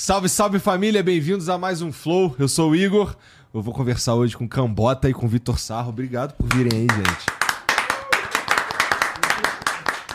[0.00, 2.32] Salve, salve família, bem-vindos a mais um Flow.
[2.38, 3.16] Eu sou o Igor.
[3.52, 5.88] Eu vou conversar hoje com Cambota e com Vitor Sarro.
[5.88, 7.26] Obrigado por virem aí, gente.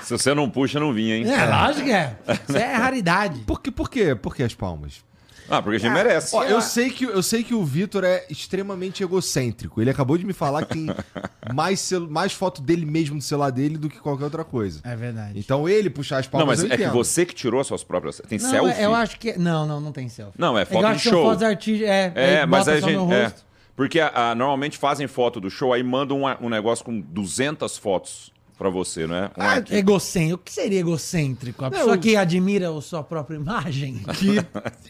[0.01, 1.29] Se você não puxa, não vinha, hein?
[1.29, 2.17] É, lógico que é.
[2.47, 3.41] Isso é raridade.
[3.41, 4.15] Por que, por quê?
[4.15, 5.03] Por que as palmas?
[5.49, 6.36] Ah, porque a gente merece.
[6.36, 9.81] Ó, eu sei que, eu sei que o Vitor é extremamente egocêntrico.
[9.81, 10.88] Ele acabou de me falar que tem
[11.53, 14.80] mais, celu- mais foto dele mesmo no celular dele do que qualquer outra coisa.
[14.83, 15.38] É verdade.
[15.38, 16.94] Então ele puxar as Não, palmas mas eu é que entendo.
[16.94, 18.22] você que tirou suas próprias.
[18.27, 18.81] Tem não, selfie?
[18.81, 19.38] eu acho que.
[19.38, 20.39] Não, não, não tem selfie.
[20.39, 21.25] Não, é eu foto acho de que são show.
[21.30, 21.89] fotos artísticas.
[21.89, 22.97] É, É, aí mas bota a só gente.
[22.97, 23.45] no É, rosto.
[23.75, 28.31] porque ah, normalmente fazem foto do show, aí mandam um, um negócio com 200 fotos
[28.57, 29.25] pra você, não é?
[29.25, 29.77] Um Ah, arquivo.
[29.77, 30.35] egocêntrico.
[30.35, 31.65] O que seria egocêntrico?
[31.65, 34.03] A pessoa eu- que admira a sua própria imagem?
[34.17, 34.37] Que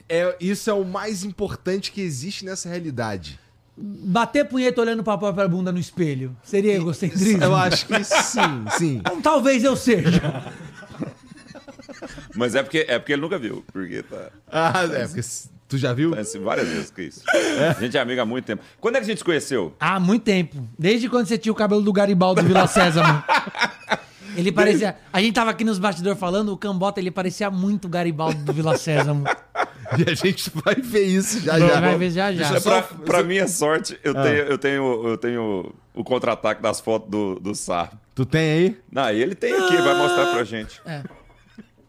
[0.09, 3.39] é, isso é o mais importante que existe nessa realidade.
[3.75, 6.35] Bater punheta olhando pra própria bunda no espelho.
[6.43, 7.43] Seria egocentrismo?
[7.43, 8.97] Eu acho que sim, sim.
[8.97, 10.21] Então, talvez eu seja.
[12.35, 13.63] Mas é porque, é porque ele nunca viu.
[13.71, 14.29] Porque tá.
[14.51, 15.21] Ah, é, porque
[15.73, 16.11] tu já viu?
[16.43, 17.23] Várias vezes que isso.
[17.75, 18.61] A gente é amigo há muito tempo.
[18.79, 19.73] Quando é que a gente se conheceu?
[19.79, 20.67] Há muito tempo.
[20.77, 23.23] Desde quando você tinha o cabelo do Garibaldo do Vila Sésamo.
[24.37, 24.95] Ele parecia.
[25.11, 28.53] A gente tava aqui nos bastidores falando, o Cambota ele parecia muito o Garibaldo do
[28.53, 29.25] Vila Sésamo.
[29.95, 31.79] E a gente vai ver isso já Não, já.
[31.79, 32.55] vai ver já já.
[32.55, 37.11] É pra, pra minha sorte, eu, tenho, eu, tenho, eu tenho o contra-ataque das fotos
[37.11, 37.99] do, do Sarro.
[38.15, 38.77] Tu tem aí?
[38.91, 40.81] Não, ele tem aqui, vai mostrar pra gente.
[40.85, 41.03] É.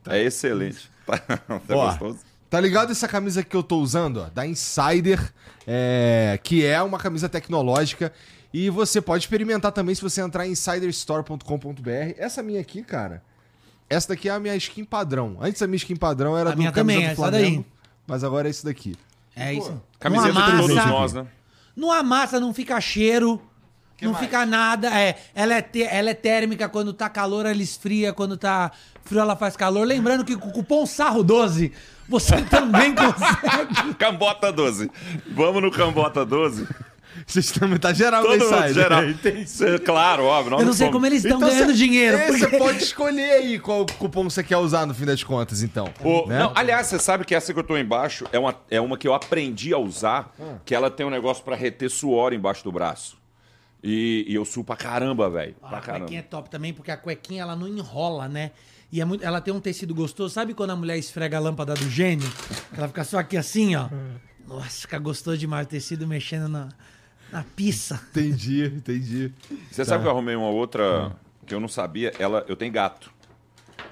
[0.06, 0.90] É excelente.
[1.06, 2.18] Tá, tá gostoso?
[2.54, 5.18] Tá ligado essa camisa que eu tô usando, ó, da Insider,
[5.66, 8.12] é, que é uma camisa tecnológica
[8.52, 12.14] e você pode experimentar também se você entrar em insiderstore.com.br.
[12.16, 13.24] Essa minha aqui, cara,
[13.90, 15.36] essa daqui é a minha skin padrão.
[15.40, 17.72] Antes a minha skin padrão era A do minha camisa também, do essa Flamengo, daí.
[18.06, 18.94] mas agora é esse daqui.
[19.34, 19.82] É isso.
[19.98, 21.26] Camiseta não de todos amassa, nós, né?
[21.74, 23.42] Não amassa, não fica cheiro.
[24.00, 24.96] não fica nada.
[24.96, 28.12] É, ela, é te- ela é térmica, quando tá calor, ela esfria.
[28.12, 28.70] Quando tá
[29.02, 29.84] frio, ela faz calor.
[29.84, 31.72] Lembrando que com o cupom SARRO12,
[32.08, 33.94] você também consegue.
[33.98, 34.90] Cambota 12.
[35.28, 36.66] Vamos no Cambota 12?
[37.26, 38.74] Vocês também tá geral Todo mundo Insider.
[38.74, 39.04] geral.
[39.08, 39.46] Entendi.
[39.48, 40.50] Cê- Claro, óbvio.
[40.50, 42.16] nós Eu não sei como eles estão Então ganhando cê- dinheiro.
[42.16, 45.62] é, porque- Você pode escolher aí qual cupom você quer usar no fim das contas,
[45.62, 45.88] então.
[46.02, 46.40] O- né?
[46.40, 49.06] não, aliás, você sabe que essa que eu tô embaixo é uma, é uma que
[49.06, 53.16] eu aprendi a usar, que ela tem um negócio pra reter suor embaixo do braço.
[53.82, 55.54] E, e eu suo pra caramba, velho.
[55.62, 56.00] Ah, Pra a caramba.
[56.06, 58.50] cuequinha é top também, porque a cuequinha ela não enrola, né?
[58.94, 60.32] E é muito, ela tem um tecido gostoso.
[60.32, 62.30] Sabe quando a mulher esfrega a lâmpada do gênio?
[62.72, 63.88] Ela fica só aqui assim, ó.
[64.46, 66.68] Nossa, fica gostoso demais o tecido mexendo na,
[67.32, 68.00] na pizza.
[68.12, 69.32] Entendi, entendi.
[69.68, 71.10] Você sabe que eu arrumei uma outra
[71.44, 72.12] que eu não sabia?
[72.20, 73.10] Ela, eu tenho gato.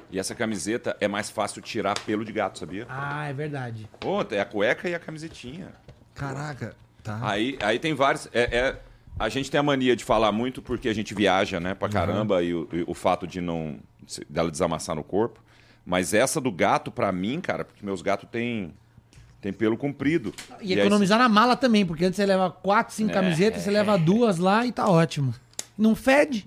[0.09, 2.87] E essa camiseta é mais fácil tirar pelo de gato, sabia?
[2.89, 3.89] Ah, é verdade.
[3.99, 5.73] Pô, é a cueca e a camisetinha.
[6.15, 7.19] Caraca, tá.
[7.23, 8.29] Aí, aí tem vários.
[8.33, 8.81] É, é-
[9.19, 12.41] a gente tem a mania de falar muito porque a gente viaja, né, pra caramba,
[12.43, 13.81] e, o, e o fato de não.
[14.29, 15.41] Dela desamassar no corpo.
[15.85, 18.73] Mas essa do gato, pra mim, cara, porque meus gatos têm.
[19.41, 20.33] Tem pelo comprido.
[20.61, 23.15] E aí economizar na mala também, porque antes você leva quatro, cinco É.
[23.15, 25.35] camisetas, você leva duas lá e tá ótimo.
[25.77, 26.47] Não fede?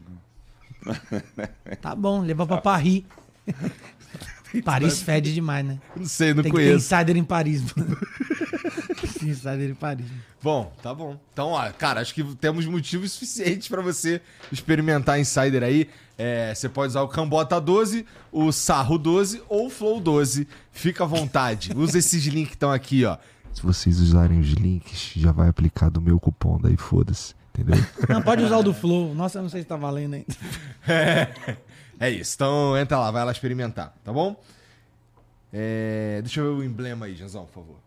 [1.81, 3.03] tá bom, leva pra Paris.
[4.63, 5.79] Paris fede demais, né?
[5.93, 6.85] Não sei, não Tem que ter conheço.
[6.95, 7.97] insider em Paris, mano.
[9.25, 10.05] Tem insider em Paris.
[10.41, 11.17] Bom, tá bom.
[11.33, 15.89] Então, ó, cara, acho que temos motivos suficientes pra você experimentar Insider aí.
[16.17, 20.47] É, você pode usar o Cambota 12, o Sarro 12 ou o Flow 12.
[20.71, 21.71] Fica à vontade.
[21.75, 23.17] Usa esses links que estão aqui, ó.
[23.51, 27.33] Se vocês usarem os links, já vai aplicar do meu cupom, daí foda-se.
[27.53, 27.83] Entendeu?
[28.07, 29.15] Não, pode usar o do Flow.
[29.15, 30.27] Nossa, eu não sei se tá valendo ainda.
[31.99, 32.35] é isso.
[32.35, 34.39] Então, entra lá, vai lá experimentar, tá bom?
[35.53, 37.84] É, deixa eu ver o emblema aí, Janzão, por favor.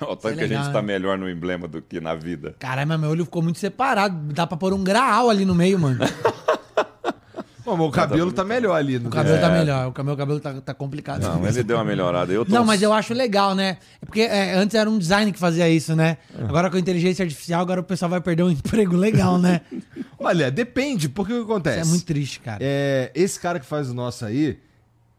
[0.00, 0.82] O tanto é que a gente tá né?
[0.82, 2.54] melhor no emblema do que na vida.
[2.58, 4.32] Caralho, mas meu olho ficou muito separado.
[4.32, 6.00] Dá pra pôr um graal ali no meio, mano.
[7.64, 8.98] Bom, meu cabelo tá melhor ali.
[8.98, 9.92] No O cabelo tá melhor.
[9.96, 11.22] O meu cabelo tá, tá complicado.
[11.22, 12.30] Não, mas ele deu uma melhorada.
[12.30, 13.78] Eu tô Não, mas eu acho legal, né?
[14.02, 16.18] É porque é, antes era um design que fazia isso, né?
[16.38, 19.62] Agora com a inteligência artificial, agora o pessoal vai perder um emprego legal, né?
[20.18, 21.80] Olha, depende, porque o que Isso acontece?
[21.80, 22.58] é muito triste, cara.
[22.60, 24.58] É, esse cara que faz o nosso aí,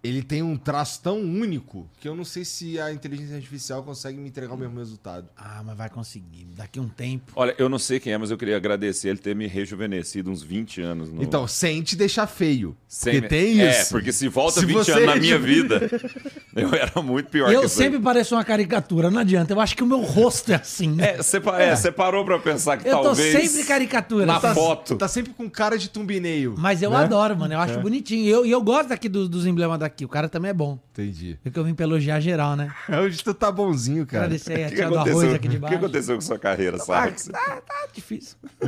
[0.08, 4.18] ele tem um traço tão único que eu não sei se a inteligência artificial consegue
[4.20, 5.28] me entregar o mesmo resultado.
[5.38, 6.46] Ah, mas vai conseguir.
[6.56, 7.32] Daqui um tempo.
[7.36, 10.42] Olha, eu não sei quem é, mas eu queria agradecer ele ter me rejuvenescido uns
[10.44, 11.10] 20 anos.
[11.12, 11.22] No...
[11.24, 12.76] Então, sem te deixar feio.
[12.88, 13.90] Sem Porque me- tem É, isso.
[13.90, 15.82] porque se volta Se 20 você anos na minha vida,
[16.56, 17.70] eu era muito pior Eu que aí.
[17.70, 19.54] sempre pareço uma caricatura, não adianta.
[19.54, 20.90] Eu acho que o meu rosto é assim.
[20.90, 21.12] né?
[21.12, 23.32] É, você, pa- é, você parou pra pensar que eu tô talvez...
[23.50, 24.26] sempre caricatura.
[24.26, 24.96] Na Tá- foto.
[24.98, 26.56] Tá sempre com cara de tumbineio.
[26.58, 26.98] Mas eu né?
[26.98, 27.54] adoro, mano.
[27.54, 28.24] Eu acho bonitinho.
[28.26, 29.95] E eu, e eu gosto daqui dos, dos emblemas daqui.
[30.04, 30.78] O cara também é bom.
[30.92, 31.40] Entendi.
[31.44, 32.74] Porque eu vim pra elogiar geral, né?
[33.02, 34.26] Hoje tu tá bonzinho, cara.
[34.26, 35.20] Agradecer aí a tia do aconteceu?
[35.22, 35.78] arroz aqui de o que baixo.
[35.78, 37.32] aconteceu com sua carreira, Ah, sabe?
[37.32, 38.36] tá, tá difícil.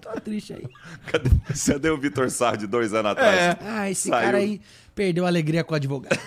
[0.00, 0.66] Tô triste aí.
[1.06, 1.30] Cadê,
[1.66, 3.36] cadê o Vitor Sarro de dois anos atrás?
[3.38, 3.58] É.
[3.62, 4.24] Ah, esse Saiu.
[4.26, 4.60] cara aí
[4.94, 6.18] perdeu a alegria com o advogado.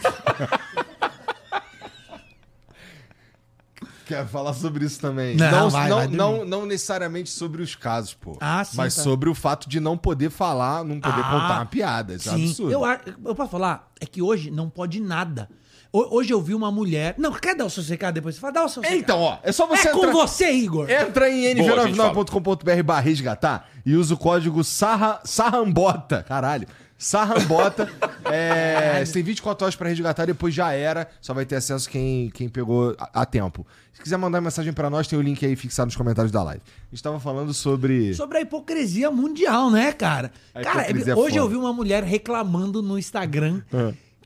[4.05, 5.35] Quer falar sobre isso também?
[5.37, 8.37] Não, vai, não, vai não, não necessariamente sobre os casos, pô.
[8.41, 9.01] Ah, sim, Mas tá.
[9.03, 12.15] sobre o fato de não poder falar, não poder Ah, contar uma piada.
[12.15, 12.71] Isso é Sim, absurdo.
[12.71, 12.81] eu,
[13.25, 13.91] eu posso falar?
[13.99, 15.49] É que hoje não pode nada.
[15.95, 17.13] Ho- Hoje eu vi uma mulher.
[17.19, 18.33] Não, quer dar o seu secado depois?
[18.35, 18.99] Você fala, dá o seu secado.
[18.99, 20.11] Então, ó, é só você é com entrar...
[20.11, 20.89] você, Igor.
[20.89, 26.23] Entra em Boa, a gente nv99.com.br barra resgatar e usa o código sarra, Sarrambota.
[26.23, 26.67] Caralho.
[27.03, 27.91] Sarrambota.
[28.25, 31.09] é, você tem 24 horas pra resgatar, depois já era.
[31.19, 33.67] Só vai ter acesso quem, quem pegou a, a tempo.
[33.91, 36.61] Se quiser mandar mensagem pra nós, tem o link aí fixado nos comentários da live.
[36.65, 38.13] A gente tava falando sobre.
[38.13, 40.31] Sobre a hipocrisia mundial, né, cara?
[40.55, 43.61] A cara, é hoje eu vi uma mulher reclamando no Instagram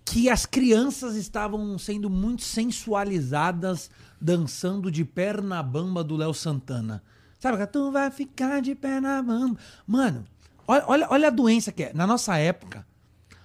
[0.06, 3.90] que as crianças estavam sendo muito sensualizadas
[4.22, 7.04] dançando de perna bamba do Léo Santana.
[7.40, 9.60] Sabe, tu vai ficar de perna bamba.
[9.86, 10.26] Mano,
[10.68, 11.92] olha, olha, olha a doença que é.
[11.94, 12.86] Na nossa época,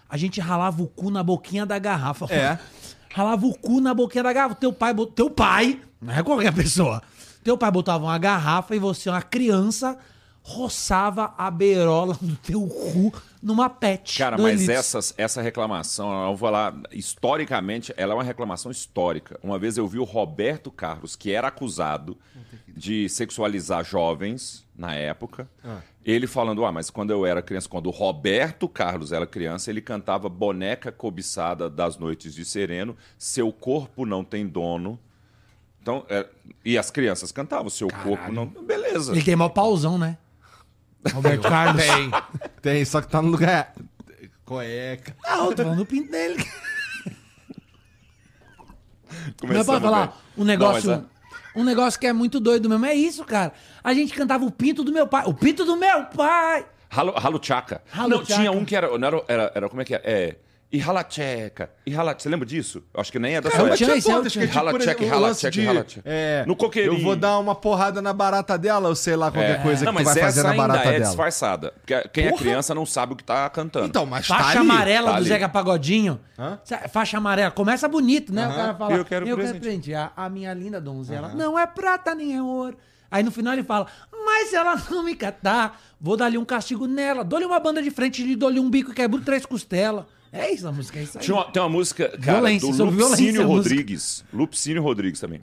[0.08, 2.26] a gente ralava o cu na boquinha da garrafa.
[2.32, 2.58] É.
[3.14, 4.54] Ralava o cu na boquinha da garrafa.
[4.54, 7.02] Teu pai, teu pai, não é qualquer pessoa.
[7.44, 9.98] Teu pai botava uma garrafa e você, uma criança,
[10.42, 14.18] roçava a beirola do teu cu numa pet.
[14.18, 14.78] Cara, mas litros.
[14.78, 19.38] essas, essa reclamação, eu vou lá, historicamente, ela é uma reclamação histórica.
[19.42, 22.18] Uma vez eu vi o Roberto Carlos, que era acusado
[22.68, 25.48] de sexualizar jovens na época,
[26.04, 29.80] ele falando, ah, mas quando eu era criança, quando o Roberto Carlos era criança, ele
[29.80, 34.98] cantava Boneca Cobiçada das Noites de Sereno, Seu Corpo Não Tem Dono.
[35.80, 36.26] Então, é,
[36.64, 38.46] e as crianças cantavam, Seu Corpo Não...
[38.46, 39.12] Beleza.
[39.12, 40.18] Ele tem mó pauzão, né?
[41.12, 41.82] Roberto Carlos.
[41.84, 42.10] Tem.
[42.60, 43.74] Tem, só que tá no lugar.
[44.44, 45.16] Cueca.
[45.24, 46.44] Ah, eu tô falando do pinto dele.
[49.08, 50.16] Mas Começamos pode falar bem.
[50.38, 50.90] um negócio.
[50.90, 51.06] Não,
[51.54, 52.84] Um negócio que é muito doido mesmo.
[52.86, 53.52] É isso, cara.
[53.84, 55.24] A gente cantava o pinto do meu pai.
[55.26, 56.64] O pinto do meu pai!
[56.88, 57.82] Ralo, ralo Chaka.
[57.90, 58.34] Ralo não, Chaka.
[58.40, 60.00] tinha um que era, não era, era, era- Como é que é?
[60.04, 60.36] É.
[60.72, 61.70] E Ralacheca.
[61.84, 62.14] E Rala...
[62.18, 62.82] Você lembra disso?
[62.94, 63.74] Acho que nem é da É, sua época.
[63.74, 64.46] Esse é é tipo,
[65.02, 66.02] de, rala check.
[66.02, 66.96] é, No coqueirinho.
[66.98, 69.62] Eu vou dar uma porrada na barata dela, ou sei lá, qualquer É.
[69.62, 71.04] coisa não, que tu vai fazer na barata é dela.
[71.04, 71.72] disfarçada.
[71.72, 72.40] Porque quem é Porra.
[72.42, 73.86] criança não sabe o que tá cantando.
[73.86, 74.70] Então, mas tá Faixa ali.
[74.70, 75.28] amarela tá do ali.
[75.28, 76.18] Zeca Pagodinho.
[76.38, 76.58] Hã?
[76.90, 77.50] Faixa amarela.
[77.50, 78.48] Começa bonito, né?
[78.48, 78.94] O cara fala.
[78.94, 81.28] Eu quero presente." presentear a minha linda donzela.
[81.34, 82.78] Não é prata nem é ouro.
[83.10, 83.86] Aí no final ele fala:
[84.24, 87.22] Mas se ela não me catar, vou dar-lhe um castigo nela.
[87.22, 90.04] Dou-lhe uma banda de frente e dou-lhe um bico e quebro três costelas.
[90.32, 91.24] É isso a música, é isso aí.
[91.24, 93.46] Tinha uma- tem uma música, cara, Violência, do Lupicínio.
[93.46, 94.24] Rodrigues.
[94.32, 95.38] Lupicínio Rodrigues também.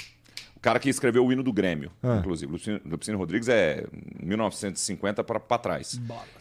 [0.56, 2.18] O cara que escreveu o hino do Grêmio, Ah.
[2.20, 2.52] inclusive.
[2.52, 3.86] Lupicínio, Lupicínio Rodrigues é
[4.22, 6.00] 1950 pra, pra trás.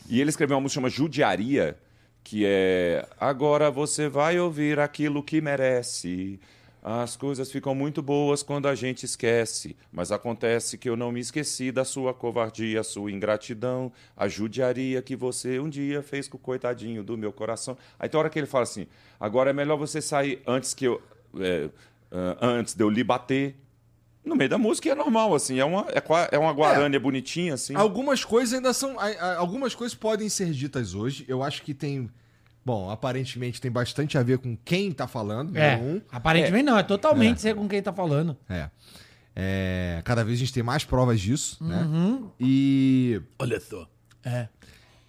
[0.08, 1.76] E ele escreveu uma música chamada Judiaria,
[2.24, 6.40] que é Agora você vai ouvir aquilo que merece.
[6.82, 11.20] As coisas ficam muito boas quando a gente esquece, mas acontece que eu não me
[11.20, 16.40] esqueci da sua covardia, sua ingratidão, a judiaria que você um dia fez com o
[16.40, 17.76] coitadinho do meu coração.
[17.98, 18.86] Aí tem hora que ele fala assim:
[19.18, 21.02] agora é melhor você sair antes que eu.
[21.38, 21.68] é,
[22.40, 23.56] antes de eu lhe bater.
[24.24, 27.74] No meio da música é normal, assim, é uma, é, é uma guarânia bonitinha, assim.
[27.74, 28.96] Algumas coisas ainda são.
[29.38, 31.24] Algumas coisas podem ser ditas hoje.
[31.26, 32.10] Eu acho que tem.
[32.68, 35.56] Bom, aparentemente tem bastante a ver com quem tá falando.
[35.56, 35.78] É.
[35.78, 36.02] número um.
[36.12, 38.36] Aparentemente não, é totalmente ser com quem tá falando.
[38.46, 38.68] É.
[39.34, 41.80] É, Cada vez a gente tem mais provas disso, né?
[41.80, 42.30] Uhum.
[42.38, 43.22] E.
[43.38, 43.88] Olha só.
[44.22, 44.48] É.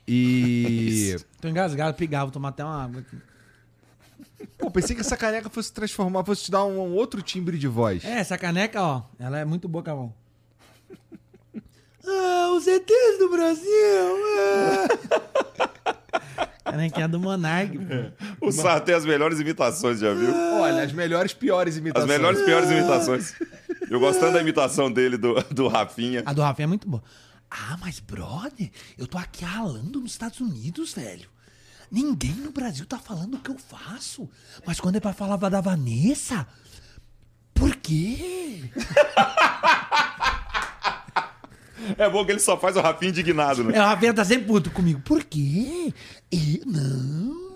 [0.07, 1.17] E.
[1.41, 3.17] Tô engasgado, pigar, vou tomar até uma água aqui.
[4.57, 7.67] Pô, pensei que essa caneca fosse transformar, fosse te dar um, um outro timbre de
[7.67, 8.05] voz.
[8.05, 10.13] É, essa caneca, ó, ela é muito boa, Cavão.
[12.07, 14.15] ah, os ETs do Brasil!
[14.47, 15.49] Ah.
[16.71, 17.77] Canequinha do Monark.
[18.39, 18.47] pô.
[18.47, 20.33] O Sarro tem as melhores imitações, já viu?
[20.33, 22.09] Olha, as melhores, piores As imitações.
[22.09, 23.33] melhores, piores imitações.
[23.89, 26.23] Eu gostando da imitação dele, do, do Rafinha.
[26.25, 27.03] A do Rafinha é muito boa.
[27.49, 31.27] Ah, mas brother, eu tô aqui ralando nos Estados Unidos, velho.
[31.91, 34.29] Ninguém no Brasil tá falando o que eu faço.
[34.65, 36.45] Mas quando é pra falar da Vanessa,
[37.53, 38.63] por quê?
[41.97, 43.75] É bom que ele só faz o Rafinha indignado, né?
[43.77, 44.99] É, o Rafinha tá sempre puto comigo.
[45.01, 45.93] Por quê?
[46.31, 47.49] Eu, não.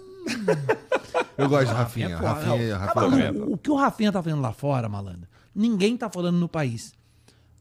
[1.37, 2.07] Eu gosto de Rafinha.
[2.07, 2.27] É foda.
[2.29, 3.45] Rafinha, Não, Rafinha, tá maluco, Rafinha.
[3.45, 6.93] o que o Rafinha tá fazendo lá fora, malandro, ninguém tá falando no país.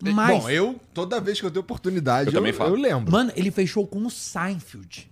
[0.02, 0.14] Mas...
[0.14, 2.74] Mas, Bom, eu, toda vez que eu tenho oportunidade, Eu eu, também falo.
[2.74, 3.10] eu lembro.
[3.12, 5.10] mano, ele fechou com o Seinfeld.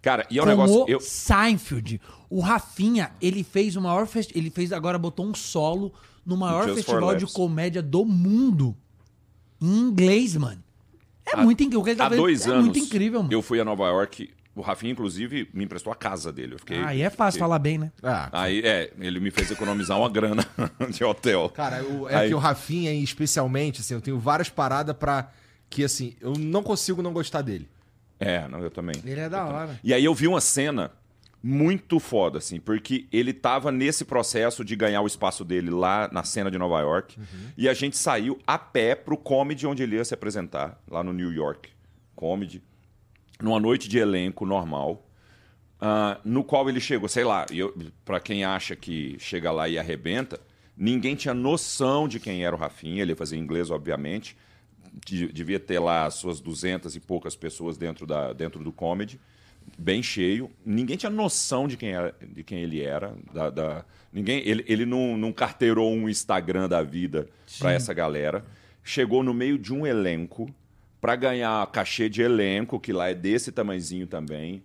[0.00, 0.84] Cara, e é um com negócio.
[0.84, 2.00] o Eu, Seinfeld.
[2.30, 4.30] O Rafinha, ele fez o maior fest...
[4.34, 5.92] ele fez agora botou um solo
[6.24, 8.74] no maior Just festival de comédia do mundo.
[9.60, 10.62] Em inglês, mano.
[11.26, 11.80] É muito incrível.
[11.80, 12.64] O que ele tá há dois é anos.
[12.64, 13.32] muito incrível, mano.
[13.32, 14.30] Eu fui a Nova York.
[14.54, 16.54] O Rafinha, inclusive, me emprestou a casa dele.
[16.54, 16.78] Eu fiquei.
[16.78, 17.92] Ah, e é fácil fiquei- falar bem, né?
[18.02, 20.44] Ah, Aí, é, ele me fez economizar uma grana
[20.90, 21.48] de hotel.
[21.50, 25.30] Cara, o- é Aí- que o Rafinha, especialmente, assim, eu tenho várias paradas pra.
[25.68, 27.68] Que assim, eu não consigo não gostar dele.
[28.18, 28.96] É, não, eu também.
[29.04, 29.78] Ele é da hora.
[29.84, 30.90] E aí eu vi uma cena
[31.42, 36.22] muito foda, assim, porque ele tava nesse processo de ganhar o espaço dele lá na
[36.22, 37.16] cena de Nova York.
[37.56, 41.12] E a gente saiu a pé pro comedy onde ele ia se apresentar, lá no
[41.14, 41.70] New York
[42.14, 42.62] Comedy,
[43.40, 45.06] numa noite de elenco normal.
[45.80, 47.46] ah, no qual ele chegou, sei lá,
[48.04, 50.38] pra quem acha que chega lá e arrebenta,
[50.76, 54.36] ninguém tinha noção de quem era o Rafinha, ele ia fazer inglês, obviamente,
[55.06, 59.18] de- devia ter lá as suas duzentas e poucas pessoas dentro, da, dentro do comedy,
[59.78, 60.50] bem cheio.
[60.66, 63.14] Ninguém tinha noção de quem, era, de quem ele era.
[63.32, 67.26] Da, da- ninguém, ele ele não, não carteirou um Instagram da vida
[67.58, 68.44] para essa galera.
[68.84, 70.52] Chegou no meio de um elenco
[71.00, 74.62] para ganhar cachê de elenco, que lá é desse tamanzinho também.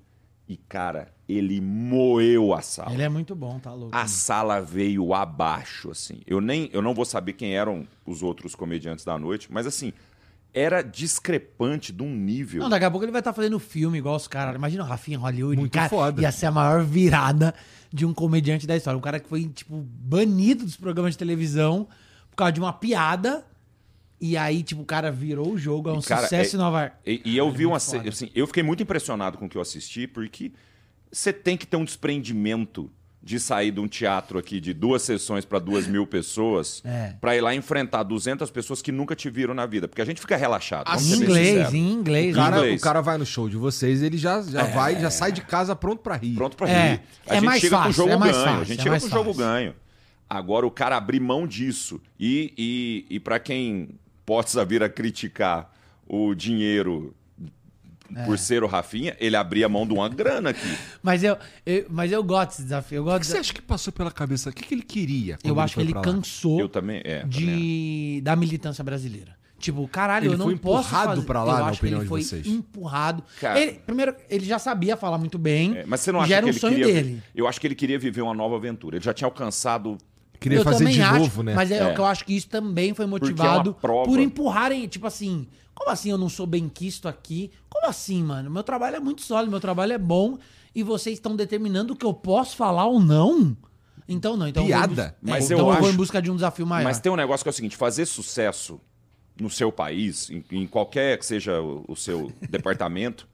[0.47, 2.93] E, cara, ele moeu a sala.
[2.93, 3.95] Ele é muito bom, tá louco.
[3.95, 6.21] A sala veio abaixo, assim.
[6.27, 9.91] Eu nem, eu não vou saber quem eram os outros comediantes da noite, mas assim,
[10.53, 12.61] era discrepante de um nível.
[12.61, 14.55] Não, daqui a pouco ele vai estar fazendo filme igual os caras.
[14.55, 15.57] Imagina o Rafinha Hollywood.
[15.57, 16.21] Muito cara, foda.
[16.21, 17.55] Ia ser a maior virada
[17.91, 18.97] de um comediante da história.
[18.97, 21.87] Um cara que foi, tipo, banido dos programas de televisão
[22.29, 23.45] por causa de uma piada.
[24.19, 25.89] E aí, tipo, o cara virou o jogo.
[25.89, 26.95] É um cara, sucesso é- em Nova York.
[27.05, 27.77] E, e eu é vi uma.
[27.77, 28.01] Assim,
[28.33, 30.51] eu fiquei muito impressionado com o que eu assisti, porque
[31.11, 32.89] você tem que ter um desprendimento
[33.21, 37.15] de sair de um teatro aqui de duas sessões para duas mil pessoas É.
[37.19, 39.87] para ir lá enfrentar 200 pessoas que nunca te viram na vida.
[39.87, 40.87] Porque a gente fica relaxado.
[41.01, 42.35] Em inglês, em inglês.
[42.35, 42.79] O cara, inglês.
[42.79, 45.75] o cara vai no show de vocês, ele já, já vai, já sai de casa
[45.75, 46.35] pronto pra rir.
[46.35, 47.01] Pronto pra É, rir.
[47.27, 48.45] A é gente mais chega com o fácil, jogo é mais ganho.
[48.45, 49.39] a fácil, gente é chega com o jogo fácil.
[49.45, 49.75] ganho.
[50.29, 51.99] Agora o cara abrir mão disso.
[52.19, 53.89] E, e, e para quem
[54.25, 55.71] possa vir a criticar
[56.07, 57.15] o dinheiro
[58.15, 58.23] É.
[58.25, 60.77] por ser o Rafinha, ele abria mão de uma grana aqui.
[61.01, 62.97] Mas eu, eu- mas eu gosto desse desafio.
[62.97, 64.49] Eu, O gosto que você acha que passou pela cabeça?
[64.49, 65.37] O que, que ele queria?
[65.43, 67.01] eu acho que ele cansou Eu também.
[67.03, 69.35] É, também de, da militância brasileira.
[69.57, 71.99] Tipo, caralho, Ele eu não foi posso empurrado pra lá, eu na acho que opinião
[72.01, 72.45] ele de foi vocês?
[72.45, 73.23] empurrado.
[73.39, 75.77] Cara- Ele- primeiro, ele já sabia falar muito bem.
[75.77, 76.93] É, mas você não acha já era que um ele sonho queria.
[76.93, 77.23] dele.
[77.33, 78.97] Eu acho que ele queria viver uma nova aventura.
[78.97, 79.97] Ele já tinha alcançado.
[80.49, 81.53] Queria eu fazer também de acho, novo, né?
[81.55, 81.93] Mas é, É.
[81.93, 84.05] que eu acho que isso também foi é motivado prova.
[84.05, 87.51] por empurrarem, tipo assim, como assim eu não sou bem quisto aqui?
[87.69, 88.49] Como assim, mano?
[88.51, 90.37] Meu trabalho é muito sólido, meu trabalho é bom
[90.73, 93.57] e vocês estão determinando o que eu posso falar ou não?
[94.07, 94.87] Então não, então eu Piada.
[94.87, 96.83] bus- Mas é, eu então eu vou em acho- busca de um desafio maior.
[96.83, 98.79] Mas tem um negócio que é o seguinte: fazer sucesso
[99.41, 103.27] no seu país, em, em qualquer que seja o, o seu departamento,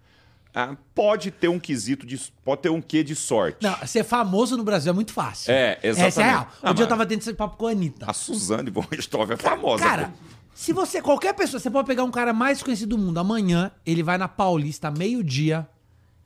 [0.54, 2.18] ah, pode ter um quesito de.
[2.44, 3.60] Pode ter um quê de sorte.
[3.64, 5.52] Não, ser famoso no Brasil é muito fácil.
[5.52, 6.32] É, Essa é exatamente.
[6.34, 6.48] real.
[6.64, 8.06] Um Ah, dia eu tava tendo esse papo com a Anitta.
[8.10, 9.84] A Suzane von Richthofen é famosa.
[9.84, 10.14] Cara, pô.
[10.54, 14.04] se você, qualquer pessoa, você pode pegar um cara mais conhecido do mundo, amanhã ele
[14.04, 15.68] vai na Paulista, meio-dia,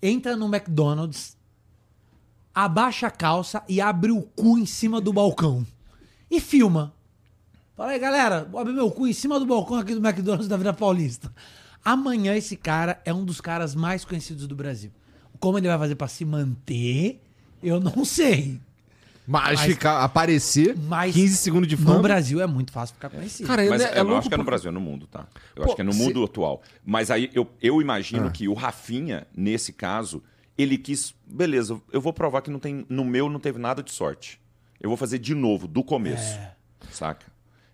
[0.02, 1.38] entra no McDonald's,
[2.54, 5.66] abaixa a calça e abre o cu em cima do balcão.
[6.32, 6.94] E filma.
[7.76, 10.56] Fala aí, galera, vou abrir meu cu em cima do balcão aqui do McDonald's da
[10.58, 11.32] Vila Paulista.
[11.86, 14.92] Amanhã esse cara é um dos caras mais conhecidos do Brasil.
[15.40, 17.22] Como ele vai fazer pra se manter,
[17.62, 18.60] eu não sei.
[19.28, 21.96] Mas, Mas- ficar, aparecer Mas 15 segundos de fama.
[21.96, 23.48] No Brasil é muito fácil ficar conhecido.
[23.48, 25.26] Cara, Mas é, é eu louco acho que é no Brasil, é no mundo, tá?
[25.56, 26.62] Eu Pô, acho que é no se- mundo atual.
[26.86, 27.82] Mas aí eu, eu Ah.
[27.82, 30.22] imagino que o Rafinha, nesse caso,
[30.58, 31.14] ele quis.
[31.26, 34.40] Beleza, eu vou provar que não tem, no meu não teve nada de sorte.
[34.80, 36.38] Eu vou fazer de novo, do começo.
[36.92, 37.26] Saca?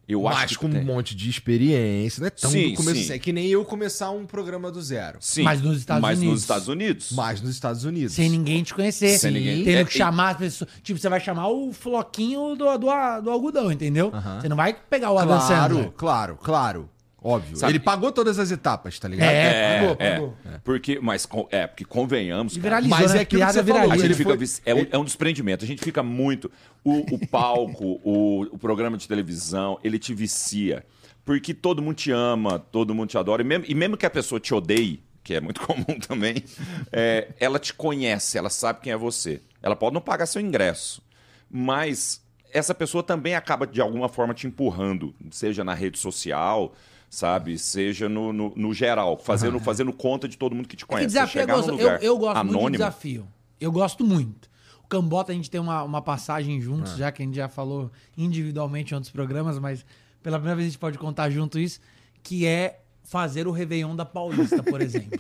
[0.07, 0.83] Eu Mas acho que com um tem.
[0.83, 2.95] monte de experiência, não é tão Sim, do começo.
[2.97, 3.01] sim.
[3.05, 3.13] assim.
[3.13, 5.17] É que nem eu começar um programa do zero.
[5.21, 6.33] Sim, Mas nos Estados mas Unidos.
[6.33, 7.11] nos Estados Unidos.
[7.13, 8.13] Mas nos Estados Unidos.
[8.13, 9.17] Sem ninguém te conhecer.
[9.19, 10.69] Sem ninguém- Tendo É, que e- chamar as pessoas.
[10.83, 14.11] Tipo, você vai chamar o floquinho do, do, do algodão, entendeu?
[14.41, 15.91] Você não vai pegar o Adam Claro, Sandler.
[15.91, 16.89] claro, claro.
[17.23, 17.55] Óbvio.
[17.55, 19.29] Sabe- Ele pagou todas as etapas, tá ligado?
[19.29, 20.37] É, pagou, é, pagou.
[20.63, 22.57] Porque, mas é, porque convenhamos.
[22.57, 23.21] Cara, Mas né?
[23.21, 25.63] é que você falou, A gente fica é, um, é um desprendimento.
[25.63, 26.51] A gente fica muito.
[26.83, 30.83] O, o palco, o, o programa de televisão, ele te vicia.
[31.23, 33.43] Porque todo mundo te ama, todo mundo te adora.
[33.43, 36.43] E mesmo, e mesmo que a pessoa te odeie, que é muito comum também,
[36.91, 39.41] é, ela te conhece, ela sabe quem é você.
[39.61, 41.03] Ela pode não pagar seu ingresso.
[41.47, 42.19] Mas
[42.51, 46.73] essa pessoa também acaba, de alguma forma, te empurrando, seja na rede social.
[47.11, 47.59] Sabe?
[47.59, 50.93] Seja no, no, no geral, fazendo, fazendo conta de todo mundo que te É que
[50.93, 51.07] conhece.
[51.07, 51.77] Desafio é gostoso.
[51.77, 53.27] Eu, eu gosto muito de anônimo, desafio.
[53.59, 54.49] Eu gosto muito.
[54.91, 58.93] Cambota a gente tem uma, uma passagem juntos, já que a gente já falou individualmente
[58.93, 59.85] em outros programas, mas
[60.23, 61.79] pela primeira vez a gente pode contar junto isso,
[62.21, 65.19] que é fazer o Réveillon da Paulista, por exemplo.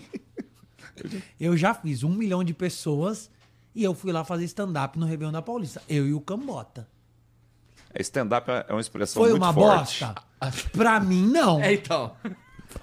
[1.39, 3.29] eu já fiz um milhão de pessoas
[3.73, 5.81] e eu fui lá fazer stand-up no Réveillon da Paulista.
[5.87, 6.87] Eu e o Cambota.
[7.97, 10.03] Stand-up é uma expressão Foi muito uma forte.
[10.03, 10.30] bosta?
[10.71, 11.61] Pra mim, não.
[11.61, 12.11] É, então.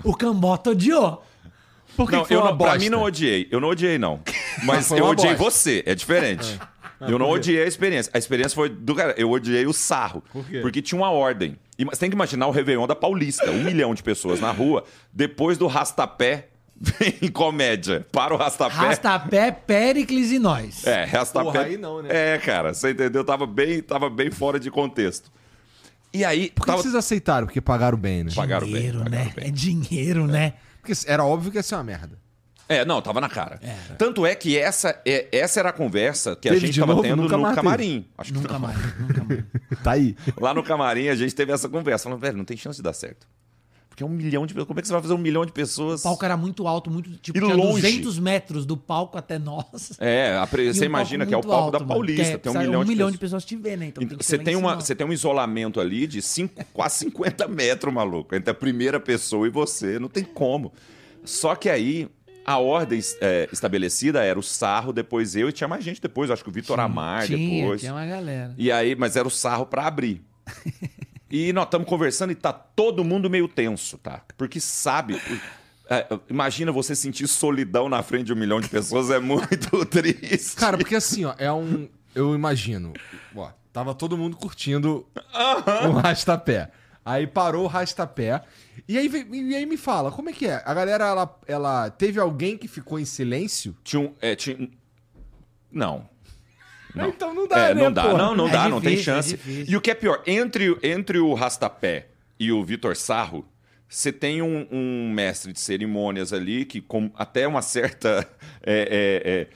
[0.04, 1.24] O Cambota odiou.
[1.96, 3.48] Por que Não, que foi eu uma não, pra mim não odiei.
[3.50, 4.20] Eu não odiei, não.
[4.62, 5.50] Mas eu odiei bosta.
[5.50, 5.82] você.
[5.84, 6.58] É diferente.
[7.00, 8.10] Eu não odiei a experiência.
[8.14, 9.14] A experiência foi do cara.
[9.16, 10.22] Eu odiei o sarro.
[10.32, 10.60] Por quê?
[10.60, 11.56] Porque tinha uma ordem.
[11.78, 13.50] E Você tem que imaginar o Réveillon da Paulista.
[13.50, 14.84] Um milhão de pessoas na rua.
[15.12, 16.48] Depois do rastapé,
[16.78, 18.06] vem comédia.
[18.12, 18.74] Para o rastapé.
[18.74, 20.86] Rastapé, Péricles e nós.
[20.86, 21.44] É, rastapé.
[21.44, 22.34] Porra, aí não, né?
[22.34, 23.24] É, cara, você entendeu?
[23.24, 25.30] Tava bem, tava bem fora de contexto.
[26.12, 26.82] E aí, Por que tava...
[26.82, 27.46] vocês aceitaram?
[27.46, 28.30] Porque pagaram bem, né?
[28.34, 29.32] Pagaram bem, dinheiro, pagaram né?
[29.36, 29.46] bem.
[29.46, 30.54] É dinheiro, né?
[30.80, 32.18] Porque era óbvio que ia ser uma merda.
[32.68, 33.58] É, não, tava na cara.
[33.96, 36.92] Tanto é que essa, é, essa era a conversa que a Teve gente de tava
[36.92, 37.02] novo?
[37.02, 37.64] tendo Nunca no mais teve.
[37.64, 38.06] camarim.
[38.18, 39.44] Acho que Nunca mais, nunca mais.
[39.82, 40.14] Tá aí.
[40.38, 42.04] Lá no camarim a gente teve essa conversa.
[42.04, 43.26] Falando, velho, não tem chance de dar certo.
[43.98, 44.68] Porque é um milhão de pessoas.
[44.68, 46.00] Como é que você vai fazer um milhão de pessoas?
[46.02, 47.10] O palco era muito alto, muito.
[47.16, 47.82] Tipo, E tinha longe.
[47.82, 49.98] 200 metros do palco até nós.
[49.98, 52.22] É, a você um imagina que é o palco alto, da Paulista.
[52.22, 53.16] é- tem um milhão, de, pessoas.
[53.18, 53.86] pessoas te vendo, né?
[53.86, 56.98] Então tem que Você tem, em uma, você tem um isolamento ali de cinco, quase
[56.98, 59.98] 50 metros, maluco, entre a primeira pessoa e você.
[59.98, 60.72] Não tem como.
[61.24, 62.08] Só que aí,
[62.46, 66.30] a ordem é, estabelecida era o sarro, depois eu, e tinha mais gente depois.
[66.30, 67.80] Acho que o Vitor Amar tinha, depois.
[67.80, 68.54] Tinha uma galera.
[68.56, 70.22] E aí, mas era o sarro pra abrir.
[71.30, 74.22] E nós estamos conversando e tá todo mundo meio tenso, tá?
[74.36, 75.20] Porque sabe.
[75.88, 80.56] é, imagina você sentir solidão na frente de um milhão de pessoas, é muito triste.
[80.56, 81.88] Cara, porque assim, ó, é um.
[82.14, 82.94] Eu imagino.
[83.36, 85.06] Ó, tava todo mundo curtindo
[85.86, 86.70] o rastapé.
[87.04, 88.42] Aí parou o rastapé.
[88.86, 90.62] E aí, e aí me fala, como é que é?
[90.64, 91.90] A galera, ela, ela.
[91.90, 93.74] Teve alguém que ficou em silêncio?
[93.82, 94.14] Tinha um.
[94.20, 94.68] É, tinha...
[95.72, 96.08] Não.
[97.02, 97.08] Não.
[97.10, 98.16] Então não dá, É, né, não dá, pô?
[98.18, 99.36] não, não É dá, não tem difícil, é chance.
[99.36, 99.64] difícil.
[99.72, 102.08] e o que é pior, entre, entre o Rastapé
[102.38, 103.46] e o Vitor Sarro,
[103.88, 108.26] você tem um, um mestre de cerimônias ali que, com até uma certa
[108.62, 109.46] é, é, é,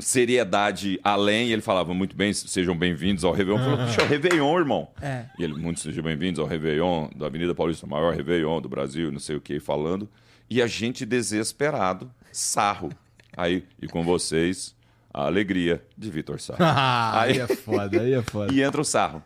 [0.00, 3.58] seriedade além, ele falava muito bem, sejam bem-vindos ao Réveillon.
[3.98, 4.88] É o Réveillon, irmão.
[5.00, 5.24] É.
[5.38, 9.10] E ele, muito sejam bem-vindos ao Réveillon da Avenida Paulista, o maior Réveillon do Brasil,
[9.10, 10.08] não sei o que, falando.
[10.48, 12.90] E a gente desesperado, sarro.
[13.36, 14.75] Aí, e com vocês,
[15.16, 16.58] a alegria de Vitor Sarro.
[16.62, 18.52] Ah, aí é foda, aí é foda.
[18.52, 19.22] E entra o sarro.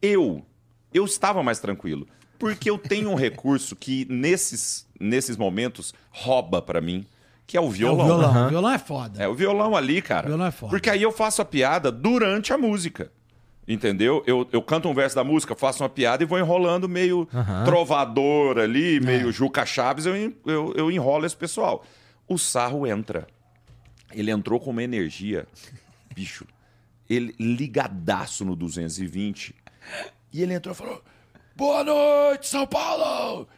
[0.00, 0.44] Eu,
[0.92, 2.06] eu estava mais tranquilo.
[2.38, 7.06] Porque eu tenho um recurso que, nesses, nesses momentos, rouba pra mim,
[7.46, 8.06] que é o É o violão.
[8.06, 8.30] violão.
[8.30, 8.46] Aham.
[8.46, 9.22] O violão é foda.
[9.22, 10.26] É o violão ali, cara.
[10.26, 10.70] O violão é foda.
[10.70, 13.10] Porque aí eu faço a piada durante a música.
[13.66, 14.24] Entendeu?
[14.26, 17.28] Eu, eu canto um verso da música, faço uma piada e vou enrolando meio
[17.64, 21.84] trovador ali, meio Juca Chaves, eu, eu, eu enrolo esse pessoal.
[22.28, 23.26] O sarro entra.
[24.14, 25.46] Ele entrou com uma energia,
[26.14, 26.46] bicho,
[27.08, 29.54] ele ligadaço no 220.
[30.32, 31.02] E ele entrou e falou:
[31.56, 33.48] Boa noite, São Paulo!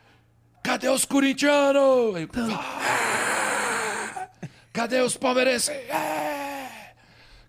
[0.63, 2.17] Cadê os corintianos?
[2.17, 4.29] Aí, "Ah!
[4.73, 5.69] Cadê os palmeirenses?
[5.69, 6.95] É!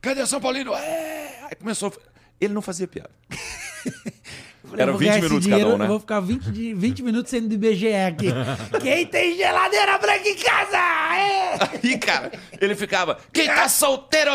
[0.02, 0.74] Cadê o São Paulino?
[0.76, 1.40] É!
[1.46, 1.92] Aí começou.
[2.40, 3.10] Ele não fazia piada.
[4.66, 5.86] Falei, Era eu vou 20 ganhar esse minutos cada dinheiro, um, né?
[5.86, 8.28] Eu vou ficar 20, de- 20 minutos sendo do IBGE aqui.
[8.82, 10.78] Quem tem geladeira branca em casa?
[10.78, 11.58] É!
[11.84, 14.32] Aí, cara, ele ficava: Quem tá solteiro?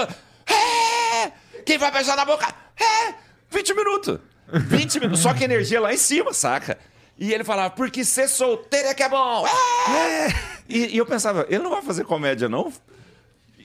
[0.46, 1.32] É!
[1.64, 2.46] Quem vai beijar na boca?
[2.78, 3.14] É!
[3.50, 4.18] 20 minutos.
[4.52, 5.20] 20 minutos.
[5.20, 6.78] Só que energia lá em cima, saca?
[7.18, 9.46] E ele falava, porque ser solteiro é que é bom.
[9.46, 10.28] É!
[10.68, 12.72] E, e eu pensava, ele não vai fazer comédia, não?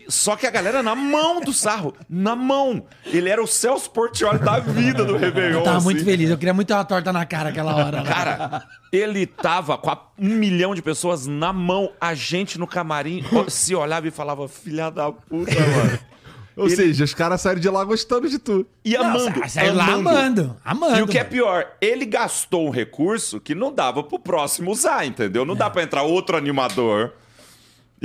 [0.08, 1.94] Só que a galera na mão do sarro.
[2.10, 2.86] Na mão.
[3.06, 5.60] Ele era o Celso Portioli da vida do Réveillon.
[5.60, 5.86] Eu tava assim.
[5.86, 6.30] muito feliz.
[6.30, 8.04] Eu queria muito ter uma torta na cara aquela hora.
[8.04, 13.24] Cara, ele tava com a- um milhão de pessoas na mão, a gente no camarim
[13.48, 16.00] se olhava e falava, filha da puta, mano.
[16.58, 18.65] Ou Ele- seja, os caras saíram de lá gostando de tu.
[18.86, 19.39] E Não, amando.
[19.41, 20.56] sa- saiu lá amando.
[20.63, 20.98] Amando.
[20.98, 21.32] E o que é mano.
[21.32, 25.44] pior, ele gastou um recurso que não dava pro próximo usar, entendeu?
[25.44, 25.58] Não É.
[25.58, 27.12] dá pra entrar outro animador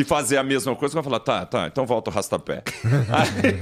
[0.01, 0.99] e fazer a mesma coisa.
[0.99, 2.63] Eu falar, tá, tá, então volta o rastapé.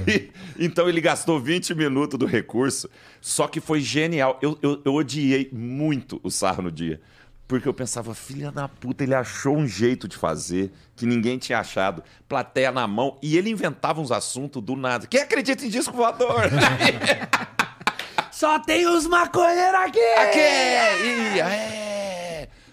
[0.07, 4.39] Aí, então ele gastou 20 minutos do recurso, só que foi genial.
[4.41, 7.01] Eu, eu, eu odiei muito o Sarro no dia.
[7.47, 11.59] Porque eu pensava, filha da puta, ele achou um jeito de fazer que ninguém tinha
[11.59, 12.03] achado.
[12.27, 13.17] Plateia na mão.
[13.23, 15.07] E ele inventava uns assuntos do nada.
[15.07, 16.43] Quem acredita em disco voador?
[18.31, 19.99] Só tem os maconheiros aqui!
[19.99, 20.39] Aqui!
[20.39, 22.18] E, é,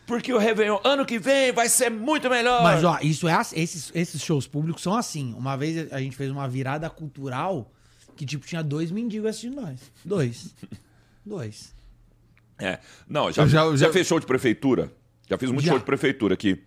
[0.06, 2.62] porque o Réveillon ano que vem vai ser muito melhor.
[2.62, 5.34] Mas, ó, isso é esses, esses shows públicos são assim.
[5.34, 7.70] Uma vez a gente fez uma virada cultural
[8.16, 9.80] que, tipo, tinha dois mendigos assistindo nós.
[10.04, 10.54] Dois.
[11.26, 11.74] Dois.
[12.58, 12.78] É.
[13.08, 14.92] Não, já, Eu já- já, eu já- fez show de prefeitura?
[15.28, 15.72] Já fiz muito Já.
[15.72, 16.62] show de prefeitura aqui.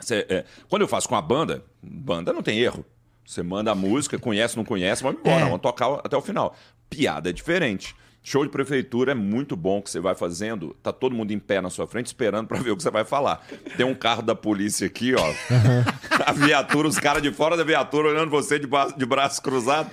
[0.00, 2.84] Cê, é, quando eu faço com a banda, banda não tem erro.
[3.24, 5.44] Você manda a música, conhece, não conhece, vamos embora, É.
[5.44, 6.54] vamos tocar até o final.
[6.90, 7.94] Piada é diferente.
[8.26, 11.60] Show de prefeitura é muito bom que você vai fazendo, tá todo mundo em pé
[11.60, 13.46] na sua frente esperando pra ver o que você vai falar.
[13.76, 15.34] Tem um carro da polícia aqui, ó.
[16.24, 19.92] A viatura, os caras de fora da viatura olhando você de, ba- de braços cruzados.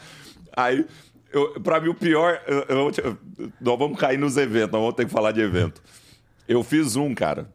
[0.56, 0.86] Aí,
[1.34, 2.40] eu, pra mim, o pior.
[2.48, 5.82] eu- eu- eu- nós vamos cair nos eventos, nós vamos ter que falar de evento.
[6.48, 7.50] Eu fiz um, cara,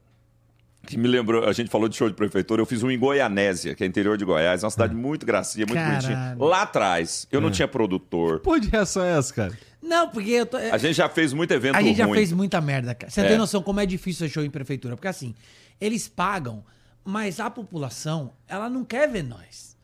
[0.86, 1.44] que me lembrou.
[1.48, 4.18] A gente falou de show de prefeitura, eu fiz um em Goianésia, que é interior
[4.18, 4.62] de Goiás.
[4.62, 6.02] É uma cidade muito gracinha, muito Caralho.
[6.02, 6.36] bonitinha.
[6.38, 8.40] Lá atrás, eu não tinha produtor.
[8.40, 9.58] Pô, de reação é essa, cara?
[9.82, 10.56] Não, porque eu tô.
[10.56, 12.16] A gente já fez muito evento A gente já ruim.
[12.16, 13.10] fez muita merda, cara.
[13.10, 13.28] Você É.
[13.28, 14.96] tem noção como é difícil ser show em prefeitura?
[14.96, 15.34] Porque assim,
[15.80, 16.64] eles pagam,
[17.04, 19.76] mas a população, ela não quer ver nós.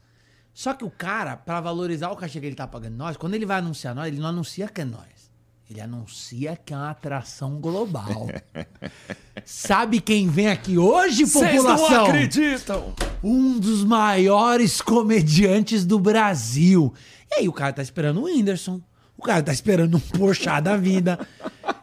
[0.54, 3.46] Só que o cara, pra valorizar o cachê que ele tá pagando nós, quando ele
[3.46, 5.30] vai anunciar nós, ele não anuncia que é nós.
[5.70, 8.28] Ele anuncia que é uma atração global.
[9.44, 12.04] Sabe quem vem aqui hoje, população?
[12.06, 12.94] acreditam!
[13.22, 16.92] um dos maiores comediantes do Brasil.
[17.30, 18.80] E aí o cara tá esperando o Whindersson.
[19.22, 21.16] O cara tá esperando um Porchat da vida.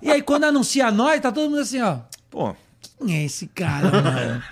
[0.01, 1.99] E aí quando anuncia nós, tá todo mundo assim, ó.
[2.29, 2.53] Pô,
[2.99, 4.43] Quem é esse cara, mano?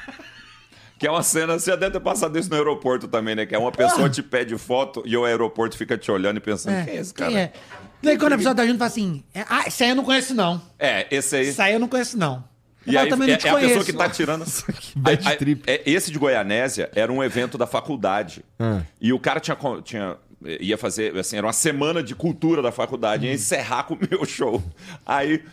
[0.97, 3.45] que é uma cena, você deve ter passado isso no aeroporto também, né?
[3.45, 6.86] Que é uma pessoa te pede foto e o aeroporto fica te olhando e pensando,
[6.86, 7.30] quem é esse cara?
[7.30, 7.54] Quem é?
[8.02, 10.34] Daí quando a pessoa tá junto, fala assim, é, ah, esse aí eu não conheço
[10.34, 10.62] não.
[10.80, 11.47] É, esse aí.
[11.47, 12.41] Esse aí eu não conheço não.
[12.86, 13.69] E Eu aí também é, não te é a conheço.
[13.73, 14.45] pessoa que tá tirando.
[14.95, 15.63] bad Aí- aí- trip.
[15.67, 18.45] é, esse de Goianésia era um evento da faculdade.
[18.58, 18.80] Ah.
[19.02, 20.15] E o cara tinha, tinha.
[20.62, 24.26] Ia fazer, assim, era uma semana de cultura da faculdade, ia encerrar com o meu
[24.26, 24.64] show.
[25.06, 25.44] Aí,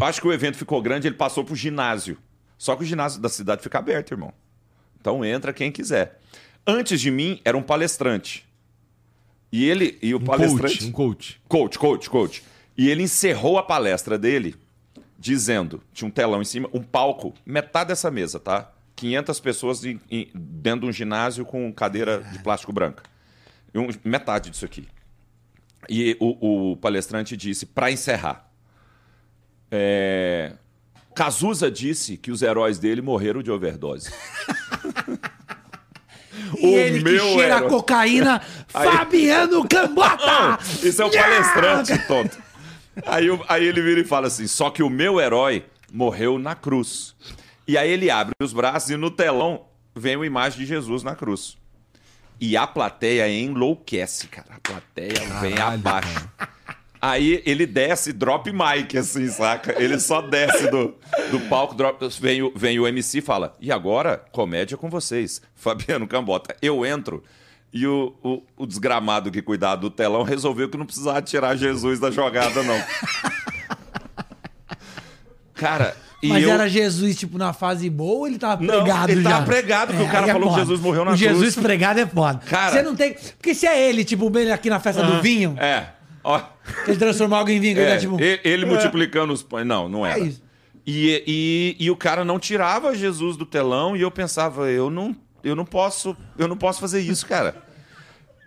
[0.00, 2.16] acho que o evento ficou grande, ele passou pro ginásio.
[2.58, 4.32] Só que o ginásio da cidade fica aberto, irmão.
[5.00, 6.18] Então entra quem quiser.
[6.66, 8.44] Antes de mim era um palestrante.
[9.52, 11.40] E ele e o Um palestrante coach, um coach.
[11.48, 12.42] Coach, coach, coach.
[12.76, 14.54] E ele encerrou a palestra dele
[15.18, 18.70] dizendo: tinha um telão em cima, um palco, metade dessa mesa, tá?
[18.94, 23.02] 500 pessoas em- em- dentro de um ginásio com cadeira de plástico branca.
[23.74, 24.88] Um- metade disso aqui.
[25.88, 28.50] E o, o palestrante disse, para encerrar:
[29.70, 30.52] é,
[31.14, 34.10] Cazuza disse que os heróis dele morreram de overdose.
[36.58, 38.40] E ele que cheira herói- cocaína,
[38.74, 40.58] Aí- Fabiano Cambota!
[40.82, 42.38] Isso é um palestrante, tonto.
[43.06, 46.54] Aí, o- aí ele vira e fala assim: só que o meu herói morreu na
[46.54, 47.14] cruz.
[47.66, 51.14] E aí ele abre os braços e no telão vem uma imagem de Jesus na
[51.14, 51.56] cruz.
[52.40, 54.48] E a plateia enlouquece, cara.
[54.56, 56.28] A plateia vem abaixo.
[57.02, 59.80] Aí ele desce, drop mic, assim, saca?
[59.82, 60.94] Ele só desce do,
[61.30, 65.40] do palco, drop, vem, o, vem o MC e fala: E agora, comédia com vocês,
[65.56, 66.54] Fabiano Cambota.
[66.60, 67.22] Eu entro
[67.72, 72.00] e o, o, o desgramado que cuidava do telão resolveu que não precisava tirar Jesus
[72.00, 72.82] da jogada, não.
[75.54, 75.96] Cara,
[76.28, 76.50] Mas eu.
[76.50, 79.30] era Jesus, tipo, na fase boa ou ele tava Não, pregado ele já?
[79.30, 80.64] tava pregado, porque o cara aí falou que foda.
[80.64, 81.56] Jesus morreu na o Jesus cruz.
[81.66, 82.40] pregado é foda.
[82.46, 83.14] Cara- Você não tem...
[83.38, 85.86] Porque se é ele, tipo, bem aqui na festa do vinho, É,
[86.22, 86.40] ó.
[86.86, 88.20] ele transformar alguém em vinho, ele É, é, tipo...
[88.20, 89.66] e- ele, multiplicando os pães.
[89.66, 90.18] Não, não era.
[90.20, 90.42] É isso.
[90.86, 91.22] E,
[91.78, 95.54] e, e o cara não tirava Jesus do telão e eu pensava, eu não, eu
[95.56, 97.54] não posso, eu não posso fazer isso, cara.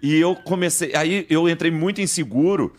[0.01, 2.73] E eu comecei, aí eu entrei muito inseguro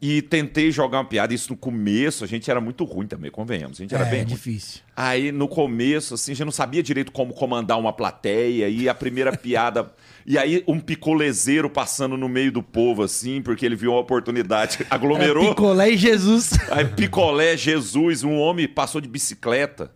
[0.00, 1.34] e tentei jogar uma piada.
[1.34, 3.80] Isso no começo, a gente era muito ruim também, convenhamos.
[3.80, 4.28] A gente era é, bem ruim.
[4.28, 4.80] difícil.
[4.96, 9.34] Aí no começo, assim, já não sabia direito como comandar uma plateia, e a primeira
[9.36, 9.92] piada.
[10.24, 14.86] E aí um picolezeiro passando no meio do povo, assim, porque ele viu uma oportunidade,
[14.90, 15.42] aglomerou.
[15.42, 16.50] Era picolé e Jesus.
[16.70, 19.90] Aí picolé, Jesus, um homem passou de bicicleta.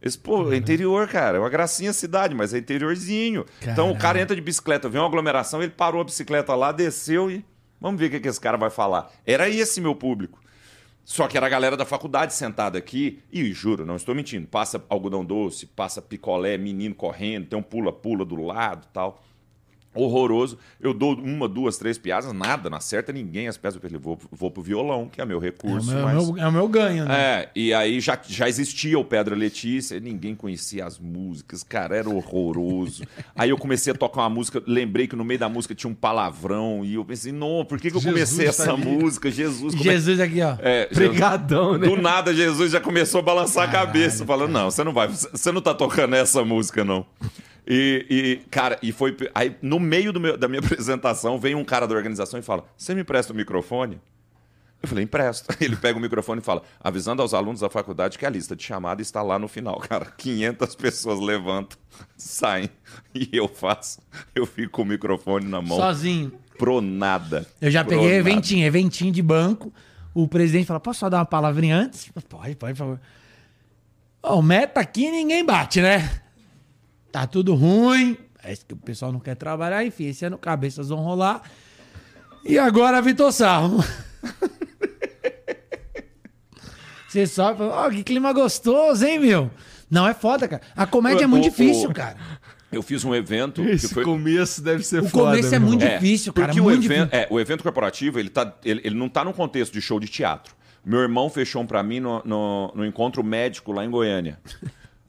[0.00, 1.38] Esse, pô, é interior, cara.
[1.38, 3.46] É uma gracinha a cidade, mas é interiorzinho.
[3.62, 7.30] Então o cara entra de bicicleta, vê uma aglomeração, ele parou a bicicleta lá, desceu
[7.30, 7.44] e.
[7.84, 9.12] Vamos ver o que, que esse cara vai falar.
[9.26, 10.40] Era esse meu público.
[11.04, 14.46] Só que era a galera da faculdade sentada aqui, e juro, não estou mentindo.
[14.46, 19.22] Passa algodão doce, passa picolé, menino correndo, tem um pula-pula do lado tal.
[19.94, 20.58] Horroroso.
[20.80, 23.76] Eu dou uma, duas, três piadas, nada, não acerta ninguém as piadas.
[23.76, 25.90] Eu falei, vou, vou pro violão, que é meu É o recurso.
[25.90, 26.14] meu, mas...
[26.16, 27.14] é o meu- é o meu ganho, né?
[27.16, 32.08] É, e aí já, já existia o Pedra Letícia, ninguém conhecia as músicas, cara, era
[32.08, 33.04] horroroso.
[33.36, 35.94] aí eu comecei a tocar uma música, lembrei que no meio da música tinha um
[35.94, 38.84] palavrão, e eu pensei, não, por que, que eu Jesus comecei tá essa ali.
[38.84, 39.30] música?
[39.30, 40.56] Jesus, é Jesus aqui, ó.
[40.60, 41.86] é, Pregadão, né?
[41.86, 45.52] do nada, Jesus já começou a balançar a cabeça, falando: Não, você não vai, você
[45.52, 47.06] não tá tocando essa música, não.
[47.66, 48.06] E,
[48.44, 49.16] e, cara, e foi.
[49.34, 52.64] Aí, no meio do meu- da minha apresentação, vem um cara da organização e fala:
[52.76, 54.00] Você me empresta o microfone?
[54.82, 55.46] Eu falei, empresto.
[55.64, 58.62] Ele pega o microfone e fala, avisando aos alunos da faculdade que a lista de
[58.64, 60.04] chamada está lá no final, cara.
[60.18, 61.78] 500 pessoas levantam,
[62.18, 62.68] saem,
[63.14, 63.98] e eu faço.
[64.34, 66.32] Eu fico com o microfone na mão, Sozinho.
[66.58, 67.46] pro nada.
[67.62, 68.16] Eu já peguei nada.
[68.30, 69.72] eventinho, eventinho de banco.
[70.12, 72.10] O presidente fala: posso só dar uma palavrinha antes?
[72.28, 73.00] Pode, pode, por favor.
[74.22, 76.20] O meta aqui ninguém bate, né?
[77.14, 78.18] Tá tudo ruim.
[78.42, 81.42] Parece que o pessoal não quer trabalhar, enfim, esse ano cabeças vão rolar.
[82.44, 83.78] E agora, Vitor Sarro.
[87.08, 89.48] Você só fala, ó, que clima gostoso, hein, meu?
[89.88, 90.62] Não, é foda, cara.
[90.74, 92.16] A comédia é muito O- o- difícil, cara.
[92.72, 94.02] Eu fiz um evento que Esse foi.
[94.02, 95.36] começo deve ser O foda.
[95.36, 96.00] começo é meu muito irmão.
[96.00, 96.48] difícil, cara.
[96.48, 97.08] Porque o evento, difícil.
[97.12, 100.08] é, o evento corporativo, ele, tá, ele, ele não tá num contexto de show de
[100.08, 100.52] teatro.
[100.84, 104.40] Meu irmão fechou um pra mim no, no, no encontro médico lá em Goiânia.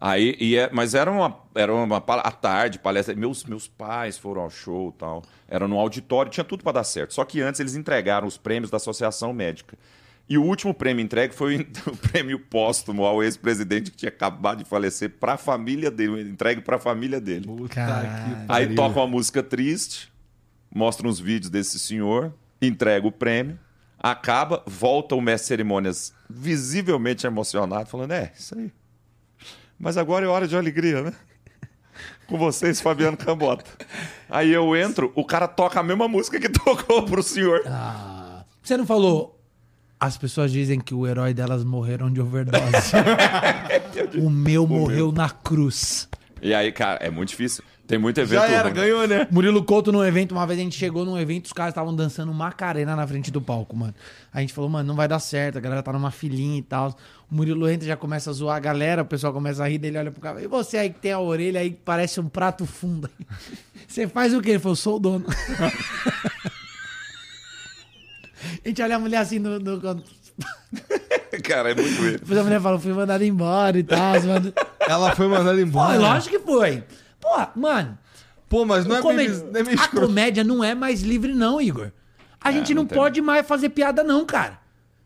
[0.06, 3.15] Aí, e é- mas era uma, era uma à tarde, palestra.
[3.15, 5.24] Meus, meus pais foram ao show e tal.
[5.48, 7.15] Era no auditório, tinha tudo pra dar certo.
[7.15, 9.76] Só que antes eles entregaram os prêmios da Associação Médica.
[10.30, 14.65] E o último prêmio entregue foi o prêmio póstumo ao ex-presidente que tinha acabado de
[14.70, 17.48] falecer para a família dele, entregue para a família dele.
[17.70, 18.46] Caralho.
[18.48, 20.13] Aí toca uma música triste,
[20.72, 23.58] mostra uns vídeos desse senhor, entrega o prêmio,
[23.98, 28.72] acaba, volta o mestre cerimônias visivelmente emocionado, falando: É, isso aí.
[29.80, 31.14] Mas agora é hora de alegria, né?
[32.28, 33.70] Com vocês, Fabiano Cambota.
[34.30, 37.62] Aí eu entro, o cara toca a mesma música que tocou pro senhor.
[37.68, 39.40] Ah, você não falou.
[40.00, 42.94] As pessoas dizem que o herói delas morreram de overdose.
[44.22, 46.10] o meu morreu na cruz.
[46.42, 47.64] E aí, cara, é muito difícil.
[47.88, 48.42] Tem muito evento.
[48.42, 48.74] Já era, ruim.
[48.74, 49.28] ganhou, né?
[49.32, 52.34] Murilo Couto num evento, uma vez a gente chegou num evento, os caras estavam dançando
[52.34, 53.94] Macarena na frente do palco, mano.
[54.34, 56.96] A gente falou, mano, não vai dar certo, a galera tá numa filinha e tal.
[57.32, 59.98] O Murilo entra já começa a zoar a galera, o pessoal começa a rir dele,
[59.98, 60.42] olha pro cara.
[60.42, 63.10] E você aí que tem a orelha aí que parece um prato fundo.
[63.88, 64.52] Você faz o quê?
[64.52, 65.26] Ele falou, sou o dono.
[68.64, 69.60] a gente olha a mulher assim no.
[69.60, 69.80] no...
[71.44, 72.18] cara, é muito ele.
[72.18, 74.16] Depois a mulher fala, fui mandado embora e tal.
[74.80, 76.00] Ela foi mandada Pô, embora.
[76.00, 76.84] lógico que foi.
[77.22, 77.98] Pô, mano.
[78.50, 81.34] Pô, mas não é, Come- meio, não é meio a comédia não é mais livre,
[81.34, 81.92] não, Igor.
[82.40, 84.60] A gente não não, pode mais fazer piada, não, cara.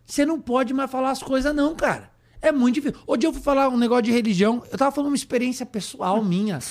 [0.09, 2.09] Você não pode mais falar as coisas, não, cara.
[2.41, 2.97] É muito difícil.
[3.05, 4.63] Hoje eu fui falar um negócio de religião.
[4.71, 6.59] Eu tava falando uma experiência pessoal minha.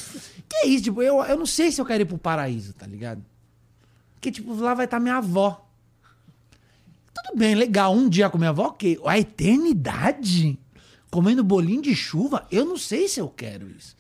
[0.48, 0.84] Que é isso?
[0.84, 3.22] Tipo, eu, eu não sei se eu quero ir pro paraíso, tá ligado?
[4.14, 5.62] Porque, tipo, lá vai estar minha avó.
[7.14, 7.92] Tudo bem, legal.
[7.94, 8.98] Um dia com minha avó, ok.
[9.04, 10.58] A eternidade?
[11.10, 12.46] Comendo bolinho de chuva?
[12.50, 13.94] Eu não sei se eu quero isso.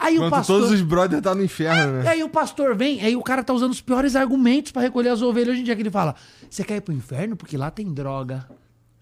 [0.00, 0.60] Aí o Enquanto pastor...
[0.62, 2.10] todos os brothers tá no inferno, E né?
[2.10, 5.22] aí o pastor vem, aí o cara tá usando os piores argumentos pra recolher as
[5.22, 6.16] ovelhas hoje em dia que ele fala:
[6.50, 8.44] "Você quer ir pro inferno porque lá tem droga,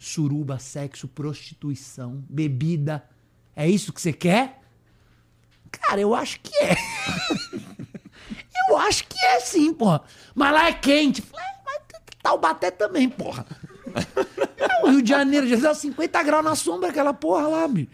[0.04, 3.04] suruba, sexo, prostituição, bebida.
[3.54, 4.60] É isso que você quer?"
[5.70, 6.76] Cara, eu acho que é.
[8.68, 10.02] eu acho que é sim, porra.
[10.34, 11.22] Mas lá é quente.
[11.22, 11.82] Falei, "É, Mas
[12.22, 13.46] Taubaté também, porra.
[14.62, 17.90] É, o Rio de Janeiro já dá 50 graus na sombra aquela porra lá, bicho.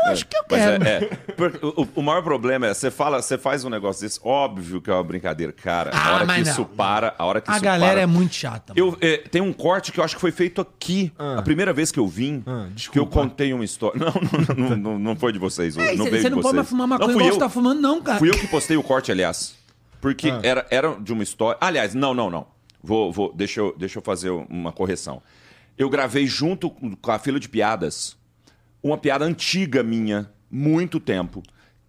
[0.00, 0.84] Então acho que eu Mas quero.
[0.84, 1.66] é, é.
[1.80, 4.94] O, o maior problema é, você fala, você faz um negócio desse, óbvio que é
[4.94, 5.52] uma brincadeira.
[5.52, 6.68] Cara, Ah, a hora que mas isso não.
[6.68, 8.00] para, a hora que A isso galera para...
[8.02, 8.74] é muito chata.
[8.76, 8.96] mano.
[9.00, 11.12] Eu, é, tem um corte que eu acho que foi feito aqui.
[11.18, 13.98] A primeira vez que eu vim, Ah, que eu contei uma história.
[13.98, 14.12] Não,
[14.56, 15.76] não, não, não, não foi de vocês.
[15.76, 16.54] É, não cê- veio você de não pode vocês.
[16.56, 18.18] mais fumar maconha não, igual eu, você tá fumando, não, cara.
[18.18, 19.54] Fui eu que postei o corte, aliás.
[20.00, 20.40] Porque Ah.
[20.42, 21.56] era, era de uma história.
[21.60, 22.46] Aliás, não, não, não.
[22.82, 25.22] Vou, vou, deixa, eu, deixa eu fazer uma correção.
[25.78, 28.16] Eu gravei junto com com a fila de piadas
[28.84, 31.42] uma piada antiga minha, muito tempo,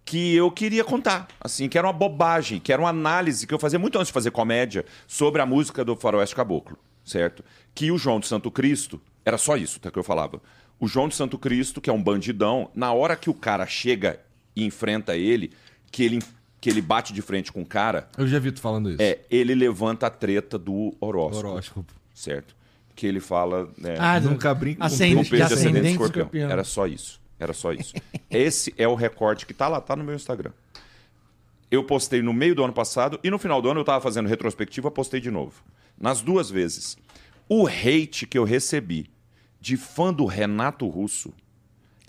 [0.04, 1.28] que eu queria contar.
[1.38, 4.12] Assim, que era uma bobagem, que era uma análise que eu fazia muito antes de
[4.14, 7.44] fazer comédia sobre a música do Faroeste Caboclo, certo?
[7.74, 10.40] Que o João de Santo Cristo, era só isso tá, que eu falava.
[10.80, 14.18] O João de Santo Cristo, que é um bandidão, na hora que o cara chega
[14.54, 15.52] e enfrenta ele,
[15.90, 16.22] que ele,
[16.60, 19.02] que ele bate de frente com o cara, Eu já vi tu falando isso.
[19.02, 21.92] é, ele levanta a treta do horóscopo, Horóscopo.
[22.14, 22.55] certo?
[22.96, 23.68] Que ele fala...
[23.78, 26.24] né, Ah, Nunca brinco com Ascendente, de peixe de ascendente ascendente escorpião.
[26.24, 26.50] escorpião.
[26.50, 27.20] Era só isso.
[27.38, 27.94] Era só isso.
[28.30, 30.50] Esse é o recorte que tá lá, tá no meu Instagram.
[31.70, 34.28] Eu postei no meio do ano passado e no final do ano eu tava fazendo
[34.28, 35.62] retrospectiva, postei de novo.
[36.00, 36.96] Nas duas vezes.
[37.48, 39.10] O hate que eu recebi
[39.60, 41.32] de fã do Renato Russo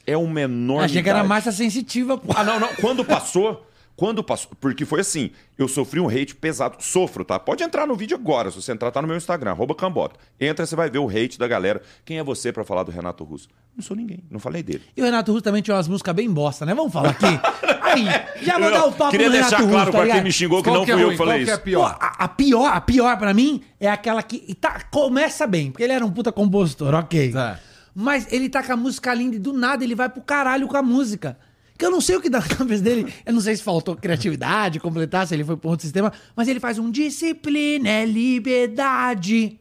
[0.06, 2.32] é o menor Achei que era massa sensitiva, pô.
[2.36, 2.69] ah, não, não.
[2.76, 3.66] Quando passou,
[3.97, 7.39] quando passou, porque foi assim, eu sofri um hate pesado, sofro, tá?
[7.39, 10.19] Pode entrar no vídeo agora, se você entrar, tá no meu Instagram, arroba cambota.
[10.39, 11.81] Entra, você vai ver o hate da galera.
[12.05, 13.49] Quem é você pra falar do Renato Russo?
[13.75, 14.83] Não sou ninguém, não falei dele.
[14.95, 16.75] E o Renato Russo também tinha umas músicas bem bosta, né?
[16.75, 17.25] Vamos falar aqui.
[17.81, 18.05] Aí,
[18.43, 20.31] já vou dar o papo Queria no Renato deixar Russo, claro tá pra quem me
[20.31, 21.62] xingou que Qual não que é fui eu que falei Qual que é isso.
[21.62, 21.97] Pô, pior?
[21.99, 25.93] a, a pior, a pior pra mim é aquela que tá, começa bem, porque ele
[25.93, 27.31] era um puta compositor, ok.
[27.31, 27.60] Tá.
[27.95, 30.77] Mas ele tá com a música linda e do nada ele vai pro caralho com
[30.77, 31.36] a música.
[31.77, 33.13] Que eu não sei o que dá na cabeça dele.
[33.25, 36.11] Eu não sei se faltou criatividade, completar, se ele foi pra outro sistema.
[36.35, 39.59] Mas ele faz um disciplina é liberdade.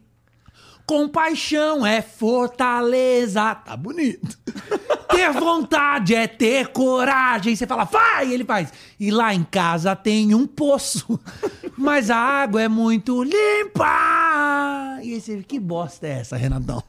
[0.87, 3.55] Compaixão é fortaleza.
[3.57, 4.39] Tá bonito.
[5.11, 7.57] Ter vontade é ter coragem.
[7.57, 8.33] Você fala, vai!
[8.33, 8.73] Ele faz.
[9.01, 11.19] E lá em casa tem um poço,
[11.77, 14.99] mas a água é muito limpa.
[15.03, 16.83] E aí você, que bosta é essa, Renatão?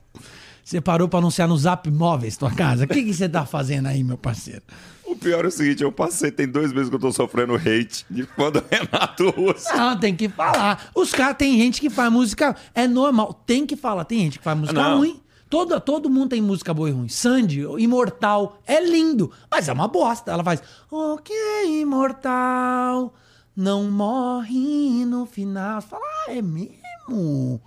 [0.63, 2.83] Você parou pra anunciar no Zap Móveis tua casa?
[2.83, 4.63] O que, que você tá fazendo aí, meu parceiro?
[5.07, 8.05] O pior é o seguinte, eu passei, tem dois meses que eu tô sofrendo hate
[8.09, 9.73] de quando o Renato Russo.
[9.75, 10.89] Não, tem que falar.
[10.93, 12.55] Os caras, tem gente que faz música.
[12.75, 14.03] É normal, tem que falar.
[14.03, 14.97] Tem gente que faz música Não.
[14.97, 15.21] ruim.
[15.49, 17.07] Todo, todo mundo tem música boa e ruim.
[17.07, 20.29] Sandy, Imortal, é lindo, mas é uma bosta.
[20.31, 20.61] Ela faz.
[20.91, 23.13] O que é imortal?
[23.55, 25.79] Não morre no final.
[25.81, 27.61] Você fala, ah, é mesmo?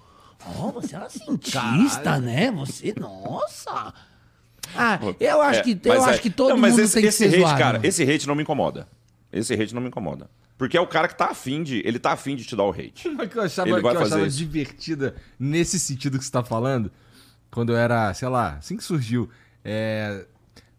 [0.58, 2.50] Ó, você é uma cientista, né?
[2.52, 3.94] Você, nossa.
[4.76, 6.92] Ah, eu acho É, que, eu mas acho é- que todo Não, mas mundo esse,
[6.94, 7.58] tem que esse ser hate, zoado.
[7.58, 8.88] cara, esse hate não me incomoda.
[9.32, 10.30] Esse hate não me incomoda.
[10.58, 11.78] Porque é o cara que tá afim de.
[11.86, 13.08] Ele tá afim de te dar o hate.
[13.08, 14.36] Uma que eu achava, Ele que vai eu fazer achava isso.
[14.36, 16.90] divertida nesse sentido que você tá falando,
[17.50, 19.28] quando eu era, sei lá, assim que surgiu.
[19.64, 20.26] É.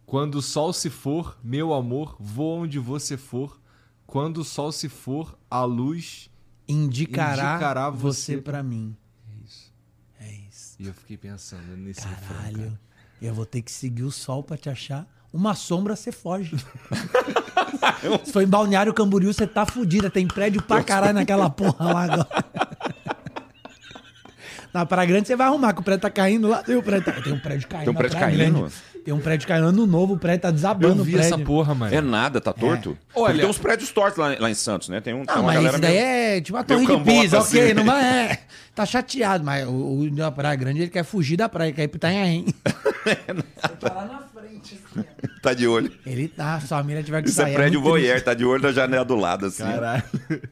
[0.05, 3.59] Quando o sol se for, meu amor, vou onde você for.
[4.05, 6.29] Quando o sol se for, a luz.
[6.67, 8.95] indicará, indicará você você pra mim.
[9.29, 9.73] É isso.
[10.19, 10.75] É isso.
[10.79, 12.79] E eu fiquei pensando nesse refrão, Caralho.
[13.21, 13.31] Cara.
[13.31, 15.05] Eu vou ter que seguir o sol pra te achar.
[15.31, 16.57] Uma sombra você foge.
[18.25, 20.09] Se for em Balneário Camboriú, você tá fudida.
[20.09, 22.27] Tem prédio pra caralho naquela porra lá agora.
[24.73, 26.63] Na Praia Grande você vai arrumar, que o prédio tá caindo lá.
[26.63, 27.83] Tem um prédio, tem um prédio caindo.
[27.83, 28.59] Tem um prédio caindo?
[28.59, 28.73] Grande.
[29.03, 31.33] Tem um prédio caindo ano novo, o prédio tá desabando Eu o vi prédio.
[31.33, 31.93] essa porra, mano.
[31.95, 32.95] É nada, tá torto?
[33.07, 35.01] Porque Olha- tem uns prédios tortos lá, lá em Santos, né?
[35.01, 36.97] Tem, um, tem Não, uma mas galera isso daí meio- é tipo a Deu torre
[36.97, 37.73] de Pisa, ok, assim.
[37.73, 38.39] não vai- é.
[38.75, 41.87] Tá chateado, mas o, o da Praia Grande ele quer fugir da praia, quer ir
[41.87, 42.45] pro Itanhaém.
[43.79, 45.21] tá lá na frente, assim, ó.
[45.41, 45.91] Tá de olho.
[46.05, 47.55] Ele tá, se a família tiver que Isso é sair.
[47.55, 48.07] prédio muito triste.
[48.09, 49.63] voyeur, tá de olho na janela do lado, assim.
[49.63, 50.03] Caralho.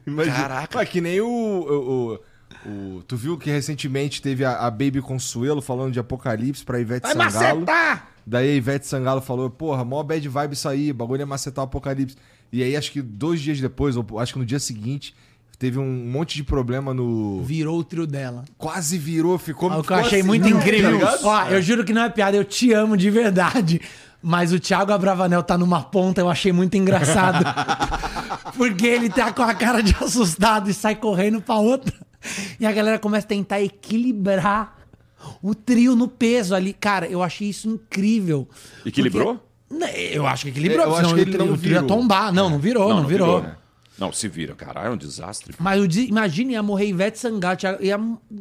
[0.04, 0.36] Imagina.
[0.36, 0.78] Caraca.
[0.78, 2.18] Ué, que nem o, o, o-
[2.66, 7.02] o- Tu viu que recentemente teve a, a Baby Consuelo falando de Apocalipse pra Ivete
[7.14, 7.60] Vai Sangalo.
[7.60, 8.08] macetar!
[8.26, 11.66] Daí a Ivete Sangalo falou, porra, mó bad vibe isso aí, bagulho é macetar o
[11.66, 12.16] Apocalipse.
[12.52, 15.14] E aí acho que dois dias depois, ou acho que no dia seguinte,
[15.58, 17.42] teve um monte de problema no...
[17.42, 18.44] Virou o trio dela.
[18.58, 19.70] Quase virou, ficou...
[19.72, 21.00] O que eu achei muito não, incrível.
[21.00, 21.18] tá?
[21.22, 23.80] Ó, eu juro que não é piada, eu te amo de verdade.
[24.22, 27.44] Mas o Thiago Abravanel tá numa ponta, eu achei muito engraçado.
[28.56, 31.94] Porque ele tá com a cara de assustado e sai correndo pra outra.
[32.58, 34.76] E a galera começa a tentar equilibrar
[35.42, 36.72] o trio no peso ali.
[36.72, 38.48] Cara, eu achei isso incrível.
[38.84, 39.34] Equilibrou?
[39.36, 39.50] Porque-
[39.84, 41.80] Né, Eu acho que equilibrou, Eu acho que o ele trio- não o trio ia
[41.82, 41.96] virou.
[41.96, 42.32] tombar.
[42.32, 43.40] Não, não virou, não, virou.
[43.42, 43.54] né?
[43.96, 45.54] Não, se vira, caralho, é um desastre.
[45.58, 47.20] Mas o de- imagina, ia morrer Ivete
[47.58, 47.96] Thiago, ia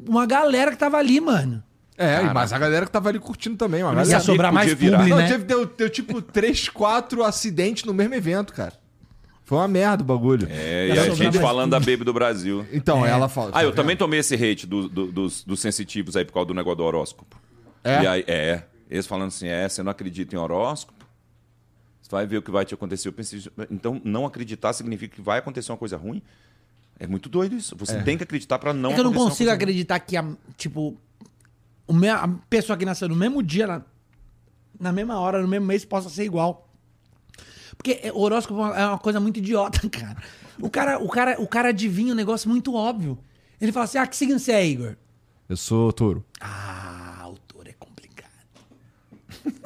[0.07, 1.61] uma galera que tava ali, mano.
[1.97, 4.19] É, mas a galera que tava ali curtindo também, uma Ia galera...
[4.21, 4.97] sabia sobrar mais virar.
[4.99, 5.27] publi, Não, né?
[5.27, 8.73] teve, deu, deu tipo 3, 4 acidentes no mesmo evento, cara.
[9.49, 10.47] Foi uma merda o bagulho.
[10.47, 12.67] É, e a gente mais falando da Baby do Brasil.
[12.71, 13.49] Então, ela fala...
[13.51, 13.97] Ah, eu tá também vendo?
[14.01, 17.35] tomei esse hate do- do- dos, dos sensitivos aí por causa do negócio do horóscopo.
[17.83, 18.03] É?
[18.03, 18.63] E aí, é.
[18.87, 21.03] Eles falando assim, é, você não acredita em horóscopo?
[21.99, 23.07] Você vai ver o que vai te acontecer.
[23.07, 26.21] Eu pensei, então não acreditar significa que vai acontecer uma coisa ruim?
[26.99, 27.75] É muito doido isso.
[27.77, 29.63] Você tem que acreditar pra não É que eu não acontecer uma consigo coisa ruim.
[29.63, 30.25] acreditar que, a,
[30.57, 30.95] tipo,
[31.87, 33.81] a pessoa que nasceu no mesmo dia, na,
[34.79, 36.68] na mesma hora, no mesmo mês, possa ser igual.
[37.81, 40.17] Porque é, o horóscopo é uma- é uma coisa muito idiota, cara.
[40.59, 43.17] O cara, o cara, o cara adivinha um negócio muito óbvio.
[43.59, 44.95] Ele fala assim, ah, que signo você é, Igor?
[45.47, 46.23] Eu sou touro.
[46.41, 48.29] Ah, o touro é complicado.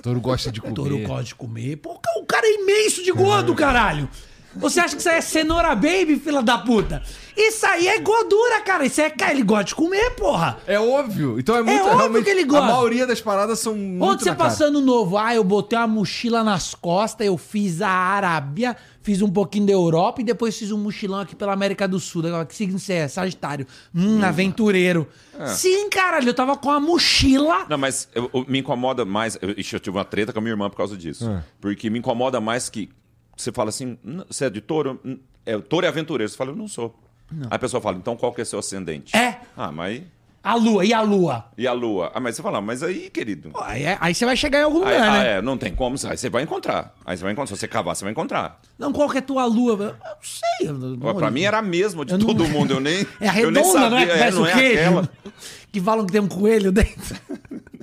[0.03, 0.75] Touro gosta de O comer.
[0.75, 1.75] touro gosta de comer.
[1.77, 4.07] Pô, o cara é imenso de gordo, caralho.
[4.55, 7.01] Você acha que isso aí é cenoura baby, fila da puta?
[7.35, 8.85] Isso aí é gordura, cara.
[8.85, 10.59] Isso é, cara, ele gosta de comer, porra.
[10.67, 11.39] É óbvio.
[11.39, 12.65] Então é muito óbvio realmente, que ele gosta.
[12.67, 14.49] A maioria das paradas são muito Onde você na cara.
[14.49, 15.17] passando novo?
[15.17, 19.71] Ah, eu botei uma mochila nas costas, eu fiz a Arábia, fiz um pouquinho da
[19.73, 22.23] Europa e depois fiz um mochilão aqui pela América do Sul.
[22.27, 23.07] Agora, Que signo você é?
[23.07, 23.65] Sagitário.
[23.95, 25.07] Hum, aventureiro.
[25.47, 27.65] Sim, caralho, eu tava com a mochila.
[27.67, 29.39] Não, mas eu- eu- me incomoda mais.
[29.41, 31.27] Eu, ixi, eu tive uma treta com a minha irmã por causa disso.
[31.27, 31.43] É.
[31.59, 32.89] Porque me incomoda mais que
[33.35, 34.99] você fala assim, "N- você é de touro?
[35.45, 36.29] É, touro é aventureiro.
[36.29, 36.93] Você fala, eu não sou.
[37.31, 39.15] Aí a pessoa fala, então qual que é seu ascendente?
[39.15, 39.39] É.
[39.57, 40.01] Ah, mas.
[40.45, 41.45] A lua, e a lua?
[41.57, 42.11] E a lua?
[42.13, 43.51] Ah, mas você fala, mas aí, querido.
[43.51, 45.37] Pô, Aí, é- aí você vai chegar em algum Aí, lugar, ah, né?
[45.37, 45.95] é, não tem como.
[46.05, 46.93] Aí você vai encontrar.
[47.05, 47.55] Aí você vai encontrar.
[47.55, 48.59] Se você cavar, você vai encontrar.
[48.77, 49.71] Não, qual que é tua lua?
[49.71, 50.67] Eu não sei.
[50.67, 52.73] eu não- pra mim era a mesma de Eu não- todo mundo.
[52.73, 53.07] Eu nem.
[53.21, 54.01] É a eu nem redonda, não é?
[54.01, 54.79] sabia, Que é, parece não o é queijo.
[54.81, 55.09] aquela.
[55.71, 57.15] Que falam que tem um coelho dentro.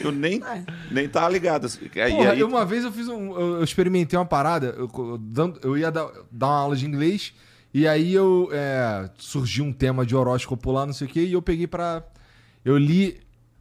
[0.00, 0.42] Eu nem,
[0.90, 1.66] nem tava ligado.
[1.96, 3.30] Aí, Porra, aí- eu uma vez eu fiz um.
[3.38, 4.74] Eu, eu experimentei uma parada.
[4.76, 7.32] Eu, eu dando- eu ia dar, dar uma aula de inglês.
[7.72, 8.48] E aí eu.
[8.52, 11.24] É, surgiu um tema de horóscopo lá, não sei o quê.
[11.24, 12.02] E eu peguei pra.
[12.64, 13.20] Eu li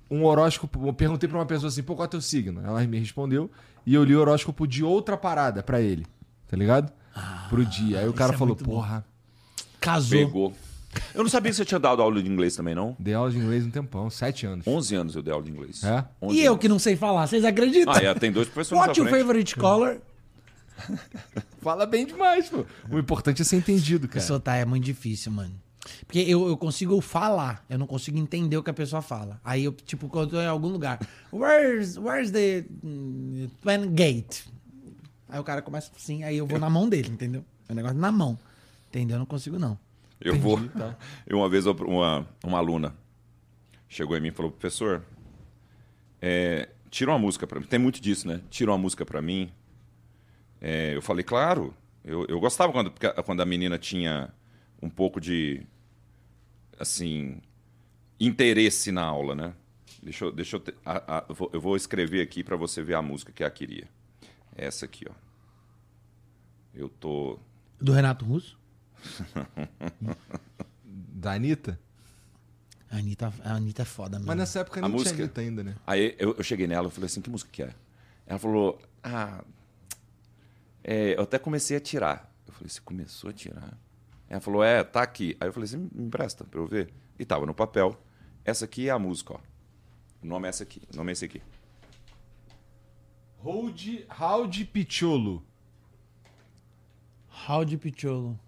[0.09, 0.87] um horóscopo.
[0.87, 2.61] Eu perguntei pra uma pessoa assim, pô, qual é teu signo?
[2.65, 3.49] Ela me respondeu.
[3.85, 6.05] E eu li o horóscopo de outra parada pra ele.
[6.47, 6.91] Tá ligado?
[7.49, 7.99] Pro dia.
[7.99, 8.75] Aí o cara é falou, muito bom.
[8.75, 9.03] porra,
[9.79, 10.17] Casou.
[10.17, 10.53] Pegou.
[11.13, 12.95] Eu não sabia que você tinha dado aula de inglês também, não?
[12.99, 14.65] dei aula de inglês um tempão, sete anos.
[14.65, 15.83] 11 anos eu dei aula de inglês.
[15.83, 16.05] É?
[16.21, 16.61] 11 E eu anos.
[16.61, 17.93] que não sei falar, vocês acreditam?
[17.93, 20.01] Ah, é, tem dois professores What's your favorite color?
[21.61, 22.65] Fala bem demais, pô.
[22.89, 24.19] O importante é ser entendido, cara.
[24.19, 25.53] Pessoa tá, é muito difícil, mano.
[26.05, 29.39] Porque eu, eu consigo falar, eu não consigo entender o que a pessoa fala.
[29.43, 30.99] Aí eu, tipo, quando eu tô em algum lugar,
[31.31, 34.41] where's, where's the mm, Twin Gate?
[35.27, 37.43] Aí o cara começa assim, aí eu vou na mão dele, entendeu?
[37.67, 38.37] É um negócio na mão.
[38.89, 39.15] Entendeu?
[39.15, 39.77] Eu não consigo, não.
[40.23, 40.59] Eu vou.
[41.27, 42.95] Eu, uma vez, uma, uma aluna
[43.89, 45.03] chegou em mim e falou: professor,
[46.21, 47.65] é, tira uma música para mim.
[47.65, 48.41] Tem muito disso, né?
[48.49, 49.51] Tira uma música para mim.
[50.61, 51.73] É, eu falei: claro.
[52.03, 52.91] Eu, eu gostava quando,
[53.25, 54.33] quando a menina tinha
[54.81, 55.61] um pouco de.
[56.79, 57.41] Assim.
[58.19, 59.53] Interesse na aula, né?
[60.01, 63.01] Deixa eu, deixa eu, te, a, a, eu vou escrever aqui para você ver a
[63.01, 63.87] música que ela queria.
[64.55, 65.13] Essa aqui, ó.
[66.73, 67.39] Eu tô.
[67.79, 68.57] Do Renato Russo?
[70.85, 71.79] Da Anitta?
[72.89, 74.27] A Anitta, a Anitta é foda mesmo.
[74.27, 75.75] Mas nessa época A não música- tinha Anitta ainda, né?
[75.87, 77.73] Aí eu, eu cheguei nela e falei assim: que música que é?
[78.27, 79.43] Ela falou: ah.
[80.83, 82.31] é, eu até comecei a tirar.
[82.45, 83.77] Eu falei: você começou a tirar?
[84.29, 85.35] Ela falou: é, tá aqui.
[85.39, 86.93] Aí eu falei assim: me empresta pra eu ver.
[87.17, 87.99] E tava no papel.
[88.45, 89.39] Essa aqui é a música, ó.
[90.21, 90.81] O nome é essa aqui.
[90.93, 91.41] O nome é esse aqui.
[93.39, 93.81] Hold,
[94.19, 95.43] Howdy Picholo.
[97.27, 98.39] Raul Picholo.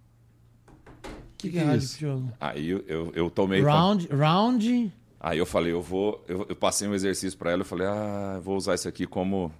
[1.50, 1.78] O que, que, que é?
[1.78, 2.32] Picholo?
[2.40, 3.62] Aí eu, eu, eu tomei.
[3.62, 4.92] Round, round.
[5.20, 6.24] Aí eu falei: eu vou.
[6.28, 7.62] Eu, eu passei um exercício pra ela.
[7.62, 9.52] Eu falei: ah, eu vou usar isso aqui como,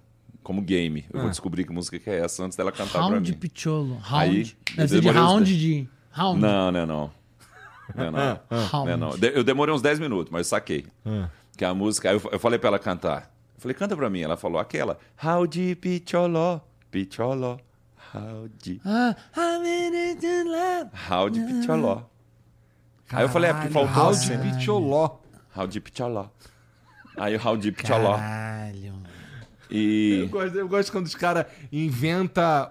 [0.42, 1.04] como game.
[1.12, 3.38] Eu vou descobrir que música que é essa antes dela cantar pra Round mim.
[3.38, 3.98] Picholo.
[4.10, 4.58] Aí, Round.
[4.76, 5.88] Deve ser de uns round de.
[6.10, 6.40] Round.
[6.40, 7.10] Não, não, é não.
[7.94, 8.40] Não, é não.
[8.50, 8.72] Round.
[8.72, 9.10] Não, é não.
[9.28, 10.86] Eu demorei uns 10 minutos, mas saquei.
[11.04, 11.28] Ah.
[11.56, 12.10] Que a música.
[12.10, 13.32] Aí eu, eu falei pra ela cantar.
[13.56, 14.20] Eu falei, canta pra mim.
[14.20, 14.98] Ela falou aquela.
[15.22, 16.60] Howdy, picholó,
[16.90, 17.56] picholó,
[18.16, 18.80] howdy.
[18.84, 20.90] Ah, I'm in it in love.
[21.10, 22.02] Howdy, picholó.
[23.10, 24.58] Aí eu falei, é porque Caralho, faltou Howdy assim.
[24.58, 25.18] Picholó.
[25.56, 26.28] Howdy, picholó.
[27.16, 28.16] Aí o howdy, picholó.
[28.16, 28.94] Caralho.
[29.70, 32.70] Eu E gosto, eu gosto quando os caras inventam.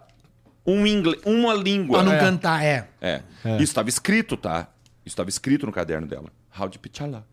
[0.66, 2.00] um inglês, uma língua.
[2.00, 2.20] Pra não É.
[2.20, 2.88] cantar, é.
[3.02, 3.22] É.
[3.56, 4.68] Isso estava escrito, tá?
[5.06, 6.32] Isso estava escrito no caderno dela.
[6.58, 7.26] Howdy Pichala.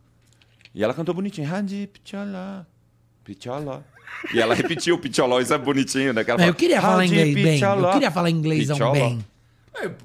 [0.74, 1.50] E ela cantou bonitinho.
[1.52, 2.66] Howdy Pichala.
[3.24, 3.84] Pichala.
[4.32, 6.22] E ela repetiu o Picholó, isso é bonitinho, né?
[6.24, 7.44] Que ela eu fala, queria falar "Howdy, inglês bem.
[7.46, 8.92] Eu Pichala." queria falar Pichala.
[8.92, 9.24] bem.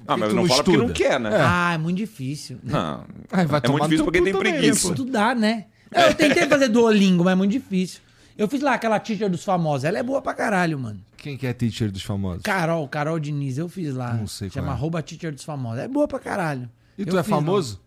[0.06, 1.30] Ah, mas não fala porque não quer, né?
[1.40, 2.58] Ah, é muito difícil.
[2.62, 3.04] Não.
[3.30, 4.88] Ai, vai é tomar muito difícil porque tem preguiça.
[4.88, 5.66] Estudar, né?
[5.94, 8.00] Eu tentei fazer Duolingo, mas é muito difícil.
[8.36, 9.84] Eu fiz lá aquela teacher dos famosos.
[9.84, 11.00] Ela é boa pra caralho, mano.
[11.16, 12.42] Quem que é teacher dos famosos?
[12.42, 14.14] Carol, Carol Diniz, eu fiz lá.
[14.14, 14.76] Não sei qual Chama é.
[14.76, 15.80] arroba teacher dos famosos.
[15.80, 16.68] É boa pra caralho.
[16.96, 17.36] E Eu tu é fiz lá.
[17.38, 17.80] famoso?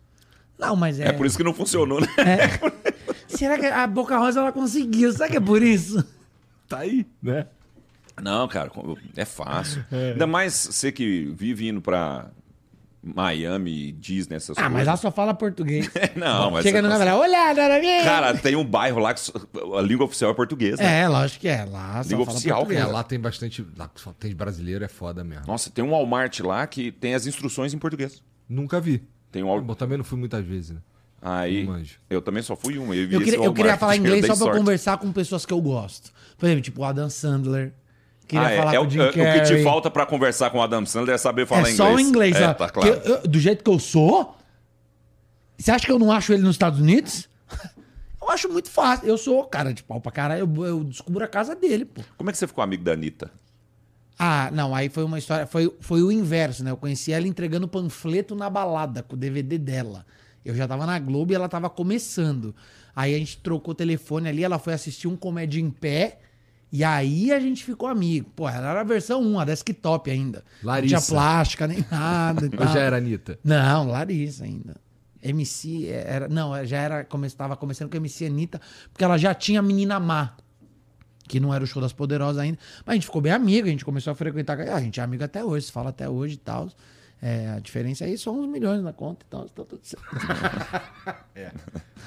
[0.58, 1.08] Não, mas é.
[1.08, 2.06] É por isso que não funcionou, né?
[3.36, 5.12] Será que a Boca Rosa ela conseguiu?
[5.12, 6.04] Será que é por isso?
[6.68, 7.46] Tá aí, né?
[8.22, 8.70] Não, cara,
[9.16, 9.84] é fácil.
[9.90, 12.30] Ainda mais você que vive indo pra
[13.02, 14.88] Miami, Disney, essas Ah, mas coisas.
[14.88, 15.90] ela só fala português.
[16.14, 18.04] Não, mas Chega você no tá- lugar fala, olha, dona minha.
[18.04, 19.20] Cara, tem um bairro lá que
[19.76, 21.00] a língua oficial é português, né?
[21.00, 21.64] É, lógico que é.
[21.64, 22.84] Lá só Língua fala oficial, português.
[22.88, 23.66] É, lá tem bastante.
[23.76, 25.44] Lá só tem brasileiro, é foda mesmo.
[25.46, 28.22] Nossa, tem um Walmart lá que tem as instruções em português.
[28.48, 29.02] Nunca vi.
[29.32, 29.78] Tem um Eu Walmart.
[29.78, 30.80] também não fui muitas vezes, né?
[31.24, 31.68] Aí,
[32.10, 32.96] eu também só fui uma.
[32.96, 34.58] Eu, Eu queria, eu queria falar inglês só pra sorte.
[34.58, 36.10] conversar com pessoas que eu gosto.
[36.36, 37.72] Por exemplo, tipo o Adam Sandler.
[38.26, 40.04] Queria Ah, é, falar é com o, o Jim é, o que te falta pra
[40.04, 41.76] conversar com o Adam Sandler é saber falar é inglês.
[41.76, 42.34] só o inglês.
[42.36, 42.88] É, tá claro.
[42.88, 44.36] eu- eu- do jeito que eu sou,
[45.56, 47.28] você acha que eu não acho ele nos Estados Unidos?
[48.22, 49.08] Eu acho muito fácil.
[49.08, 50.48] Eu sou cara de pau pra caralho.
[50.56, 52.02] Eu, eu descubro a casa dele, pô.
[52.16, 53.28] Como é que você ficou amigo da Anitta?
[54.16, 55.44] Ah, não, aí foi uma história.
[55.44, 56.70] Foi, foi o inverso, né?
[56.70, 60.06] Eu conheci ela entregando panfleto na balada com o DVD dela.
[60.44, 62.54] Eu já tava na Globo e ela tava começando.
[62.94, 66.18] Aí a gente trocou o telefone ali, ela foi assistir um comédia em pé.
[66.70, 68.30] E aí a gente ficou amigo.
[68.34, 70.42] Pô, ela era a versão 1, a desktop ainda.
[70.62, 70.96] Larissa.
[70.96, 72.48] Não tinha plástica nem nada.
[72.58, 73.38] Ou já era Anitta?
[73.44, 74.76] Não, Larissa ainda.
[75.22, 76.28] MC era.
[76.28, 77.06] Não, já era.
[77.36, 80.34] Tava começando com MC Anitta, porque ela já tinha Menina Má.
[81.28, 82.58] Que não era o show das poderosas ainda.
[82.84, 84.58] Mas a gente ficou bem amigo, a gente começou a frequentar.
[84.58, 86.68] A gente é amigo até hoje, se fala até hoje e tal.
[87.24, 89.48] É, a diferença aí são uns milhões na conta e tal.
[89.48, 90.04] Tá tudo certo.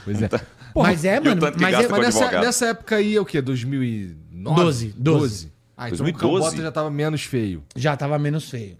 [0.03, 0.29] Pois é.
[0.75, 1.41] mas é, e o mano.
[1.41, 3.41] tanto que Mas é, Mas nessa, nessa época aí é o quê?
[3.41, 4.61] 2009?
[4.61, 5.51] 12, 12.
[5.75, 6.13] Ah, então 2012?
[6.13, 7.63] o Cambota já tava menos feio.
[7.75, 8.77] já tava menos feio.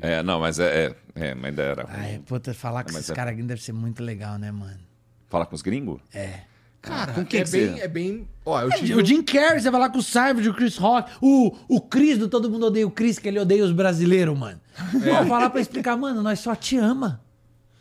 [0.00, 1.86] É, não, mas é, é, é, mas ainda era.
[1.88, 4.78] Ai, puta, falar com Mas esses é- caras aqui deve ser muito legal, né, mano?
[5.28, 6.00] Falar com os gringos?
[6.14, 6.40] É.
[6.86, 8.28] Cara, com quem é que bem, você- é bem.
[8.44, 8.94] Ó, eu tive.
[8.94, 12.16] O Jim Carrey, você vai lá com o Savage, o Chris Rock, o, o Chris
[12.16, 14.60] do Todo Mundo Odeia o Chris, que ele odeia os brasileiros, mano.
[14.92, 17.20] Vou falar pra explicar, mano, nós só te ama.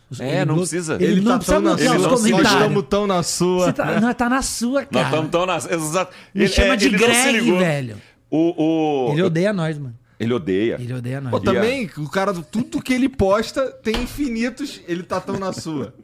[0.10, 0.96] Os- É, não precisa.
[1.00, 2.52] Ele, não tá precisa tão na bloquear ele os não- Nós comentários.
[2.62, 3.66] estamos tão na sua.
[3.66, 5.06] Você tá, nós tá na sua, Nós cara.
[5.06, 5.70] estamos tão nas.
[5.72, 6.14] Exato.
[6.34, 7.98] Me Ele- chama é, de ele não Greg, velho.
[8.32, 8.64] O,
[9.10, 9.12] o...
[9.14, 9.96] Ele odeia nós, mano.
[10.20, 10.78] Ele odeia.
[10.80, 11.30] Ele odeia nós.
[11.32, 15.94] Pô, também, o cara, tudo que ele posta tem infinitos, ele tá tão na sua.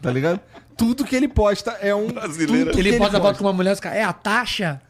[0.00, 0.40] Tá ligado?
[0.76, 2.08] Tudo que ele posta é um.
[2.08, 2.70] Brasileira.
[2.70, 4.80] tudo que Ele posta a foto com uma mulher, os caras, é a taxa?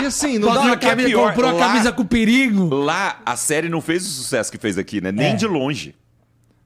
[0.00, 2.72] E assim, não dá uma camisa, pior, comprou a lá- camisa com perigo.
[2.74, 5.10] Lá, a série não fez o sucesso que fez aqui, né?
[5.12, 5.34] Nem É.
[5.36, 5.94] de longe.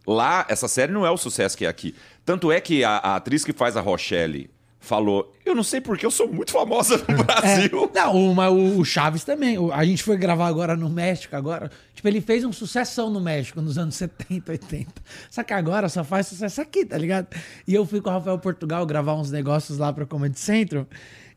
[0.06, 1.94] Lá, essa série não é o sucesso que é aqui.
[2.24, 4.50] Tanto é que a, a atriz que faz a Rochelle
[4.84, 7.90] falou: Eu não sei porque eu sou muito famosa no Brasil.
[7.92, 7.98] É.
[7.98, 9.56] Não, mas o Chaves também.
[9.72, 11.70] A gente foi gravar agora no México agora.
[11.94, 14.92] Tipo, ele fez um sucessão no México nos anos 70, 80.
[15.30, 17.26] Só que agora só faz sucesso aqui, tá ligado?
[17.66, 20.86] E eu fui com o Rafael Portugal gravar uns negócios lá pra Comedy Central.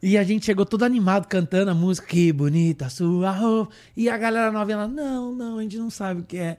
[0.01, 2.07] E a gente chegou todo animado cantando a música.
[2.07, 3.73] Que bonita sua roupa.
[3.95, 6.57] E a galera novinha lá, não, não, a gente não sabe o que é.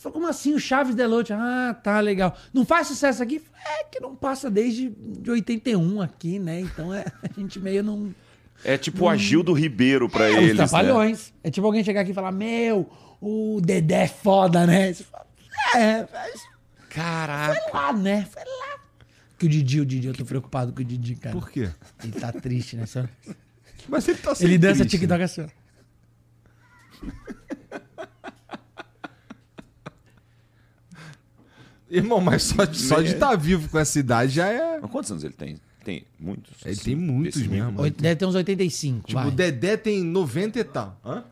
[0.00, 0.54] Falei, como assim?
[0.54, 1.30] O Chaves Delote?
[1.32, 2.34] Ah, tá, legal.
[2.54, 3.42] Não faz sucesso aqui?
[3.80, 6.60] É que não passa desde de 81 aqui, né?
[6.60, 8.14] Então é, a gente meio não.
[8.64, 10.52] É tipo o Agildo Ribeiro pra É, eles.
[10.52, 10.66] os né?
[10.66, 11.32] trapalhões.
[11.44, 12.90] É tipo alguém chegar aqui e falar: Meu,
[13.20, 14.94] o Dedé é foda, né?
[14.94, 15.26] Fala,
[15.76, 16.40] é, mas
[16.88, 17.60] Caraca.
[17.60, 18.26] foi lá, né?
[18.30, 18.80] Foi lá.
[19.38, 21.34] Que o Didi, o Didi, eu tô preocupado com o Didi, cara.
[21.36, 21.68] Por quê?
[22.02, 22.86] Ele tá triste, né?
[22.86, 23.04] Só-
[23.88, 25.46] Mas ele tá Ele dança triste, TikTok assim.
[31.90, 34.78] Irmão, mas só de estar tá vivo com essa idade já é.
[34.80, 35.56] Mas quantos anos ele tem?
[35.84, 36.52] Tem muitos.
[36.64, 37.80] Ele tem muitos mesmo.
[37.80, 39.06] Oito- Deve ter uns 85.
[39.08, 39.28] Tipo, vai.
[39.28, 40.96] o Dedé tem 90 e tal.
[41.04, 41.24] Hã?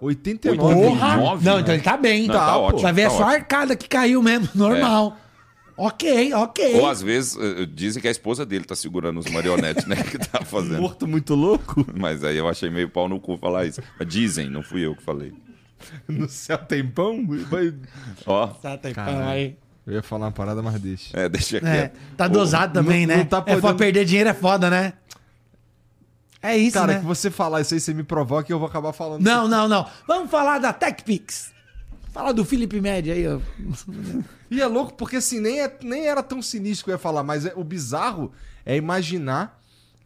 [0.00, 0.74] 89.
[0.74, 1.16] Porra!
[1.16, 1.60] nove, Não, né?
[1.60, 2.26] então ele tá bem.
[2.26, 2.80] Não, tá Tá, ótimo.
[2.82, 3.34] Vai ver, é tá só a ótimo.
[3.40, 5.16] arcada que caiu mesmo, normal.
[5.76, 6.74] Ok, ok.
[6.74, 9.96] Ou às vezes eh, dizem que a esposa dele tá segurando os marionetes, né?
[10.04, 10.80] Que tá fazendo.
[10.80, 11.84] Morto muito louco.
[11.98, 13.80] Mas aí eu achei meio pau no cu falar isso.
[13.98, 15.32] Mas dizem, não fui eu que falei.
[16.06, 17.26] No céu tem pão?
[17.50, 17.74] Vai-
[18.26, 19.28] Ó, Tá, tá, Caralho.
[19.28, 19.56] aí.
[19.86, 21.18] Eu ia falar uma parada, mas deixa.
[21.18, 21.98] é, deixa É, quieto.
[22.16, 23.20] tá dosado também, não- né?
[23.22, 24.92] não tá É pra podendo- perder dinheiro é foda, né?
[26.40, 26.98] É isso, Cara, né?
[27.00, 29.22] que você falar isso aí, você me provoca e eu vou acabar falando.
[29.22, 29.86] Não, não, não.
[30.08, 31.52] Vamos falar da TechPix.
[32.12, 33.38] Falar do Felipe Média aí, ó.
[34.50, 37.22] E é louco porque assim, nem, é- nem era tão sinistro que eu ia falar,
[37.22, 38.32] mas é- o bizarro
[38.66, 39.58] é imaginar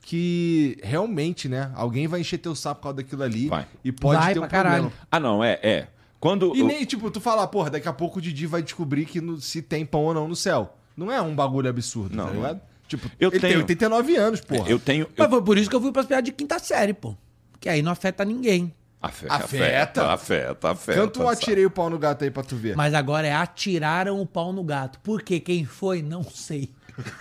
[0.02, 3.66] que realmente, né, alguém vai encher teu sapo por causa daquilo ali Vai.
[3.82, 4.82] e pode Vai ter um pra caralho.
[4.84, 5.06] problema.
[5.10, 5.88] Ah, não, é, é.
[6.20, 6.54] Quando.
[6.56, 9.20] E eu- nem, tipo, tu falar, porra, daqui a pouco o Didi vai descobrir que
[9.20, 10.76] no- se tem pão ou não no céu.
[10.96, 12.36] Não é um bagulho absurdo, Não, tá não.
[12.40, 12.60] ligado?
[12.88, 14.68] Tipo, Eu ele tem tenho- 89 anos, porra.
[14.70, 15.06] Eu tenho.
[15.16, 15.30] Mas Eu...
[15.30, 17.14] foi por isso que eu fui pras piadas de quinta série, pô.
[17.60, 18.72] Que aí não afeta ninguém.
[19.02, 20.12] Afeta, Afeta?
[20.12, 21.28] afeta, afeta, um sabe?
[21.36, 22.74] atirei o pau no gato aí pra tu ver.
[22.74, 24.98] Mas agora é atiraram o pau no gato.
[25.00, 25.38] Por quê?
[25.38, 26.00] Quem foi?
[26.02, 26.70] Não sei.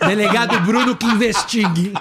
[0.00, 1.92] Delegado Bruno que investigue.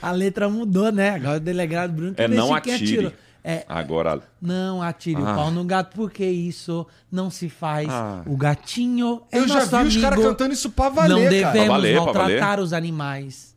[0.00, 1.10] A letra mudou, né?
[1.10, 3.06] Agora o delegado Bruno que É não investigue quem atire.
[3.06, 3.12] atirou.
[3.50, 4.20] É, Agora.
[4.40, 5.34] não atire o Ah.
[5.34, 7.88] pau no gato, porque isso não se faz.
[7.90, 8.22] Ah.
[8.26, 10.22] O gatinho é eu já vi os caras amigo.
[10.22, 11.30] cantando isso pra valer, Não cara.
[11.30, 12.60] devemos Pra valer, maltratar valer.
[12.64, 13.56] os animais.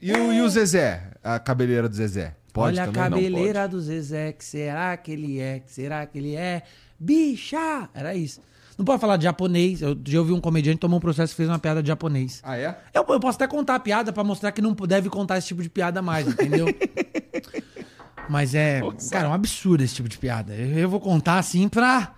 [0.00, 1.10] E o, e o Zezé?
[1.22, 2.36] A cabeleira do Zezé?
[2.52, 3.02] Pode Olha a também?
[3.02, 5.60] Não, cabeleira do Zezé, que será que ele é?
[5.60, 6.62] Que será que ele é?
[6.98, 7.88] Bicha!
[7.94, 8.40] Era isso.
[8.76, 9.82] Não pode falar de japonês.
[9.82, 12.40] Eu já ouvi um comediante tomou um processo e fez uma piada de japonês.
[12.44, 12.78] Ah, é?
[12.94, 15.62] Eu, eu posso até contar a piada pra mostrar que não deve contar esse tipo
[15.62, 16.66] de piada mais, entendeu?
[18.28, 20.54] Mas é, cara, é um absurdo esse tipo de piada.
[20.54, 22.14] Eu, eu vou contar assim pra.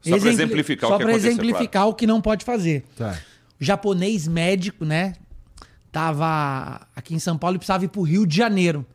[0.00, 2.84] Só pra exempli- exemplificar o só que pra exemplificar o que não pode fazer.
[2.96, 3.18] Tá.
[3.60, 5.14] O japonês médico, né?
[5.92, 8.86] Tava aqui em São Paulo e precisava ir pro Rio de Janeiro.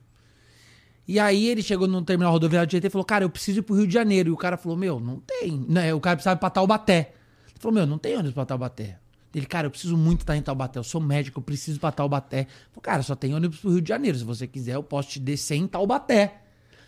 [1.07, 3.61] E aí ele chegou no terminal rodoviário de Tietê e falou, cara, eu preciso ir
[3.61, 4.29] pro Rio de Janeiro.
[4.29, 5.63] E o cara falou, meu, não tem.
[5.69, 5.93] Né?
[5.93, 7.13] O cara precisava ir pra Taubaté.
[7.49, 8.97] Ele falou, meu, não tem ônibus pra Taubaté.
[9.33, 10.79] Ele, cara, eu preciso muito estar em Taubaté.
[10.79, 12.39] Eu sou médico, eu preciso ir pra Taubaté.
[12.39, 14.17] Ele falou, cara, só tem ônibus pro Rio de Janeiro.
[14.17, 16.41] Se você quiser, eu posso te descer em Taubaté.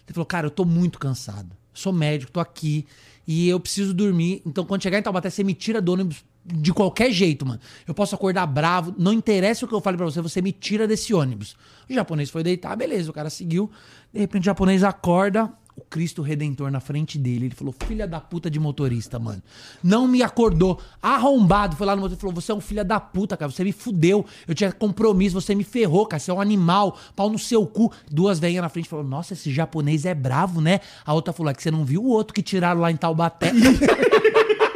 [0.07, 1.49] Ele falou, cara, eu tô muito cansado.
[1.73, 2.87] Sou médico, tô aqui
[3.27, 4.41] e eu preciso dormir.
[4.45, 7.59] Então, quando chegar em Taubaté, você me tira do ônibus de qualquer jeito, mano.
[7.85, 10.87] Eu posso acordar bravo, não interessa o que eu fale pra você, você me tira
[10.87, 11.57] desse ônibus.
[11.89, 13.69] O japonês foi deitar, beleza, o cara seguiu.
[14.13, 17.45] De repente, o japonês acorda, o Cristo Redentor na frente dele.
[17.45, 19.41] Ele falou: Filha da puta de motorista, mano.
[19.83, 20.79] Não me acordou.
[21.01, 21.75] Arrombado.
[21.75, 23.51] Foi lá no motor e falou: Você é um filho da puta, cara.
[23.51, 24.25] Você me fudeu.
[24.47, 25.39] Eu tinha compromisso.
[25.39, 26.19] Você me ferrou, cara.
[26.19, 26.97] Você é um animal.
[27.15, 27.91] Pau no seu cu.
[28.09, 30.79] Duas velhinhas na frente falou: Nossa, esse japonês é bravo, né?
[31.05, 33.51] A outra falou: É que você não viu o outro que tiraram lá em Taubaté.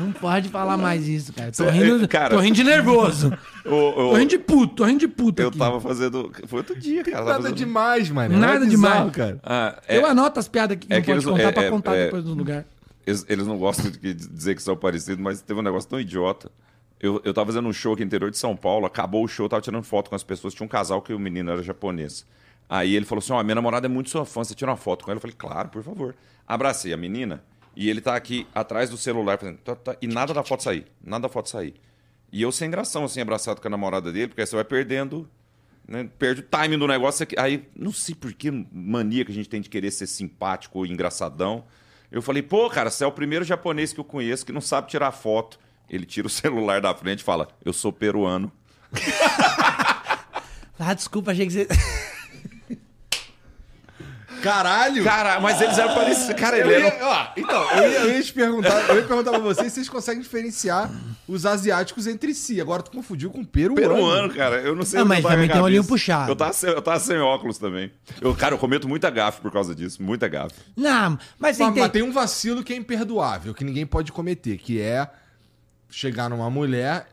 [0.00, 1.52] Não pode falar mais isso, cara.
[1.52, 2.34] Tô É, rindo, cara.
[2.34, 3.32] tô rindo de nervoso.
[3.64, 5.58] Ô, ô, Tô rindo de puto, tô rindo de puto eu aqui.
[5.58, 6.32] tava fazendo.
[6.46, 7.24] Foi outro dia, cara.
[7.24, 8.38] Nada fazendo- demais, mano.
[8.38, 9.16] Nada é bizarro, demais.
[9.16, 9.40] cara.
[9.44, 11.62] Ah, é- Eu anoto as piadas que é não que pode eles contar é- pra
[11.64, 12.64] é- contar é- depois no lugar.
[13.06, 16.50] Eles, eles não gostam de dizer que são parecidos, mas teve um negócio tão idiota.
[17.00, 19.46] Eu, eu tava fazendo um show aqui no interior de São Paulo, acabou o show,
[19.46, 20.52] eu tava tirando foto com as pessoas.
[20.54, 22.26] Tinha um casal que o menino era japonês.
[22.68, 25.04] Aí ele falou assim: Ó, minha namorada é muito sua fã, você tira uma foto
[25.04, 25.16] com ela?
[25.18, 26.14] Eu falei, claro, por favor.
[26.46, 27.42] Abracei a menina
[27.76, 29.58] e ele tá aqui atrás do celular fazendo.
[29.58, 30.86] tá, tá, e nada da foto sair.
[31.02, 31.74] Nada da foto sair.
[32.32, 35.28] E eu sem gração, assim, abraçado com a namorada dele, porque aí você vai perdendo.
[35.88, 37.26] né, perde o time do negócio.
[37.36, 40.86] Aí, não sei por que mania que a gente tem de querer ser simpático ou
[40.86, 41.64] engraçadão.
[42.10, 44.88] Eu falei, pô, cara, você é o primeiro japonês que eu conheço que não sabe
[44.88, 45.58] tirar foto.
[45.88, 48.50] Ele tira o celular da frente e fala, eu sou peruano.
[50.82, 51.68] Ah, desculpa, achei que você.
[54.40, 55.04] Caralho!
[55.04, 56.40] Cara, mas eles eram parecidos.
[56.40, 57.06] Cara, Eu ele ia, era.
[57.06, 59.88] ó, então, eu ia, eu ia te perguntar, eu ia perguntar pra vocês se vocês
[59.88, 60.90] conseguem diferenciar
[61.28, 62.60] os asiáticos entre si.
[62.60, 63.80] Agora tu confundiu com peruano.
[63.80, 64.56] Peruano, cara.
[64.60, 66.30] Eu não sei Não, onde mas também tem um olhinho puxado.
[66.32, 67.92] Eu tava, sem, eu tava sem óculos também.
[68.20, 70.02] Eu, cara, eu cometo muita gafe por causa disso.
[70.02, 70.54] Muita gafe.
[70.76, 74.80] Não, mas Mas, mas tem um vacilo que é imperdoável, que ninguém pode cometer, que
[74.80, 75.08] é
[75.88, 77.06] chegar numa mulher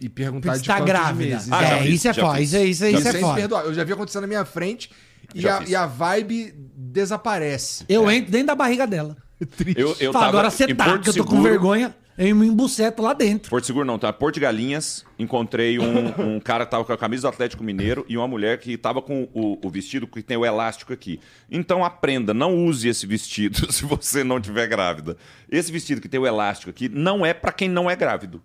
[0.00, 1.34] e perguntar de tá quantos grávida.
[1.34, 1.52] meses.
[1.52, 2.38] Ah, já é, fiz, isso é já foda.
[2.38, 2.48] fiz.
[2.52, 3.32] Isso, é- isso, é- isso Isso é é foda.
[3.32, 3.70] imperdoável.
[3.70, 4.90] Eu já vi acontecer na minha frente
[5.34, 7.84] e a, e a vibe desaparece.
[7.88, 9.16] Eu entro dentro da barriga dela.
[9.56, 9.80] Triste.
[9.80, 11.94] Eu, eu Fala, tava agora você em tá, que eu tô com vergonha.
[12.16, 13.50] Eu me embuceto lá dentro.
[13.50, 14.12] Porto Seguro não, tá?
[14.12, 18.06] Porto de Galinhas, encontrei um, um cara que tava com a camisa do Atlético Mineiro
[18.08, 21.18] e uma mulher que tava com o, o vestido que tem o elástico aqui.
[21.50, 25.16] Então aprenda, não use esse vestido se você não tiver grávida.
[25.50, 28.40] Esse vestido que tem o elástico aqui não é pra quem não é grávido,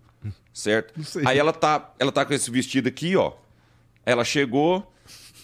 [0.52, 1.00] certo?
[1.04, 1.22] sei.
[1.24, 3.34] Aí ela tá, ela tá com esse vestido aqui, ó.
[4.04, 4.89] Ela chegou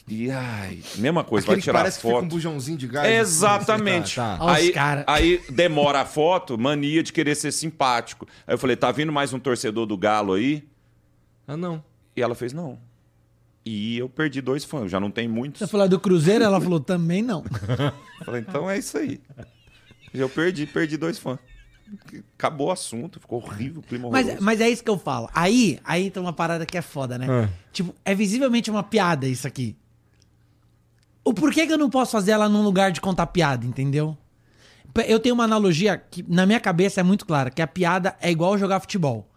[0.08, 2.30] e ai, mesma coisa, Aquele vai que tirar parece que fica um foto.
[2.30, 3.12] bujãozinho de gás.
[3.12, 4.14] Exatamente.
[4.14, 4.52] Tá, tá.
[4.52, 5.04] Aí, cara.
[5.06, 8.26] aí demora a foto, mania de querer ser simpático.
[8.46, 10.62] Aí eu falei, tá vindo mais um torcedor do Galo aí?
[11.46, 11.82] Ah, não.
[12.14, 12.78] E ela fez, não.
[13.64, 15.58] E eu perdi dois fãs, já não tem muitos.
[15.58, 17.44] Você falou do Cruzeiro, ela falou também não.
[18.18, 19.20] Eu falei, então é isso aí.
[20.14, 21.38] Eu perdi, perdi dois fãs.
[22.38, 24.08] Acabou o assunto, ficou horrível, o clima.
[24.10, 25.28] Mas, mas é isso que eu falo.
[25.34, 27.26] Aí, aí entra uma parada que é foda, né?
[27.28, 27.48] Ah.
[27.72, 29.76] Tipo, é visivelmente uma piada isso aqui.
[31.26, 34.16] O porquê que eu não posso fazer ela num lugar de contar piada, entendeu?
[35.08, 38.30] Eu tenho uma analogia que na minha cabeça é muito clara, que a piada é
[38.30, 39.28] igual jogar futebol.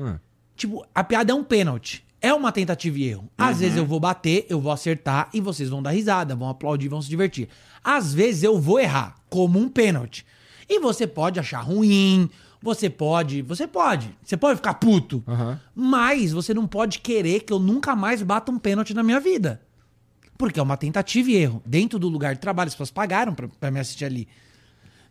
[0.00, 0.18] Ah.
[0.56, 2.02] Tipo, a piada é um pênalti.
[2.18, 3.30] É uma tentativa e erro.
[3.36, 6.88] Às vezes eu vou bater, eu vou acertar e vocês vão dar risada, vão aplaudir,
[6.88, 7.50] vão se divertir.
[7.84, 10.24] Às vezes eu vou errar, como um pênalti.
[10.66, 12.30] E você pode achar ruim,
[12.62, 15.22] você pode, você pode, você pode ficar puto.
[15.28, 15.60] Aham.
[15.74, 19.60] Mas você não pode querer que eu nunca mais bata um pênalti na minha vida.
[20.38, 21.60] Porque é uma tentativa e erro.
[21.66, 24.26] Dentro do lugar de trabalho, as pessoas pagaram pra, pra me assistir ali.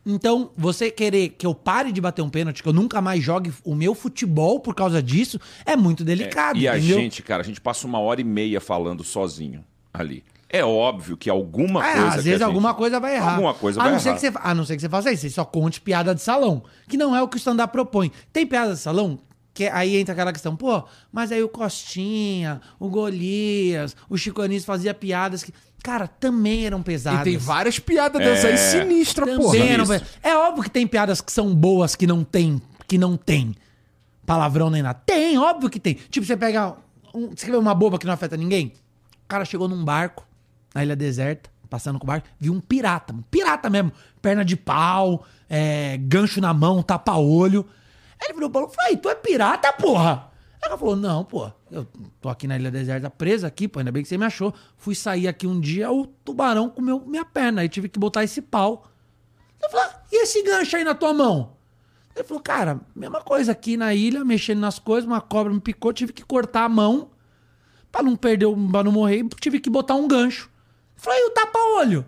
[0.06, 3.52] Então, você querer que eu pare de bater um pênalti, que eu nunca mais jogue
[3.66, 6.98] o meu futebol por causa disso, é muito delicado, E a entendeu?
[7.02, 10.24] gente, cara, a gente passa uma hora e meia falando sozinho ali.
[10.50, 12.08] É óbvio que alguma É, coisa.
[12.08, 13.34] às vezes a gente- alguma coisa vai errar.
[13.34, 14.16] Alguma coisa a vai não ser errar.
[14.18, 16.64] Que você, a não ser que você faça isso, você só conte piada de salão.
[16.88, 18.10] Que não é o que o stand-up propõe.
[18.32, 19.20] Tem piada de salão
[19.58, 24.68] que aí entra aquela questão, pô, mas aí o Costinha, o Golias, o Chico Anísio
[24.68, 25.52] fazia piadas que,
[25.84, 27.24] cara, também eram E pesadas.
[27.24, 29.58] tem várias piadas dessas aí sinistras, Também porra.
[29.58, 29.86] eram
[30.22, 33.56] É óbvio que tem piadas que são boas que não tem, que não tem
[34.28, 35.02] palavrão nem nada.
[35.08, 35.96] Tem, óbvio que tem.
[35.96, 36.76] Tipo, você pega
[37.16, 38.74] um, você quer ver uma boba que não afeta ninguém?
[39.26, 40.24] O cara chegou num barco,
[40.76, 43.92] na ilha deserta, passando com o barco, viu um pirata, um pirata mesmo,
[44.22, 47.66] perna de pau, é, gancho na mão, tapa-olho.
[48.22, 50.32] Ele virou Paulo, falou, "Ei, tu é pirata, porra?
[50.64, 51.88] Ela falou, não, pô, eu
[52.20, 54.54] tô aqui na ilha deserta presa aqui, pô, ainda bem que você me achou.
[54.76, 58.42] Fui sair aqui um dia, o tubarão comeu minha perna, aí tive que botar esse
[58.42, 58.88] pau.
[59.62, 61.56] Eu falei, "Ah, e esse gancho aí na tua mão?
[62.16, 65.94] Ele falou, cara, mesma coisa aqui na ilha, mexendo nas coisas, uma cobra me picou,
[65.94, 67.12] tive que cortar a mão
[67.92, 70.50] pra não perder, o- pra não morrer, tive que botar um gancho.
[70.96, 72.04] Falei, e o tapa-olho?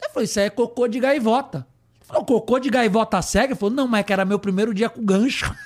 [0.00, 1.64] Ele falou, isso aí é cocô de gaivota.
[2.12, 3.56] Falou, cocô de gaivota cega?
[3.56, 5.50] Falou, não, mas é que era meu primeiro dia com gancho.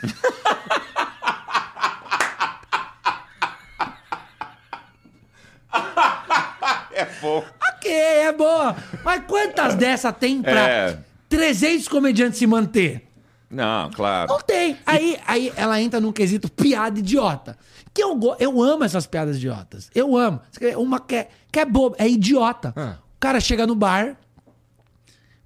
[6.92, 7.44] É bom.
[7.74, 8.74] ok, é boa.
[9.05, 10.99] Mas quantas dessas tem pra É.
[11.28, 13.03] 300 comediantes se manter?
[13.51, 14.32] Não, claro.
[14.32, 14.76] Não tem.
[14.86, 17.57] Aí, aí ela entra num quesito piada idiota.
[17.92, 19.90] Que eu, go- eu amo essas piadas idiotas.
[19.94, 20.40] Eu amo.
[20.76, 22.72] Uma que é, que é boba, é idiota.
[22.76, 22.97] Ah.
[23.16, 24.16] O cara chega no bar,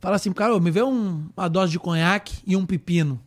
[0.01, 3.20] fala assim, cara, me vê um- uma dose de conhaque e um pepino.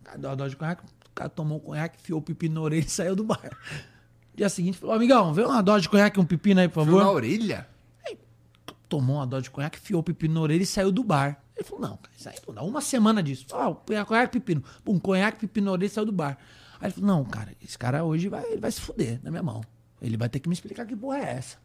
[0.00, 2.54] O cara deu uma dose de conhaque, o cara tomou o conhaque, enfiou o pepino
[2.56, 3.50] na orelha e saiu do bar.
[4.34, 7.02] Dia seguinte, falou, amigão, vê uma dose de conhaque e um pepino aí, por favor
[7.04, 7.68] na orelha?
[8.88, 11.42] tomou uma dose de conhaque, enfiou o pepino na orelha e saiu do bar.
[11.56, 13.44] Ele falou, não, cara, isso aí não dá uma semana disso.
[13.52, 14.62] Ah, o conhaque, pepino.
[14.86, 16.38] Um conhaque, pepino na orelha e saiu do bar.
[16.80, 19.42] Aí ele falou, não, cara, esse cara hoje vai, ele vai se fuder na minha
[19.42, 19.62] mão.
[20.00, 21.56] Ele vai ter que me explicar que porra é essa.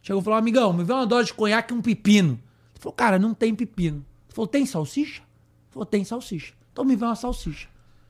[0.00, 2.40] Chegou e falou, amigão, me vê uma dose de conhaque e um pepino.
[2.80, 3.98] Ele falou, cara, não tem pepino.
[4.26, 5.20] Ele falou, tem salsicha?
[5.20, 6.54] Ele falou, tem salsicha.
[6.72, 7.68] Então me vê uma salsicha.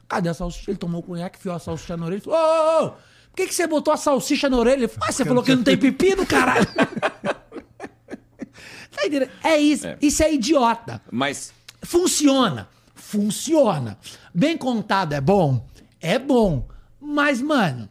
[0.09, 0.71] Cadê a salsicha?
[0.71, 3.37] Ele tomou o conhaque, enfiou a salsicha na orelha e falou, ô, ô, ô, por
[3.37, 4.81] que, que você botou a salsicha na orelha?
[4.81, 6.67] Ele falou, ah, você falou que não tem pepino, caralho.
[8.91, 9.31] Tá entendendo?
[9.45, 9.87] É isso.
[9.87, 9.97] É.
[10.03, 11.01] Isso é idiota.
[11.11, 12.69] Mas Funciona.
[12.95, 13.99] Funciona.
[14.35, 15.67] Bem contado é bom?
[16.01, 16.69] É bom.
[17.01, 17.89] Mas, mano,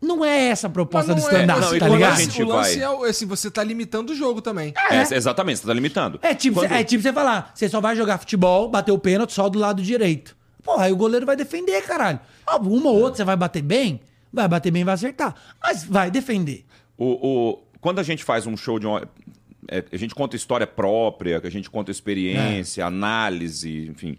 [0.00, 2.20] não é essa a proposta do não stand-up, não, e tá quando a ligado?
[2.20, 4.72] gente o lance vai- é o- assim, você tá limitando o jogo também.
[4.90, 6.18] é, exatamente, você tá limitando.
[6.22, 9.32] É tipo, Quando- é tipo você falar, você só vai jogar futebol, bater o pênalti
[9.32, 10.36] só do lado direito.
[10.62, 12.18] Porra, aí o goleiro vai defender, caralho.
[12.46, 14.00] Óbvio, uma ou outra você vai bater bem,
[14.32, 15.34] vai bater bem e vai acertar.
[15.62, 16.64] Mas vai defender.
[16.98, 17.06] O,
[17.52, 19.08] o- quando a gente faz um show de uma.
[19.68, 24.18] é, a gente conta história própria, que a gente conta experiência, análise, enfim.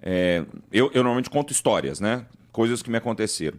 [0.00, 2.24] É, eu, eu normalmente conto histórias, né?
[2.52, 3.58] Coisas que me aconteceram.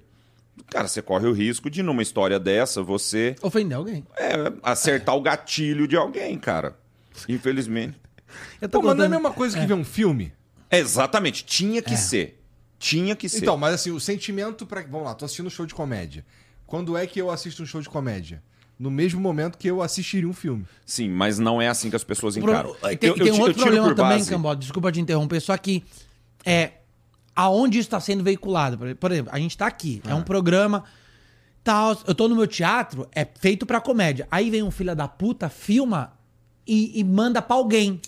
[0.67, 4.05] Cara, você corre o risco de, numa história dessa, você Ofender alguém.
[4.17, 4.33] é,
[4.63, 6.77] acertar o gatilho de alguém, cara.
[7.27, 7.97] Infelizmente.
[8.61, 10.31] Eu tô Pô, mas não é a contando- mesma coisa que ver um filme?
[10.71, 12.39] Exatamente, tinha que ser.
[12.77, 13.39] Tinha que ser.
[13.39, 14.81] Então, mas assim, o sentimento pra.
[14.83, 16.23] Vamos lá, tô assistindo um show de comédia.
[16.67, 18.41] Quando é que eu assisto um show de comédia?
[18.77, 20.65] No mesmo momento que eu assistiria um filme.
[20.85, 22.73] Sim, mas não é assim que as pessoas Pro- encaram.
[22.75, 25.83] Tem, Eu- tem eu um outro problema também, base- Cambota, desculpa te interromper, só que
[26.45, 26.73] é
[27.39, 28.77] aonde isso está sendo veiculado.
[28.77, 30.83] Por- Por exemplo, a gente tá aqui, é um programa,
[31.63, 34.27] tal, eu tô no meu teatro, é feito pra comédia.
[34.29, 36.13] Aí vem um filho da puta, filma
[36.67, 38.01] e, e manda pra alguém.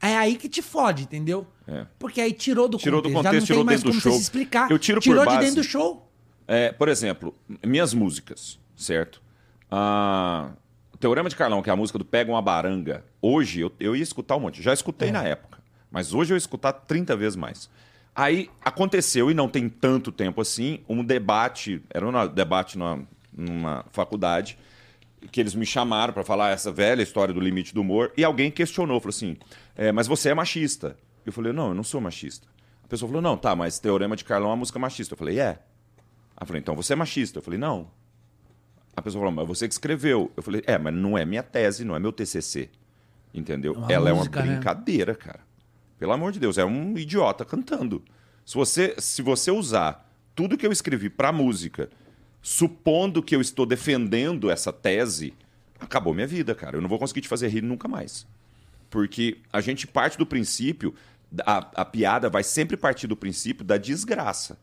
[0.00, 1.46] É aí que te fode, entendeu?
[1.66, 1.84] É.
[1.98, 4.02] Porque aí tirou do Tirou do contexto, contexto, já tirou não tem mais dentro do
[4.02, 4.12] show.
[4.12, 4.70] se explicar.
[4.70, 5.40] Eu tiro por tirou de base.
[5.46, 6.08] dentro do show.
[6.46, 7.34] É, por exemplo,
[7.64, 9.20] minhas músicas, certo?
[9.70, 10.50] Ah,
[10.92, 13.96] o Teorema de Carlão, que é a música do Pega uma Baranga, hoje eu, eu
[13.96, 14.62] ia escutar um monte.
[14.62, 15.58] Já escutei na época,
[15.90, 17.68] mas hoje eu ia escutar 30 vezes mais.
[18.16, 23.84] Aí aconteceu, e não tem tanto tempo assim, um debate, era um debate numa, numa
[23.92, 24.56] faculdade,
[25.30, 28.50] que eles me chamaram para falar essa velha história do limite do humor, e alguém
[28.50, 29.36] questionou, falou assim,
[29.74, 30.96] é, mas você é machista.
[31.26, 32.46] Eu falei, não, eu não sou machista.
[32.82, 35.12] A pessoa falou, não, tá, mas Teorema de Carlão é uma música machista.
[35.12, 35.48] Eu falei, é.
[35.48, 35.58] Aí
[36.40, 37.40] eu falei, então você é machista.
[37.40, 37.90] Eu falei, não.
[38.96, 40.32] A pessoa falou, mas você que escreveu.
[40.36, 42.70] Eu falei, é, mas não é minha tese, não é meu TCC.
[43.34, 43.74] Entendeu?
[43.74, 44.48] Uma Ela música, é né?
[44.48, 45.40] uma brincadeira, cara.
[45.98, 48.02] Pelo amor de Deus, é um idiota cantando.
[48.44, 51.88] Se você, se você usar tudo que eu escrevi pra música,
[52.42, 55.34] supondo que eu estou defendendo essa tese,
[55.80, 56.76] acabou minha vida, cara.
[56.76, 58.26] Eu não vou conseguir te fazer rir nunca mais.
[58.90, 60.94] Porque a gente parte do princípio,
[61.44, 64.58] a, a piada vai sempre partir do princípio da desgraça.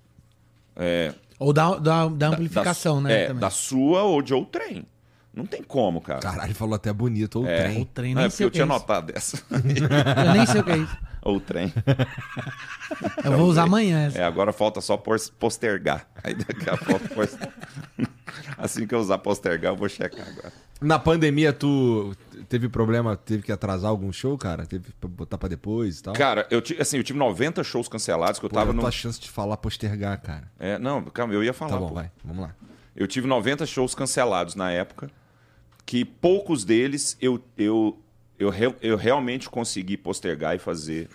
[1.38, 3.22] Ou da, da, da amplificação, da, né?
[3.24, 3.42] É, também.
[3.42, 4.86] da sua ou de outrem.
[5.36, 6.20] Não tem como, cara.
[6.20, 7.40] Caralho, falou até bonito.
[7.40, 7.64] Ou É.
[7.64, 7.82] trem.
[7.82, 9.42] O trem, Não, nem é sei porque eu tinha é notado dessa.
[9.52, 10.98] Eu nem sei o que é isso.
[11.24, 11.74] ou trem.
[13.24, 14.20] Eu vou usar amanhã essa.
[14.20, 16.08] É, agora falta só pos- postergar.
[16.24, 17.08] Aí daqui a pouco.
[18.58, 20.52] Assim que eu usar postergar, eu vou checar agora.
[20.82, 22.16] Na pandemia, tu
[22.50, 24.66] teve problema, teve que atrasar algum show, cara?
[24.66, 26.14] Teve que botar pra depois e tal?
[26.14, 28.86] Cara, eu, assim, eu tive 90 shows cancelados que eu Pô, tava eu no.
[28.86, 30.52] a chance de falar postergar, cara.
[30.60, 31.72] É, não, calma, eu ia falar.
[31.72, 31.96] Tá bom, pô.
[31.96, 32.12] vai.
[32.24, 32.54] Vamos lá.
[32.96, 35.10] Eu tive 90 shows cancelados na época,
[35.86, 38.00] que poucos deles eu, eu,
[38.40, 41.10] eu, eu realmente consegui postergar e fazer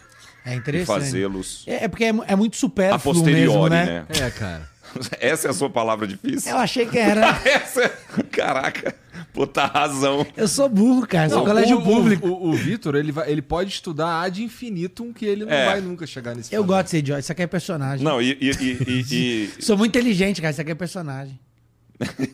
[0.44, 0.86] É interessante.
[1.04, 4.06] fazê-los É, é porque é, é muito a supérfluo posteriori, mesmo, né?
[4.08, 4.26] né?
[4.26, 4.68] É, cara.
[5.20, 6.50] Essa é a sua palavra difícil?
[6.50, 7.28] Eu achei que era.
[7.44, 8.22] Essa é...
[8.30, 8.94] Caraca,
[9.34, 10.26] puta razão.
[10.34, 11.28] Eu sou burro, cara.
[11.28, 12.26] Sou Não, colégio o, público.
[12.26, 15.66] O, o, o Vitor, ele, vai- ele pode estudar ad infinitum, que ele não É.
[15.66, 16.76] vai nunca chegar nesse Eu padrão.
[16.78, 17.20] gosto de ser idiota.
[17.20, 18.02] Isso aqui é personagem.
[18.02, 20.52] Não, e, e, e- e- e- Sou muito inteligente, cara.
[20.52, 21.38] Isso aqui é personagem.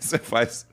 [0.01, 0.65] você faz.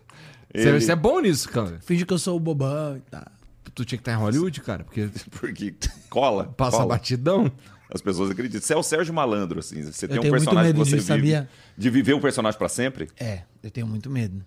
[0.54, 1.80] Você, ele- você é bom nisso, cara.
[1.82, 3.26] Finge que eu sou o bobão e tal.
[3.74, 5.74] Tu tinha que estar em Hollywood, cara, porque Porque
[6.10, 6.45] cola.
[6.45, 6.89] passa cola.
[6.95, 7.49] batidão.
[7.93, 8.62] As pessoas acreditam.
[8.62, 9.82] Você é o Sérgio Malandro, assim.
[9.84, 11.32] Você tem um tenho muito personagem medo que você disso, vive.
[11.32, 11.49] sabia?
[11.78, 13.08] De viver o personagem pra sempre?
[13.20, 14.43] É, eu tenho muito medo.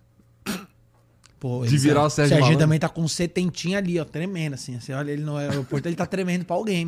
[1.41, 2.59] Pô, De virar o Sérgio Serginho Malandro?
[2.67, 4.81] também tá com um setentinho ali, ó, tremendo, assim.
[4.81, 6.87] Você olha ele no aeroporto, ele tá tremendo pra alguém.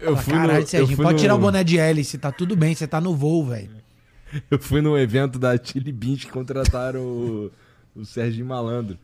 [0.00, 2.32] Eu fui Caralho, no, eu Serginho, fui pode no- tirar o boné de hélice, tá
[2.32, 3.70] tudo bem, você tá no voo, velho.
[4.50, 7.50] Eu fui num evento da Chili Beans que contrataram o,
[7.94, 8.98] o Sérgio Malandro.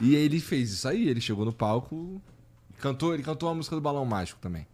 [0.00, 2.20] E ele fez isso aí, ele chegou no palco,
[2.78, 4.66] cantou, ele cantou a música do Balão Mágico também.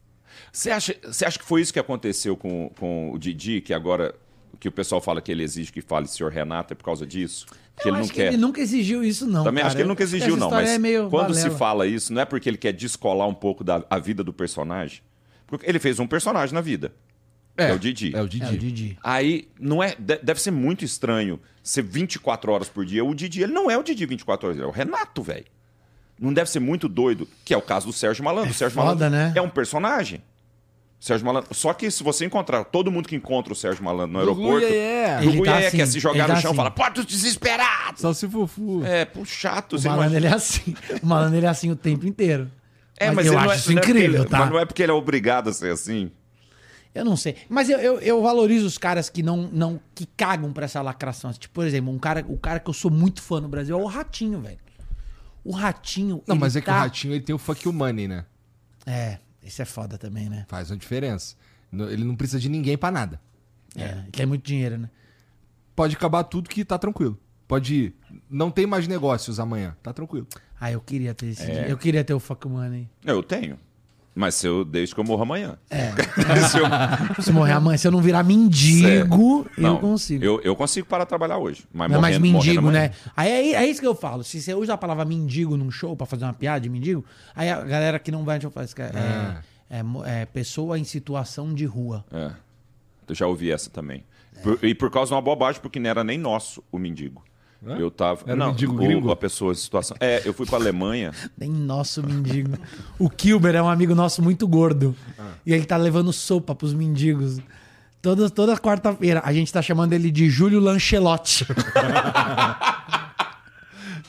[0.52, 4.14] Você acha, você acha que foi isso que aconteceu com, com o Didi, que agora
[4.60, 7.46] que o pessoal fala que ele exige que fale senhor Renato é por causa disso?
[7.76, 8.28] Que Eu ele não acho que quer.
[8.28, 9.44] ele nunca exigiu isso, não.
[9.44, 9.76] Também acho cara.
[9.76, 10.50] que ele nunca acho exigiu, não.
[10.50, 11.58] Mas é meio quando se balela.
[11.58, 15.00] fala isso, não é porque ele quer descolar um pouco da a vida do personagem.
[15.46, 16.92] Porque ele fez um personagem na vida.
[17.56, 18.14] É, o Didi.
[18.14, 18.44] É o Didi.
[18.44, 18.98] É o Didi.
[19.02, 23.04] Aí, não é, de- deve ser muito estranho ser 24 horas por dia.
[23.04, 25.44] O Didi, ele não é o Didi 24 horas, ele é o Renato, velho.
[26.20, 28.50] Não deve ser muito doido, que é o caso do Sérgio Malandro.
[28.50, 29.32] o Sérgio foda, Malandro né?
[29.36, 30.22] é um personagem.
[31.00, 31.54] Sérgio Malandro.
[31.54, 35.16] Só que se você encontrar todo mundo que encontra o Sérgio Malandro no aeroporto, Iê.
[35.20, 36.56] Gugu Ele tá Iê assim, quer se jogar tá no chão e assim.
[36.56, 38.00] fala, pode os desesperados.
[38.00, 38.82] Só se fufu.
[38.84, 39.74] É, pô, chato.
[39.74, 40.74] O você malandro, imagina- ele é assim.
[41.02, 42.50] O malandro, ele é assim o tempo inteiro.
[42.96, 44.38] É, mas, eu ele não acho é, isso não é incrível, ele- tá?
[44.38, 46.10] Mas não é porque ele é obrigado a ser assim.
[46.94, 47.36] Eu não sei.
[47.48, 51.32] Mas eu, eu, eu valorizo os caras que não, não que cagam pra essa lacração.
[51.32, 53.82] Tipo, por exemplo, um cara, o cara que eu sou muito fã no Brasil é
[53.82, 54.58] o Ratinho, velho.
[55.44, 56.22] O Ratinho.
[56.26, 58.24] Não, ele mas é que tá- o Ratinho ele tem o fuck you money, né?
[58.86, 60.46] É, esse é foda também, né?
[60.48, 61.34] Faz uma diferença.
[61.72, 63.20] Ele não precisa de ninguém pra nada.
[63.76, 63.88] É.
[63.88, 64.88] Ele tem muito dinheiro, né?
[65.74, 67.18] Pode acabar tudo que tá tranquilo.
[67.48, 67.96] Pode ir.
[68.30, 69.76] Não tem mais negócios amanhã.
[69.82, 70.26] Tá tranquilo.
[70.60, 71.46] Ah, eu queria ter esse É.
[71.46, 71.68] dinheiro.
[71.70, 72.88] Eu queria ter o fuck money.
[73.04, 73.58] Eu tenho.
[74.14, 75.58] Mas se eu, desde que eu morro amanhã.
[75.68, 75.90] É.
[76.48, 76.66] Se eu-
[77.22, 80.24] Se morrer amanhã, se eu não virar mendigo, eu Não, consigo.
[80.24, 81.64] Eu, eu consigo parar de trabalhar hoje.
[81.72, 82.92] Mas Não é mais morrendo- mendigo, morrendo né?
[83.16, 84.22] Aí é, é isso que eu falo.
[84.22, 87.04] Se você usa a palavra mendigo num show pra fazer uma piada de mendigo,
[87.34, 89.36] aí a galera que não vai no show faz que é,
[89.68, 92.04] é, mo- é pessoa em situação de rua.
[92.12, 92.30] É.
[93.08, 94.04] Eu já ouvi essa também.
[94.42, 97.22] Por- e por causa de uma bobagem, porque não era nem nosso o mendigo.
[97.78, 98.22] Eu tava.
[98.26, 99.10] Era não, mendigo gringo?
[99.10, 99.96] a pessoa em situação.
[100.00, 101.12] É, eu fui pra Alemanha.
[101.36, 102.56] Nem nosso mendigo.
[102.98, 104.94] o Kilber é um amigo nosso muito gordo.
[105.44, 107.38] E ele tá levando sopa pros mendigos.
[108.02, 109.22] Toda, toda quarta-feira.
[109.24, 111.46] A gente tá chamando ele de Júlio Lancelotti.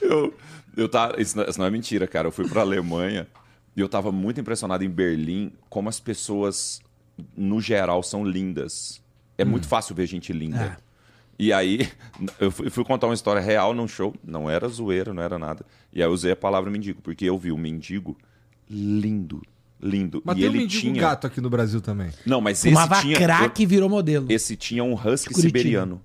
[0.02, 0.34] Eu,
[0.78, 2.28] eu tava, isso, não, isso não é mentira, cara.
[2.28, 3.28] Eu fui pra Alemanha
[3.76, 6.80] e eu tava muito impressionado em Berlim como as pessoas,
[7.36, 9.02] no geral, são lindas.
[9.38, 10.78] É muito fácil ver gente linda.
[11.38, 11.90] E aí,
[12.40, 14.14] eu fui, fui contar uma história real num show.
[14.24, 15.66] Não era zoeira, não era nada.
[15.94, 18.18] E aí eu usei a palavra mendigo, porque eu vi um mendigo
[18.70, 19.42] lindo,
[19.82, 20.22] lindo.
[20.26, 21.02] Mas e tem um ele mendigo tinha...
[21.02, 22.10] gato aqui no Brasil também.
[22.26, 23.18] Não, mas Fumava esse tinha...
[23.18, 24.28] crack e virou modelo.
[24.30, 26.02] Esse tinha um husky siberiano.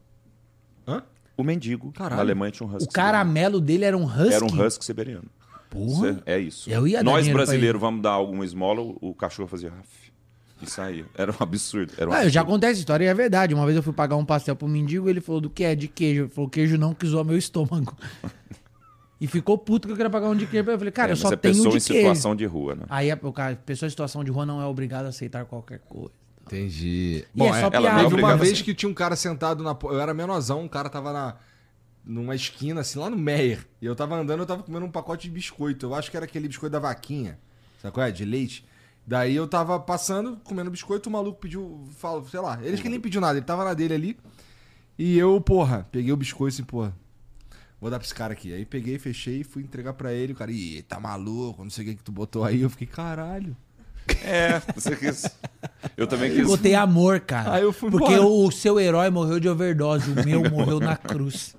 [0.87, 1.03] Hã?
[1.37, 1.93] O mendigo.
[1.93, 2.17] Caralho.
[2.17, 4.35] Na Alemanha tinha um husky O caramelo dele era um husky.
[4.35, 5.31] Era um husky siberiano.
[5.71, 6.21] Porra.
[6.27, 6.69] É isso.
[6.69, 10.10] Eu ia dar Nós brasileiros vamos dar alguma esmola, o, cachorro fazia raf.
[10.63, 11.07] E saía.
[11.15, 11.93] Era um absurdo.
[11.97, 13.55] Era um Ah, eu já contei essa história e é verdade.
[13.55, 15.75] Uma vez eu fui pagar um pastel pro mendigo ele falou do que é?
[15.75, 16.23] De queijo.
[16.23, 17.97] Ele falou queijo não, que zoou meu estômago.
[19.21, 20.71] e ficou puto que eu queria pagar um de queijo.
[20.71, 22.01] Eu falei, cara, É, eu só é tenho pessoa de em queijo.
[22.01, 22.83] situação de rua, né?
[22.89, 26.13] Aí cara, pessoa em situação de rua não é obrigada a aceitar qualquer coisa.
[26.47, 27.25] Entendi.
[27.35, 27.89] E é só ela piada.
[27.93, 29.77] não é Teve uma vez que tinha um cara sentado na.
[29.85, 31.37] Eu era menorzão, um cara tava na.
[32.05, 33.67] Numa esquina, assim, lá no Meyer.
[33.81, 35.87] E eu tava andando, eu tava comendo um pacote de biscoito.
[35.87, 37.39] Eu acho que era aquele biscoito da vaquinha.
[37.81, 38.11] Sabe qual é?
[38.11, 38.65] De leite.
[39.11, 41.85] Daí eu tava passando, comendo biscoito, o maluco pediu.
[41.97, 42.61] Fala, sei lá.
[42.63, 44.17] Ele que nem pediu nada, ele tava na dele ali.
[44.97, 46.95] E eu, porra, peguei o biscoito assim, porra.
[47.81, 48.53] Vou dar pra esse cara aqui.
[48.55, 50.33] Aí peguei, fechei, fui entregar pra ele.
[50.33, 52.61] O cara, ih, tá maluco, não sei o que que tu botou aí.
[52.61, 53.57] Eu fiquei, caralho.
[54.23, 55.29] É, você quis.
[55.97, 56.47] Eu também quis.
[56.47, 57.55] Botei amor, cara.
[57.55, 58.29] Aí eu fui Porque embora.
[58.29, 61.57] o seu herói morreu de overdose, o meu morreu na cruz.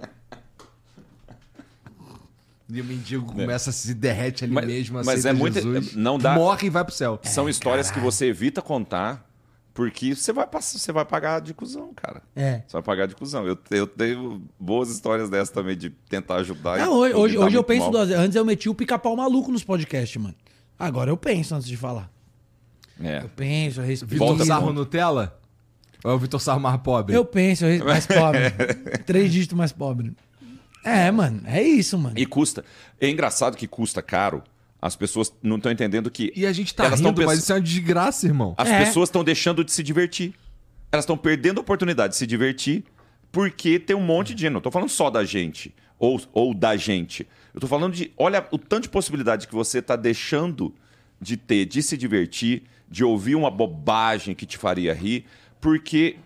[2.71, 5.95] E o mendigo começa a se derrete ali Mas- mesmo, mas aceita é muito- Jesus,
[5.95, 7.19] não dá- Morre e vai pro céu.
[7.23, 9.29] São histórias que você evita contar,
[9.73, 12.21] porque você vai, passar, você vai pagar de cuzão, cara.
[12.35, 12.61] É.
[12.67, 13.45] Você vai pagar de cuzão.
[13.45, 16.77] Eu, eu tenho boas histórias dessas também de tentar ajudar.
[16.79, 18.23] Não, hoje, hoje, hoje eu penso duas vezes.
[18.23, 20.35] Antes eu meti o pica-pau maluco nos podcasts, mano.
[20.79, 22.09] Agora eu penso antes de falar.
[23.03, 23.19] É.
[23.23, 24.11] Eu penso, eu respiro.
[24.11, 24.71] Vitor Volta Sarro.
[24.73, 25.39] Nutella?
[26.03, 27.15] Ou é o Vitor Sarro mais pobre?
[27.15, 28.49] Eu penso, eu mais pobre.
[29.05, 30.13] Três dígitos mais pobre.
[30.83, 32.17] É, mano, é isso, mano.
[32.17, 32.63] E custa.
[32.99, 34.43] É engraçado que custa caro.
[34.81, 36.33] As pessoas não estão entendendo que.
[36.35, 38.55] E a gente tá elas rindo, mas pens- isso é uma desgraça, irmão.
[38.57, 38.83] As É.
[38.85, 40.33] pessoas estão deixando de se divertir.
[40.91, 42.83] Elas estão perdendo a oportunidade de se divertir
[43.31, 44.53] porque tem um monte de gente.
[44.53, 47.27] Não tô falando só da gente ou, ou da gente.
[47.53, 48.11] Eu tô falando de.
[48.17, 50.73] Olha o tanto de possibilidade que você tá deixando
[51.21, 55.25] de ter, de se divertir, de ouvir uma bobagem que te faria rir,
[55.61, 56.17] porque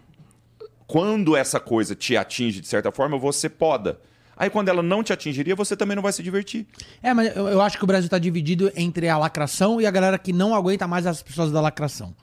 [0.87, 3.99] quando essa coisa te atinge de certa forma, você poda.
[4.37, 6.65] Aí quando ela não te atingiria, você também não vai se divertir.
[7.01, 9.91] É, mas eu, eu acho que o Brasil tá dividido entre a lacração e a
[9.91, 12.13] galera que não aguenta mais as pessoas da lacração.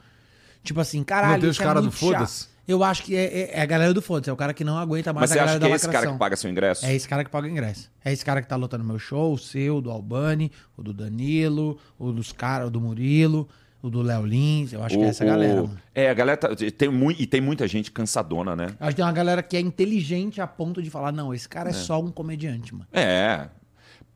[0.62, 1.32] Tipo assim, caralho.
[1.34, 2.12] Não tem os isso é cara do muito chato.
[2.12, 2.52] foda-se?
[2.68, 4.78] Eu acho que é, é- é a galera do foda-se, é o cara que não
[4.78, 6.04] aguenta mais Mas a você galera acha que da é esse lacração.
[6.10, 6.86] cara que paga seu ingresso?
[6.86, 7.90] É esse cara que paga o ingresso.
[8.04, 11.76] É esse cara que tá lotando meu show, o seu, do Albani, o do Danilo,
[11.98, 13.48] o dos caras, o do Murilo,
[13.82, 14.72] o do Léo Lins.
[14.72, 15.80] Eu acho que é essa O- galera, o- mano.
[15.94, 18.66] É, a galera tá- tem mui- e tem muita gente cansadona, né?
[18.78, 21.70] Acho que tem uma galera que é inteligente a ponto de falar, não, esse cara
[21.70, 22.86] é, só um comediante, mano.
[22.92, 23.48] É.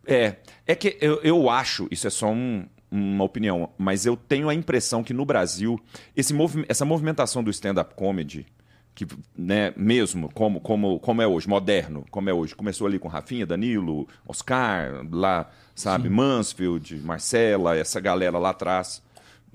[0.07, 0.37] É.
[0.67, 4.55] É que eu, eu acho, isso é só um- uma opinião, mas eu tenho a
[4.55, 5.79] impressão que no Brasil,
[6.17, 8.47] esse movi- essa movimentação do stand-up comedy,
[8.95, 9.05] que,
[9.37, 13.45] né, mesmo como, como, como é hoje, moderno, como é hoje, começou ali com Rafinha,
[13.45, 19.03] Danilo, Oscar, lá, sabe, Mansfield, Marcela, essa galera lá atrás,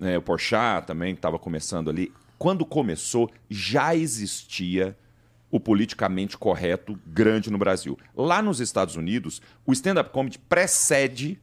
[0.02, 2.12] né, o Porchat também estava começando ali.
[2.38, 4.98] Quando começou, já existia
[5.52, 7.98] o politicamente correto grande no Brasil.
[8.16, 11.40] Lá nos Estados Unidos, o stand-up comedy precede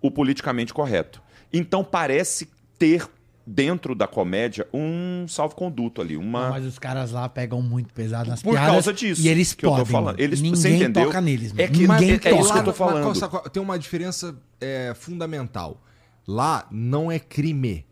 [0.00, 1.22] o politicamente correto.
[1.52, 3.06] Então parece ter
[3.46, 8.42] dentro da comédia um salvo-conduto ali, uma Mas os caras lá pegam muito pesado nas
[8.42, 8.70] por piadas.
[8.72, 9.92] causa disso E eles que eu tô podem.
[9.92, 10.18] falando.
[10.20, 11.04] Eles, Ninguém você entendeu?
[11.06, 11.52] toca neles.
[11.58, 11.74] É mano.
[11.78, 12.36] que Ninguém é, é toca.
[12.40, 12.76] isso que eu tô Mas,
[13.18, 13.50] falando.
[13.50, 15.82] tem uma diferença é, fundamental.
[16.26, 17.86] Lá não é crime.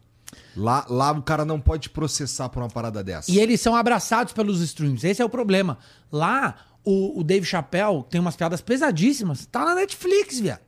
[0.57, 3.31] Lá, lá o cara não pode processar por uma parada dessa.
[3.31, 5.07] E eles são abraçados pelos streams.
[5.07, 5.79] Esse é o problema.
[6.11, 9.47] Lá, o, o Dave Chappelle tem umas piadas pesadíssimas.
[9.47, 10.61] Tá na Netflix, viado.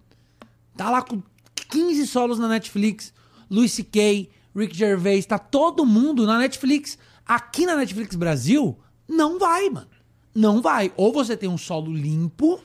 [0.76, 1.22] Tá lá com
[1.70, 3.12] 15 solos na Netflix.
[3.50, 6.98] Louis C.K., Rick Gervais, tá todo mundo na Netflix.
[7.26, 9.88] Aqui na Netflix Brasil, não vai, mano.
[10.34, 10.92] Não vai.
[10.96, 12.60] Ou você tem um solo limpo,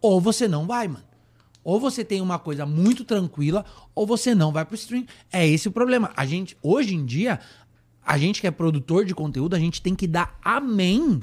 [0.00, 1.05] ou você não vai, mano.
[1.66, 5.04] Ou você tem uma coisa muito tranquila, ou você não vai pro stream.
[5.32, 6.12] É esse o problema.
[6.16, 7.40] A gente, hoje em dia,
[8.06, 11.20] a gente que é produtor de conteúdo, a gente tem que dar amém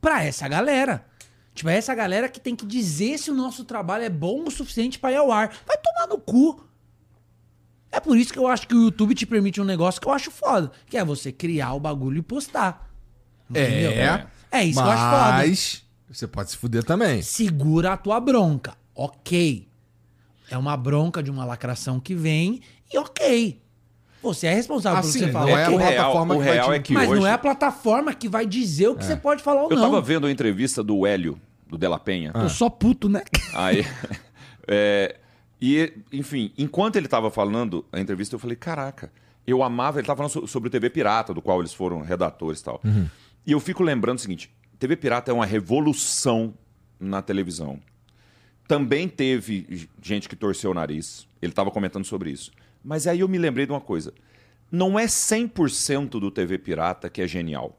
[0.00, 1.06] pra essa galera.
[1.54, 4.50] Tipo, é essa galera que tem que dizer se o nosso trabalho é bom o
[4.50, 5.56] suficiente pra ir ao ar.
[5.64, 6.60] Vai tomar no cu.
[7.92, 10.12] É por isso que eu acho que o YouTube te permite um negócio que eu
[10.12, 12.90] acho foda, que é você criar o bagulho e postar.
[13.48, 13.92] Entendeu?
[13.92, 14.26] É.
[14.50, 15.32] É isso que eu acho foda.
[15.36, 17.22] Mas você pode se fuder também.
[17.22, 18.74] Segura a tua bronca.
[18.96, 19.68] Ok.
[20.50, 22.60] É uma bronca de uma lacração que vem
[22.92, 23.60] e ok.
[24.22, 25.50] Você é responsável pelo Assim, que você não fala.
[25.50, 25.74] é a ok.
[25.74, 27.20] o real, plataforma o que vai real te- é que Mas hoje...
[27.20, 29.82] não é a plataforma que vai dizer o que você pode falar ou Eu não.
[29.84, 32.32] tava vendo a entrevista do Hélio, do Della Penha.
[32.32, 33.22] Tô só puto, né?
[33.54, 33.84] Aí,
[34.66, 35.16] é,
[35.60, 39.12] e, enfim, enquanto ele tava falando a entrevista, eu falei, caraca,
[39.46, 42.60] eu amava, ele tava falando so- sobre o TV Pirata, do qual eles foram redatores
[42.60, 42.80] e tal.
[43.46, 46.54] E eu fico lembrando o seguinte, TV Pirata é uma revolução
[46.98, 47.78] na televisão.
[48.68, 52.50] Também teve gente que torceu o nariz, ele tava comentando sobre isso.
[52.84, 54.12] Mas aí eu me lembrei de uma coisa,
[54.70, 57.78] não é 100% do TV Pirata que é genial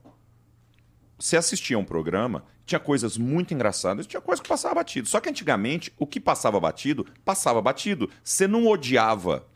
[1.19, 5.07] você assistia um programa, tinha coisas muito engraçadas, tinha coisa que passava batido.
[5.07, 8.07] Só que antigamente, o que passava batido, passava batido.
[8.23, 9.47] Você não odiava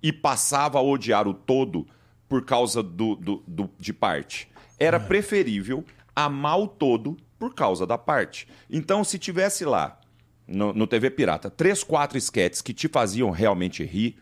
[0.00, 1.88] e passava a odiar o todo
[2.28, 4.48] por causa do, do- do- de parte.
[4.78, 5.84] Era preferível
[6.14, 8.46] amar o todo por causa da parte.
[8.70, 9.97] Então, se tivesse lá,
[10.48, 14.16] no, no TV Pirata, três, quatro esquetes que te faziam realmente rir,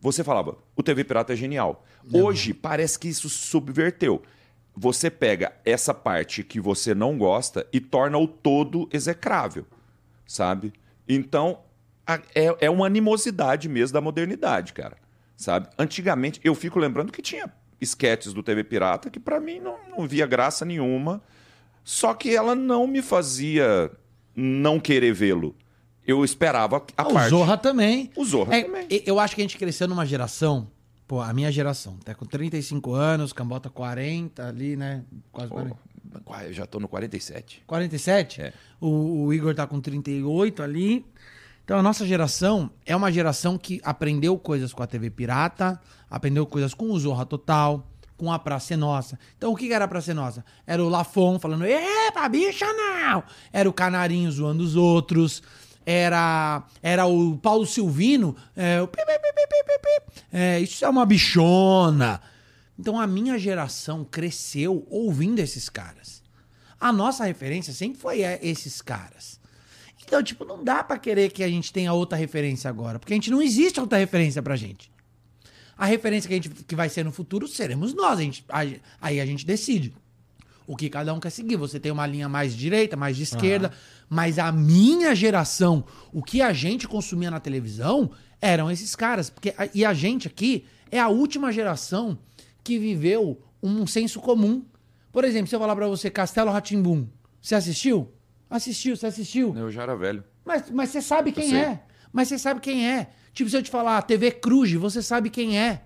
[0.00, 1.84] você falava, o TV Pirata é genial.
[2.12, 4.22] Hoje, parece que isso subverteu.
[4.74, 9.66] Você pega essa parte que você não gosta e torna o todo execrável,
[10.26, 10.72] sabe?
[11.08, 11.60] Então,
[12.06, 14.96] a- é, é uma animosidade mesmo da modernidade, cara,
[15.36, 15.68] sabe?
[15.78, 17.50] Antigamente, eu fico lembrando que tinha
[17.80, 21.22] esquetes do TV Pirata que pra mim não, não via graça nenhuma,
[21.82, 23.90] só que ela não me fazia
[24.34, 25.54] não querer vê-lo.
[26.06, 27.30] Eu esperava a o parte.
[27.30, 28.10] Zorra também.
[28.16, 28.86] O Zorra É, também.
[29.04, 30.68] Eu acho que a gente cresceu numa geração,
[31.06, 35.02] pô, a minha geração, tá com 35 anos, Cambota 40 ali, né?
[35.32, 35.76] Quase 40.
[36.24, 37.62] Pô, eu já tô no 47.
[37.66, 38.40] 47?
[38.42, 38.52] É.
[38.80, 41.04] O, o Igor tá com 38 ali.
[41.64, 46.46] Então a nossa geração é uma geração que aprendeu coisas com a TV Pirata, aprendeu
[46.46, 47.84] coisas com o Zorra Total,
[48.16, 49.18] com a Praça é Nossa.
[49.36, 50.44] Então o que que era a Praça é Nossa?
[50.64, 53.22] Era o Lafon falando, epa, bicha não!
[53.52, 55.42] Era o Canarinho zoando os outros.
[55.86, 58.88] Era, era o Paulo Silvino, é, o.
[60.32, 62.20] É, isso é uma bichona.
[62.78, 66.22] Então a minha geração cresceu ouvindo esses caras.
[66.78, 69.38] A nossa referência sempre foi é, esses caras.
[70.04, 73.16] Então, tipo, não dá pra querer que a gente tenha outra referência agora, porque a
[73.16, 74.90] gente não existe outra referência pra gente.
[75.76, 78.64] A referência que a gente que vai ser no futuro seremos nós, a gente, a-
[79.00, 79.94] aí a gente decide
[80.66, 81.56] o que cada um quer seguir.
[81.56, 83.70] Você tem uma linha mais de direita, mais de esquerda,
[84.08, 88.10] mas a minha geração, o que a gente consumia na televisão
[88.40, 92.18] eram esses caras, porque a- e a gente aqui é a última geração
[92.62, 94.64] que viveu um senso comum.
[95.12, 97.06] Por exemplo, se eu falar pra você Castelo Ratimbum,
[97.40, 98.12] você assistiu?
[98.50, 99.56] Assistiu, você assistiu?
[99.56, 100.22] Eu já era velho.
[100.44, 101.82] Mas, mas você sabe quem é.
[102.12, 103.10] Mas você sabe quem é.
[103.32, 105.82] Tipo, se eu te falar TV Cruz, você sabe quem é.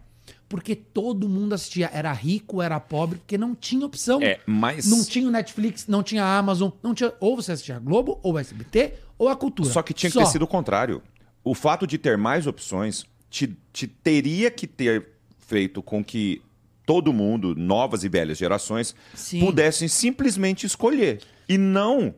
[0.51, 1.89] Porque todo mundo assistia.
[1.95, 4.21] Era rico, era pobre, porque não tinha opção.
[4.21, 7.13] É, mas- Não tinha o Netflix, não tinha a Amazon, não tinha.
[7.21, 9.71] Ou você assistia a Globo, ou o SBT, ou a cultura.
[9.71, 10.25] Só que tinha que Só.
[10.25, 11.01] ter sido o contrário.
[11.45, 15.07] O fato de ter mais opções te, te teria que ter
[15.39, 16.43] feito com que
[16.85, 19.39] todo mundo, novas e velhas gerações, Sim.
[19.39, 22.13] pudessem simplesmente escolher e não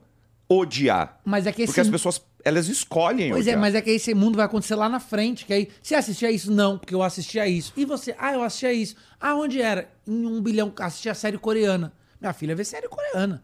[0.49, 1.21] odiar.
[1.25, 4.15] Mas é que esse Porque as pessoas, elas escolhem Pois é, mas é que esse
[4.15, 5.45] mundo vai acontecer lá na frente.
[5.45, 6.53] Que aí, você assistia isso?
[6.53, 7.73] Não, porque eu assistia isso.
[7.77, 8.15] E você?
[8.19, 8.97] Ah, eu assistia isso.
[9.21, 9.89] Ah, onde era?
[10.07, 11.93] Em um bilhão, assistia série coreana.
[12.21, 13.43] Minha filha vê série coreana.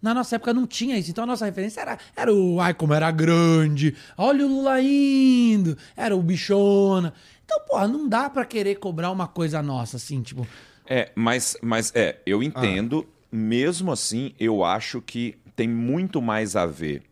[0.00, 1.10] Na nossa época não tinha isso.
[1.10, 3.96] Então a nossa referência era, era o ai, como era grande.
[4.16, 5.76] Olha o Lula indo.
[5.96, 7.12] Era o bichona.
[7.44, 10.46] Então, porra, não dá pra querer cobrar uma coisa nossa, assim, tipo.
[10.86, 13.06] É, mas, mas é, eu entendo.
[13.30, 17.02] Mesmo assim, eu acho que tem muito mais a ver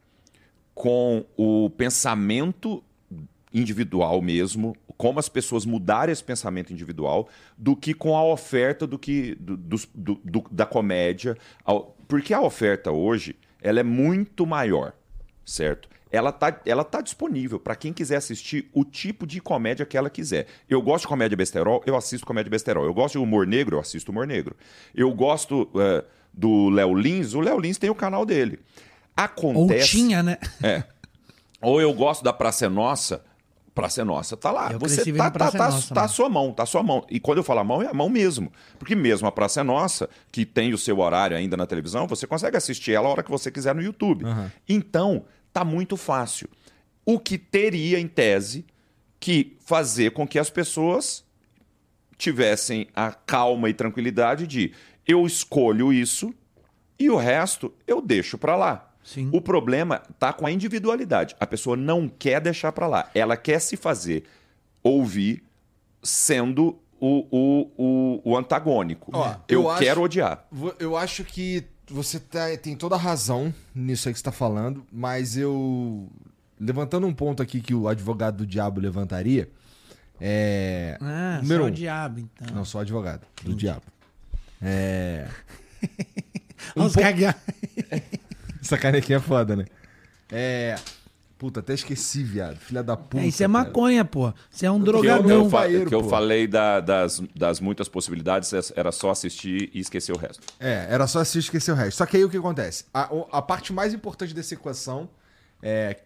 [0.77, 2.85] com o pensamento
[3.53, 8.99] individual mesmo, como as pessoas mudarem esse pensamento individual, do que com a oferta do
[8.99, 11.35] que do- do- do- da comédia.
[12.07, 14.93] Porque a oferta hoje ela é muito maior,
[15.47, 15.89] certo?
[16.12, 20.11] Ela tá, ela tá disponível para quem quiser assistir o tipo de comédia que ela
[20.11, 20.47] quiser.
[20.68, 22.85] Eu gosto de comédia besterol, eu assisto comédia besterol.
[22.85, 24.55] Eu gosto de humor negro, eu assisto humor negro.
[24.95, 28.59] Eu gosto eh, do Léo Lins, o Léo Lins tem o canal dele.
[29.17, 29.89] Ou Acontece.
[29.89, 30.39] tinha, né?
[30.62, 30.85] É.
[31.61, 33.25] Ou eu gosto da Praça é Nossa.
[33.75, 34.73] Praça é Nossa, tá lá.
[34.73, 36.12] Eu Você tá, tá, é tá, Nossa, tá mano.
[36.12, 37.05] sua mão, tá à sua mão.
[37.11, 38.53] E quando eu falo a mão, é a mão mesmo.
[38.79, 42.27] Porque mesmo a Praça é Nossa, que tem o seu horário ainda na televisão, você
[42.27, 44.25] consegue assistir ela a hora que você quiser no YouTube.
[44.69, 46.49] Então, tá muito fácil.
[47.05, 48.64] O que teria, em tese,
[49.21, 51.25] que fazer com que as pessoas
[52.17, 54.73] tivessem a calma e tranquilidade de
[55.07, 56.35] eu escolho isso
[56.99, 58.91] e o resto eu deixo para lá.
[59.07, 59.31] Sim.
[59.33, 61.37] O problema tá com a individualidade.
[61.39, 63.09] A pessoa não quer deixar para lá.
[63.15, 64.25] Ela quer se fazer
[64.83, 65.45] ouvir
[66.03, 67.71] sendo o, o,
[68.25, 69.11] o, o antagônico.
[69.15, 70.45] Ó, eu eu acho- quero odiar.
[70.81, 74.85] Eu acho que você tá- tem toda a razão nisso aí que você tá falando,
[74.93, 76.09] mas eu.
[76.59, 79.49] Levantando um ponto aqui que o advogado do diabo levantaria.
[80.21, 80.99] É.
[81.01, 81.71] Ah, número só um.
[81.71, 82.57] o diabo, então.
[82.57, 83.83] Não, sou advogado do diabo.
[84.61, 85.29] É.
[86.75, 87.37] Os caga-
[88.67, 89.64] Essa canequinha é foda, né?
[90.31, 90.77] É.
[91.39, 92.57] Puta, até esqueci, viado.
[92.57, 93.23] Filha da puta.
[93.23, 93.64] É, Isso é cara.
[93.64, 94.33] maconha, pô.
[94.51, 95.29] Você é um eu, drogadão.
[95.29, 96.09] eu, paeiro, que eu pô.
[96.09, 100.43] falei da- das, das muitas possibilidades, era só assistir e esquecer o resto.
[100.59, 101.99] É, era só assistir e esquecer o resto.
[101.99, 102.87] Só que aí o que acontece?
[102.93, 105.11] A, a parte mais importante dessa equação
[105.62, 105.99] é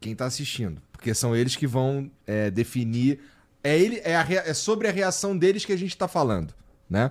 [0.00, 0.82] quem tá assistindo.
[0.92, 3.20] Porque são eles que vão é, definir.
[3.64, 6.52] É, ele, é, a é sobre a reação deles que a gente tá falando,
[6.90, 7.10] né?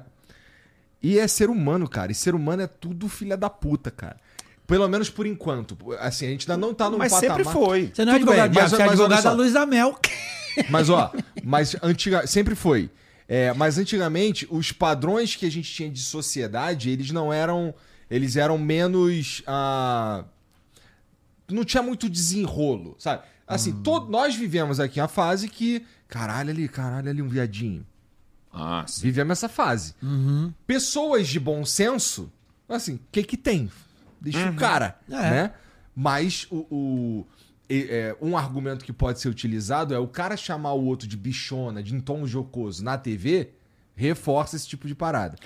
[1.01, 2.11] E é ser humano, cara.
[2.11, 4.17] E ser humano é tudo filha da puta, cara.
[4.67, 5.77] Pelo menos por enquanto.
[5.99, 7.37] Assim, a gente ainda não tá num Mas patamar...
[7.37, 7.91] sempre foi.
[7.93, 9.35] Você não é Tudo bem, advogado, diabo, mas- você é mas advogado da só.
[9.35, 9.99] Luísa Mel.
[10.69, 11.11] Mas, ó,
[11.43, 12.89] mas antiga, sempre foi.
[13.27, 17.73] É, mas antigamente, os padrões que a gente tinha de sociedade, eles não eram.
[18.09, 19.41] Eles eram menos.
[19.47, 20.23] ah,
[21.49, 23.23] não tinha muito desenrolo, sabe?
[23.47, 25.85] Assim, todo, nós vivemos aqui uma fase que.
[26.07, 27.85] Caralho ali, caralho ali, um viadinho.
[28.51, 29.01] Ah, sim.
[29.01, 29.93] Vivemos essa fase.
[30.65, 32.31] Pessoas de bom senso,
[32.69, 33.69] assim, o que que tem?
[34.31, 35.13] Deixa o cara, É.
[35.13, 35.51] né?
[35.95, 37.27] Mas o, o-
[37.69, 41.81] é, um argumento que pode ser utilizado é o cara chamar o outro de bichona,
[41.81, 43.49] de em tom jocoso na TV,
[43.95, 45.37] reforça esse tipo de parada.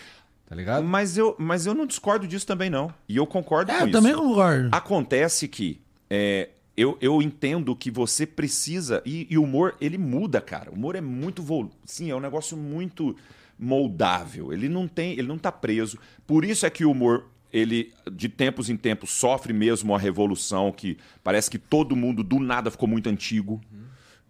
[0.47, 0.83] Tá ligado?
[0.83, 2.91] Mas eu, mas eu não discordo disso também, não.
[3.07, 3.97] E eu concordo É, com eu isso.
[3.97, 4.69] também concordo.
[4.71, 9.03] Acontece que é, eu, eu entendo que você precisa.
[9.05, 10.71] E, e o humor, ele muda, cara.
[10.71, 11.43] O humor é muito.
[11.43, 11.69] Vol...
[11.85, 13.15] Sim, é um negócio muito
[13.59, 14.51] moldável.
[14.51, 15.11] Ele não tem.
[15.13, 15.99] Ele não tá preso.
[16.25, 17.25] Por isso é que o humor.
[17.51, 22.39] Ele, de tempos em tempos, sofre mesmo uma revolução que parece que todo mundo do
[22.39, 23.59] nada ficou muito antigo.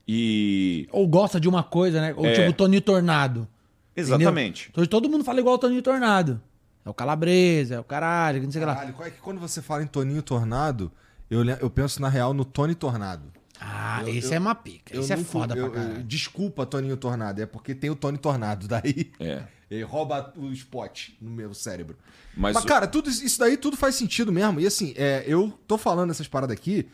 [0.08, 0.88] E.
[0.92, 2.14] Ou gosta de uma coisa, né?
[2.16, 2.34] Ou É.
[2.34, 3.48] tipo Toninho Tornado.
[3.96, 4.64] Exatamente.
[4.70, 4.82] Entendeu?
[4.82, 6.42] Hoje todo mundo fala igual o Toninho Tornado.
[6.86, 8.76] É o Calabresa, é o caralho, não sei o que lá.
[8.76, 10.92] Caralho, qual é que quando você fala em Toninho Tornado,
[11.30, 13.24] eu, eu penso na real no Tony Tornado.
[13.60, 14.98] Ah, esse é uma pica.
[14.98, 16.04] Esse é foda eu- pra eu- caralho.
[16.06, 18.68] Desculpa, Toninho Tornado, é porque tem o Tony Tornado.
[18.70, 19.44] Daí É.
[19.70, 21.98] ele rouba o spot no meu cérebro.
[22.36, 24.60] Mas Mas, cara, tudo isso daí tudo faz sentido mesmo.
[24.60, 26.88] E assim, é, eu tô falando essas paradas aqui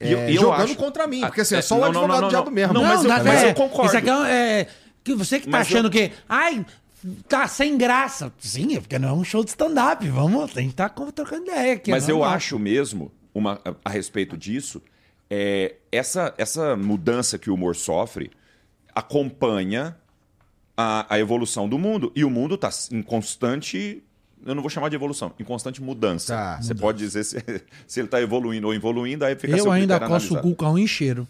[0.00, 1.92] é, E eu- eu jogando acho- contra mim, porque assim, é é, só o não,
[1.92, 2.52] não, advogado não, do diabo não.
[2.54, 2.74] mesmo.
[2.74, 3.86] Não, mas eu- mas é, eu concordo.
[3.86, 4.68] Isso aqui é, é-
[5.04, 6.12] que você que tá Mas eu- achando que.
[6.28, 6.66] Ai,
[7.28, 8.32] tá sem graça.
[8.38, 10.06] Sim, é porque não é um show de stand-up.
[10.08, 11.90] Vamos, a gente tá com- trocando ideia aqui.
[11.90, 12.34] Mas eu normal.
[12.34, 14.82] acho mesmo, uma, a, a respeito disso,
[15.30, 18.30] é, essa, essa mudança que o humor sofre
[18.94, 19.96] acompanha
[20.76, 22.12] a, a evolução do mundo.
[22.14, 24.02] E o mundo está em constante.
[24.46, 26.34] Eu não vou chamar de evolução, em constante mudança.
[26.34, 26.60] Tá.
[26.62, 27.36] Você pode dizer se,
[27.86, 30.78] se ele está evoluindo ou evoluindo, aí fica Eu ainda coço o cu com um
[30.78, 31.26] encheiro.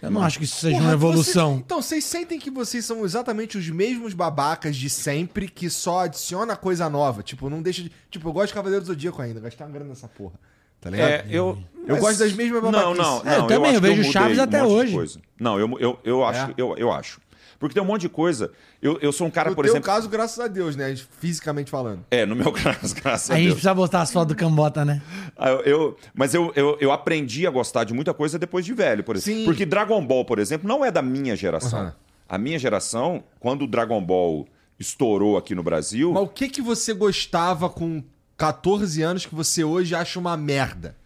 [0.00, 1.50] Eu não acho que isso seja Porra, uma evolução.
[1.52, 6.00] vocês- então, vocês sentem que vocês são exatamente os mesmos babacas de sempre que só
[6.00, 7.22] adiciona coisa nova.
[7.22, 7.92] Tipo, não deixa de.
[8.10, 10.34] Tipo, eu gosto de Cavaleiro do Zodíaco ainda, gastar uma grana nessa porra.
[10.80, 11.08] Tá ligado?
[11.08, 12.96] É, eu, Eu gosto das mesmas babaquices.
[12.98, 13.46] Não, não, É, eu não.
[13.46, 15.20] também, eu vejo Chaves um até hoje.
[15.38, 16.54] Não, eu, eu, eu acho, É?
[16.56, 17.20] eu, eu acho.
[17.62, 18.50] Porque tem um monte de coisa.
[18.82, 19.86] Eu, eu sou um cara, no por teu exemplo.
[19.86, 20.96] caso, graças a Deus, né?
[21.20, 22.04] Fisicamente falando.
[22.10, 23.54] É, no meu caso, graças a A gente Deus.
[23.54, 25.00] precisa botar as fotos do Cambota, né?
[25.36, 28.74] Ah, Eu, eu- mas eu, eu, eu aprendi a gostar de muita coisa depois de
[28.74, 29.38] velho, por exemplo.
[29.40, 29.44] Sim.
[29.44, 31.78] Porque Dragon Ball, por exemplo, não é da minha geração.
[31.78, 31.94] Aham.
[32.28, 34.48] A minha geração, quando o Dragon Ball
[34.78, 38.02] estourou aqui no Brasil, Mas o que que você gostava com
[38.36, 40.96] 14 anos que você hoje acha uma merda?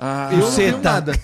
[0.00, 0.38] ah, eu
[0.72, 1.12] não nada.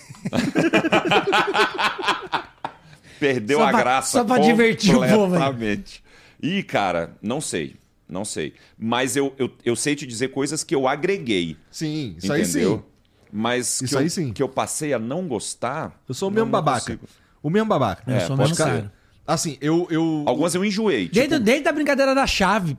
[3.18, 6.02] perdeu Só a pra- graça só pra divertir o povo, completamente.
[6.42, 7.76] Ih, cara, não sei.
[8.08, 8.54] Não sei.
[8.78, 11.56] Mas eu, eu, eu sei te dizer coisas que eu agreguei.
[11.70, 12.78] Sim, isso aí entendeu?
[12.78, 12.84] sim.
[13.30, 14.32] Mas Isso que, aí eu, sim.
[14.32, 16.00] que eu passei a não gostar.
[16.08, 16.80] Eu sou o mesmo babaca.
[16.80, 17.06] consigo.
[17.42, 18.02] O mesmo babaca.
[18.10, 18.90] Eu sou o mesmo cara.
[19.26, 19.86] Assim, eu.
[19.90, 20.24] eu...
[20.26, 21.10] Algumas eu enjoei.
[21.10, 22.78] Desde, tipo, desde a brincadeira da chave.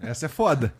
[0.00, 0.72] Essa é foda.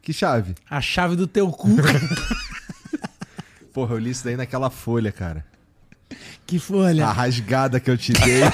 [0.00, 0.54] Que chave.
[0.70, 1.70] A chave do teu cu.
[3.74, 5.44] Porra, eu li isso daí naquela folha, cara.
[6.46, 7.06] Que folha.
[7.06, 8.42] A rasgada que eu te dei.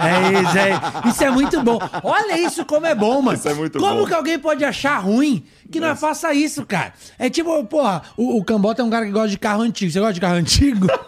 [0.00, 1.08] É isso, é.
[1.08, 1.78] Isso é muito bom.
[2.02, 3.36] Olha isso como é bom, mano.
[3.36, 4.06] Isso é muito como bom.
[4.06, 6.92] que alguém pode achar ruim que não faça isso, cara?
[7.18, 9.92] É tipo, porra, o, o Cambota é um cara que gosta de carro antigo.
[9.92, 10.86] Você gosta de carro antigo?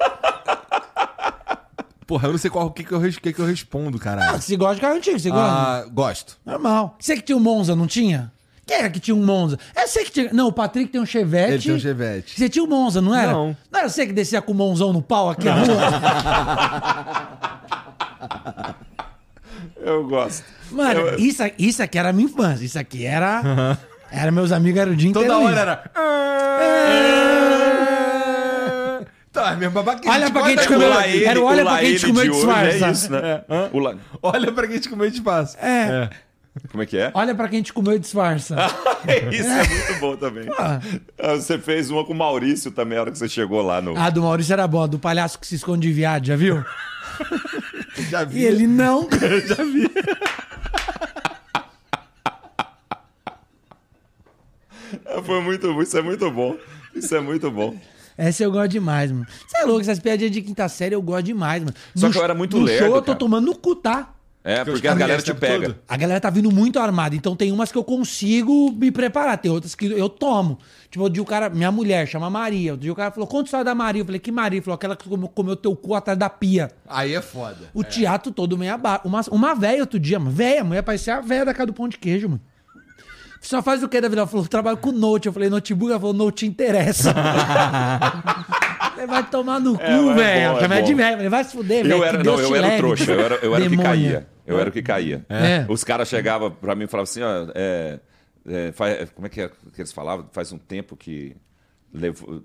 [2.06, 4.40] Porra, eu não sei qual o que, que, eu, que, que eu respondo, caralho.
[4.40, 5.50] Você gosta de carro antigo, você gosta?
[5.50, 6.36] Ah, gosto.
[6.44, 6.96] Normal.
[6.98, 8.30] Você que tinha o Monza, não tinha?
[8.66, 9.58] Quem era que tinha um Monza?
[9.74, 10.30] É você que tinha.
[10.32, 11.52] Não, o Patrick tem um Chevette.
[11.54, 12.38] Ele tem um Chevette.
[12.38, 13.32] Você tinha um Monza, não era?
[13.32, 13.56] Não.
[13.70, 15.76] Não era você que descia com o Monzão no pau aqui na rua?
[19.80, 20.44] Eu gosto.
[20.70, 22.64] Mano, Eu- isso, isso aqui era a minha infância.
[22.64, 23.76] Isso aqui era.
[24.10, 25.44] Era meus amigos, era o dia Toda inteiro.
[25.44, 25.60] hora isso.
[25.60, 25.82] era.
[29.32, 30.08] Tá, é mesmo babaquice.
[30.08, 30.92] Olha pra quem te comeu.
[30.92, 32.86] Era olha pra quem te comeu de disfarça.
[32.86, 33.42] É isso, né?
[34.22, 35.56] Olha pra quem te comeu de passo.
[35.60, 36.10] É.
[36.70, 37.10] Como é que é?
[37.14, 38.56] Olha pra quem te comeu e disfarça.
[39.32, 40.46] isso é muito bom também.
[40.58, 40.80] Ah,
[41.36, 43.96] Você fez uma com o Maurício também, a hora que você chegou lá no.
[43.98, 46.62] A do Maurício era boa, do palhaço que se esconde de viado, já viu?
[48.10, 48.40] Já vi.
[48.40, 49.06] E ele não.
[55.24, 56.56] Foi muito bom, isso é muito bom.
[56.94, 57.74] Isso é muito bom.
[58.16, 59.26] Essa eu gosto demais, mano.
[59.46, 61.74] Você é louco, essas piadinhas de quinta série eu gosto demais, mano.
[61.94, 63.18] Só No que eu era muito no lerdo, show eu tô cara.
[63.18, 64.12] tomando no cu, tá?
[64.44, 65.66] É, porque a caras galera te pega.
[65.68, 65.78] todo.
[65.88, 69.50] A galera tá vindo muito armada, então tem umas que eu consigo me preparar, tem
[69.50, 70.58] outras que eu tomo.
[70.90, 73.42] Tipo, outro dia o cara, minha mulher chama Maria, outro dia o cara falou, conta
[73.42, 74.02] a história da Maria.
[74.02, 74.56] Eu falei, que Maria?
[74.56, 76.70] Ele falou, aquela que comeu, comeu teu cu atrás da pia.
[76.88, 77.70] Aí é foda.
[77.72, 79.02] O teatro todo meio abaixo.
[79.06, 80.32] Uma, uma véia outro dia, mano.
[80.32, 82.40] Véia, mulher parecia a véia da casa do pão de queijo, mano.
[83.40, 84.20] Só faz o que da vida?
[84.20, 85.26] Ela falou, trabalho com Note.
[85.26, 85.90] Eu falei, notebook.
[85.90, 87.14] Ela falou, Note te interessa.
[89.02, 90.52] Você vai tomar no cu, É, mas é velho.
[90.52, 91.02] bom, é de bom.
[91.02, 91.92] Falei, Vai se fuder, velho.
[91.96, 94.26] Eu era, não, eu era o leve, trouxa, eu era, eu era o que caía.
[94.46, 95.26] Eu era o que caía.
[95.28, 95.64] É.
[95.68, 98.00] Os caras chegavam pra mim e falavam assim, ó, é,
[98.48, 100.26] é, faz- como é que, é que eles falavam?
[100.32, 101.36] Faz um tempo que
[101.92, 102.42] levou,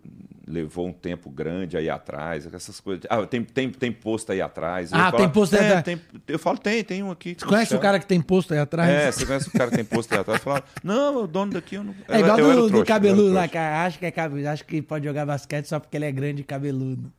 [0.48, 3.06] levou um tempo grande aí atrás, essas coisas.
[3.10, 4.94] Ah, tem, tem, tem posto aí atrás.
[4.94, 5.84] Ah, falo, tem posto aí é, atrás.
[5.84, 7.36] tem- eu falo, tem, tem um aqui.
[7.38, 8.90] Você conhece o cara que tem posto aí atrás?
[8.90, 10.42] É, você conhece o cara que tem posto aí atrás?
[10.42, 11.94] Falaram, não, o dono daqui eu não...
[12.08, 13.86] É igual eu, era do, do trouxa, era cabeludo lá, cara.
[13.86, 16.46] Acho que, é cabeludo, acho que pode jogar basquete só porque ele é grande e
[16.46, 17.12] cabeludo.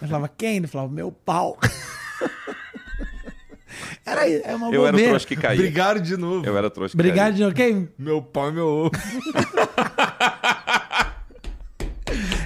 [0.00, 0.56] Eu falava, quem?
[0.56, 1.58] Ele falava, meu pau.
[4.06, 5.10] Era isso, é uma Eu era o bobeira.
[5.10, 5.58] trouxa que caía.
[5.58, 6.46] Obrigado de novo.
[6.46, 7.32] Eu era o trouxa que Obrigado, caía.
[7.32, 7.54] de novo.
[7.54, 7.88] Quem?
[7.98, 8.90] Meu pau e meu ovo.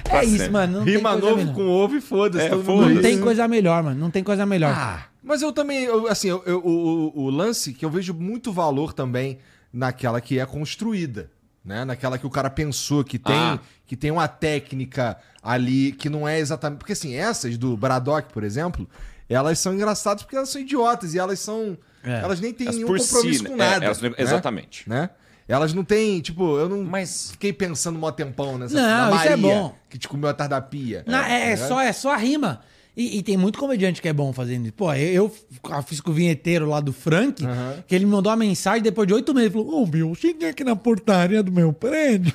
[0.09, 0.79] É isso, mano.
[0.79, 1.53] Não tem Rima coisa novo melhor.
[1.55, 2.45] com ovo e foda-se.
[2.45, 2.93] É, todo mundo foda-se.
[2.95, 3.99] Não tem coisa melhor, mano.
[3.99, 4.73] Não tem coisa melhor.
[4.75, 8.13] Ah, mas eu também, eu, assim, eu- eu- o, o- o lance que eu vejo
[8.13, 9.37] muito valor também
[9.71, 11.29] naquela que é construída,
[11.63, 11.85] né?
[11.85, 13.59] Naquela que o cara pensou que tem, Ah.
[13.85, 18.43] que tem uma técnica ali que não é exatamente, porque assim, essas do Braddock, por
[18.43, 18.87] exemplo,
[19.29, 22.19] elas são engraçadas porque elas são idiotas e elas são, É.
[22.21, 24.15] elas nem têm Elas nenhum compromisso si, com é, nada, elas não- né?
[24.17, 24.89] exatamente.
[24.89, 25.09] né?
[25.49, 29.27] Elas não têm, tipo, eu não Mas- fiquei pensando mó tempão nessa Não, na isso
[29.27, 29.75] é Maria, bom.
[29.89, 31.03] que te comeu atrás da pia.
[31.07, 32.61] Não, é, é só, é só a rima.
[32.95, 34.73] E, e tem muito comediante que é bom fazendo isso.
[34.73, 35.31] Pô, eu,
[35.63, 37.43] eu fiz com o vinheteiro lá do Frank,
[37.87, 39.55] que ele me mandou uma mensagem depois de oito meses.
[39.55, 42.33] Ele falou: Ô meu, cheguei aqui na portaria do meu prédio.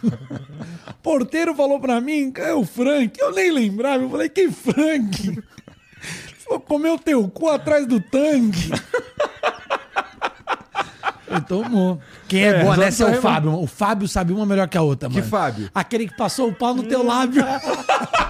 [0.88, 3.20] O porteiro falou pra mim: é o Frank.
[3.20, 4.02] Eu nem lembrava.
[4.04, 5.28] Eu falei: que Frank?
[5.28, 5.42] Ele
[6.38, 8.70] falou: comeu teu cu atrás do tanque.
[11.34, 12.00] Ele tomou.
[12.28, 13.50] Quem é, É, boa nessa é o Fábio.
[13.52, 13.62] mano.
[13.62, 15.26] O Fábio sabe uma melhor que a outra, Que mano.
[15.28, 15.70] Fábio?
[15.74, 17.44] Aquele que passou o pau no teu lábio.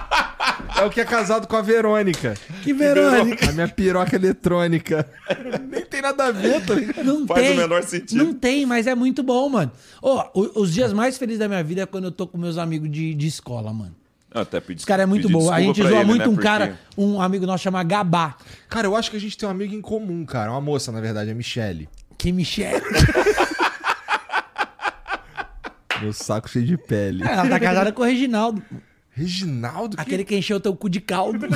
[0.77, 2.33] É o que é casado com a Verônica.
[2.61, 3.49] Que Verônica.
[3.49, 5.07] A minha piroca eletrônica.
[5.69, 7.03] Nem tem nada a ver, tá ligado?
[7.03, 7.53] Não Faz tem.
[7.53, 8.23] o menor sentido.
[8.23, 9.71] Não tem, mas é muito bom, mano.
[10.01, 12.57] Ó, o- os dias mais felizes da minha vida é quando eu tô com meus
[12.57, 13.95] amigos de, de escola, mano.
[14.33, 15.49] Eu até pedi, Esse cara é muito bom.
[15.51, 18.35] A gente zoa ele, muito né, um porque- cara, um amigo nosso chama Gabá.
[18.67, 20.51] Cara, eu acho que a gente tem um amigo em comum, cara.
[20.51, 21.87] Uma moça, na verdade, a Michelle.
[22.25, 22.81] Que Michelle.
[26.01, 27.21] Meu saco cheio de pele.
[27.23, 28.63] Ela tá casada com o Reginaldo.
[29.11, 29.95] Reginaldo?
[29.99, 31.45] Aquele que encheu teu cu de caldo.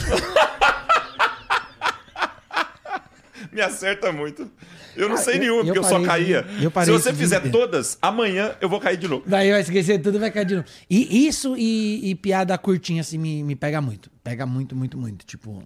[3.51, 4.47] Me acerta muito.
[4.95, 6.43] Eu não Ah, sei eu- nenhuma, eu porque eu, só caía.
[6.43, 9.23] de- eu parei Se você fizer todas, amanhã eu vou cair de novo.
[9.25, 10.67] Daí vai esquecer tudo e vai cair de novo.
[10.87, 14.11] E isso e, e piada curtinha, assim, me, me pega muito.
[14.23, 15.25] Pega muito, muito, muito.
[15.25, 15.63] Tipo,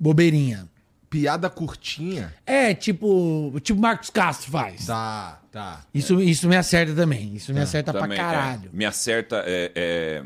[0.00, 0.68] bobeirinha.
[1.12, 2.32] Piada curtinha.
[2.46, 4.86] É, tipo, tipo Marcos Castro faz.
[4.86, 5.84] Tá, tá.
[5.92, 7.34] Isso, isso me acerta também.
[7.34, 8.70] Isso me acerta Também, pra caralho.
[8.72, 8.76] é.
[8.76, 9.44] me acerta.
[9.46, 10.24] é, é,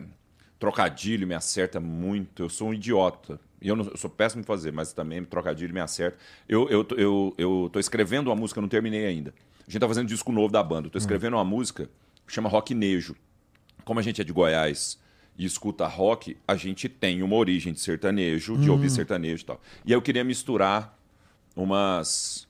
[0.61, 2.45] trocadilho me acerta muito.
[2.45, 3.41] Eu sou um idiota.
[3.61, 6.17] Eu, não- eu sou péssimo em fazer, mas também trocadilho me acerta.
[6.49, 9.35] Eu, eu, eu, eu tô escrevendo uma música, eu não terminei ainda.
[9.67, 10.87] A gente tá fazendo disco novo da banda.
[10.87, 11.91] Eu tô escrevendo uma música
[12.25, 13.17] que chama Rock Nejo.
[13.85, 14.99] Como a gente é de Goiás
[15.39, 19.61] e escuta rock, a gente tem uma origem de sertanejo, de ouvir sertanejo e tal.
[19.85, 20.97] E aí eu queria misturar
[21.55, 22.47] umas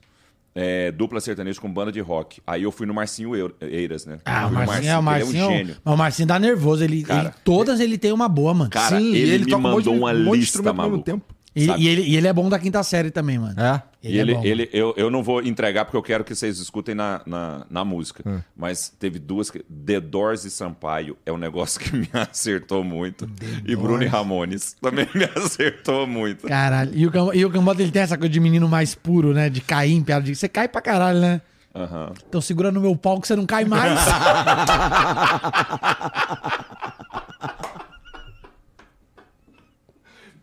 [0.55, 2.41] é, dupla sertanejo com banda de rock.
[2.45, 4.17] Aí eu fui no Marcinho Eu- Eiras, né?
[4.25, 5.75] Ah, o Marcinho, é, o Marcinho, Ele é um gênio.
[5.83, 6.83] mas o Marcinho dá nervoso.
[6.83, 8.69] Ele, Cara, ele- todas ele tem uma boa, mano.
[8.71, 10.75] Cara, Sim, ele, ele me um monte mandou uma um monte de lista, instrumento ao
[10.75, 11.05] mesmo maluco.
[11.05, 11.35] tempo.
[11.55, 13.59] E, e ele, e ele é bom da quinta série também, mano.
[13.59, 13.83] É?
[14.03, 16.59] E ele, é bom, ele, eu, eu não vou entregar porque eu quero que vocês
[16.59, 18.23] escutem na, na, na música.
[18.25, 18.39] Hum.
[18.55, 19.51] Mas teve duas.
[19.85, 23.27] The Doors e Sampaio é um negócio que me acertou muito.
[23.65, 26.47] e Bruno e Ramones também me acertou muito.
[26.47, 26.91] Caralho.
[26.93, 29.49] E o, e o Cambota, ele tem essa coisa de menino mais puro, né?
[29.49, 30.23] De cair em piada.
[30.23, 31.41] de- Você cai pra caralho, né?
[31.75, 32.11] Aham.
[32.27, 33.99] Então segura no meu pau que você não cai mais.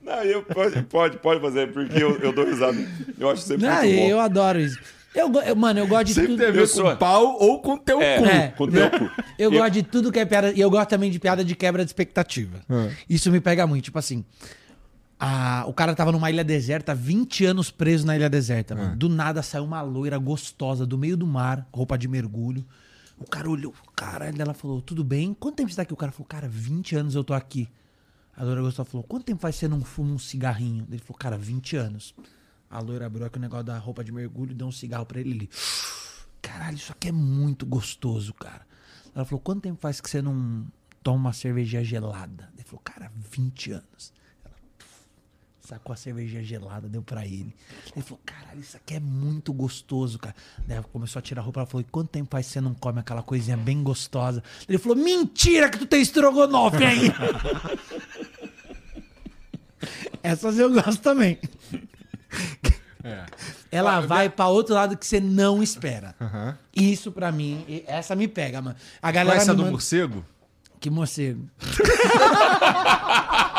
[0.04, 2.76] Não, eu, pode, pode, pode fazer, porque eu, eu dou risada.
[3.18, 4.06] Eu acho sempre Não, muito bom.
[4.08, 4.78] eu adoro isso.
[5.14, 6.38] Eu, eu- mano, eu gosto de Sempre tudo.
[6.40, 8.18] tem a ver Eu com sou- pau ou com teu É.
[8.18, 8.24] cu.
[8.26, 8.48] É.
[8.48, 9.10] Com o teu cu.
[9.38, 10.52] Eu gosto de tudo que é piada.
[10.52, 12.60] E eu gosto também de piada de quebra de expectativa.
[13.08, 13.84] Isso me pega muito.
[13.84, 14.24] Tipo assim.
[15.18, 18.74] a- o cara tava numa ilha deserta, 20 anos preso na ilha deserta.
[18.74, 18.96] mano.
[18.96, 22.64] Do nada saiu uma loira gostosa do meio do mar, roupa de mergulho.
[23.18, 25.34] O cara olhou, caralho, ela falou: Tudo bem?
[25.38, 25.92] Quanto tempo você tá aqui?
[25.92, 27.68] O cara falou: Cara, 20 anos eu tô aqui.
[28.36, 30.86] A loira gostosa falou: Quanto tempo faz você não fuma um cigarrinho?
[30.90, 32.14] Ele falou: Cara, 20 anos.
[32.70, 35.30] A loira abriu aqui o negócio da roupa de mergulho, deu um cigarro pra ele.
[35.30, 35.50] Ele,
[36.42, 38.66] caralho, isso aqui é muito gostoso, cara.
[39.14, 40.66] Ela falou, quanto tempo faz que você não
[41.02, 42.50] toma uma cerveja gelada?
[42.54, 44.12] Ele falou, cara, 20 anos.
[45.66, 47.54] Sacou a cerveja gelada, deu pra ele.
[47.96, 50.34] Ele falou, caralho, isso aqui é muito gostoso, cara.
[50.66, 53.22] Daí começou a tirar a roupa, ela falou, quanto tempo faz você não come aquela
[53.22, 54.42] coisinha bem gostosa?
[54.68, 57.10] Ele falou, mentira que tu tem estrogonofe aí!
[60.22, 61.38] Essas eu gosto também.
[63.02, 63.24] É.
[63.70, 66.14] Ela vai pra outro lado que você não espera.
[66.74, 68.76] Isso pra mim, essa me pega, mano.
[69.02, 70.24] A galera Essa me do manda- morcego?
[70.80, 71.48] Que morcego.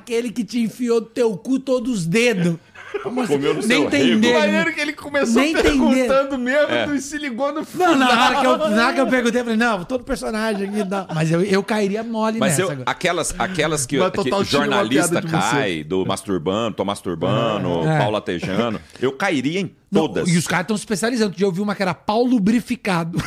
[0.00, 2.56] Aquele que te enfiou no teu cu todos os dedos.
[3.02, 4.32] Comeu no Nem seu dedo.
[4.32, 6.96] Maneiro que ele começou Nem tem perguntando mesmo É.
[6.96, 9.44] e se ligou no Não, na hora que eu, na hora que eu perguntei, eu
[9.44, 11.06] falei, não, todo personagem aqui dá.
[11.14, 12.90] Mas eu, eu cairia mole Mas nessa eu, agora.
[12.90, 17.98] aquelas, aquelas que, Mas que uma jornalista cai, do masturbando, tô masturbando, É.
[17.98, 20.28] Paulo latejando, eu cairia em Não, todas.
[20.28, 21.34] e os caras estão se especializando.
[21.38, 23.18] Já ouvi uma que era pau lubrificado.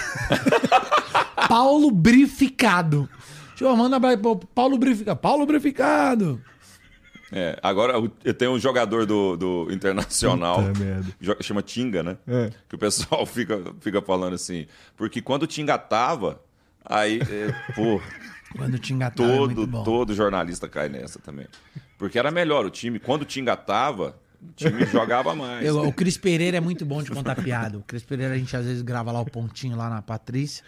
[1.47, 3.07] pau lubrificado.
[3.49, 4.17] Deixa eu mandar pra
[4.53, 5.19] pau lubrificado.
[5.19, 6.41] Pau lubrificado.
[7.33, 10.63] É, agora o- eu tenho um jogador do, do Internacional,
[11.19, 12.17] Puta chama Tinga, né?
[12.27, 12.51] É.
[12.69, 16.41] Que o pessoal fica, fica falando assim, porque quando o Tinga tava,
[16.85, 17.99] aí, é, pô,
[18.55, 19.83] Quando te engatava é muito todo, bom.
[19.83, 21.47] todo jornalista cai nessa também.
[21.97, 25.65] Porque era melhor o time, quando o Tinga tava, o time jogava mais.
[25.65, 27.79] Eu- o Cris Pereira é muito bom de contar piada.
[27.79, 30.63] O Cris Pereira, a gente às vezes grava lá o pontinho lá na Patrícia.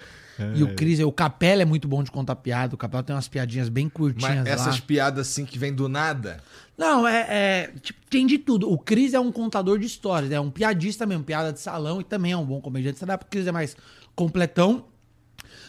[0.56, 2.76] E o Cris, o Capela é muito bom de contar piada.
[2.76, 4.86] O Capela tem umas piadinhas bem curtinhas Mas essas lá.
[4.86, 6.42] piadas assim que vem do nada.
[6.78, 8.70] Não, é, é, tipo, tem de tudo.
[8.70, 12.04] O Cris é um contador de histórias, é um piadista mesmo, piada de salão e
[12.04, 13.00] também é um bom comediante.
[13.00, 13.78] Você dá pro Cris é mais
[14.14, 14.86] completão.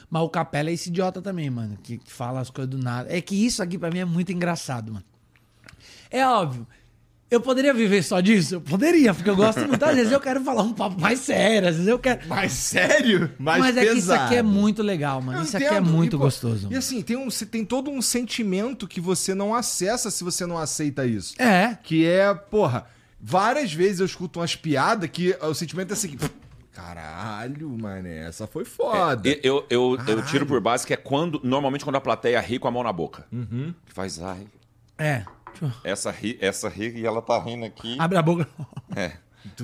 [0.09, 3.13] Mas o Capela é esse idiota também, mano, que, que fala as coisas do nada.
[3.13, 5.05] É que isso aqui pra mim é muito engraçado, mano.
[6.11, 6.67] É óbvio.
[7.29, 8.55] Eu poderia viver só disso?
[8.55, 9.83] Eu poderia, porque eu gosto muito.
[9.85, 12.21] Às vezes eu quero falar um papo mais sério, às vezes eu quero.
[12.29, 13.33] Mas sério?
[13.37, 13.95] Mais Mas é pesado.
[13.95, 15.41] que isso aqui é muito legal, mano.
[15.41, 15.91] Eu isso aqui é entendo.
[15.91, 16.69] muito E, pô, gostoso.
[16.71, 20.57] E assim, tem, um, tem todo um sentimento que você não acessa se você não
[20.57, 21.35] aceita isso.
[21.43, 21.77] É.
[21.83, 22.87] Que é, porra,
[23.21, 26.17] várias vezes eu escuto umas piadas que o sentimento é assim.
[26.73, 29.29] Caralho, mané, essa foi foda.
[29.29, 32.59] É, Eu, eu, eu tiro por base que é quando, normalmente quando a plateia ri
[32.59, 33.27] com a mão na boca.
[33.33, 33.75] Uhum.
[33.85, 34.47] Que faz, ai,
[34.97, 35.25] É.
[35.85, 37.97] Essa ri, essa ri e ela tá rindo aqui.
[37.99, 38.49] abre a boca.
[38.95, 39.13] É.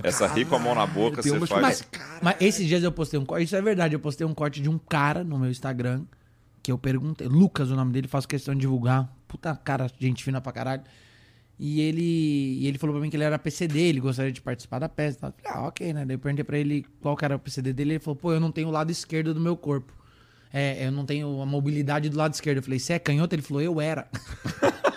[0.02, 1.60] Essa ri com a mão na boca, você faz.
[1.60, 1.88] Mas,
[2.22, 3.44] mas esses dias eu postei um corte.
[3.44, 3.94] Isso é verdade.
[3.94, 6.04] Eu postei um corte de um cara no meu Instagram.
[6.62, 7.26] Que eu perguntei.
[7.26, 9.12] Lucas, o nome dele, faço questão de divulgar.
[9.26, 10.82] Puta cara, gente fina pra caralho.
[11.58, 12.02] E ele,
[12.60, 15.18] e ele falou pra mim que ele era PCD, ele gostaria de participar da peça.
[15.18, 16.04] falei, Ah, ok, né?
[16.04, 17.92] Daí eu perguntei pra ele qual que era o PCD dele.
[17.94, 19.92] Ele falou, pô, eu não tenho o lado esquerdo do meu corpo.
[20.52, 22.58] É, eu não tenho a mobilidade do lado esquerdo.
[22.58, 23.34] Eu falei, você é canhoto?
[23.34, 24.08] Ele falou, eu era.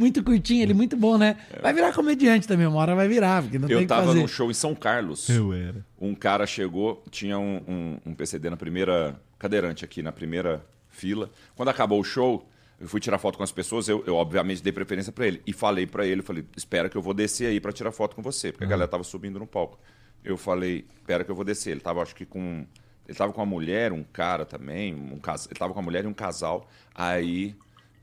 [0.00, 1.36] muito curtinho, ele muito bom, né?
[1.60, 4.06] Vai virar comediante também, uma hora vai virar, porque não tem o Eu que tava
[4.06, 4.18] fazer.
[4.18, 5.28] num show em São Carlos.
[5.28, 5.84] era.
[6.00, 11.30] Um cara chegou, tinha um, um, um PCD na primeira cadeirante aqui, na primeira fila.
[11.54, 12.48] Quando acabou o show,
[12.80, 15.42] eu fui tirar foto com as pessoas, eu, eu obviamente dei preferência pra ele.
[15.46, 18.22] E falei pra ele, falei, espera que eu vou descer aí pra tirar foto com
[18.22, 18.50] você.
[18.50, 19.78] Porque a galera tava subindo no palco.
[20.24, 21.72] Eu falei, espera que eu vou descer.
[21.72, 22.64] Ele tava, acho que com...
[23.06, 25.46] Ele tava com uma mulher, um cara também, um cas...
[25.46, 26.66] ele tava com uma mulher e um casal.
[26.94, 27.54] Aí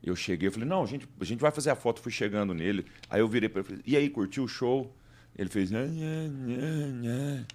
[0.03, 1.99] eu cheguei, eu falei, não, gente, a gente vai fazer a foto.
[2.01, 2.85] Fui chegando nele.
[3.09, 4.93] Aí eu virei pra ele, falei, e aí, curtiu o show?
[5.37, 5.69] Ele fez...
[5.71, 7.45] "Nhã, nhã, nhã, nhã."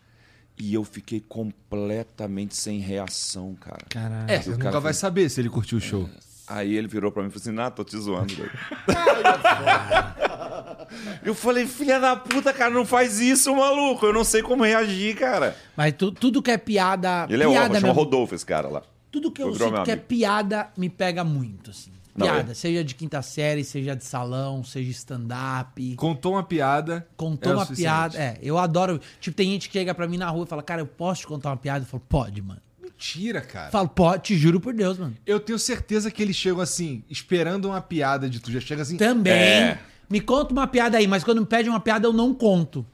[0.59, 3.85] E eu fiquei completamente sem reação, cara.
[3.89, 4.31] Caralho.
[4.31, 6.09] É, você O nunca cara vai foi- saber se ele curtiu o show.
[6.47, 8.35] Aí ele virou pra mim e falou assim: Nah, tô te zoando.
[8.37, 8.53] doido."
[11.25, 14.07] eu falei: Filha da puta, cara, não faz isso, maluco.
[14.07, 15.57] Eu não sei como reagir, cara.
[15.77, 17.27] Mas tu- tudo que é piada.
[17.31, 18.83] Ele é piada o chama mesmo, Rodolfo, esse cara lá.
[19.11, 20.07] Tudo que eu Virou sinto que é amigo.
[20.09, 21.91] piada me pega muito, assim.
[22.15, 22.55] Piada, é.
[22.55, 25.97] seja de quinta série, seja de salão, seja stand-up.
[25.97, 27.07] Contou uma piada.
[27.17, 28.19] Contou é o uma piada.
[28.19, 29.01] É, eu adoro.
[29.19, 31.27] Tipo, tem gente que chega pra mim na rua e fala, cara, eu posso te
[31.27, 31.85] contar uma piada?
[31.85, 32.61] Eu falo, pode, mano.
[32.81, 33.71] Mentira, cara.
[33.71, 35.17] Falo, pode, te juro por Deus, mano.
[35.27, 38.53] Eu tenho certeza que eles chegam assim, esperando uma piada de tu.
[38.53, 38.99] Já chega assim.
[38.99, 39.33] Também.
[39.33, 39.79] É.
[40.09, 42.85] Me conta uma piada aí, mas quando me pede uma piada, eu não conto.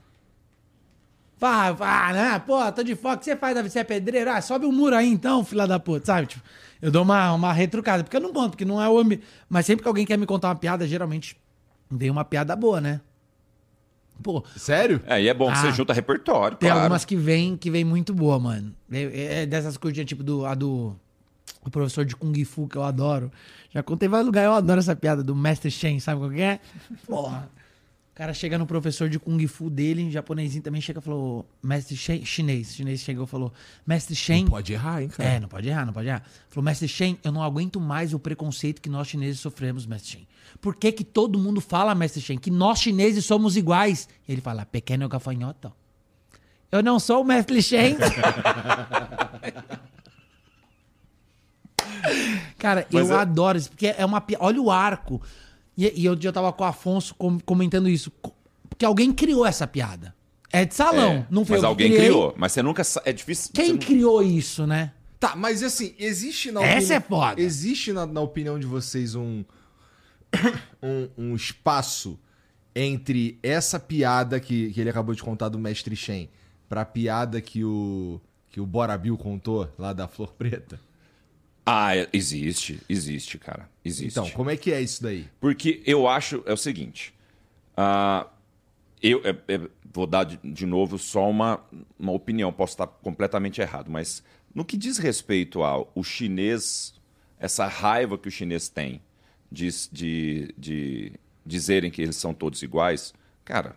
[1.36, 2.38] Fala, ah, né?
[2.38, 3.70] Pô, tô de foco, o que você faz, Davi?
[3.70, 4.30] Você é pedreiro?
[4.30, 6.26] Ah, sobe um muro aí então, filha da puta, sabe?
[6.26, 6.42] Tipo,
[6.80, 9.22] eu dou uma, uma retrucada, porque eu não conto, porque não é o ambiente.
[9.48, 11.36] Mas sempre que alguém quer me contar uma piada, geralmente
[11.90, 13.00] vem uma piada boa, né?
[14.22, 15.00] Pô, Sério?
[15.06, 15.62] É, e é bom que Ah.
[15.62, 16.82] você junta repertório, tem claro.
[16.84, 18.74] algumas que vem, que vem muito boa, mano.
[18.90, 20.94] É, é dessas curtinhas, tipo, do, a do
[21.64, 23.30] o professor de Kung Fu, que eu adoro.
[23.70, 26.40] Já contei em vários lugares, eu adoro essa piada do Mestre Shen, sabe qual que
[26.40, 26.60] é?
[27.06, 27.48] Porra.
[28.18, 31.46] O cara chega no professor de Kung Fu dele, em japonesinho também chega e falou,
[31.62, 33.52] Mestre Shen, chinês, chinês chegou e falou,
[33.86, 34.44] Mestre Shen...
[34.48, 35.28] Pode errar, hein, cara?
[35.28, 36.24] É, não pode errar, não pode errar.
[36.48, 40.26] Falou, Mestre Shen, eu não aguento mais o preconceito que nós chineses sofremos, Mestre Shen.
[40.60, 44.08] Por que que todo mundo fala, Mestre Shen, que nós chineses somos iguais?
[44.28, 45.72] Ele fala, pequeno gafanhoto.
[46.72, 47.98] Eu não sou o Mestre Shen.
[52.58, 54.20] Cara, Mas eu é- adoro isso, porque é uma...
[54.20, 55.22] pi- Olha o arco.
[55.78, 58.10] E, e eu já tava com o Afonso com- comentando isso.
[58.68, 60.14] Porque alguém criou essa piada.
[60.52, 62.04] É de salão, É, não foi mas alguém criei.
[62.06, 62.34] criou.
[62.36, 62.82] Mas você nunca.
[63.04, 63.50] É difícil.
[63.54, 64.92] Quem não- criou isso, né?
[65.20, 67.40] Tá, mas assim, existe na Essa é foda.
[67.40, 69.44] Existe na, na opinião de vocês um,
[70.82, 72.18] um, um espaço
[72.74, 76.28] entre essa piada que, que ele acabou de contar do Mestre Shen
[76.68, 80.80] pra piada que o, que o Bora Bill contou lá da Flor Preta?
[81.66, 82.80] Ah, é- existe.
[82.88, 83.68] Existe, cara.
[83.88, 84.18] Existe.
[84.18, 85.26] Então, como é que é isso daí?
[85.40, 87.12] Porque eu acho é o seguinte.
[87.76, 88.26] ah,
[89.02, 91.60] eu é- é- vou dar de, de novo só uma,
[91.98, 94.22] uma opinião, posso estar completamente errado, mas
[94.54, 96.94] no que diz respeito ao o chinês,
[97.38, 99.00] essa raiva que o chinês tem
[99.50, 101.12] de, de, de
[101.46, 103.76] dizerem que eles são todos iguais, cara,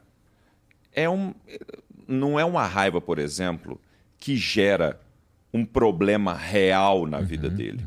[0.91, 1.33] é um,
[2.07, 3.79] não é uma raiva, por exemplo,
[4.17, 4.99] que gera
[5.53, 7.83] um problema real na vida dele.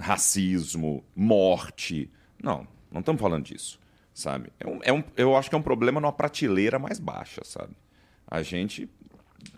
[0.00, 2.10] Racismo, morte.
[2.42, 3.78] Não, não estamos falando disso,
[4.14, 4.50] sabe?
[4.58, 7.76] É um, é um- eu acho que é um problema numa prateleira mais baixa, sabe?
[8.26, 8.88] A gente.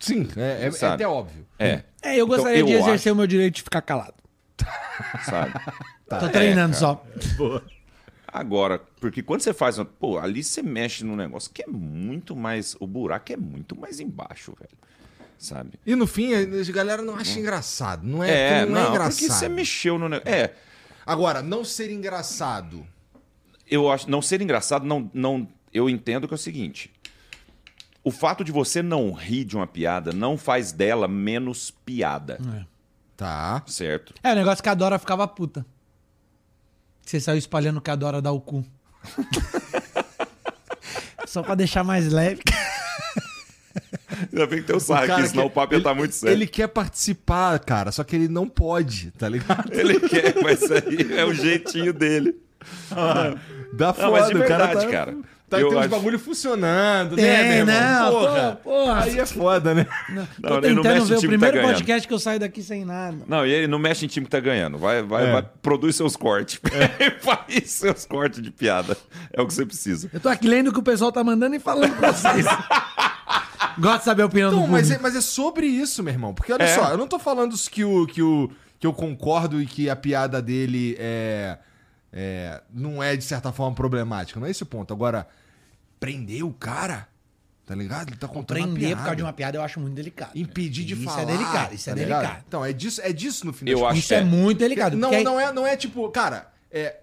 [0.01, 1.47] Sim, é, é- é até óbvio.
[1.59, 1.83] É.
[2.03, 4.15] É, eu Então, gostaria eu de exercer acho- o meu direito de ficar calado.
[5.25, 5.53] sabe?
[6.09, 7.05] Tô treinando é, só.
[8.27, 9.79] Agora, porque quando você faz.
[9.79, 12.77] uma- Pô, ali você mexe num negócio que é muito mais.
[12.81, 14.73] O buraco é muito mais embaixo, velho.
[15.43, 15.73] Sabe?
[15.85, 18.07] E no fim, a galera não acha engraçado.
[18.07, 18.95] Não é, É, não, não, é porque
[19.25, 19.39] engraçado.
[19.41, 20.33] você mexeu no negócio.
[20.33, 20.55] É.
[21.05, 22.87] Agora, não ser engraçado.
[23.69, 26.93] eu acho não ser engraçado não não eu entendo que é o seguinte
[28.05, 32.39] o fato de você não rir de uma piada não faz dela menos piada
[33.17, 33.63] Tá.
[33.67, 35.67] certo É, o negócio que a Dora ficava puta.
[37.05, 38.65] Você saiu espalhando que a Dora dá o cu.
[41.27, 42.43] Só pra deixar mais leve.
[44.33, 46.35] Ainda bem que tem o aqui senão quer- o papo ia ele- estar muito sério
[46.37, 49.73] Ele quer participar, cara, só que ele não pode, tá ligado?
[49.73, 52.37] ele quer mas aí é o jeitinho dele
[53.73, 55.17] Dá foda, mas de o cara verdade, tá, cara.
[55.49, 57.75] Tá, Eu tem uns acho- bagulho funcionando, né, É, meu irmão?
[57.75, 58.61] não, porra.
[58.65, 59.03] porra.
[59.05, 59.85] Aí é foda, né?
[60.41, 61.73] Tô Não, ele não tentando mexe ver o tá primeiro ganhando.
[61.73, 63.19] podcast que eu saio daqui sem nada.
[63.29, 65.33] não e ele não mexe em time que tá ganhando vai vai, É.
[65.33, 66.59] vai produz seus cortes
[67.21, 68.97] faz seus cortes de piada
[69.31, 71.55] é o que você precisa Eu tô aqui lendo o que o pessoal tá mandando
[71.55, 72.47] e falando com vocês.
[73.79, 76.35] Gosto de saber a opinião Não, do mas é, mas é sobre isso, meu irmão.
[76.35, 76.75] Porque olha É.
[76.75, 79.95] só, eu não tô falando que o, que o que eu concordo e que a
[79.97, 81.59] piada dele é,
[82.13, 84.39] é não é de certa forma problemática.
[84.41, 84.93] Não é esse o ponto.
[84.93, 85.27] Agora,
[86.01, 87.07] prender o cara,
[87.65, 88.09] tá ligado?
[88.09, 88.97] Ele tá contando uma Prender piada.
[88.97, 90.33] por causa de uma piada eu acho muito delicado.
[90.35, 91.23] Impedir de isso falar.
[91.23, 92.21] é delicado, isso tá é ligado?
[92.21, 92.45] delicado.
[92.49, 93.73] Então, é disso, é disso no final.
[93.73, 94.25] Eu acho Isso é é.
[94.25, 94.97] muito delicado.
[94.97, 96.97] Não, porque não, é, não é tipo, cara, é,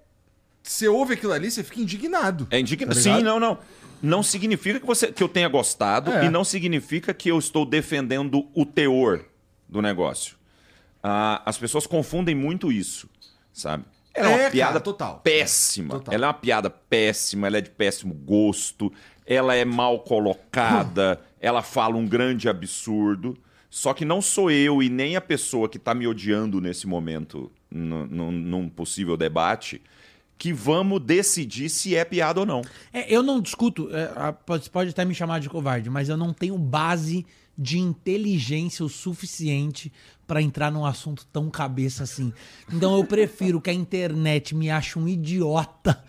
[0.62, 2.46] você ouve aquilo ali, você fica indignado.
[2.52, 2.88] É indigna...
[2.94, 3.24] Tá Sim, ligado?
[3.24, 3.58] não, não.
[4.02, 6.26] Não significa que, você, que eu tenha gostado É.
[6.26, 9.26] e não significa que eu estou defendendo o teor
[9.68, 10.36] do negócio.
[11.04, 13.10] Ah, as pessoas confundem muito isso,
[13.54, 13.84] sabe?
[14.14, 15.20] Ela é, É, uma cara, piada total.
[15.24, 15.90] péssima.
[15.96, 16.14] Total.
[16.14, 18.92] Ela é uma piada péssima, ela é de péssimo gosto,
[19.26, 23.38] ela é mal colocada, ela fala um grande absurdo.
[23.70, 27.52] Só que não sou eu e nem a pessoa que está me odiando nesse momento,
[27.70, 29.80] num- num possível debate,
[30.40, 32.62] que vamos decidir se é piada ou não.
[32.94, 36.34] É, eu não discuto, é, pode, pode até me chamar de covarde, mas eu não
[36.34, 37.26] tenho base
[37.58, 39.92] de inteligência o suficiente
[40.26, 42.32] pra entrar num assunto tão cabeça assim.
[42.72, 46.02] Então eu prefiro que a internet me ache um idiota,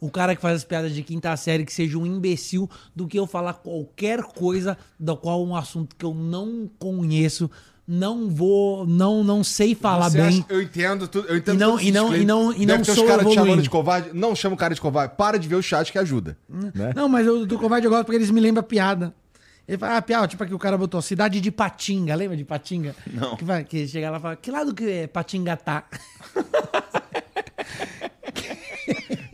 [0.00, 3.16] o cara que faz as piadas de quinta série, que seja um imbecil, do que
[3.16, 7.48] eu falar qualquer coisa do qual um assunto que eu não conheço,
[7.86, 10.26] não vou, não, não sei falar Você bem.
[10.28, 11.28] acha- eu entendo tudo.
[11.28, 13.34] Eu entendo E não- e os não- e não- e não os sou caras te
[13.34, 14.10] chamando de covarde.
[14.12, 15.14] Não chama o cara de covarde.
[15.16, 16.36] Para de ver o chat que ajuda.
[16.48, 16.92] Né?
[16.96, 19.14] Não, mas eu do covarde eu gosto porque eles me lembram a piada.
[19.68, 22.94] Ele fala, ah, piada, tipo aqui o cara botou cidade de Patinga, lembra de Patinga?
[23.12, 23.34] Não.
[23.36, 25.84] Que, vai, que chega lá e fala, que lado que é Patinga tá?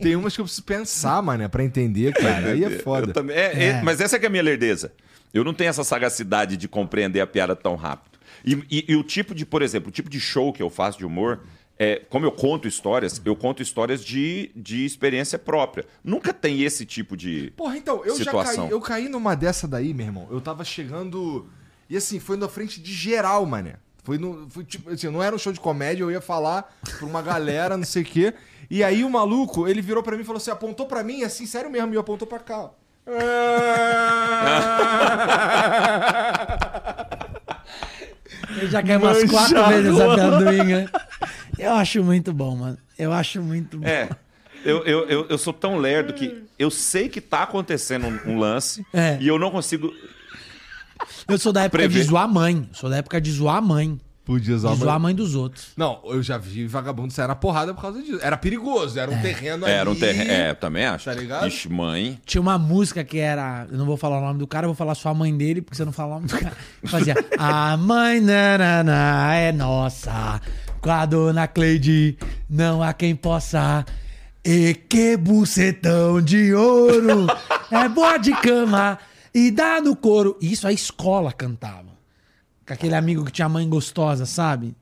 [0.01, 2.47] Tem umas que eu preciso pensar, mané, pra entender, cara.
[2.51, 3.13] Aí é Eu foda.
[3.13, 3.81] também- é- é- É.
[3.81, 4.91] mas essa é que é a minha lerdeza.
[5.33, 8.12] Eu não tenho essa sagacidade de compreender a piada tão rápido.
[8.45, 10.97] E, e- e o tipo de, por exemplo, o tipo de show que eu faço
[10.97, 11.41] de humor,
[11.79, 15.85] é, como eu conto histórias, eu conto histórias de, de experiência própria.
[16.03, 17.51] Nunca tem esse tipo de.
[17.57, 18.65] Porra, então, eu já Situação.
[18.65, 20.27] caí, eu caí numa dessa daí, meu irmão.
[20.29, 21.47] Eu tava chegando.
[21.89, 23.75] E assim, foi na frente de geral, mané.
[24.03, 24.47] Foi no.
[24.49, 27.77] Foi, tipo, assim, não era um show de comédia, eu ia falar pra uma galera,
[27.77, 28.33] não sei o quê.
[28.69, 31.45] E aí o maluco, ele virou pra mim e falou assim: apontou pra mim, assim,
[31.45, 32.69] sério mesmo, e apontou pra cá.
[38.61, 40.91] Eu já caí umas quatro vezes essa piada do Inga.
[41.57, 42.77] Eu acho muito bom, mano.
[42.97, 43.87] Eu acho muito bom.
[43.87, 44.09] É.
[44.65, 48.37] Eu, eu, eu, eu sou tão lerdo que eu sei que tá acontecendo um, um
[48.39, 49.17] lance É.
[49.19, 49.93] e eu não consigo.
[51.27, 52.01] Eu sou da época Prever.
[52.01, 52.69] de zoar a mãe.
[52.71, 53.99] Sou da época de zoar a mãe.
[54.25, 55.71] Podia usar zoar a mãe dos outros.
[55.75, 58.19] Não, eu já vi vagabundo sair na porrada por causa disso.
[58.21, 59.99] Era perigoso, era um terreno Era um ali.
[59.99, 60.31] terreno.
[60.31, 61.05] É, eu também acho.
[61.05, 61.45] Tá ligado?
[61.45, 62.17] Ixi, mãe.
[62.25, 63.67] Tinha uma música que era.
[63.69, 65.61] Eu não vou falar o nome do cara, eu vou falar só a mãe dele,
[65.61, 66.55] porque você não fala o nome do cara.
[66.85, 67.15] Fazia.
[67.37, 70.39] A mãe nanana é nossa.
[70.79, 72.17] Com a dona Cleide,
[72.49, 73.85] não há quem possa.
[74.45, 77.27] E que bucetão de ouro.
[77.71, 78.99] É boa de cama
[79.33, 80.37] e dá no couro.
[80.39, 81.92] Isso a escola cantava.
[82.65, 84.75] Com aquele amigo que tinha mãe gostosa, sabe?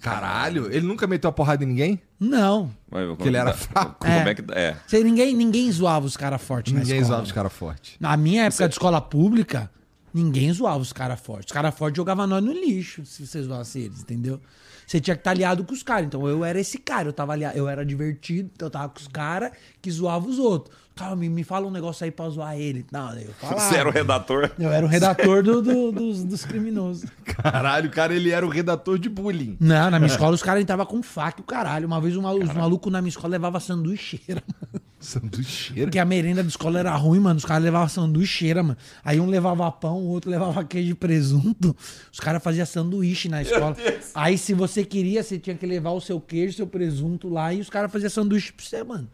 [0.00, 2.00] Caralho, ele nunca meteu a porrada em ninguém?
[2.18, 2.70] Não.
[2.88, 3.96] Porque ele era fraco.
[4.00, 4.30] Como É.
[4.30, 4.44] é que.
[4.52, 4.76] É.
[4.86, 7.08] Sei, ninguém, ninguém zoava os caras fortes na Ninguém escola.
[7.16, 7.96] zoava os caras fortes.
[8.00, 9.70] Na minha época de escola pública,
[10.14, 11.46] ninguém zoava os caras fortes.
[11.46, 14.40] Os caras fortes jogavam nós no lixo, se você zoasse eles, entendeu?
[14.86, 16.06] Você tinha que estar aliado com os caras.
[16.06, 18.98] Então eu era esse cara, eu tava aliado, eu era divertido, então eu tava com
[19.00, 19.52] os caras
[19.82, 20.74] que zoavam os outros.
[21.00, 22.84] Cara, me, me fala um negócio aí pra zoar ele.
[22.92, 23.60] Não, eu falava.
[23.60, 24.50] Você era o redator.
[24.58, 27.08] Eu era o redator do- do- dos, dos criminosos.
[27.24, 29.56] Caralho, o cara ele era o redator de bullying.
[29.58, 31.86] Não, na minha escola os caras entravam com faca o caralho.
[31.86, 34.82] Uma vez um os malucos na minha escola levavam sanduicheira, mano.
[35.00, 35.84] Sanduicheiro.
[35.86, 37.38] Porque a merenda da escola era ruim, mano.
[37.38, 38.76] Os caras levavam sanduicheira, mano.
[39.02, 41.74] Aí um levava pão, o outro levava queijo e presunto.
[42.12, 43.74] Os caras faziam sanduíche na escola.
[44.14, 47.60] Aí se você queria, você tinha que levar o seu queijo, seu presunto lá e
[47.60, 49.08] os caras faziam sanduíche pra você, mano.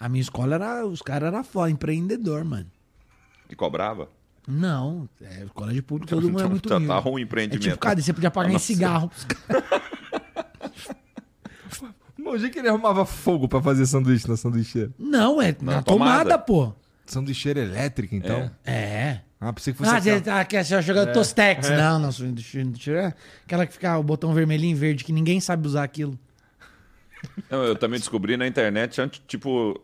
[0.00, 0.84] A minha escola era.
[0.86, 2.66] Os caras eram foda, empreendedor, mano.
[3.48, 4.08] Que cobrava.
[4.48, 6.92] Não, é escola de público, todo mundo é muito tá- humilde.
[6.94, 7.62] tá ruim o É empreendimento.
[7.62, 9.10] tipo, cara, você podia pagar em cigarro.
[12.22, 14.90] O dia que ele arrumava fogo pra fazer sanduíche na sanduicheira.
[14.96, 16.38] Não, é na tomada, tomada.
[16.38, 16.72] pô.
[17.04, 18.48] Sanduicheira elétrica, então?
[18.64, 19.20] É.
[19.40, 21.68] Ah, pensei que fosse Ah, aquela- você tá aqui, você tá jogando Tostex.
[21.70, 23.14] Não, não, sou é
[23.44, 26.16] aquela que fica o botão vermelhinho e verde, que ninguém sabe usar aquilo.
[27.48, 29.80] Eu, eu também descobri na internet, tipo,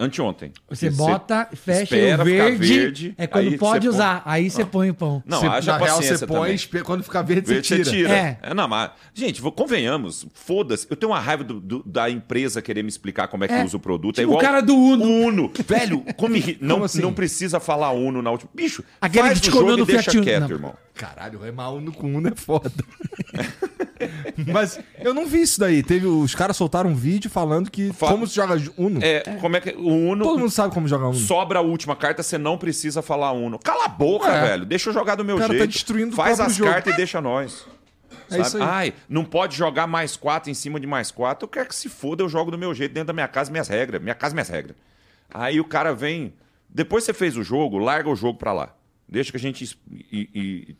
[0.00, 0.52] anteontem.
[0.68, 4.22] Você bota, fecha espera o verde, verde, é quando pode você põe- usar.
[4.24, 5.22] Aí você põe o pão.
[5.26, 6.82] Não, Você- haja na real, você põe, também.
[6.82, 8.10] quando ficar verde, Verde você tira.
[8.10, 8.38] É.
[8.42, 8.54] É.
[8.54, 10.86] não, mas, gente, vou- convenhamos, foda-se.
[10.88, 13.64] Eu tenho uma raiva do- do- da empresa querer me explicar como é que É.
[13.64, 14.14] usa o produto.
[14.16, 15.04] Tipo é igual o cara do Uno.
[15.04, 15.52] Uno.
[15.66, 17.00] Velho, como irri- não, Como assim?
[17.02, 18.50] não precisa falar Uno na última.
[18.54, 20.22] Bicho, Aquele faz que te o jogo e no deixa Uno.
[20.22, 20.50] quieto, Não.
[20.50, 20.74] irmão.
[21.00, 22.70] Caralho, remar Uno com Uno é foda.
[24.52, 25.82] Mas eu não vi isso daí.
[25.82, 29.00] Teve, os caras soltaram um vídeo falando que Fala- como se joga Uno.
[29.02, 31.14] É, como é que o Uno Todo mundo sabe como jogar Uno.
[31.16, 33.58] sobra a última carta, você não precisa falar Uno.
[33.58, 34.48] Cala a boca, É.
[34.48, 34.64] velho.
[34.66, 35.70] Deixa eu jogar do meu O cara tá jeito.
[35.72, 36.70] destruindo o Faz as jogo.
[36.70, 37.66] cartas e deixa nós.
[38.30, 38.62] É isso aí.
[38.62, 41.44] Ai, não pode jogar mais quatro em cima de mais quatro.
[41.44, 43.68] Eu quero que se foda, eu jogo do meu jeito, dentro da minha casa, minhas
[43.68, 44.00] regras.
[44.02, 44.76] Minha casa, minhas regras.
[45.32, 46.32] Aí o cara vem.
[46.68, 48.74] Depois você fez o jogo, larga o jogo pra lá.
[49.08, 49.76] Deixa que a gente.
[50.12, 50.76] E, e-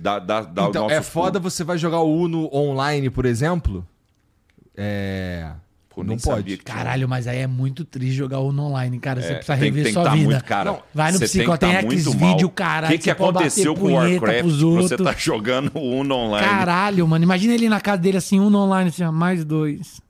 [0.00, 3.86] dá, dá, dá Então, nosso é foda você vai jogar o Uno online, por exemplo.
[4.76, 5.50] É.
[5.88, 6.56] Pô, não pode.
[6.58, 9.20] Caralho, mas aí é muito triste jogar Uno online, cara.
[9.20, 10.24] Você É, precisa tem- rever tem sua tá vida.
[10.24, 10.70] muito, cara.
[10.72, 11.66] Não, vai no Você que tá
[12.14, 12.50] mal.
[12.50, 12.86] cara.
[12.86, 14.44] O que, que aconteceu com o Warcraft?
[14.50, 16.48] Você tá jogando o Uno online.
[16.48, 17.24] Caralho, mano.
[17.24, 20.00] Imagina ele na casa dele assim, Uno online, assim, ó, mais dois.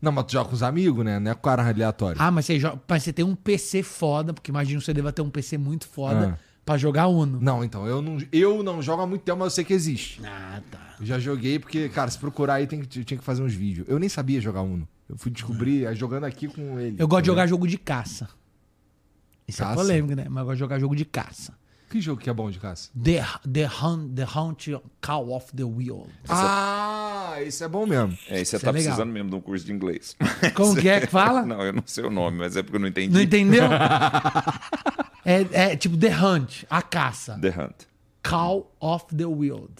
[0.00, 1.18] Não, mas tu joga com os amigos, né?
[1.18, 2.16] Não é com o cara aleatório.
[2.20, 5.22] Ah, mas você, joga, mas você tem um PC foda, porque imagina você deva ter
[5.22, 6.45] um PC muito foda Ah.
[6.66, 7.38] Pra jogar Uno.
[7.40, 10.20] Não, então, eu não, eu não jogo há muito tempo, mas eu sei que existe.
[10.24, 10.96] Ah, tá.
[11.00, 13.86] Eu já joguei porque, cara, se procurar aí tem que, tinha que fazer uns vídeos.
[13.88, 14.86] Eu nem sabia jogar Uno.
[15.08, 16.96] Eu fui descobrir aí jogando aqui com ele.
[16.98, 18.28] Eu gosto de Tá jogar jogo de caça.
[19.46, 19.72] Isso Caça?
[19.72, 20.26] é polêmico, né?
[20.28, 21.54] Mas eu gosto de jogar jogo de caça.
[21.88, 22.90] Que jogo que é bom de caça?
[23.00, 24.66] The, the, Hunt, the Hunt
[25.00, 26.08] Call of the Wild.
[26.28, 28.18] Ah, esse é bom mesmo.
[28.28, 28.82] É, e você Isso tá é legal.
[28.96, 30.16] precisando mesmo de um curso de inglês.
[30.56, 31.46] Como que é que fala?
[31.46, 33.14] Não, eu não sei o nome, mas é porque eu não entendi.
[33.14, 33.62] Não entendeu?
[35.26, 37.38] é, é tipo The Hunt, a caça.
[37.40, 37.86] The Hunt.
[38.22, 39.74] Call of the Wild.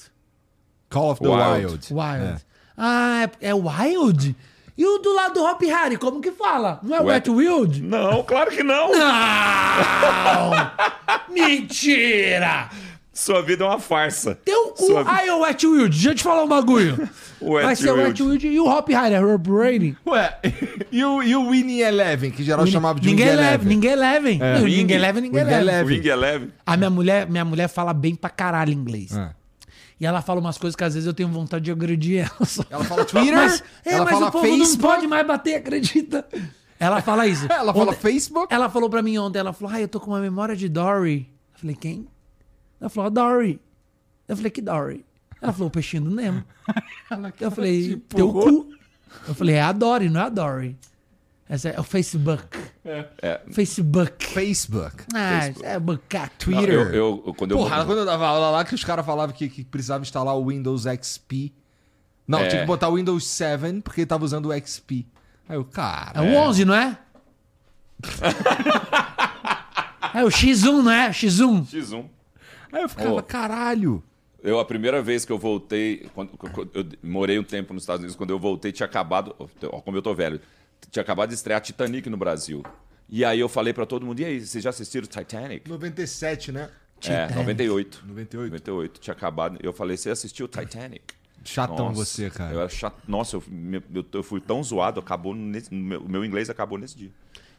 [0.91, 1.67] Call of the Wild.
[1.67, 1.93] Wild.
[1.93, 2.45] Wild.
[2.77, 4.37] Ah, é, é Wild?
[4.79, 6.79] E o do lado do Hop Harry, como que fala?
[6.83, 7.83] Não é Wet- Wet Wild?
[7.83, 8.93] Não, claro que não.
[8.93, 10.51] Não!
[11.33, 12.69] Mentira!
[13.19, 14.39] Sua vida é uma farsa.
[14.45, 14.85] Teu cu.
[14.85, 17.09] Sua- Ai, o Wet Wild, deixa eu te falar um bagulho.
[17.41, 18.47] O Wet Vai ser o Wet Wild.
[18.47, 19.97] E o Hop Rider, Rob Brady.
[20.07, 20.39] Ué,
[20.93, 23.67] e o, e o Winning Eleven, que geral chamava de ninguém Eleven?
[23.67, 24.39] ninguém leve.
[24.41, 24.59] É.
[24.61, 25.63] Ninguém leve, ninguém Wing leve.
[25.63, 25.99] Eleven.
[25.99, 26.51] Wing Eleven.
[26.67, 29.17] A minha mulher, minha mulher fala bem pra caralho inglês.
[29.17, 29.33] Ah.
[29.99, 32.45] E ela fala umas coisas que às vezes eu tenho vontade de agredir ela.
[32.47, 32.63] só.
[32.69, 34.83] Ela fala Twitter, Mas, é, ela mas fala o povo não Facebook.
[34.95, 36.27] pode mais bater, acredita?
[36.79, 37.47] Ela fala isso.
[37.51, 38.53] Ela fala Ontem- Facebook.
[38.53, 41.27] Ela falou pra mim ontem, ela falou, ai, eu tô com uma memória de Dory.
[41.55, 42.07] Eu falei, quem?
[42.81, 43.61] Ela falou, a Dory.
[44.29, 45.05] Eu falei, que Dory?
[45.41, 46.43] Ela falou, o peixinho do Nemo.
[47.41, 48.69] Eu falei, teu cu.
[49.29, 50.77] Eu falei, é a Dory, não é a Dory.
[51.49, 52.59] Essa é o Facebook.
[52.85, 53.41] É.
[53.53, 54.27] Facebook.
[54.27, 55.05] Facebook.
[55.15, 56.51] Ah, é bucaque.
[56.51, 56.75] Não, Twitter.
[56.75, 59.35] eu, eu- eu- quando eu Porra, quando eu dava aula lá, que os caras falavam
[59.35, 61.53] que, que precisava instalar o Windows XP.
[62.27, 62.49] Não, É.
[62.49, 65.07] tinha que botar o Windows 7 porque tava usando o XP.
[65.49, 66.25] Aí eu, cara.
[66.25, 66.99] É o 11, não é?
[70.15, 71.11] é o X1, não é?
[71.11, 71.67] X1.
[71.67, 72.05] X1.
[72.77, 73.23] Aí eu ficava, Ó.
[73.23, 74.03] caralho.
[74.43, 78.01] Eu, a primeira vez que eu voltei, quando, quando eu morei um tempo nos Estados
[78.01, 79.35] Unidos, quando eu voltei, tinha acabado.
[79.39, 80.39] Ó, como eu tô velho,
[80.91, 82.63] tinha acabado de estrear Titanic no Brasil.
[83.09, 85.69] E aí eu falei pra todo mundo: e aí, vocês já assistiram Titanic?
[85.69, 86.69] 97, né?
[86.99, 87.35] É, Titanic.
[87.35, 88.05] 98.
[88.07, 88.51] 98.
[88.51, 89.59] 98, tinha acabado.
[89.63, 91.15] Eu falei: você assistiu Titanic?
[91.43, 92.53] Chatão Nossa, você, cara.
[92.53, 93.01] Eu era chato.
[93.09, 93.43] Nossa, eu,
[93.95, 97.11] eu, eu fui tão zoado, acabou nesse, meu, meu inglês acabou nesse dia.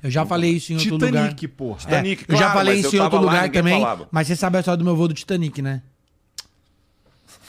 [0.03, 1.07] Eu já falei isso em outro lugar.
[1.11, 1.77] Titanic, porra.
[1.77, 3.79] É, Titanic, eu já claro, falei isso em outro lugar também.
[3.81, 4.07] falava.
[4.11, 5.81] Mas você sabe a história do meu voo do Titanic, né?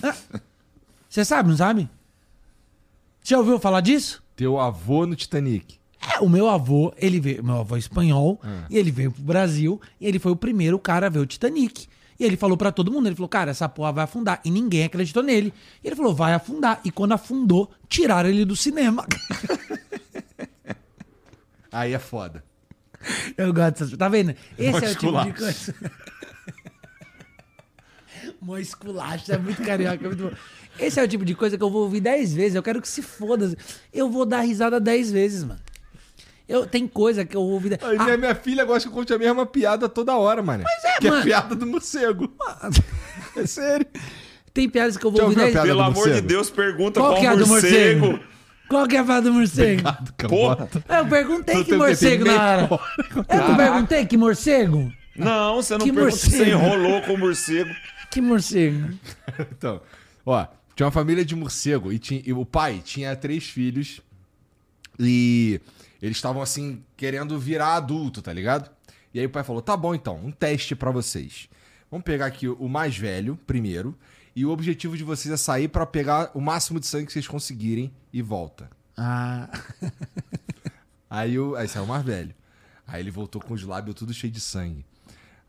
[1.08, 1.88] Você sabe, não sabe?
[3.24, 4.22] Já ouviu falar disso?
[4.36, 5.76] Teu avô no Titanic.
[6.14, 8.64] É, o meu avô, ele veio, meu avô é espanhol, Ah.
[8.70, 11.88] e ele veio pro Brasil, e ele foi o primeiro cara a ver o Titanic.
[12.20, 14.40] E ele falou pra todo mundo, ele falou, cara, essa porra vai afundar.
[14.44, 15.52] E ninguém acreditou nele.
[15.82, 16.80] E ele falou, vai afundar.
[16.84, 19.06] E quando afundou, tiraram ele do cinema.
[21.70, 22.42] Aí é foda.
[23.36, 23.96] Eu gosto dessas...
[23.96, 24.34] Tá vendo?
[24.58, 25.74] Esse é o tipo de coisa...
[28.40, 30.32] Mó esculacho, é muito carioca, é muito bom.
[30.78, 32.54] Esse é o tipo de coisa que eu vou ouvir 10 vezes.
[32.54, 33.52] Eu quero que se foda.
[33.92, 35.60] Eu vou dar risada 10 vezes, mano.
[36.48, 37.74] Eu, tem coisa que eu vou ouvir...
[37.82, 40.64] Aí Ah, minha, minha filha gosta que eu conte a mesma piada toda hora, mano.
[40.64, 41.20] Mas é, que mano.
[41.20, 42.32] é piada do morcego.
[43.36, 43.86] É sério.
[44.54, 46.26] Tem piadas que eu vou Já ouvir ouviu a 10 piada Pelo amor de morcego?
[46.28, 48.20] Deus, pergunta Qual qual, que é a do morcego.
[48.68, 48.70] Morcego?
[48.70, 49.82] Qual que é a piada do morcego?
[50.28, 50.68] Porra.
[50.88, 52.68] Eu perguntei que morcego na hora.
[53.28, 54.92] Eu não perguntei que morcego?
[55.16, 56.10] Não, você não Que perguntou.
[56.18, 56.36] morcego?
[56.44, 57.70] Você enrolou com o morcego.
[58.10, 58.88] Que morcego?
[59.52, 59.80] Então,
[60.24, 64.00] ó, tinha uma família de morcego e, tinha, e o pai tinha três filhos
[64.98, 65.60] e
[66.00, 68.70] eles estavam assim querendo virar adulto, tá ligado?
[69.12, 71.48] E aí o pai falou: "Tá bom então, um teste pra vocês.
[71.90, 73.96] Vamos pegar aqui o mais velho primeiro
[74.40, 77.26] e o objetivo de vocês é sair pra pegar o máximo de sangue que vocês
[77.28, 79.48] conseguirem e volta." Ah,
[81.10, 82.34] Aí, o, aí saiu o mais velho.
[82.86, 84.84] Aí ele voltou com os lábios tudo cheio de sangue.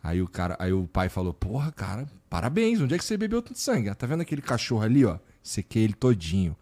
[0.01, 2.79] Aí o cara, aí o pai falou: "Porra, cara, parabéns.
[2.79, 3.89] Onde é que você bebeu tanto sangue?
[3.89, 5.17] Ah, Tá vendo aquele cachorro ali, ó?
[5.43, 6.55] Sequei ele todinho."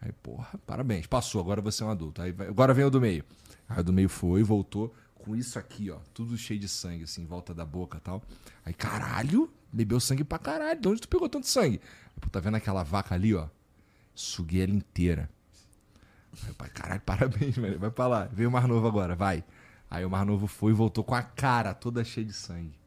[0.00, 1.06] Aí, porra, parabéns.
[1.06, 2.20] Passou, agora você é um adulto.
[2.20, 3.24] Aí agora vem o do meio.
[3.66, 7.22] Aí o do meio foi, voltou com isso aqui, ó, tudo cheio de sangue assim,
[7.22, 8.22] em volta da boca, e tal.
[8.66, 10.80] Aí, caralho, bebeu sangue pra caralho.
[10.80, 11.80] De onde tu pegou tanto sangue?
[12.20, 13.48] Pô, tá vendo aquela vaca ali, ó?
[14.14, 15.28] Suguei ela inteira.
[16.56, 17.78] Pai, caralho, parabéns, velho.
[17.78, 18.28] Vai pra lá.
[18.32, 19.44] Veio o mais novo agora, vai.
[19.90, 22.78] Aí o mais novo foi e voltou com a cara toda cheia de sangue.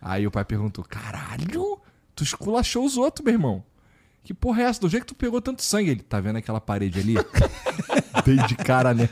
[0.00, 1.80] Aí o pai perguntou: caralho,
[2.14, 3.64] tu esculachou os outros, meu irmão.
[4.22, 4.80] Que porra é essa?
[4.80, 5.90] Do jeito que tu pegou tanto sangue?
[5.90, 7.14] Ele, tá vendo aquela parede ali?
[8.24, 9.08] Dei de cara, né?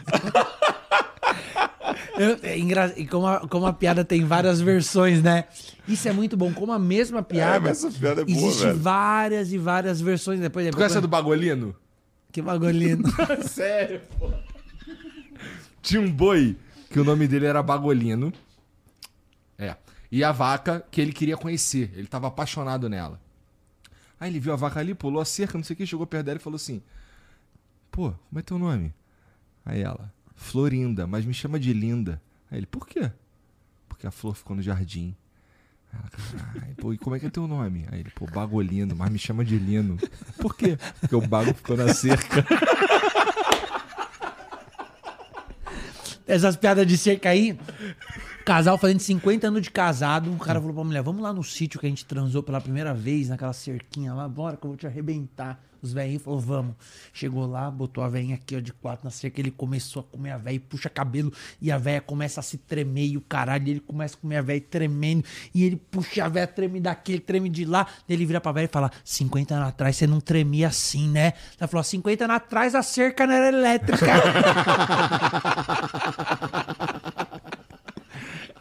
[2.23, 2.93] Eu, é engra...
[2.97, 5.45] E como a, como a piada tem várias versões, né?
[5.87, 6.53] Isso é muito bom.
[6.53, 7.61] Como a mesma piada.
[7.61, 8.79] mas essa piada é boa, Existe velho.
[8.79, 10.41] várias e várias versões.
[10.41, 11.75] Depois, Tu depois conhece a do bagolino?
[12.31, 13.03] Que bagulhinho.
[13.47, 14.31] Sério, pô.
[15.83, 16.57] Tinha um boi
[16.89, 18.33] que o nome dele era Bagolino.
[19.59, 19.77] É.
[20.11, 21.93] E a vaca que ele queria conhecer.
[21.95, 23.21] Ele tava apaixonado nela.
[24.21, 26.27] Aí ele viu a vaca ali, pulou a cerca, não sei o que, chegou perto
[26.27, 26.81] dela e falou assim:
[27.91, 28.95] Pô, como é teu nome?
[29.65, 30.13] Aí ela:
[30.43, 32.21] Florinda, mas me chama de Linda.
[32.51, 33.11] Aí ele: Por quê?
[33.89, 35.15] Porque a flor ficou no jardim.
[35.93, 37.87] "Caralho, pô, e como é que é teu nome?
[37.91, 39.99] Aí ele, pô, Bagolino, mas me chama de Lino.
[40.41, 40.79] Por quê?
[41.01, 42.45] Porque o bago ficou na cerca.
[46.27, 47.59] Essas piadas de cerca aí.
[48.45, 50.33] Casal fazendo 50 anos de casado.
[50.33, 52.95] O cara falou pra mulher: Vamos lá no sítio que a gente transou pela primeira
[52.95, 54.29] vez, naquela cerquinha lá.
[54.29, 55.63] Bora que eu vou te arrebentar.
[55.83, 56.77] Os velhinhos falou: Vamos.
[57.13, 59.41] Chegou lá, botou a velhinha aqui, ó, de quatro na cerca.
[59.41, 61.33] Ele começou a comer a velha e puxa cabelo.
[61.61, 63.09] E a velha começa a se tremer.
[63.09, 65.25] E o caralho, ele começa a comer a velha tremendo.
[65.53, 67.87] E ele puxa a velha, treme daqui, ele treme de lá.
[68.09, 71.33] Ele vira pra velha e fala: 50 anos atrás você não tremia assim, né?
[71.59, 74.07] Ela falou: 50 anos atrás a cerca não era elétrica.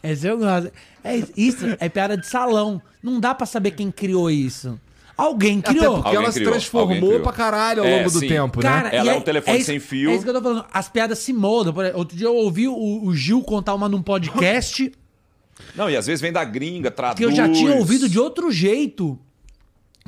[0.04, 0.72] Esse eu gosto.
[1.04, 2.82] É, isso é piada de salão.
[3.04, 4.80] Não dá pra saber quem criou isso.
[5.22, 5.94] Alguém Até criou.
[5.96, 8.28] porque Alguém ela se criou, transformou pra caralho ao É, longo do sim.
[8.28, 8.96] tempo, Cara, né?
[8.96, 10.10] Ela e é aí- um telefone isso- sem fio.
[10.10, 10.66] É isso que eu tô falando.
[10.74, 11.74] As piadas se moldam.
[11.74, 14.92] Por exemplo, Outro dia eu ouvi o, o Gil contar uma num podcast
[15.76, 17.18] Não, e às vezes vem da gringa, traduz.
[17.18, 19.18] que eu já tinha ouvido de outro jeito.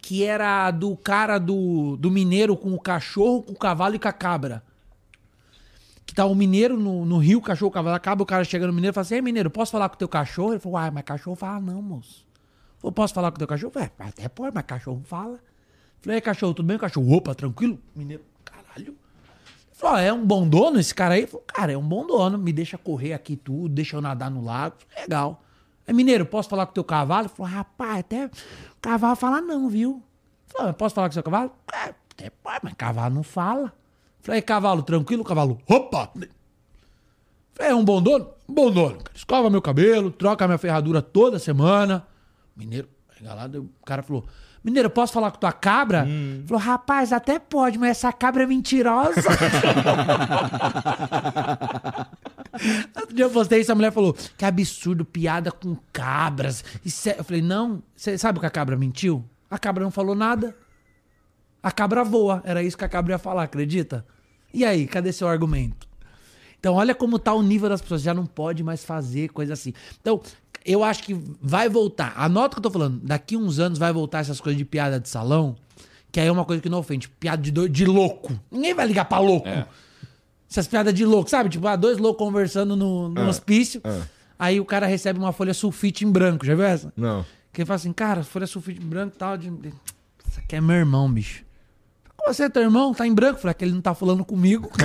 [0.01, 4.07] Que era do cara do, do mineiro com o cachorro, com o cavalo e com
[4.07, 4.61] a cabra.
[6.05, 8.73] Que tá o mineiro no, no rio, cachorro, cavalo, a cabra, o cara chega no
[8.73, 10.51] mineiro e fala assim, Ei, mineiro, posso falar com o teu cachorro?
[10.53, 12.25] Ele falou, ah, mas cachorro fala não, moço.
[12.83, 13.71] Eu posso falar com o teu cachorro?
[13.77, 15.39] É, até pode, mas cachorro fala.
[16.01, 16.77] Falei, "Ei, cachorro, tudo bem?
[16.77, 17.79] Cachorro, opa, tranquilo?
[17.95, 18.95] Mineiro, caralho.
[19.71, 21.25] Falou, é um bom dono esse cara aí?
[21.25, 24.43] Falou, cara, é um bom dono, me deixa correr aqui tudo, deixa eu nadar no
[24.43, 25.41] lago, legal.
[25.87, 27.29] Aí, mineiro, posso falar com o teu cavalo?
[27.29, 28.31] Falou, rapaz, até o
[28.81, 30.01] cavalo fala não, viu?
[30.47, 31.51] Falou, "Ah, posso falar com o seu cavalo?
[31.73, 33.73] É, até pode, mas cavalo não fala.
[34.21, 35.23] Falei, cavalo, tranquilo?
[35.23, 36.09] Cavalo, opa!
[37.53, 38.29] Falei, é um bom dono?
[38.47, 38.97] Bom dono.
[38.97, 39.11] cara.
[39.15, 42.05] Escova meu cabelo, troca minha ferradura toda semana.
[42.55, 44.25] Mineiro, regalado, o cara falou,
[44.63, 46.07] Mineiro, posso falar com tua cabra?
[46.47, 49.21] Falou, rapaz, até pode, mas essa cabra é mentirosa.
[52.95, 56.63] Outro dia eu postei isso, a mulher falou, que absurdo, piada com cabras.
[57.07, 59.23] É- Eu falei, não, você sabe o que a cabra mentiu?
[59.49, 60.55] A cabra não falou nada.
[61.61, 62.41] A cabra voa.
[62.45, 64.05] Era isso que a cabra ia falar, acredita?
[64.53, 65.87] E aí, cadê seu argumento?
[66.59, 68.01] Então, olha como tá o nível das pessoas.
[68.01, 69.73] Já não pode mais fazer coisa assim.
[70.01, 70.21] Então,
[70.65, 72.13] eu acho que vai voltar.
[72.15, 72.99] Anota o que eu tô falando.
[73.03, 75.55] Daqui uns anos vai voltar essas coisas de piada de salão,
[76.11, 77.07] que aí é uma coisa que não ofende.
[77.09, 78.37] Piada de, do- de louco.
[78.51, 79.47] Ninguém vai ligar pra louco.
[79.47, 79.65] É.
[80.49, 81.49] Essas piadas de louco, sabe?
[81.49, 83.81] Tipo, ah, dois loucos conversando no, no hospício.
[84.37, 86.45] Aí o cara recebe uma folha sulfite em branco.
[86.45, 86.93] Já viu essa?
[86.95, 87.25] Não.
[87.51, 89.37] Que ele fala assim, cara, folha sulfite em branco e tal.
[89.37, 89.47] De...
[89.47, 91.43] Isso aqui é meu irmão, bicho.
[92.27, 92.93] Você é teu irmão?
[92.93, 93.39] Tá em branco?
[93.39, 94.69] Falei, é que ele não tá falando comigo.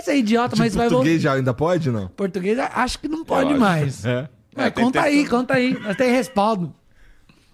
[0.00, 0.96] Esse é idiota, De mas vai voltar.
[0.96, 2.08] português já ainda pode, não?
[2.08, 3.60] Português acho que não pode acho.
[3.60, 4.04] mais.
[4.04, 4.28] É.
[4.54, 5.78] Mas É, conta tem aí, conta aí.
[5.78, 6.74] Nós tem respaldo.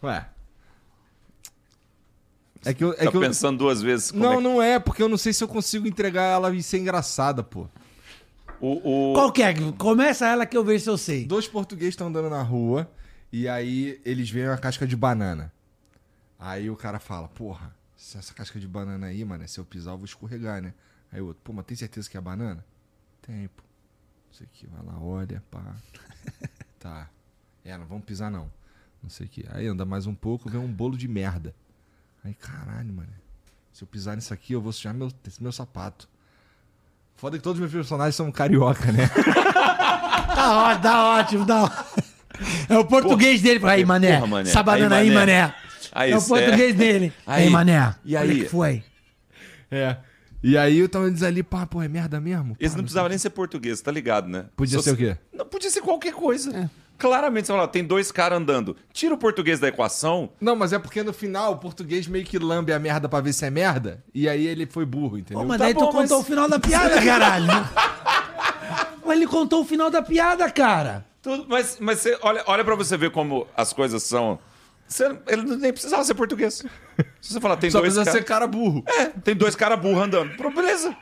[0.02, 0.26] Ué.
[2.64, 2.92] É que eu.
[2.92, 3.20] É Tá que eu...
[3.20, 5.48] pensando duas vezes como Não, é que- não é, porque eu não sei se eu
[5.48, 7.66] consigo entregar ela e ser engraçada, pô.
[8.60, 9.52] O, o- Qual que é?
[9.76, 11.24] Começa ela que eu vejo se eu sei.
[11.24, 12.88] Dois portugueses estão andando na rua
[13.32, 15.52] e aí eles veem uma casca de banana.
[16.44, 19.92] Aí o cara fala, porra, se essa casca de banana aí, mano, se eu pisar
[19.92, 20.74] eu vou escorregar, né?
[21.12, 22.64] Aí o outro, pô, mas tem certeza que é banana?
[23.24, 23.62] Tem, pô.
[24.26, 25.62] Não sei o que, vai lá, olha, pá.
[26.80, 27.08] tá.
[27.64, 28.50] É, não vamos pisar não.
[29.00, 29.46] Não sei o que.
[29.50, 31.54] Aí anda mais um pouco, vem um bolo de merda.
[32.24, 33.12] Aí, caralho, mano.
[33.72, 36.08] Se eu pisar nisso aqui, eu vou sujar meu, meu sapato.
[37.14, 39.08] Foda que todos os meus personagens são carioca, né?
[40.34, 42.04] Tá ótimo, tá ótimo, tá ótimo.
[42.68, 43.64] É o português dele.
[43.64, 44.16] Aí, mané.
[44.16, 44.50] Porra, mané.
[44.50, 45.54] Essa banana aí, Aí, mané.
[45.92, 47.12] Aí, é o português dele.
[47.26, 47.50] Aí, Aí.
[47.50, 47.94] mané.
[48.04, 48.40] E Olha aí?
[48.42, 48.82] que foi?
[49.70, 49.96] É.
[50.42, 52.56] E aí eu tava dizendo ali, pá, pô, é merda mesmo?
[52.58, 54.46] Eles Pá, não precisavam nem ser português, tá ligado, né?
[54.56, 55.16] Podia Se ser o quê?
[55.32, 56.68] Não, podia ser qualquer coisa.
[56.98, 58.76] Claramente, você fala, tem dois caras andando.
[58.92, 60.30] Tira o português da equação.
[60.40, 63.32] Não, mas é porque no final o português meio que lambe a merda pra ver
[63.32, 64.02] se é merda.
[64.14, 65.42] E aí ele foi burro, entendeu?
[65.42, 67.46] Pô, mas Tá daí tu bom, contou mas- o final da piada, caralho.
[69.04, 71.04] mas ele contou o final da piada, cara.
[71.22, 74.38] Tudo, mas mas você, olha, olha pra você ver como as coisas são.
[74.92, 76.64] Você- ele nem precisava ser português.
[77.20, 78.20] Se você falar, tem Só dois precisa caras.
[78.20, 78.84] ser cara burro.
[78.86, 80.36] É, tem dois caras burros andando.
[80.36, 80.94] Pô, Beleza.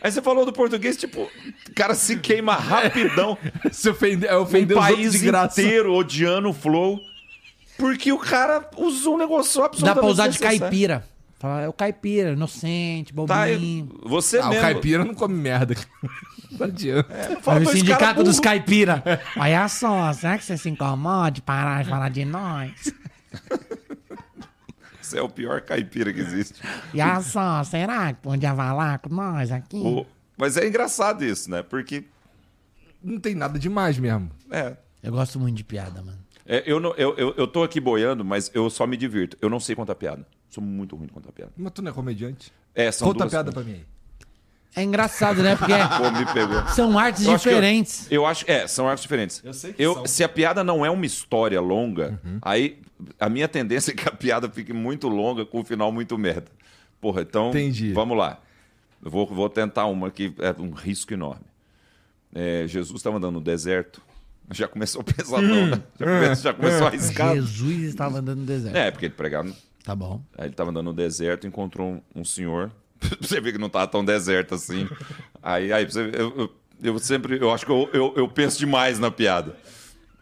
[0.00, 3.36] Aí você falou do português, tipo, o cara se queima rapidão.
[3.72, 5.60] Se ofender, é um os outros país de graça.
[5.60, 7.00] inteiro odiando o Flow.
[7.76, 11.04] Porque o cara usou um negócio Dá absolutamente pra usar de caipira.
[11.40, 13.16] Fala, é o caipira, inocente, Tá,
[13.46, 13.88] bobinho.
[14.04, 14.62] você Ah, o mesmo.
[14.62, 15.74] caipira não come merda.
[16.50, 17.38] Não adianta.
[17.42, 19.02] Fala Aí o sindicato cara dos caipira.
[19.36, 22.92] Olha só, será que você se incomoda de parar de falar de nós?
[25.00, 26.60] Você é o pior caipira que existe.
[26.92, 29.76] E olha só, será que podia falar com nós aqui?
[29.78, 30.04] O-
[30.36, 31.62] Mas é engraçado isso, né?
[31.62, 32.04] Porque.
[33.02, 34.30] Não tem nada demais mesmo.
[34.50, 34.76] É.
[35.02, 36.18] Eu gosto muito de piada, mano.
[36.44, 39.36] É, eu, não, eu, eu, eu tô aqui boiando, mas eu só me divirto.
[39.40, 40.26] Eu não sei contar piada.
[40.50, 41.52] Sou muito ruim de contar piada.
[41.56, 42.52] Mas tu não é comediante?
[42.74, 43.30] É, são Conta a duas...
[43.32, 43.84] piada pra mim aí.
[44.76, 45.56] É engraçado, né?
[45.56, 46.66] Porque Pô, me pegou.
[46.68, 48.06] são artes Eu acho que eu- diferentes.
[48.10, 49.40] Eu, acho, é, são artes diferentes.
[49.44, 50.06] Eu sei que Eu- são.
[50.06, 52.80] Se a piada não é uma história longa, aí
[53.18, 56.46] a minha tendência é que a piada fique muito longa com um final muito merda.
[57.00, 57.50] Porra, então.
[57.50, 57.92] Entendi.
[57.92, 58.40] Vamos lá.
[59.04, 61.44] Eu vou, vou tentar uma que é um risco enorme.
[62.34, 64.02] É, Jesus estava andando no deserto.
[64.50, 65.82] Já começou pesadão, né?
[65.98, 67.34] Já, come- já começou arriscado.
[67.36, 68.76] Jesus estava andando no deserto.
[68.76, 69.50] É, porque ele pregava.
[69.84, 70.22] Tá bom.
[70.36, 72.70] Aí ele tava andando no deserto, encontrou um, um senhor.
[73.20, 74.88] você ver que não tava tão deserto assim.
[75.42, 78.98] Aí, aí você eu, eu, eu sempre, eu acho que eu, eu, eu penso demais
[78.98, 79.56] na piada.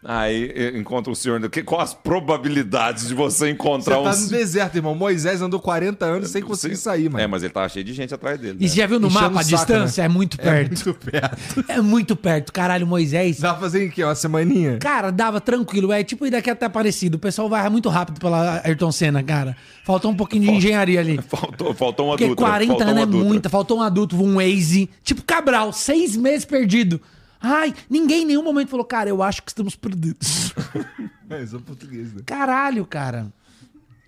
[0.04, 1.40] Aí encontra o senhor.
[1.50, 4.16] Que, qual as probabilidades de você Você encontrar tá um.
[4.22, 4.94] no deserto, irmão.
[4.94, 7.22] Moisés andou 40 anos sem conseguir sair, mano.
[7.22, 8.56] É, mas ele tava cheio de gente atrás dele.
[8.60, 8.68] E né?
[8.68, 10.02] você já viu no Enchendo mapa a o saco, distância?
[10.02, 10.68] É muito É perto.
[10.86, 11.64] muito perto.
[11.68, 12.52] É muito perto.
[12.52, 13.40] Caralho, Moisés.
[13.40, 14.04] Dá pra fazer em quê?
[14.04, 14.78] Uma semaninha?
[14.78, 15.92] Cara, dava tranquilo.
[15.92, 17.16] É tipo ir daqui até parecido.
[17.16, 19.56] O pessoal vai muito rápido pela Ayrton Senna, cara.
[19.84, 21.18] Faltou um pouquinho de engenharia ali.
[21.28, 22.42] Faltou, faltou um Porque adulto.
[22.42, 23.48] 40 faltou anos um é muita.
[23.48, 24.88] Faltou um adulto, um Waze.
[25.02, 27.00] Tipo Cabral, seis meses perdido.
[27.40, 30.52] Ai, ninguém em nenhum momento falou, cara, eu acho que estamos perdidos.
[31.28, 32.20] É, só português, né?
[32.24, 33.26] Caralho, cara.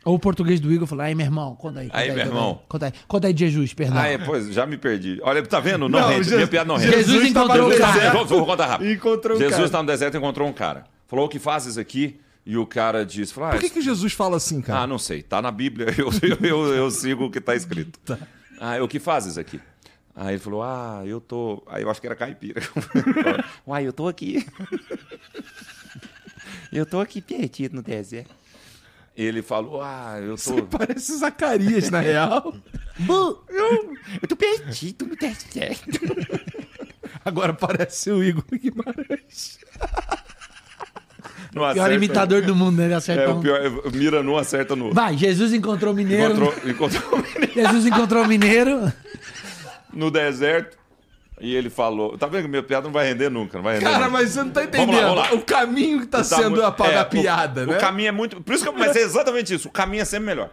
[0.04, 1.88] Ou o português do Igor falou, aí, meu irmão, conta aí.
[1.88, 2.62] Conta Aí, meu conta irmão.
[2.68, 3.98] Conta aí, conta aí de Jesus, perdão.
[3.98, 5.18] Ah, é, pois, já me perdi.
[5.24, 5.88] Olha, tá vendo?
[5.88, 6.18] Não, Não, rende.
[6.18, 6.92] Jesus- Minha piada não rende.
[6.92, 8.00] Jesus encontrou o Jesus cara.
[8.12, 8.88] tá- vou, vou contar rápido.
[8.92, 9.68] Encontrou um Jesus cara.
[9.70, 10.84] tá no deserto e encontrou um cara.
[11.08, 12.20] Falou, o que fazes aqui?
[12.46, 14.82] E o cara disse, falou, ah, Por que, que Jesus fala assim, cara?
[14.82, 15.22] Ah, não sei.
[15.24, 15.88] Tá na Bíblia.
[15.98, 17.98] Eu, eu, eu, eu sigo o que tá escrito.
[18.60, 19.60] Ah, o que fazes aqui?
[20.20, 21.62] Aí ele falou, ah, eu tô...
[21.68, 22.60] Aí eu acho que era caipira.
[23.64, 24.44] Uai, eu tô aqui.
[26.72, 28.34] eu tô aqui perdido no deserto.
[29.16, 30.64] Ele falou, ah, eu tô...
[30.66, 32.52] Parece Zacarias, na real.
[33.48, 36.00] Eu, eu tô perdido no deserto.
[37.24, 39.60] Agora parece o Igor Guimarães.
[41.54, 41.94] Não Pior acerta.
[41.94, 42.86] imitador do mundo, né?
[42.86, 43.38] Ele acerta É, um.
[43.38, 43.60] o pior,
[43.92, 45.00] mira num, acerta no outro.
[45.00, 46.34] Vai, Jesus encontrou o mineiro.
[46.34, 48.92] Encontrou, encontrou um menino Jesus encontrou o mineiro.
[49.92, 50.76] No deserto
[51.40, 52.18] e ele falou...
[52.18, 54.10] Tá vendo que minha piada não vai render nunca, não vai render Cara, nunca.
[54.10, 55.34] mas você não tá Vamos lá, entendendo vamos lá.
[55.34, 57.76] o caminho que tá, Tá sendo muito- a, é, o- piada, né?
[57.76, 58.40] O caminho é muito.
[58.42, 59.68] Por isso que eu comecei exatamente isso.
[59.68, 60.50] O caminho é sempre melhor.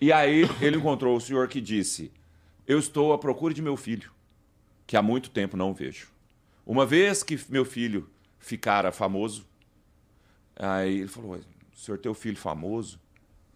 [0.00, 2.12] E aí ele encontrou o senhor que disse:
[2.66, 4.10] Eu estou à procura de meu filho,
[4.86, 6.06] que há muito tempo não vejo.
[6.66, 8.08] Uma vez que meu filho
[8.38, 9.44] ficara famoso,
[10.56, 13.00] aí ele falou: O senhor tem o filho famoso?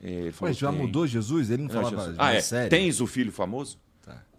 [0.01, 1.49] Ele falou, Ué, já "Tem." mudou Jesus?
[1.51, 2.17] Ele não Não, falava Jesus.
[2.19, 2.41] Ah, é.
[2.41, 2.71] sério?
[2.71, 3.79] Tens o filho famoso?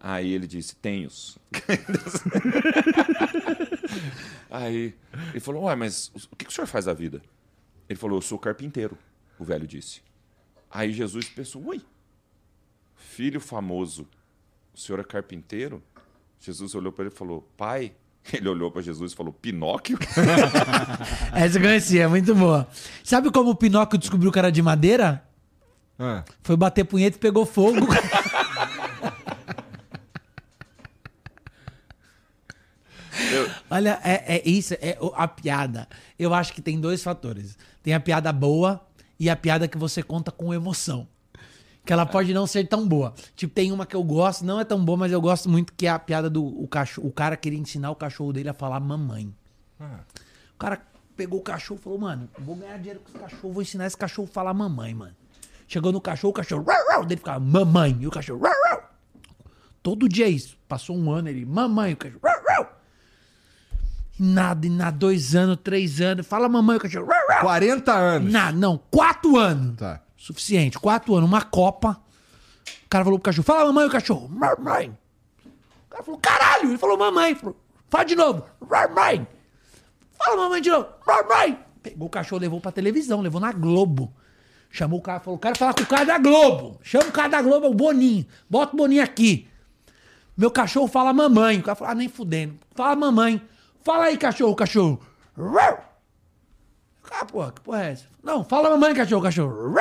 [0.06, 1.38] Aí ele disse, tenhos.
[4.52, 4.94] Aí
[5.30, 7.22] ele falou, ué, mas o que que o senhor faz da vida?
[7.88, 8.98] Ele falou, eu sou carpinteiro,
[9.40, 10.02] o velho disse.
[10.70, 11.82] Aí Jesus pensou, ui,
[12.98, 14.06] filho famoso,
[14.74, 15.82] o senhor é carpinteiro?
[16.38, 17.94] Jesus olhou para ele e falou, pai?
[18.34, 19.98] Ele olhou para Jesus e falou, Pinóquio?
[21.34, 22.68] Essa eu conheci, é muito boa.
[23.04, 25.24] Sabe como o Pinóquio descobriu que era de madeira?
[25.98, 26.24] Ah.
[26.42, 27.80] Foi bater punheta e pegou fogo.
[33.74, 35.88] Olha, é, é isso, é a piada.
[36.20, 37.58] Eu acho que tem dois fatores.
[37.82, 38.80] Tem a piada boa
[39.20, 41.08] e a piada que você conta com emoção.
[41.84, 43.16] Que ela pode não ser tão boa.
[43.36, 45.88] Tipo, tem uma que eu gosto, não é tão boa, mas eu gosto muito, que
[45.88, 47.08] é a piada do o cachorro.
[47.08, 49.34] O cara queria ensinar o cachorro dele a falar mamãe.
[50.54, 50.80] O cara
[51.18, 53.98] pegou o cachorro e falou, mano, vou ganhar dinheiro com esse cachorro, vou ensinar esse
[53.98, 55.16] cachorro a falar mamãe, mano.
[55.68, 58.92] Chegou no cachorro, o cachorro, rau, rau, dele ficava mamãe, e o cachorro, rau, rau.
[59.82, 60.56] Todo dia é isso.
[60.68, 62.33] Passou um ano, ele, mamãe, o cachorro, rau.
[64.20, 67.42] E Nada, e nada, dois anos, três anos, fala mamãe, o cachorro, rau, rau.
[67.42, 68.32] 40 anos.
[68.32, 69.76] Nada, não, quatro anos.
[69.78, 70.02] Tá.
[70.16, 72.00] Suficiente, quatro anos, uma copa.
[72.86, 74.90] O cara falou pro cachorro, fala mamãe, o cachorro, mamãe.
[75.46, 77.32] O cara falou, caralho, ele falou mamãe.
[77.32, 77.56] Ele Falou,
[77.90, 79.28] fala de novo, mamãe.
[80.18, 81.60] Fala mamãe de novo, mamãe.
[81.82, 84.14] Pegou o cachorro, levou pra televisão, levou na Globo.
[84.70, 86.80] Chamou o cara, falou, quero falar com o cara da Globo.
[86.82, 88.26] Chama o cara da Globo, é o Boninho.
[88.50, 89.48] Bota o Boninho aqui.
[90.36, 91.60] Meu cachorro fala mamãe.
[91.60, 92.58] O cara falou, ah, nem fudendo.
[92.74, 93.42] Fala mamãe.
[93.84, 95.00] Fala aí, cachorro, cachorro.
[97.12, 98.06] Ah, porra, que porra é essa?
[98.24, 99.70] Não, fala mamãe, cachorro, cachorro.
[99.72, 99.74] O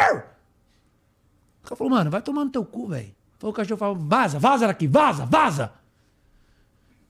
[1.64, 3.14] cara falou, mano, vai tomar no teu cu, velho.
[3.40, 5.72] O cachorro, falou, vaza, vaza daqui, vaza, vaza.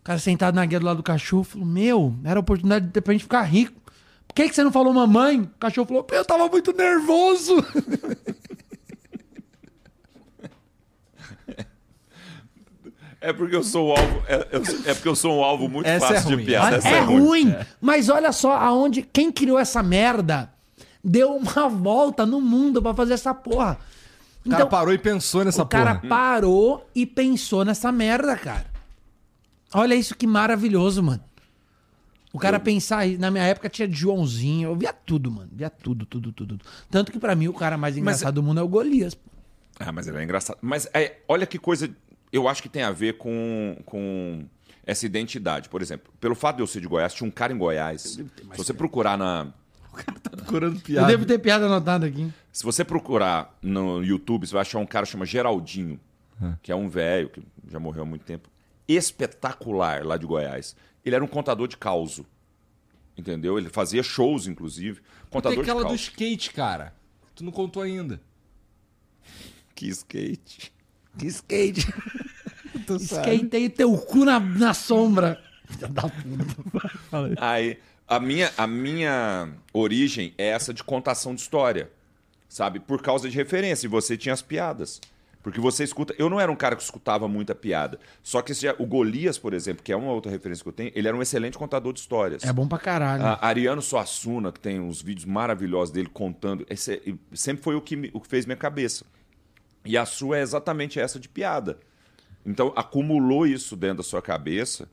[0.00, 3.00] O cara sentado na guia do lado do cachorro falou, meu, era a oportunidade de
[3.00, 3.80] pra gente ficar rico.
[4.26, 5.40] Por que, que você não falou mamãe?
[5.40, 7.56] O cachorro falou, eu tava muito nervoso.
[13.22, 14.22] É porque eu sou o alvo.
[14.26, 16.44] É, eu- é porque eu sou um alvo muito Essa é fácil de ruim.
[16.44, 16.76] piada.
[16.76, 20.52] Essa é, ruim, mas olha só aonde quem criou essa merda
[21.04, 23.78] deu uma volta no mundo pra fazer essa porra.
[24.44, 26.08] O cara parou e pensou nessa o cara porra.
[26.08, 28.66] parou e pensou nessa merda, cara.
[29.72, 31.22] Olha isso que maravilhoso, mano.
[32.32, 35.50] O cara pensar, na minha época tinha Joãozinho, eu via tudo, mano.
[35.52, 36.56] Via tudo, tudo, tudo.
[36.56, 36.64] tudo.
[36.90, 39.16] Tanto que pra mim o cara mais engraçado do mundo é o Golias.
[39.78, 40.58] Ah, mas ele é engraçado.
[40.62, 41.88] Mas é, olha que coisa.
[42.32, 44.44] Eu acho que tem a ver com, com
[44.84, 45.68] essa identidade.
[45.68, 48.00] Por exemplo, pelo fato de eu ser de Goiás, tinha um cara em Goiás.
[48.02, 48.26] Se
[48.56, 49.52] você procurar na.
[50.36, 51.06] Procurando Eu piada.
[51.06, 52.32] devo ter piada anotada aqui.
[52.50, 56.00] Se você procurar no YouTube, você vai achar um cara que chama Geraldinho,
[56.62, 58.48] que é um velho, que já morreu há muito tempo.
[58.88, 60.74] Espetacular lá de Goiás.
[61.04, 62.24] Ele era um contador de causo.
[63.16, 63.58] Entendeu?
[63.58, 65.00] Ele fazia shows, inclusive.
[65.00, 66.94] Tem Contador aquela de do skate, cara.
[67.34, 68.20] Tu não contou ainda.
[69.74, 70.72] Que skate.
[71.18, 71.86] Que skate.
[72.86, 75.40] Tu Skatei teu cu na, na sombra.
[75.68, 77.34] Filha da puta.
[77.38, 77.78] Aí,
[78.08, 81.90] A minha, a minha origem é essa de contação de história,
[82.48, 82.80] sabe?
[82.80, 83.86] Por causa de referência.
[83.86, 85.00] E você tinha as piadas.
[85.42, 86.14] Porque você escuta.
[86.18, 87.98] Eu não era um cara que escutava muita piada.
[88.22, 90.90] Só que esse- o Golias, por exemplo, que é uma outra referência que eu tenho,
[90.94, 92.42] ele era um excelente contador de histórias.
[92.44, 93.24] É bom pra caralho.
[93.24, 97.80] A Ariano Suassuna, que tem uns vídeos maravilhosos dele contando, esse é- sempre foi o
[97.80, 99.04] que, me- o que fez minha cabeça.
[99.84, 101.78] E a sua é exatamente essa de piada.
[102.44, 104.88] Então acumulou isso dentro da sua cabeça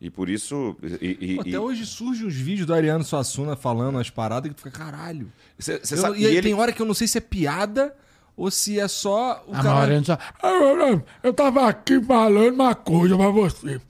[0.00, 0.76] e por isso.
[1.00, 4.48] E, e- Pô, e- até hoje surgem uns vídeos do Ariano Suassuna falando as paradas
[4.50, 5.32] que tu fica, caralho.
[5.58, 7.20] Cê- cê Eu- sabe- e aí ele- tem hora que eu não sei se é
[7.20, 7.94] piada
[8.36, 9.74] ou se é só o a cara...
[9.74, 10.18] maioria não só.
[10.42, 13.80] Eu, eu tava aqui falando uma coisa pra você.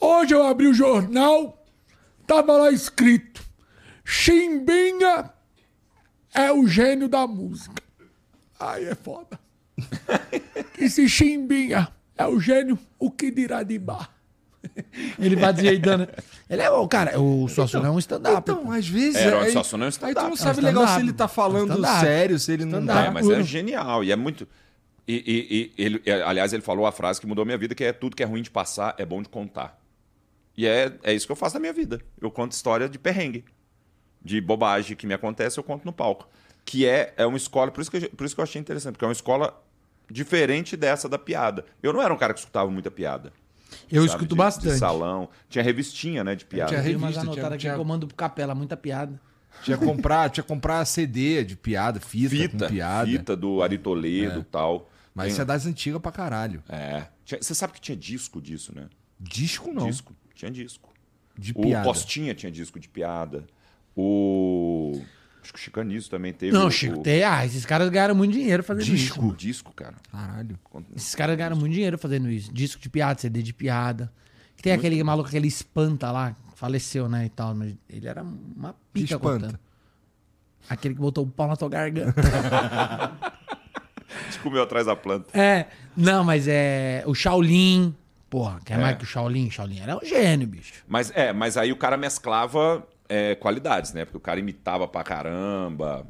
[0.00, 1.64] Hoje eu abri o jornal,
[2.26, 3.42] tava lá escrito:
[4.04, 5.30] Chimbinha
[6.34, 7.82] é o gênio da música.
[8.58, 9.38] Aí é foda.
[10.78, 14.10] E se Chimbinha é o gênio, o que dirá de bar?
[15.18, 16.06] Ele vai desajeitando.
[16.48, 18.38] Ele é o cara, o Suassuna é um stand-up.
[18.50, 19.16] Então, às vezes...
[19.16, 20.20] É, o Suassuna é um aí tu stand-up.
[20.22, 21.08] não É um sabe legal se stand-up.
[21.08, 22.00] ele tá falando É um stand-up.
[22.00, 23.00] sério, se ele não Stand-up.
[23.02, 23.06] tá...
[23.06, 24.46] É, mas é genial e é muito.
[25.08, 27.82] E, e- e ele, é, aliás, ele falou a frase que mudou minha vida, que
[27.84, 29.78] é tudo que é ruim de passar é bom de contar.
[30.56, 32.00] E é, é isso que eu faço na minha vida.
[32.20, 33.44] Eu conto história de perrengue,
[34.22, 36.28] de bobagem que me acontece, eu conto no palco.
[36.66, 38.92] Que é, é uma escola, por isso, que eu, por isso que eu achei interessante,
[38.92, 39.58] porque é uma escola
[40.10, 41.64] diferente dessa da piada.
[41.82, 43.32] Eu não era um cara que escutava muita piada.
[43.90, 44.06] Eu sabe?
[44.14, 44.72] escuto De- bastante.
[44.72, 45.28] De salão.
[45.48, 46.70] Tinha revistinha, né, de piada.
[46.70, 49.20] Tinha revista, tinha- aqui tinha- que eu mando pro capela, muita piada.
[49.62, 53.06] Tinha que comprar, tinha comprar CD de piada, fita, Fita, com piada.
[53.10, 54.88] fita do Ari Toledo e tal.
[55.14, 56.62] Mas Tem- isso é das antigas pra caralho.
[56.68, 57.04] É.
[57.24, 58.86] Tinha- Você sabe que tinha disco disso, né?
[59.18, 59.86] Disco não.
[59.86, 60.14] Disco.
[60.34, 60.88] Tinha disco.
[61.36, 61.84] De O piada.
[61.84, 63.44] Costinha tinha disco de piada.
[63.96, 65.00] O.
[65.42, 66.52] Acho que o Chicanizo também teve.
[66.52, 67.02] Não, o, Chico, o...
[67.02, 69.18] tem, ah, esses caras ganharam muito dinheiro fazendo Disco?
[69.20, 69.28] isso.
[69.28, 69.94] O disco, cara.
[70.12, 70.58] Caralho.
[70.94, 72.52] Esses caras ganharam muito dinheiro fazendo isso.
[72.52, 74.12] Disco de piada, CD de piada.
[74.62, 79.14] Tem aquele maluco, aquele espanta lá, faleceu, né, e tal, mas ele era uma pica
[79.14, 79.40] espanta?
[79.46, 79.58] contando.
[80.68, 82.14] Aquele que botou o pau na tua garganta.
[84.42, 85.26] Comeu atrás da planta.
[85.38, 87.94] é, não, mas é o Shaolin.
[88.28, 88.80] Porra, quer É.
[88.82, 89.50] mais que o Shaolin?
[89.50, 90.72] Shaolin era um gênio, bicho.
[90.88, 94.04] Mas é, mas aí o cara mesclava é, qualidades, né?
[94.04, 96.06] Porque o cara imitava pra caramba.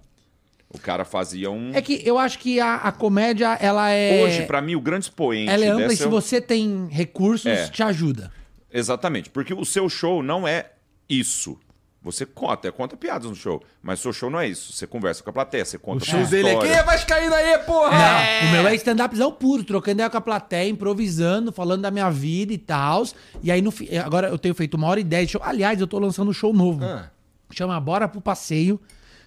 [0.72, 1.72] O cara fazia um.
[1.74, 4.22] É que eu acho que a, a comédia, ela é...
[4.22, 7.47] Hoje, pra mim, o grande expoente Ela é ampla e se é você tem recursos,
[7.47, 7.68] É.
[7.68, 8.31] te ajuda.
[8.72, 9.31] Exatamente.
[9.31, 10.70] Porque o seu show não é
[11.09, 11.59] isso.
[12.02, 13.62] Você conta, conta piadas no show.
[13.82, 14.72] Mas o seu show não é isso.
[14.72, 17.59] Você conversa com a plateia, você conta O show dele é quem é vascaíno aí,
[17.59, 17.90] porra?
[17.90, 22.09] Não, o meu é stand-upzão puro, trocando ideia com a plateia, improvisando, falando da minha
[22.10, 23.05] vida e tal.
[23.43, 25.43] E aí, no, fi- agora eu tenho feito uma hora e dez de show.
[25.44, 26.82] Aliás, eu tô lançando um show novo.
[26.82, 27.10] Ah.
[27.52, 28.81] Chama Bora pro Passeio.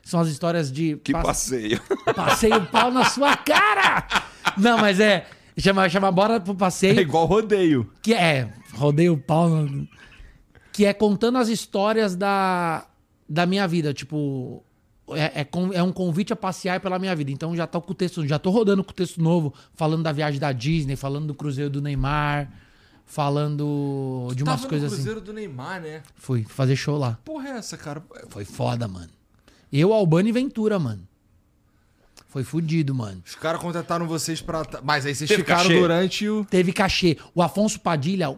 [0.03, 0.97] São as histórias de.
[1.03, 1.81] Que passe- passeio.
[2.15, 4.05] Passei o pau na sua cara!
[4.57, 5.27] Não, mas é.
[5.57, 6.97] Chama, chama Bora pro Passeio.
[6.97, 7.87] É igual rodeio.
[8.01, 8.49] Que é.
[8.73, 9.47] Rodei o pau.
[9.47, 9.87] no-
[10.73, 12.85] Que é contando as histórias da,
[13.29, 13.93] da minha vida.
[13.93, 14.61] Tipo.
[15.09, 17.31] É, é, é um convite a passear pela minha vida.
[17.31, 18.27] Então já tô com o texto.
[18.27, 21.69] Já tô rodando com o texto novo, falando da viagem da Disney, falando do Cruzeiro
[21.69, 22.51] do Neymar,
[23.05, 25.03] falando de umas Tava coisas no assim.
[25.03, 26.01] Cruzeiro do Neymar, né?
[26.15, 27.19] Fui fazer show lá.
[27.23, 28.03] Porra é essa, cara?
[28.29, 29.09] Foi foda, mano.
[29.71, 31.07] Eu, Albano e Ventura, mano.
[32.27, 33.21] Foi fudido, mano.
[33.23, 34.63] Os caras contrataram vocês pra...
[34.83, 35.79] Mas aí vocês Teve ficaram cachê?
[35.79, 36.45] durante o...
[36.45, 37.17] Teve cachê.
[37.35, 38.35] O Afonso Padilha,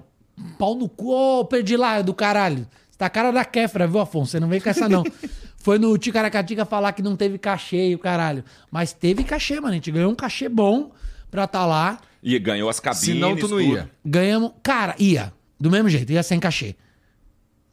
[0.57, 2.67] pau no cu, ô, perdi lá, do caralho.
[2.89, 4.31] Você tá a cara da Kéfera, viu, Afonso?
[4.31, 5.03] Você não vem com essa, não.
[5.57, 8.43] Foi no Ticaracatica falar que não teve cachê e o caralho.
[8.71, 9.69] Mas teve cachê, mano.
[9.69, 10.91] A gente ganhou um cachê bom
[11.31, 11.99] pra tá lá.
[12.21, 13.03] E ganhou as cabines.
[13.03, 13.61] Senão tu não tudo.
[13.61, 13.91] ia.
[14.05, 14.51] Ganhamos.
[14.61, 15.33] Cara, ia.
[15.59, 16.75] Do mesmo jeito, ia sem cachê.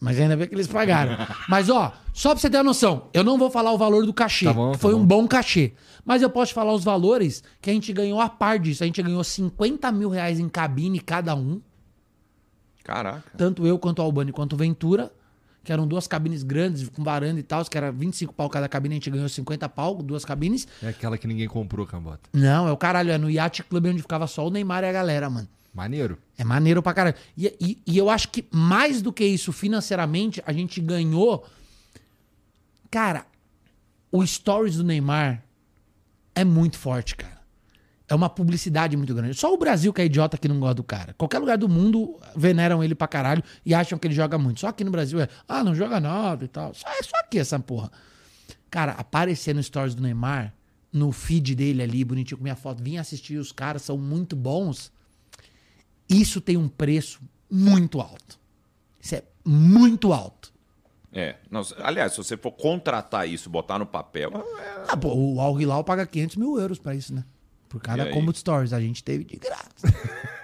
[0.01, 1.17] Mas ainda bem que eles pagaram.
[1.49, 4.13] Mas, ó, só pra você ter uma noção, eu não vou falar o valor do
[4.13, 4.47] cachê.
[4.47, 5.01] Tá bom, que tá foi bom.
[5.01, 5.75] um bom cachê.
[6.05, 8.83] Mas eu posso te falar os valores que a gente ganhou a par disso.
[8.83, 11.61] A gente ganhou 50 mil reais em cabine cada um.
[12.85, 13.31] Caraca.
[13.37, 15.13] Tanto eu quanto o Albani quanto o Ventura.
[15.65, 18.95] Que eram duas cabines grandes, com varanda e tal, que era 25 pau cada cabine,
[18.95, 20.67] a gente ganhou 50 pau, duas cabines.
[20.83, 22.29] É aquela que ninguém comprou, Cambota.
[22.33, 24.93] Não, é o caralho, é no Yacht Club onde ficava só o Neymar e a
[24.93, 25.47] galera, mano.
[25.73, 26.19] Maneiro.
[26.37, 27.15] É maneiro pra caralho.
[27.39, 31.47] E, e- e eu acho que mais do que isso, financeiramente, a gente ganhou.
[32.91, 33.25] Cara,
[34.11, 35.45] o stories do Neymar
[36.35, 37.32] é muito forte, cara.
[38.13, 39.33] É uma publicidade muito grande.
[39.33, 41.15] Só o Brasil que é idiota que não gosta do cara.
[41.15, 44.61] Qualquer lugar do mundo veneram ele pra caralho e acham que ele joga muito.
[44.61, 46.75] Só aqui no Brasil é, ah, não joga nada e tal.
[46.75, 47.91] Só, é só aqui essa porra.
[48.71, 50.53] Cara, aparecer no stories do Neymar,
[50.93, 54.93] no feed dele ali, bonitinho com minha foto, vim assistir, os caras são muito bons.
[56.07, 57.19] Isso tem um preço
[57.51, 58.39] muito alto.
[59.01, 60.53] Isso é muito alto.
[61.11, 61.37] É.
[61.51, 64.31] Não, aliás, se você for contratar isso, botar no papel.
[64.59, 67.25] é- Ah, pô, o Al Hilal paga 500 mil euros pra isso, né?
[67.73, 68.73] Por cada E combo de stories.
[68.73, 69.63] A gente teve de graça.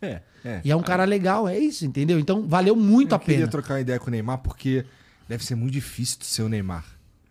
[0.00, 0.60] É, é.
[0.64, 2.20] E é um cara legal, é isso, entendeu?
[2.20, 3.50] Então valeu muito Eu a queria pena.
[3.50, 4.86] trocar uma ideia com o Neymar porque
[5.28, 6.84] Deve ser muito difícil de ser o Neymar.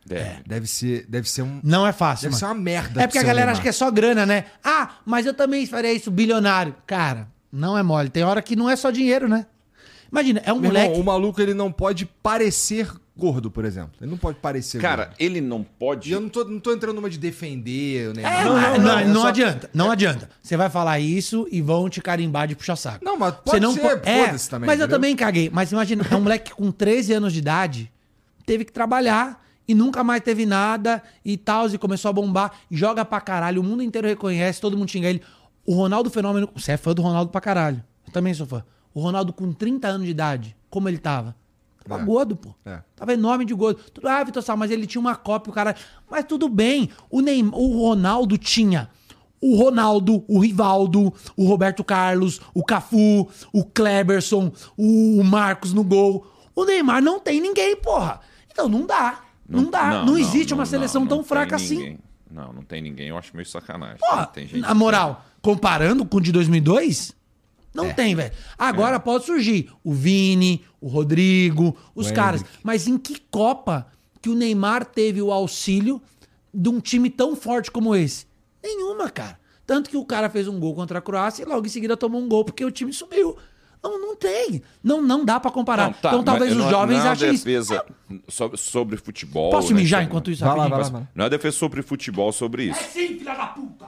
[0.06, 0.44] Deve.
[0.46, 1.60] Deve ser, deve ser um.
[1.64, 2.40] Não é fácil, Deve mano.
[2.40, 3.02] ser uma merda.
[3.02, 4.46] É porque a galera acha que é só grana, né?
[4.64, 6.76] Ah, mas eu também faria isso, bilionário.
[6.86, 8.10] Cara, não é mole.
[8.10, 9.48] Tem hora que não é só dinheiro, né?
[10.12, 10.88] Imagina, é um Meu moleque.
[10.90, 13.92] irmão, o maluco ele não pode parecer gordo, por exemplo.
[14.00, 15.16] Ele não pode parecer Cara, gordo.
[15.20, 16.12] ele não E pode.
[16.12, 18.42] eu não tô, não tô entrando numa de defender o Neymar.
[18.42, 20.30] É, não, não, não, é só- adianta, não adianta.
[20.42, 23.04] Você vai falar isso e vão te carimbar de puxa saco.
[23.04, 24.88] Não, mas Você pode ser, po- é, também, Mas eu entendeu?
[24.90, 25.50] também caguei.
[25.52, 27.92] Mas imagina, é um moleque com 13 anos de idade,
[28.46, 33.04] teve que trabalhar e nunca mais teve nada e tal, e começou a bombar, joga
[33.04, 35.22] pra caralho, o mundo inteiro reconhece, todo mundo xinga ele.
[35.66, 37.84] O Ronaldo Fenômeno, você é fã do Ronaldo pra caralho.
[38.06, 38.64] Eu também sou fã.
[38.98, 41.36] O Ronaldo com 30 anos de idade, como ele tava?
[41.88, 42.04] Tava É.
[42.04, 42.56] gordo, pô.
[42.66, 42.82] É.
[42.96, 43.80] Tava enorme de gordo.
[43.94, 45.76] Tudo, ah, Vitor Sá, mas ele tinha uma cópia, o cara.
[46.10, 46.90] Mas tudo bem.
[47.08, 48.90] O, Neymar, o Ronaldo tinha
[49.40, 56.26] o Ronaldo, o Rivaldo, o Roberto Carlos, o Cafu, o Kleberson, o Marcos no gol.
[56.56, 58.20] O Neymar não tem ninguém, porra.
[58.52, 59.22] Então não dá.
[59.48, 60.04] Não, dá.
[60.04, 62.00] Não, existe uma seleção não tão fraca assim.
[62.32, 63.10] Não, não tem ninguém.
[63.10, 64.00] Eu acho meio sacanagem.
[64.00, 67.16] Porra, na moral, comparando com o de 2002,
[67.84, 67.88] É.
[67.88, 68.32] não tem, velho.
[68.58, 72.42] Agora pode surgir o Vini, o Rodrigo, os O caras.
[72.42, 72.60] Hendrick.
[72.64, 73.88] Mas em que Copa
[74.22, 76.02] que o Neymar teve o auxílio
[76.54, 78.26] de um time tão forte como esse?
[78.64, 79.40] Nenhuma, cara.
[79.66, 82.22] Tanto que o cara fez um gol contra a Croácia e logo em seguida tomou
[82.22, 83.38] um gol porque o time subiu.
[83.84, 84.62] Não, não tem.
[84.84, 85.86] Não, não dá pra comparar.
[85.88, 87.46] Não, tá, então talvez os não é- jovens não é uma achem isso.
[87.46, 87.86] defesa
[88.28, 89.52] sobre, sobre futebol.
[89.52, 90.44] Posso né, mijar enquanto isso?
[90.44, 91.08] Vai lá, vai lá, vai lá.
[91.14, 92.80] Não é defesa sobre futebol sobre isso.
[92.92, 93.86] Sim, filha da puta!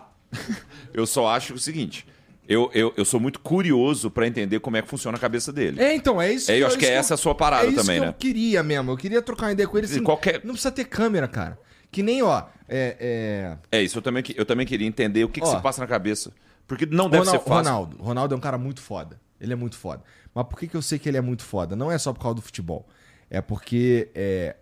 [0.94, 2.06] Eu só acho o seguinte.
[2.50, 5.80] Eu, eu, eu sou muito curioso pra entender como é que funciona a cabeça dele.
[5.80, 7.76] É, então, é isso É, eu acho que é essa a sua parada é isso
[7.76, 8.08] também, que né?
[8.10, 8.90] eu queria mesmo.
[8.90, 10.02] Eu queria trocar uma ideia com ele assim.
[10.02, 11.60] Qualquer- Não precisa ter câmera, cara.
[11.92, 12.44] Que nem, ó.
[12.68, 13.56] É.
[13.72, 16.34] É isso, eu também, eu também queria entender o que, que se passa na cabeça.
[16.68, 17.10] Porque não é...
[17.10, 17.72] deve Ronaldo, ser fácil.
[17.72, 17.98] Ronaldo.
[18.04, 19.22] Ronaldo é um cara muito foda.
[19.40, 20.04] Ele é muito foda.
[20.34, 21.76] Mas por que, que eu sei que ele é muito foda?
[21.76, 22.88] Não é só por causa do futebol.
[23.30, 24.56] É porque é,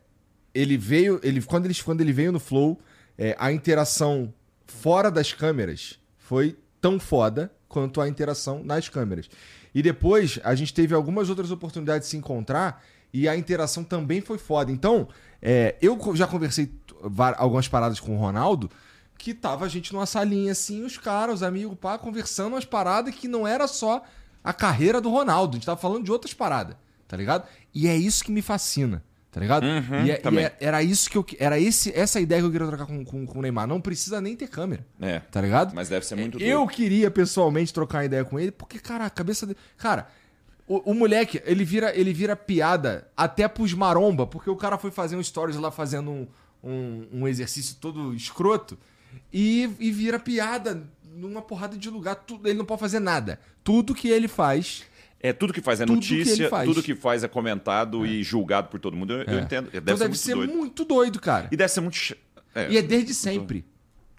[0.53, 1.21] ele veio.
[1.23, 2.79] Ele, quando, ele, quando ele veio no Flow,
[3.17, 4.33] é, a interação
[4.65, 9.29] fora das câmeras foi tão foda quanto a interação nas câmeras.
[9.73, 12.83] E depois a gente teve algumas outras oportunidades de se encontrar
[13.13, 14.71] e a interação também foi foda.
[14.71, 15.07] Então,
[15.41, 16.71] é, eu já conversei
[17.37, 18.69] algumas paradas com o Ronaldo
[19.17, 23.13] que tava a gente numa salinha assim, os caras, os amigos, pá, conversando umas paradas
[23.15, 24.03] que não era só
[24.43, 26.77] a carreira do Ronaldo, a gente tava falando de outras paradas,
[27.07, 27.47] tá ligado?
[27.73, 29.03] E é isso que me fascina,
[29.37, 29.63] tá ligado?
[29.65, 32.51] Uhum, e é- e é- era isso que eu era esse essa ideia que eu
[32.51, 34.83] queria trocar com, com, com o Neymar, não precisa nem ter câmera.
[34.99, 35.19] É.
[35.19, 35.75] Tá ligado?
[35.75, 36.71] Mas deve ser muito Eu doido.
[36.71, 39.59] queria pessoalmente trocar uma ideia com ele, porque, cara, a cabeça dele.
[39.77, 40.07] Cara,
[40.67, 44.89] o, o moleque, ele vira, ele vira piada até pros maromba, porque o cara foi
[44.91, 46.27] fazer um stories lá fazendo um,
[46.63, 48.77] um, um exercício todo escroto
[49.31, 50.83] e, e vira piada
[51.15, 52.15] numa porrada de lugar.
[52.15, 53.39] Tudo, ele não pode fazer nada.
[53.63, 54.83] Tudo que ele faz.
[55.19, 56.67] É tudo que faz é Tudo que notícia, ele faz.
[56.69, 59.13] tudo que faz é comentado e julgado por todo mundo.
[59.13, 59.41] Eu, eu É.
[59.41, 59.69] entendo.
[59.71, 60.53] Deve então ser deve muito ser doido.
[60.53, 61.47] muito doido, cara.
[61.51, 61.97] E deve ser muito.
[62.53, 62.69] É.
[62.69, 63.65] E é desde sempre.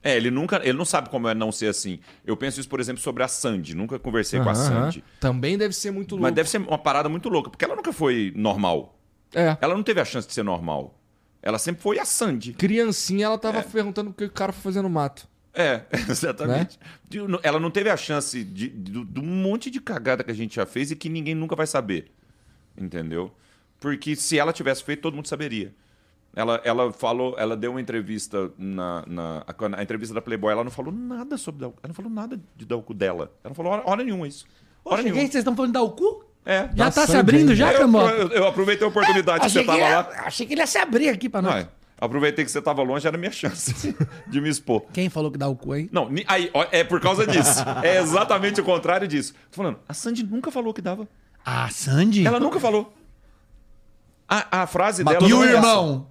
[0.02, 1.98] É, ele nunca, ele não sabe como é não ser assim.
[2.24, 3.74] Eu penso isso, por exemplo, sobre a Sandy.
[3.74, 5.02] Nunca conversei com a Sandy.
[5.20, 6.22] Também deve ser muito louco.
[6.22, 8.98] Mas deve ser uma parada muito louca, porque ela nunca foi normal.
[9.34, 9.56] É.
[9.60, 10.98] Ela não teve a chance de ser normal.
[11.42, 12.52] Ela sempre foi a Sandy.
[12.54, 15.28] Criancinha, ela tava perguntando o que o cara foi fazer no mato.
[15.60, 16.78] É, exatamente.
[17.12, 17.38] Né?
[17.42, 20.54] Ela não teve a chance de, de, de um monte de cagada que a gente
[20.54, 22.12] já fez e que ninguém nunca vai saber.
[22.76, 23.32] Entendeu?
[23.80, 25.74] Porque se ela tivesse feito, todo mundo saberia.
[26.36, 30.62] Ela, ela falou, ela deu uma entrevista na, na a, a entrevista da Playboy, ela
[30.62, 31.78] não falou nada sobre Dalco.
[31.82, 33.32] Ela não falou nada de Dalco dela.
[33.42, 34.46] Ela não falou hora, hora nenhuma isso.
[34.84, 35.32] Hora cheguei, nenhuma.
[35.32, 36.24] vocês estão falando de dar o cu?
[36.46, 36.60] É.
[36.68, 38.12] Já Dá tá se abrindo já, eu, Cambota?
[38.14, 40.12] eu, eu aproveitei a oportunidade que você Achei que, tava ele lá.
[40.14, 41.64] ia, achei que ele ia se abrir aqui pra Não, nós.
[41.64, 41.68] é.
[42.00, 43.94] Aproveitei que você tava longe, era a minha chance
[44.28, 44.82] de me expor.
[44.92, 45.70] Quem falou que dá o cu?
[45.90, 47.64] Não, aí, é por causa disso.
[47.82, 49.34] É exatamente o contrário disso.
[49.50, 51.08] Tô falando, a Sandy nunca falou que dava.
[51.44, 52.26] Ah, Sandy?
[52.26, 52.94] Ela nunca falou.
[54.28, 55.26] A, a frase dela.
[55.26, 56.08] E o irmão?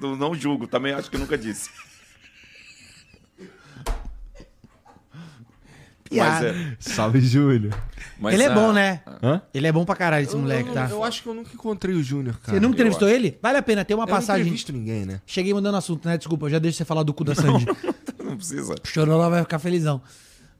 [0.00, 1.70] não, não julgo, também acho que nunca disse.
[6.18, 6.76] Mas é.
[6.78, 7.70] Salve, Júlio.
[8.20, 9.00] mas ele é a- bom, né?
[9.22, 9.40] Hã?
[9.54, 10.88] Ele é bom pra caralho, esse Eu, moleque, eu- tá?
[10.90, 12.56] eu acho que eu nunca encontrei o Júnior, cara.
[12.56, 13.38] Você nunca entrevistou ele?
[13.42, 14.42] Vale a pena ter uma Eu não passagem.
[14.42, 15.20] entrevisto ninguém, né?
[15.26, 16.16] Cheguei mudando assunto, né?
[16.18, 17.66] Desculpa, eu já deixo você falar do cu da Sandy.
[18.22, 18.74] Não precisa.
[18.84, 20.00] Chororó vai ficar felizão.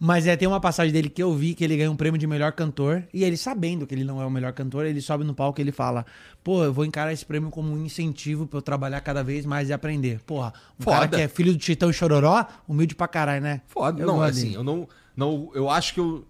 [0.05, 2.27] Mas é, tem uma passagem dele que eu vi que ele ganha um prêmio de
[2.27, 3.05] melhor cantor.
[3.15, 5.63] E ele, sabendo que ele não é o melhor cantor, ele sobe no palco e
[5.63, 6.05] ele fala:
[6.43, 9.69] Pô, eu vou encarar esse prêmio como um incentivo pra eu trabalhar cada vez mais
[9.69, 10.19] e aprender.
[10.27, 11.17] Porra, um cara Foda.
[11.17, 13.61] que é filho do Titão e Chororó, humilde pra caralho, né?
[13.69, 14.03] Foda.
[14.03, 14.57] Eu não, gosto assim, dele.
[14.57, 15.51] eu não, não.
[15.55, 16.25] Eu acho que eu.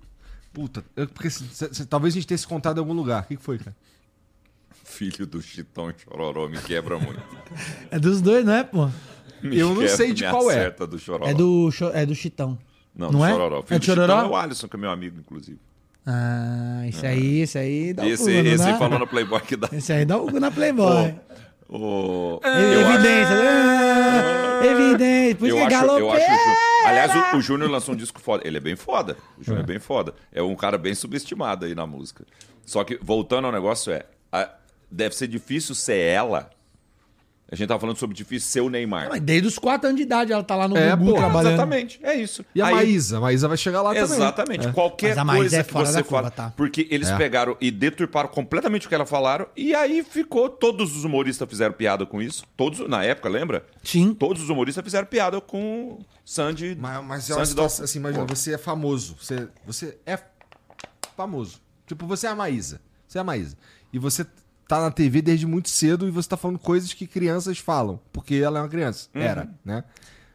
[0.52, 3.22] Puta, eu- porque se- se- se- talvez a gente tenha se contado em algum lugar.
[3.22, 3.74] O que, que foi, cara?
[4.84, 7.22] Filho do Chitão e Chororó me quebra muito.
[7.90, 8.90] É dos dois, não é, pô?
[9.42, 10.70] Me Eu não sei de qual é.
[10.70, 11.26] do Chororó.
[11.30, 12.58] É do, é do Chitão.
[12.94, 13.30] Não, não do é?
[13.30, 13.58] Chororó.
[13.60, 14.26] É Filho do do Chitão Chororó?
[14.26, 15.58] é o Alisson, que é meu amigo, inclusive.
[16.04, 18.76] Ah, esse aí, esse aí dá o Esse, cu, esse dá?
[18.76, 19.68] falou no Playboy que dá.
[19.72, 21.14] Esse aí dá o cu na Playboy.
[21.74, 23.34] O, É, eu acho- Evidência.
[23.34, 25.36] Ah, Evidência.
[25.36, 27.96] Por isso Eu que é acho, eu acho o Aliás, o, o Júnior lançou um
[27.96, 28.42] disco foda.
[28.46, 29.16] Ele é bem foda.
[29.38, 29.66] O Júnior é.
[29.66, 30.14] bem foda.
[30.32, 32.24] É um cara bem subestimado aí na música.
[32.64, 34.04] Só que, voltando ao negócio, é.
[34.30, 34.50] a-
[34.90, 36.50] deve ser difícil ser ela.
[37.52, 39.10] A gente tava falando sobre difícil ser o Neymar.
[39.10, 41.52] Mas desde os 4 anos de idade ela tá lá no É, Gugu pô, trabalhando.
[41.52, 42.42] Exatamente, é isso.
[42.54, 43.18] E a Aí- Maísa?
[43.18, 44.16] A Maísa vai chegar lá também.
[44.16, 44.72] Exatamente.
[44.72, 46.30] Qualquer Mas a Maísa coisa é que você da curva, fala.
[46.30, 46.50] tá?
[46.56, 47.16] Porque eles É.
[47.18, 49.46] pegaram e deturparam completamente o que ela falaram.
[49.54, 50.48] E aí ficou.
[50.48, 52.42] Todos os humoristas fizeram piada com isso.
[52.56, 53.66] Todos, na época, lembra?
[53.84, 54.14] Sim.
[54.14, 56.74] Todos os humoristas fizeram piada com Sandy.
[56.80, 58.34] Mas, mas é uma situação, assim, imagina, Pô.
[58.34, 59.14] você é famoso.
[59.20, 60.18] Você, você é
[61.16, 61.60] famoso.
[61.86, 62.80] Tipo, você é a Maísa.
[63.06, 63.56] Você é a Maísa.
[63.92, 64.24] E você
[64.72, 68.00] tá na TV desde muito cedo e você tá falando coisas que crianças falam.
[68.10, 69.10] Porque ela é uma criança.
[69.14, 69.20] Uhum.
[69.20, 69.84] Era, né?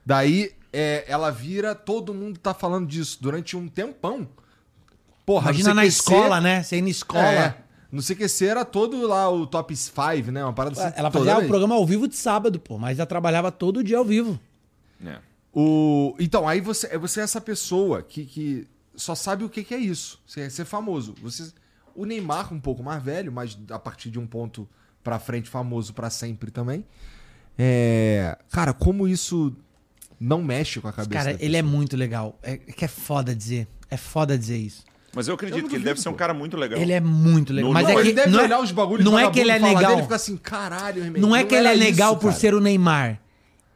[0.06, 4.30] Daí, é, ela vira, todo mundo tá falando disso durante um tempão.
[5.26, 6.62] Porra, Imagina na escola, ser- né?
[6.62, 7.24] Você ir na escola.
[7.24, 7.58] É.
[7.92, 10.44] Não sei que ser era todo lá o top 5, né?
[10.44, 10.94] Uma parada assim.
[10.96, 12.78] Ela fazia o programa ao vivo de sábado, pô.
[12.78, 14.40] Mas ela trabalhava todo dia ao vivo.
[15.04, 15.18] É.
[15.52, 16.16] O...
[16.20, 19.80] Então, aí você, você é essa pessoa que, que só sabe o que, que é
[19.80, 20.22] isso.
[20.28, 21.16] Você é ser famoso.
[21.24, 21.52] Você...
[21.98, 24.70] O Neymar, um pouco mais velho, mas a partir de um ponto
[25.04, 26.86] pra frente, famoso pra sempre também.
[27.58, 28.38] É...
[28.52, 29.54] Cara, como isso
[30.20, 32.38] não mexe com a cabeça Cara, ele é muito legal.
[32.44, 33.68] É que é foda dizer.
[33.90, 34.84] É foda dizer isso.
[35.16, 36.80] Mas eu acredito Eu não que ele deve ser um cara muito legal.
[36.80, 37.70] Ele é muito legal.
[37.70, 39.32] No- Mas não, é Não, que ele deve não é, olhar os bagulhos não é
[39.32, 39.92] que ele é legal.
[39.92, 41.22] dele ficar assim, caralho, irmão.
[41.22, 42.40] Não é que ele é legal isso, por cara.
[42.40, 43.20] ser o Neymar.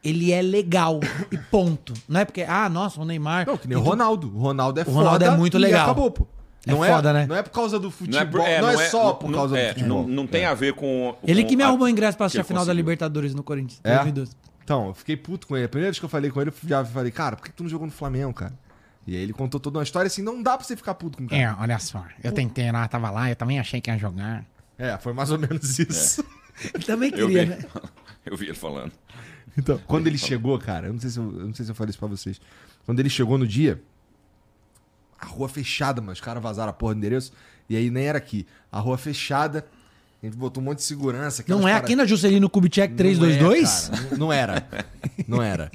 [0.03, 0.99] Ele é legal
[1.31, 1.93] e ponto.
[2.07, 3.47] Não é porque, ah, nossa, o Neymar.
[3.47, 4.27] Não, que nem o Ronaldo.
[4.35, 5.83] O Ronaldo é O Ronaldo foda é muito e legal.
[5.83, 6.27] acabou, pô.
[6.67, 7.25] É Não foda, né?
[7.27, 8.21] Não é por causa do Não futebol.
[8.21, 10.01] é, por- é, não é só por não- causa é, do futebol.
[10.03, 11.15] Não, não tem a ver com.
[11.23, 12.71] Ele com que me arrumou o ingresso pra assistir a final da.
[12.73, 13.81] Libertadores no Corinthians.
[13.83, 13.95] É?
[13.95, 14.31] 2012.
[14.63, 15.65] Então, eu fiquei puto com ele.
[15.65, 17.63] A primeira vez que eu falei com ele, eu já falei, cara, por que tu
[17.63, 18.53] não jogou no Flamengo, cara?
[19.07, 21.23] E aí ele contou toda uma história assim, não dá pra você ficar puto com
[21.23, 21.41] o cara.
[21.41, 22.05] É, olha só.
[22.23, 24.45] Eu tentei lá, tava lá, eu também achei que ia jogar.
[24.77, 26.23] É, foi mais ou menos isso.
[26.75, 27.49] Ele também Eu queria, vi.
[27.49, 27.59] né?
[28.23, 28.91] Eu vi ele falando.
[29.57, 31.75] Então, quando ele chegou, cara, eu não sei se eu, eu não sei se eu
[31.75, 32.39] falei isso pra vocês.
[32.85, 33.81] Quando ele chegou no dia,
[35.21, 37.31] a rua fechada, mas os caras vazaram a porra do endereço,
[37.69, 38.45] e aí nem era aqui.
[38.71, 39.65] A rua fechada,
[40.21, 41.43] a gente botou um monte de segurança.
[41.47, 43.89] Não é aqui na Juscelino Kubitschek Não 322?
[43.89, 44.67] é, cara, não- não era.
[45.27, 45.71] Não era.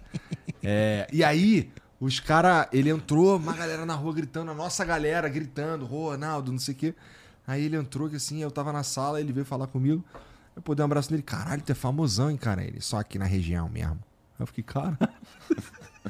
[0.63, 1.71] É, e aí,
[2.01, 2.67] os caras.
[2.73, 6.77] Ele entrou, uma galera na rua gritando, a nossa galera gritando, Ronaldo, não sei o
[6.77, 6.95] quê.
[7.47, 10.05] Aí ele entrou, que assim, eu tava na sala, ele veio falar comigo.
[10.57, 11.23] Eu pô, dei um abraço nele.
[11.23, 12.65] Caralho, tu é famosão, hein, cara?
[12.65, 13.93] Ele, só aqui na região mesmo.
[13.93, 14.99] Aí eu fiquei, cara.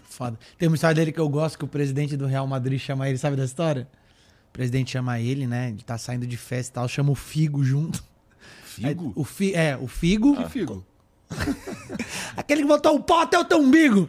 [0.04, 0.38] Foda.
[0.58, 3.18] Tem uma história dele que eu gosto que o presidente do Real Madrid chama ele,
[3.18, 3.88] sabe da história?
[4.50, 5.70] O presidente chama ele, né?
[5.70, 8.02] Ele tá saindo de festa e tal, chama o Figo junto.
[8.64, 9.06] Figo?
[9.06, 10.36] Aí, o fi, é, o Figo.
[10.36, 10.84] Que figo?
[12.36, 14.08] Aquele que botou o pó até o teu umbigo.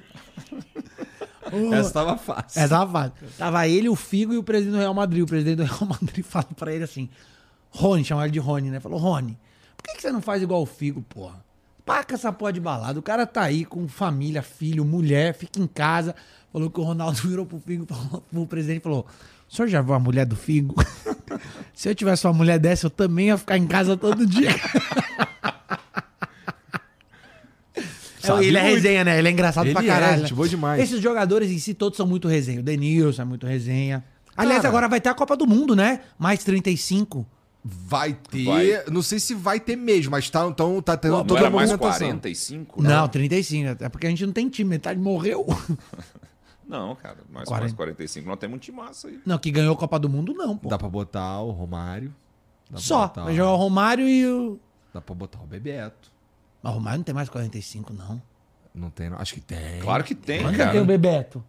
[1.74, 2.62] Essa tava fácil.
[2.62, 3.14] É, tava fácil.
[3.38, 5.24] Tava ele, o Figo e o presidente do Real Madrid.
[5.24, 7.10] O presidente do Real Madrid fala pra ele assim:
[7.70, 8.80] Rony, chama ele de Rony, né?
[8.80, 9.38] Falou: Rony,
[9.76, 11.46] por que, que você não faz igual o Figo, porra?
[11.88, 13.00] Paca essa porra de balada.
[13.00, 16.14] O cara tá aí com família, filho, mulher, fica em casa.
[16.52, 19.08] Falou que o Ronaldo virou pro Figo, falou, pro presidente e falou:
[19.50, 20.76] O senhor já viu a mulher do Figo?
[21.74, 24.50] Se eu tivesse uma mulher dessa, eu também ia ficar em casa todo dia.
[28.42, 29.18] Ele é resenha, né?
[29.18, 30.20] Ele é engraçado Ele pra é, caralho.
[30.20, 30.36] gente né?
[30.36, 30.84] boa demais.
[30.84, 32.60] Esses jogadores em si todos são muito resenha.
[32.60, 34.04] O Denilson é muito resenha.
[34.36, 34.68] Aliás, Cara.
[34.68, 36.02] agora vai ter a Copa do Mundo, né?
[36.20, 37.26] Mais 35.
[37.69, 38.45] Vai ter.
[38.45, 38.84] Vai.
[38.89, 41.52] Não sei se vai ter mesmo, mas tá, então, tá tendo Não toda era a
[41.52, 42.07] mais movimentação.
[42.07, 42.81] 45?
[42.81, 43.84] Não, 35.
[43.84, 45.45] É porque a gente não tem time, metade morreu.
[46.68, 47.18] Não, cara.
[47.30, 47.64] Mais, 40.
[47.64, 48.27] mais 45.
[48.27, 49.22] Nós temos um timaço aí.
[49.26, 50.68] Não, que ganhou a Copa do Mundo, não, pô.
[50.68, 52.14] Dá pra botar o Romário.
[52.76, 53.07] Só.
[53.07, 54.60] Vai jogar o Romário e o.
[54.94, 56.11] Dá pra botar o Bebeto.
[56.61, 58.22] Mas o Romário não tem mais 45, não.
[58.76, 59.18] Não tem, não.
[59.18, 59.80] Acho que tem.
[59.80, 60.72] Claro que tem, Quando cara.
[60.72, 61.41] tem o Bebeto?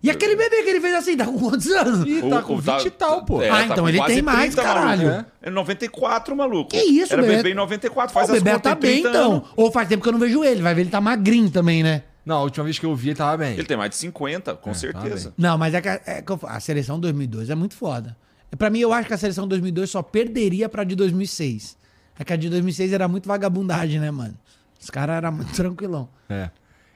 [0.00, 2.06] E aquele bebê que ele fez assim, tá com quantos anos?
[2.08, 3.42] Ih, tá com 20 e tal, pô.
[3.42, 5.08] É, Ah, tá então com ele tem mais, caralho.
[5.08, 5.30] Maluco.
[5.42, 6.70] É 94, maluco.
[6.70, 7.38] Que isso, Era Bebeto?
[7.42, 9.32] bebê em 94, Pô, faz o as contas, tá bem, 30 então.
[9.32, 9.48] anos.
[9.56, 10.62] Ou faz tempo que eu não vejo ele.
[10.62, 12.04] Vai ver, ele tá magrinho também, né?
[12.24, 13.54] Não, a última vez que eu vi ele tava bem.
[13.54, 15.34] Ele tem mais de 50, com tá certeza.
[15.36, 18.16] Não, mas é que, a- é que eu a seleção 2002 é muito foda.
[18.56, 21.76] Pra mim, eu acho que a seleção 2002 só perderia pra de 2006.
[22.18, 24.34] É que a de 2006 era muito vagabundagem, né, mano?
[24.80, 26.08] Os caras eram muito tranquilão.
[26.28, 26.50] É.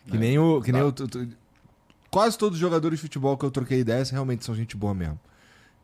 [0.09, 0.61] Que nem o.
[0.61, 1.29] Que nem o tu- tu-
[2.12, 5.18] quase todos os jogadores de futebol que eu troquei ideias realmente são gente boa mesmo.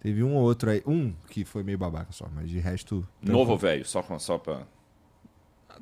[0.00, 0.80] Teve um ou outro aí.
[0.86, 3.04] Um que foi meio babaca só, mas de resto.
[3.20, 4.62] Novo ou velho, só, com- só pra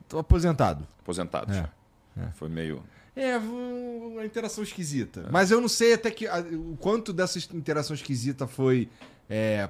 [0.09, 0.87] Tô aposentado.
[1.01, 1.53] aposentado.
[1.53, 1.69] É,
[2.17, 2.31] já.
[2.33, 2.83] Foi meio.
[3.15, 5.29] É, uma interação esquisita.
[5.31, 6.27] Mas eu não sei até que.
[6.29, 8.89] o quanto dessa interação esquisita foi.
[9.29, 9.69] É,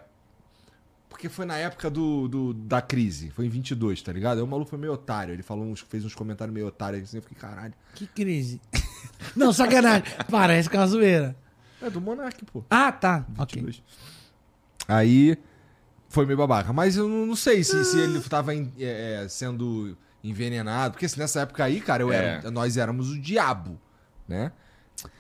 [1.09, 3.31] porque foi na época do, do- da crise.
[3.31, 4.39] Foi em 22, tá ligado?
[4.39, 5.33] Aí o maluco foi meio otário.
[5.33, 7.17] Ele falou uns, fez uns comentários meio otários assim.
[7.19, 7.73] Eu fiquei, caralho.
[7.95, 8.61] Que crise.
[9.37, 10.05] não, sacanagem.
[10.31, 11.37] Parece que é uma zoeira.
[11.83, 12.65] É do Monark, pô.
[12.71, 13.25] Ah, tá.
[13.39, 13.61] Ok.
[13.63, 13.83] 22.
[14.89, 15.37] Aí
[16.09, 16.73] foi meio babaca.
[16.73, 20.93] Mas eu não, sei se, se ele tava em- é, é, sendo envenenado.
[20.93, 22.51] Porque se nessa época aí, cara, eu era- É.
[22.51, 23.79] nós éramos o diabo,
[24.29, 24.53] né?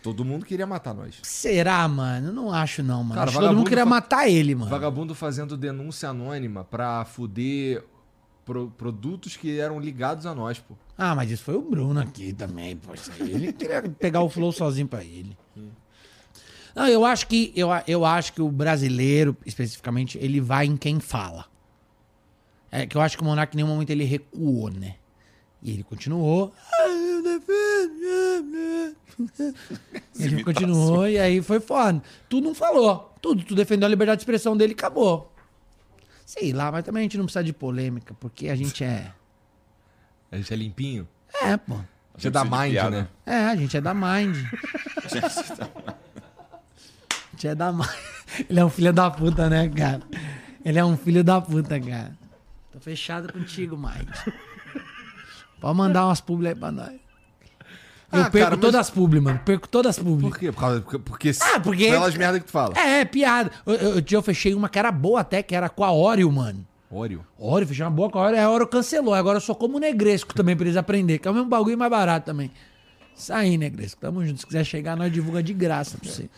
[0.02, 1.16] Todo mundo queria matar nós.
[1.22, 2.28] Será, mano?
[2.28, 3.14] Eu não acho, não, mano.
[3.14, 4.70] Cara, acho que todo mundo vagabundo queria fa- matar ele, mano.
[4.70, 7.84] Vagabundo fazendo denúncia anônima pra fuder
[8.44, 10.74] pro- produtos que eram ligados a nós, pô.
[10.98, 12.78] Ah, mas isso foi o Bruno aqui também,
[13.20, 15.36] aí, Ele queria pegar o flow sozinho pra ele.
[16.74, 21.00] Não, eu acho que eu, eu acho que o brasileiro, especificamente, ele vai em quem
[21.00, 21.46] fala.
[22.70, 24.96] É que eu acho que o Monark em nenhum momento ele recuou, né?
[25.62, 26.52] E ele continuou.
[30.18, 32.02] Ele continuou e aí foi foda.
[32.28, 33.14] Tu não falou.
[33.20, 35.32] Tudo, tu defendeu a liberdade de expressão dele e acabou.
[36.26, 39.12] Sei lá, mas também a gente não precisa de polêmica, porque a gente é.
[40.36, 41.08] A gente é limpinho.
[41.42, 41.74] É, pô.
[41.74, 41.78] A
[42.18, 42.90] gente é da Mind, piada.
[42.90, 43.08] né?
[43.24, 44.36] É, a gente é da Mind.
[47.32, 47.86] A gente é da Mind.
[48.48, 50.00] Ele é um filho da puta, né, cara?
[50.64, 52.12] Ele é um filho da puta, cara.
[52.72, 54.08] Tô fechado contigo, Mind.
[55.60, 56.92] Pode mandar umas publi aí pra nós.
[58.12, 59.38] Eu Ah, perco cara, mas- todas as publi, mano.
[59.44, 60.30] Perco todas as publi.
[60.30, 60.52] Por quê?
[60.52, 62.72] Por causa, porque, porque Ah, porque- pelas merda que tu fala.
[62.78, 63.50] É, é, piada.
[63.66, 66.66] Eu, eu, eu fechei uma que era boa até, que era com a Oreo, mano.
[66.90, 67.24] Oreo.
[67.38, 68.40] Oreo, fechei uma boa com a Oreo.
[68.40, 69.12] A Oreo cancelou.
[69.14, 71.90] Agora eu só como Negresco também pra eles aprenderem, que é o mesmo bagulho mais
[71.90, 72.50] barato também.
[73.16, 74.00] Isso aí, Negresco.
[74.00, 74.40] Tamo junto.
[74.40, 76.28] Se quiser chegar, nós divulga de graça pra você.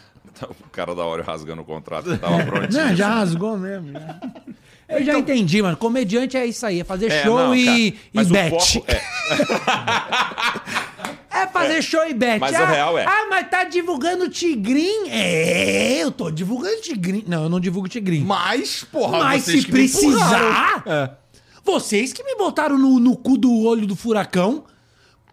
[0.49, 2.85] O cara da hora rasgando o contrato, tava prontinho.
[2.87, 3.93] Não, já rasgou mesmo.
[3.93, 4.21] já.
[4.89, 5.77] Eu já entendi, mano.
[5.77, 8.51] Comediante é isso aí, é fazer É, show não, e, cara, e bet.
[8.73, 9.03] foco é-
[11.43, 12.39] É fazer show e bet.
[12.41, 15.09] Mas ah, o real é- Ah, mas tá divulgando Tigrin?
[15.09, 17.25] É, eu tô divulgando Tigrin.
[17.27, 18.25] Não, eu não divulgo Tigrin.
[18.25, 20.53] Mas, porra, Mas vocês se que me empurraram.
[20.53, 21.11] precisar, É.
[21.65, 24.65] vocês que me botaram no, no cu do olho do furacão,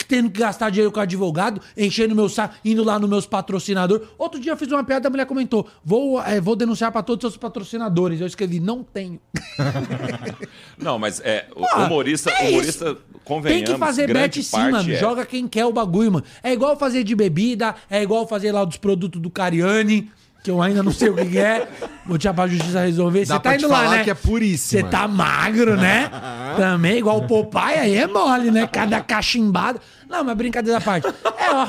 [0.08, 4.08] tendo que gastar dinheiro com advogado, enchendo meu saco, indo lá nos meus patrocinadores.
[4.18, 7.24] Outro dia eu fiz uma piada, a mulher comentou: vou, é, vou denunciar pra todos
[7.26, 8.22] os seus patrocinadores.
[8.22, 9.20] Eu escrevi: não tenho.
[10.78, 11.48] Não, mas é.
[11.56, 12.98] o Pô, humorista, é humorista, isso.
[13.24, 13.66] convenhamos.
[13.66, 14.92] Tem que fazer bet sim, mano.
[14.92, 16.26] é- Joga quem quer o bagulho, mano.
[16.44, 20.12] É igual fazer de bebida, é igual fazer lá dos produtos do Cariani,
[20.46, 21.68] que eu ainda não sei o que que é.
[22.06, 23.26] Vou te pra justiça resolver.
[23.26, 24.04] Você pra tá te indo lá, falar né?
[24.04, 24.82] que é puríssima.
[24.84, 26.12] Você tá magro, né?
[26.56, 28.68] Também, igual o Popeye, aí é mole, né?
[28.68, 29.82] Cada cachimbada.
[30.08, 31.08] Não, mas brincadeira à parte.
[31.08, 31.68] É ó.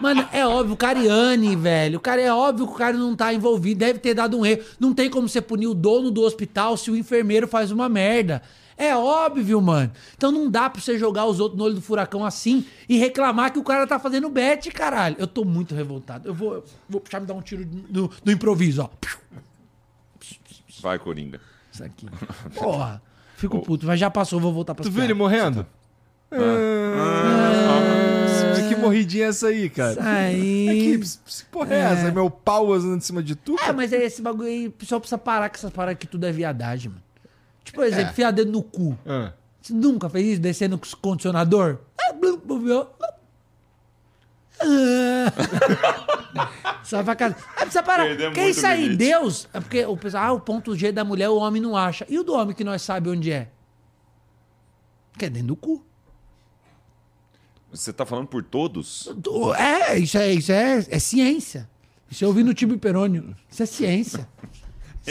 [0.00, 1.98] Mano, é óbvio, o Cariani, velho.
[1.98, 4.62] O cara é óbvio que o cara não tá envolvido, deve ter dado um erro.
[4.80, 8.42] Não tem como você punir o dono do hospital se o enfermeiro faz uma merda.
[8.78, 9.90] É óbvio, mano.
[10.16, 13.52] Então não dá pra você jogar os outros no olho do furacão assim e reclamar
[13.52, 15.16] que o cara tá fazendo bet, caralho.
[15.18, 16.28] Eu tô muito revoltado.
[16.28, 18.88] Eu vou, eu vou puxar me dar um tiro no, no improviso, ó.
[20.80, 21.40] Vai, Coringa.
[21.72, 22.06] Isso aqui.
[22.54, 23.02] Porra.
[23.36, 25.66] Fico puto, mas já passou, vou voltar pra Tu viu ele morrendo?
[26.30, 26.36] Ah,
[28.68, 29.96] que morridinha é essa aí, cara?
[30.02, 30.68] Aí.
[30.68, 32.10] Aqui, ps- ps- porra é essa?
[32.12, 33.56] Meu pau vazando em cima de tu?
[33.60, 36.26] É, mas é esse bagulho aí, o pessoal precisa parar com essas paradas que tudo
[36.26, 37.02] é viadagem, mano.
[37.68, 38.98] Tipo, por exemplo, enfiar dedo no cu.
[39.06, 39.32] Ah.
[39.60, 41.78] Você nunca fez isso, descendo com o condicionador?
[42.00, 42.14] Ah.
[44.60, 45.32] Ah.
[46.82, 47.36] Só pra casa.
[47.54, 48.04] Ah, precisa parar.
[48.04, 48.96] Perdemos Que é muito isso aí, limite.
[48.96, 49.48] Deus?
[49.52, 52.06] É porque o pessoal, ah, o ponto G da mulher o homem não acha.
[52.08, 53.48] E o do homem que nós sabe onde é?
[55.18, 55.84] Que é dentro do cu.
[57.70, 59.08] Você tá falando por todos?
[59.16, 61.68] Do- É, isso é, isso é, é ciência.
[62.10, 63.36] Isso eu ouvi no Tibo Perônio.
[63.50, 64.26] Isso é ciência.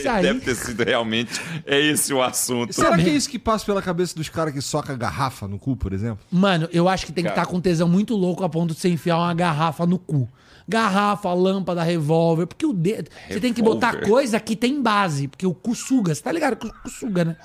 [0.05, 0.21] Aí.
[0.21, 1.41] Deve ter sido realmente.
[1.65, 2.73] É esse o assunto.
[2.73, 5.75] Será que é isso que passa pela cabeça dos caras que soca garrafa no cu,
[5.75, 6.19] por exemplo?
[6.31, 8.89] Mano, eu acho que tem que estar com tesão muito louco a ponto de você
[8.89, 10.29] enfiar uma garrafa no cu.
[10.67, 12.45] Garrafa, lâmpada, revólver.
[12.45, 13.09] Porque o dedo.
[13.29, 15.27] Você tem que botar coisa que tem base.
[15.27, 16.13] Porque o cu suga.
[16.13, 17.37] Você tá ligado que o cu suga, né?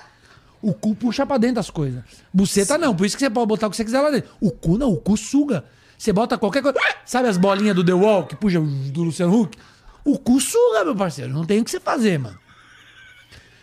[0.61, 2.03] O cu puxa pra dentro as coisas.
[2.33, 2.95] Buceta não.
[2.95, 4.31] Por isso que você pode botar o que você quiser lá dentro.
[4.41, 4.93] O cu não.
[4.93, 5.65] O cu suga.
[5.97, 6.77] Você bota qualquer coisa.
[7.05, 9.57] Sabe as bolinhas do The Wall que puxa do Luciano Huck?
[10.05, 11.33] O cu suga, meu parceiro.
[11.33, 12.37] Não tem o que você fazer, mano.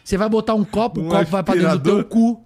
[0.09, 2.43] Você vai botar um copo, o Um copo vai pra dentro do teu cu.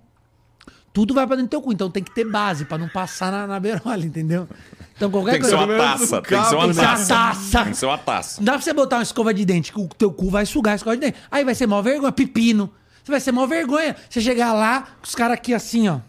[0.92, 1.72] Tudo vai pra dentro do teu cu.
[1.72, 4.50] Então tem que ter base pra não passar na, na beirola, entendeu?
[4.98, 5.72] Então qualquer Tem que ser coisa.
[5.72, 6.22] uma taça.
[6.22, 7.14] Tem que ser uma Tem que ser uma taça.
[7.16, 7.64] taça.
[7.64, 8.42] Tem que ser uma taça.
[8.42, 10.74] Não dá pra você botar uma escova de dente, que o teu cu vai sugar
[10.74, 11.18] a escova de dente.
[11.32, 12.70] Aí vai ser mó vergonha, pepino.
[13.02, 13.96] Você vai ser mó vergonha.
[14.10, 16.00] Você chegar lá, os caras aqui assim, ó.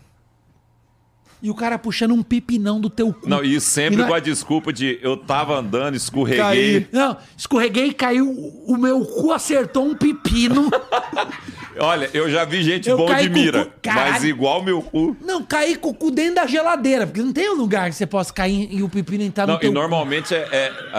[1.45, 3.29] E o cara puxando um pepinão do teu cu.
[3.29, 6.41] Não, e sempre E não é- com a desculpa de eu tava andando, escorreguei.
[6.43, 6.89] Caí.
[6.91, 8.31] Não, escorreguei, caiu,
[8.67, 10.71] o meu cu acertou um pepino.
[11.79, 15.17] Olha, eu já vi gente Eu bom de mira, cu- mas igual meu cu.
[15.21, 18.07] Não, caí com o cu dentro da geladeira, porque não tem um lugar que você
[18.07, 19.79] possa cair e o pepino entrar Não, no teu e cu.
[19.81, 20.49] normalmente é.
[20.53, 20.99] é a-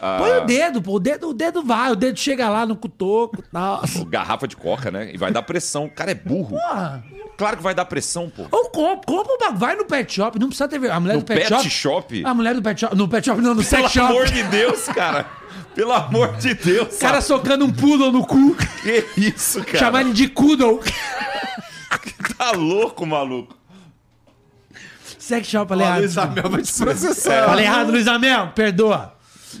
[0.00, 0.92] a- a- Põe o dedo, pô.
[0.94, 3.82] O dedo, o dedo vai, o dedo chega lá no cutoco e tal.
[4.08, 5.10] Garrafa de coca, né?
[5.12, 5.86] E vai dar pressão.
[5.86, 6.50] O cara é burro.
[6.56, 7.02] Porra.
[7.36, 8.44] Claro que vai dar pressão, pô.
[8.52, 9.50] Ou compra, compra.
[9.50, 10.88] Vai no pet shop, não precisa ter.
[10.88, 12.24] A mulher No do pet, pet shop, shop?
[12.24, 12.94] A mulher do pet shop.
[12.96, 14.06] No pet shop, não, no Pelo sex shop.
[14.12, 15.26] amor de Deus, cara.
[15.74, 16.94] Pelo amor de Deus.
[16.96, 18.54] O cara socando um poodle no cu.
[18.82, 19.78] que isso, cara?
[19.78, 20.80] Chamar ele de poodle.
[22.36, 23.56] Tá louco, maluco.
[25.18, 26.00] Sex shop, falei errado.
[26.00, 27.46] Luiz Amel vai te processar.
[27.46, 28.48] Falei errado, Luiz Amel.
[28.54, 29.14] Perdoa.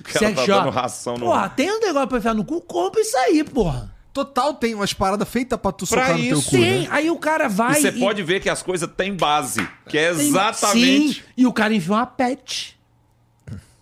[0.08, 0.70] Sex tá shop.
[0.70, 3.94] ração no- Porra, tem um negócio pra enfiar no cu, compra isso aí, porra.
[4.12, 6.50] Total tem umas paradas feitas pra tu Pra socar no teu isso.
[6.50, 6.88] cu, Tem, né?
[6.90, 7.78] aí o cara vai.
[7.78, 11.52] E você pode ver que as coisas têm base, que é exatamente Sim, e o
[11.52, 12.73] cara enfia uma pet.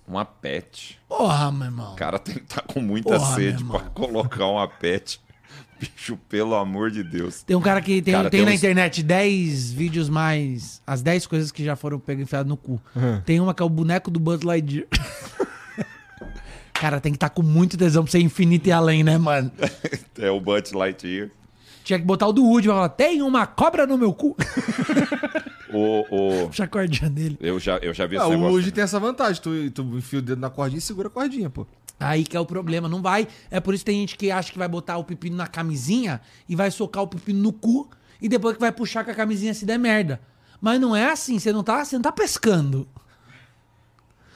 [0.06, 0.98] Uma pet.
[1.08, 1.92] Porra, meu irmão.
[1.92, 5.20] O cara tem que estar com muita Porra, sede pra colocar uma pet.
[5.80, 7.42] Bicho, pelo amor de Deus.
[7.42, 10.80] Tem um cara que tem, Cara, tem tem na uns- internet 10 vídeos mais.
[10.86, 12.80] As 10 coisas que já foram pegas enfiadas no cu.
[13.24, 14.86] Tem uma que é o boneco do Buzz Lightyear.
[16.72, 19.50] cara, tem que estar com muito tesão pra ser infinito e além, né, mano?
[20.18, 21.30] É o Butch Lightyear.
[21.82, 24.36] Tinha que botar o do Woody pra falar: tem uma cobra no meu cu.
[25.72, 26.04] O,
[26.44, 26.48] o...
[26.48, 27.38] Puxa a cordinha dele.
[27.40, 28.50] Eu, já, eu já vi esse Ah, o.
[28.50, 29.40] Luigi tem essa vantagem.
[29.40, 31.66] Tu, tu enfia o dedo na cordinha e segura a cordinha, pô.
[31.98, 33.26] Aí que é o problema, não vai.
[33.50, 36.20] É por isso que tem gente que acha que vai botar o pepino na camisinha
[36.48, 37.88] e vai socar o pepino no cu
[38.20, 40.20] e depois que vai puxar com a camisinha se der merda.
[40.60, 42.86] Mas não é assim, você não tá, você não tá pescando.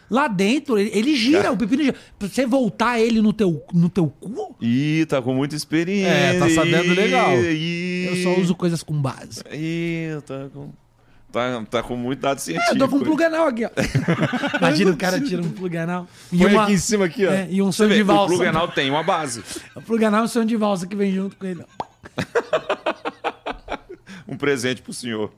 [0.08, 1.96] Lá dentro, ele, ele gira, o pepino gira.
[2.18, 6.08] Pra você voltar ele no teu, no teu cu, Ih, tá com muita experiência.
[6.10, 7.32] É, tá sabendo legal.
[7.42, 9.42] Ih, eu só uso coisas com base.
[9.52, 10.70] Ih, tá com...
[11.32, 12.74] Tá, tá com muito dado É, científico.
[12.74, 13.70] eu tô com um plug anal aqui, ó.
[14.58, 16.06] Imagina o cara tira um plug anal.
[16.32, 17.30] E, Põe uma- aqui em cima, aqui, ó.
[17.30, 18.34] é, e um vê, de o valsa.
[18.34, 19.42] plug anal tem uma base.
[19.74, 21.62] O plug anal é um sonho de valsa que vem junto com ele.
[24.28, 25.30] Um presente pro senhor.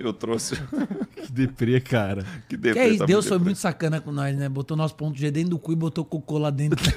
[0.00, 0.56] Eu trouxe.
[1.20, 2.24] Que deprê, cara.
[2.48, 4.48] que Que deprê, é isso, tá Deus foi muito sacana com nós, né?
[4.48, 6.80] Botou nosso ponto G dentro do cu e botou cocô lá dentro.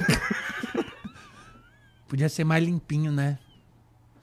[2.07, 3.37] Podia ser mais limpinho, né?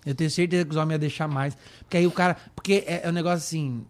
[0.04, 1.56] Eu tenho certeza que os homens iam deixar mais.
[1.80, 2.36] Porque aí o cara.
[2.56, 3.84] Porque é, é um negócio assim.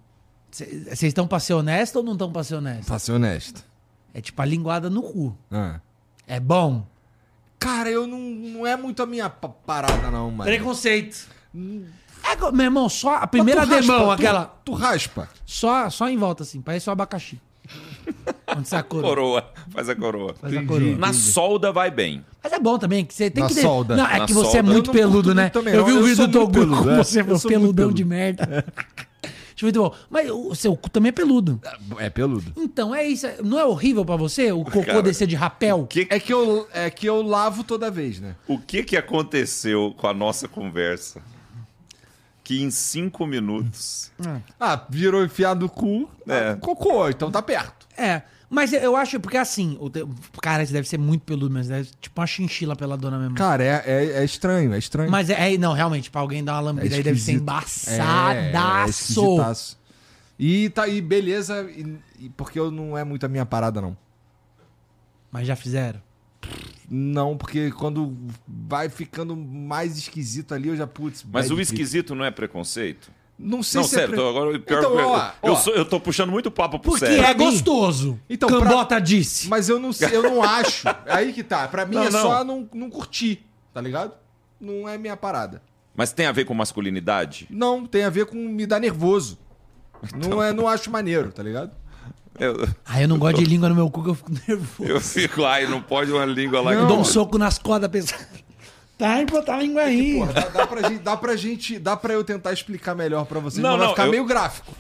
[0.50, 2.86] Vocês estão pra ser honesto ou não estão pra ser honesto?
[2.86, 3.64] Pra ser honesto.
[4.12, 5.36] É tipo a linguada no cu.
[5.50, 5.80] Ah.
[6.26, 6.84] É bom?
[7.58, 10.50] Cara, eu não, não é muito a minha pa- parada, não, mano.
[10.50, 11.28] Preconceito.
[12.32, 14.44] É, meu irmão, só a primeira Mas tu raspa, demão, tu- aquela.
[14.65, 15.28] Tu raspa.
[15.47, 16.61] Só, só em volta, assim.
[16.61, 17.40] Parece um abacaxi.
[18.57, 19.09] Onde você a coroa.
[19.11, 19.52] Coroa.
[19.70, 20.35] Faz a coroa.
[20.40, 20.97] Faz a coroa.
[20.97, 22.24] Na solda vai bem.
[22.43, 23.55] Mas é bom também, que você tem Na que...
[23.61, 23.97] solda.
[23.97, 24.73] Não, é Na que você é solda.
[24.73, 25.43] muito não curto peludo, né?
[25.43, 26.97] muito também, eu vi o Eu vídeo do muito Togu peludo, com é.
[26.97, 27.97] você, Eu meu sou muito peludão peludo.
[27.97, 28.65] de merda.
[29.55, 29.94] Acho muito bom.
[30.09, 31.61] Mas o seu cu também é peludo.
[31.98, 32.51] É peludo.
[32.57, 33.27] Então, é isso.
[33.44, 35.86] Não é horrível pra você o cocô Cara, descer de rapel?
[35.86, 38.35] Que, É que, eu, é que eu lavo toda vez, né?
[38.48, 41.20] o que que aconteceu com a nossa conversa?
[42.51, 44.10] Que em cinco minutos.
[44.59, 46.10] Ah, virou enfiado no cu.
[46.27, 46.48] É.
[46.51, 47.86] ah, Cocô, então tá perto.
[47.97, 48.22] É.
[48.51, 50.05] Mas eu acho, porque assim, o te-
[50.43, 53.36] cara, isso deve ser muito peludo, mas deve tipo uma chinchila peladona mesmo.
[53.36, 55.09] Cara, é, é, é estranho, é estranho.
[55.09, 57.40] Mas é, é- não, realmente, pra alguém dar uma lambida aí deve ser esquisito.
[57.40, 57.97] embaçadaço.
[57.97, 59.78] É, é esquisitaço.
[60.36, 63.97] E tá aí, beleza, e, e porque eu não é muito a minha parada, não.
[65.31, 66.02] mas já fizeram.
[66.88, 68.16] Não, porque quando
[68.48, 71.24] vai ficando mais esquisito ali, eu já, putz...
[71.30, 73.10] Mas o esquisito não é preconceito?
[73.38, 75.56] Não sei Não, se é sério, pre- tô- agora pior Então, que- ó, eu, ó.
[75.56, 77.24] sou- eu tô puxando muito papo pro Porque sério.
[77.24, 78.20] é gostoso.
[78.28, 79.48] Então, Cambota disse.
[79.48, 80.86] Mas eu não, eu não acho.
[81.06, 81.66] Aí que tá.
[81.68, 82.20] Pra mim Não, é não.
[82.20, 84.12] só não, não curtir, tá ligado?
[84.60, 85.62] Não é minha parada.
[85.96, 87.46] Mas tem a ver com masculinidade?
[87.48, 89.38] Não, tem a ver com me dar nervoso.
[90.14, 91.70] Não, é, não acho maneiro, tá ligado?
[92.40, 94.90] Eu, Ah, eu não gosto de língua no meu cu que eu fico nervoso.
[94.90, 97.04] eu fico, ai, não pode uma língua lá Eu que dou um não.
[97.04, 98.26] soco nas cordas pensando.
[98.96, 100.18] Tá, hein, botar a língua aí.
[100.18, 103.40] Porra, dá, dá pra gente, dá pra gente, dá pra eu tentar explicar melhor pra
[103.40, 104.74] vocês, Não, mas vai não, ficar eu- meio gráfico.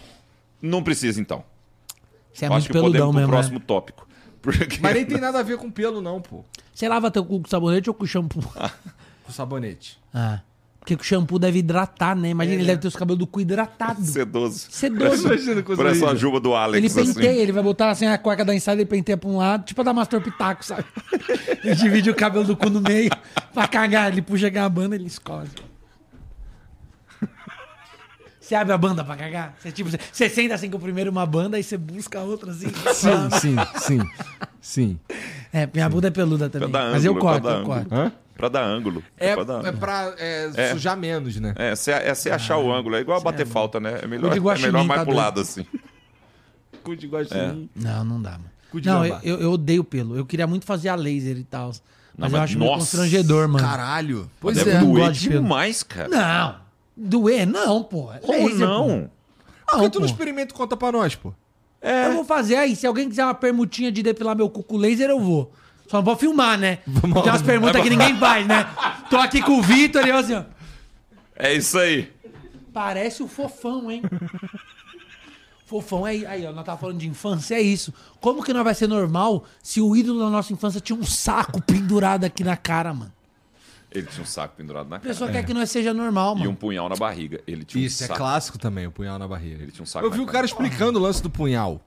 [0.60, 1.42] Não precisa, então.
[2.32, 3.64] Você é Eu muito acho que podemos peludão pro mesmo, próximo né?
[3.66, 4.06] tópico.
[4.42, 4.78] Porque...
[4.80, 6.44] Mas nem tem nada a ver com pelo, não, pô.
[6.74, 8.42] Você lava teu cu com sabonete ou com shampoo?
[9.24, 9.98] Com sabonete.
[10.14, 10.40] Ah.
[10.80, 12.30] Porque o shampoo deve hidratar, né?
[12.30, 12.68] Imagina, É, ele né?
[12.68, 14.08] deve ter os cabelos do cu hidratados.
[14.08, 14.66] Sedoso.
[14.70, 15.26] Sedoso.
[15.26, 17.12] Imagina coisa Parece uma juba do Alex, Ele assim.
[17.14, 19.78] penteia, ele vai botar assim a cueca da ensaio, ele penteia pra um lado, tipo
[19.82, 20.84] a da Mastor Pitaco, sabe?
[21.62, 23.10] Ele divide o cabelo do cu no meio
[23.52, 25.46] pra cagar, ele puxa a banda ele escorre.
[28.40, 29.54] Você abre a banda pra cagar?
[29.60, 32.50] Você, tipo, você- senta assim com o primeiro uma banda, aí você busca a outra
[32.50, 32.68] assim.
[32.94, 34.00] Sim, sim, sim.
[34.60, 34.98] Sim.
[35.52, 36.68] É, minha bunda é peluda também.
[36.70, 37.94] Mas eu ângulo, corto, eu corto.
[37.94, 38.12] Hã?
[38.40, 39.04] Pra dar ângulo.
[39.18, 40.72] É, pra dar é pra é, É.
[40.72, 41.52] sujar menos, né?
[41.56, 42.96] É, se, é se achar o ângulo.
[42.96, 44.00] É igual bater falta, né?
[44.02, 45.66] É melhor, é melhor mais tá pro lado, assim.
[46.82, 47.68] Cu de guaxinim.
[47.76, 48.50] Não, não dá, mano.
[48.70, 50.16] Cu de Não, eu, eu odeio pelo.
[50.16, 51.68] Eu queria muito fazer a laser e tal.
[51.68, 51.82] Mas,
[52.16, 52.80] Não, eu mas acho meio nossa.
[52.84, 53.64] constrangedor, mano.
[53.66, 54.30] Caralho.
[54.40, 54.80] Pois Deve é.
[54.80, 56.08] não doer demais, cara.
[56.08, 56.56] Não.
[56.96, 57.46] Doer?
[57.46, 58.10] Não, pô.
[58.22, 59.10] Como Laser, não?
[59.66, 59.76] pô.
[59.76, 61.32] Por que tu não experimenta conta pra nós, pô?
[61.82, 62.74] Eu vou fazer aí.
[62.76, 65.52] Se alguém quiser uma permutinha de depilar meu cu com laser, eu vou.
[65.90, 66.76] Só não vou filmar, né?
[66.86, 68.64] Tem umas perguntas que ninguém faz, né?
[69.10, 70.44] Tô aqui com o Vitor e eu assim, ó.
[71.34, 72.12] É isso aí.
[72.72, 74.02] Parece o fofão, hein?
[75.66, 77.92] Fofão, é aí, ó, nós tava falando de infância, é isso.
[78.20, 81.60] Como que não vai ser normal se o ídolo da nossa infância tinha um saco
[81.62, 83.12] pendurado aqui na cara, mano?
[83.90, 85.10] Ele tinha um saco pendurado na A cara.
[85.12, 86.50] pessoa quer que nós seja normal, E mano.
[86.52, 87.40] um punhal na barriga.
[87.46, 88.18] Ele tinha Isso, um é saco.
[88.18, 89.62] clássico também, o punhal na barriga.
[89.62, 91.80] Ele tinha um saco Eu na vi o cara explicando o lance do punhal.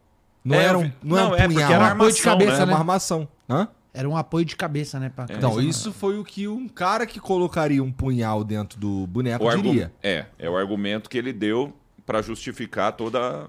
[0.44, 1.72] Não É, era eu um, vi- não era não, um é porque punhal.
[1.72, 2.56] era um apoio de armação, cabeça, né?
[2.58, 2.72] Era né?
[2.74, 3.28] uma armação.
[3.50, 3.68] Hã?
[3.94, 5.10] Era um apoio de cabeça, né?
[5.10, 9.46] Pra Então, isso foi o que um cara que colocaria um punhal dentro do boneco
[9.46, 9.94] O argu- diria.
[10.02, 11.72] É, é o argumento que ele deu
[12.06, 13.48] pra justificar toda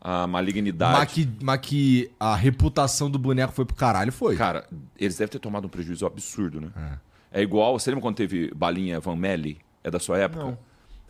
[0.00, 0.98] a malignidade.
[0.98, 4.36] Mas que, mas que a reputação do boneco foi pro caralho, foi.
[4.36, 4.66] Cara,
[4.98, 6.98] eles devem ter tomado um prejuízo absurdo, né?
[7.32, 9.58] É, igual, você lembra quando teve balinha Van Melli?
[9.82, 10.58] É da sua época?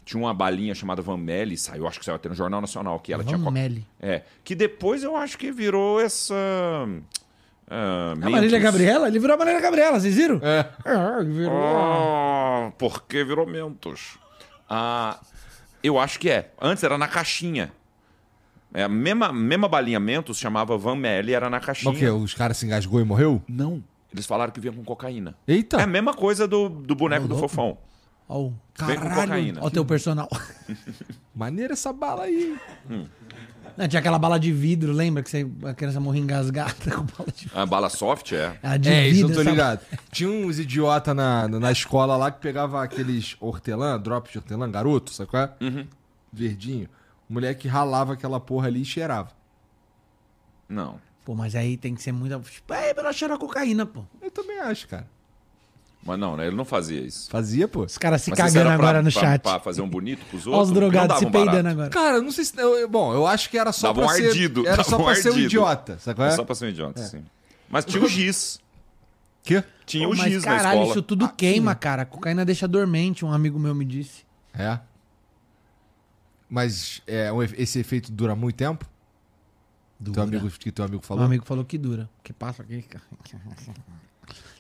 [0.05, 3.13] Tinha uma balinha chamada Van Melli, saiu, acho que saiu até no Jornal Nacional, que
[3.13, 3.39] ela tinha...
[3.39, 3.87] Van Melli.
[4.01, 6.35] É, que depois eu acho que virou essa...
[7.71, 8.59] ah, A Marília.
[8.59, 9.09] Gabriela?
[9.09, 10.41] Ele virou a Marília Gabriela, vocês viram?
[10.43, 10.69] É.
[10.85, 11.57] É, ele virou.
[11.57, 14.19] Ah, por que virou Mentos?
[14.69, 15.19] Ah,
[15.83, 16.51] eu acho que é.
[16.61, 17.73] Antes era na caixinha.
[18.73, 21.93] É, a mesma, mesma balinha Mentos chamava Van Melli, era na caixinha.
[21.93, 22.11] Mas o quê?
[22.11, 23.43] Os caras se engasgou e morreu?
[23.49, 23.83] Não.
[24.13, 25.35] Eles falaram que vinha com cocaína.
[25.47, 25.77] Eita!
[25.79, 27.79] É a mesma coisa do, do boneco do Fofão.
[28.33, 28.55] Ó, o-
[28.87, 29.61] Vem com cocaína.
[29.61, 30.29] ó o teu personal.
[31.35, 32.57] Maneira essa bala aí.
[33.77, 37.31] Não, tinha aquela bala de vidro, lembra que você, a criança morria engasgada com bala
[37.35, 37.59] de vidro?
[37.61, 38.57] A bala soft é.
[38.63, 39.81] Ela de É, isso eu vidro, tô essa- ligado.
[40.13, 45.13] Tinha uns idiota na, na escola lá que pegava aqueles hortelã, drops de hortelã, garoto,
[45.13, 45.87] sabe qual é?
[46.33, 46.89] Verdinho.
[47.29, 49.31] O moleque ralava aquela porra ali e cheirava.
[50.69, 51.01] Não.
[51.25, 52.39] Pô, mas aí tem que ser muito.
[52.49, 54.05] Tipo, é pra cheirar cocaína, pô.
[54.23, 55.07] Eu também acho, cara.
[56.03, 56.47] Mas não, né?
[56.47, 57.29] Ele não fazia isso.
[57.31, 57.83] Fazia, pô.
[57.85, 59.43] Os caras se Mas cagando era pra- agora no pra- chat.
[59.43, 60.69] Pra fazer um bonito pros outros.
[60.69, 61.51] os drogados se um barato.
[61.51, 61.91] peidando agora.
[61.91, 62.59] Cara, eu não sei se.
[62.59, 64.29] eu- bom, eu acho que era só Dava pra um ser.
[64.29, 64.67] ardido.
[64.67, 66.33] Era só um pra ser um idiota, sabe qual é?
[66.33, 67.23] É só pra ser um idiota, sim.
[67.69, 68.59] Mas tinha o giz.
[69.43, 69.63] Quê?
[69.85, 70.91] Tinha Pô, o mas giz na caralho, escola.
[70.91, 72.05] isso tudo queima, cara.
[72.07, 74.25] Cocaína deixa dormente, um amigo meu me disse.
[74.55, 74.79] É.
[76.49, 78.85] Mas é, esse efeito dura muito tempo?
[80.13, 81.23] Teu amigo, que teu amigo falou?
[81.23, 82.09] Um amigo falou que dura.
[82.25, 82.85] Que passa aqui.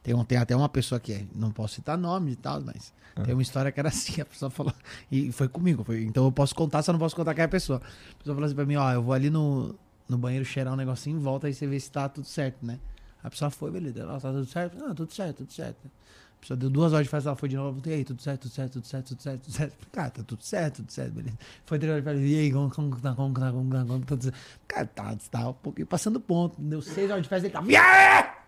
[0.02, 2.92] Tem, um- tem até uma pessoa que é, não posso citar nome e tal, mas
[3.14, 3.22] Ah.
[3.22, 4.72] tem uma história que era assim, a pessoa falou,
[5.10, 7.48] e foi comigo, foi- então eu posso contar, só não posso contar quem é a
[7.48, 7.78] pessoa.
[7.78, 9.74] A pessoa falou assim pra mim, ó, eu vou ali no,
[10.08, 12.78] no banheiro cheirar um negocinho em volta, aí você vê se tá tudo certo, né?
[13.22, 14.78] A pessoa foi, beleza, ela tá tudo certo?
[14.78, 15.86] Não, tudo certo, tudo certo.
[15.86, 18.42] A pessoa deu duas horas de festa, ela foi de novo, e aí, tudo certo,
[18.48, 19.76] tudo certo, tudo certo, tudo certo, tudo certo.
[19.92, 21.38] Cara, tá tudo certo, tudo certo, beleza.
[21.66, 23.70] Foi três horas de festa, e aí, como, como que tá, como que tá, como
[23.70, 24.38] que tá, como que tá, tudo certo.
[24.66, 28.39] Cara, tá, tá um pouquinho passando ponto, deu seis horas de festa, ele tá, "Yeah!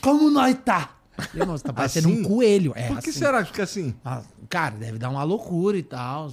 [0.00, 0.90] Como nós tá?
[1.34, 2.20] Irmão, você tá parecendo Assim?
[2.20, 2.72] um coelho.
[2.74, 3.18] É, Por que assim.
[3.18, 3.94] será que fica assim?
[4.04, 6.30] Ah, Cara, deve dar uma loucura e tal.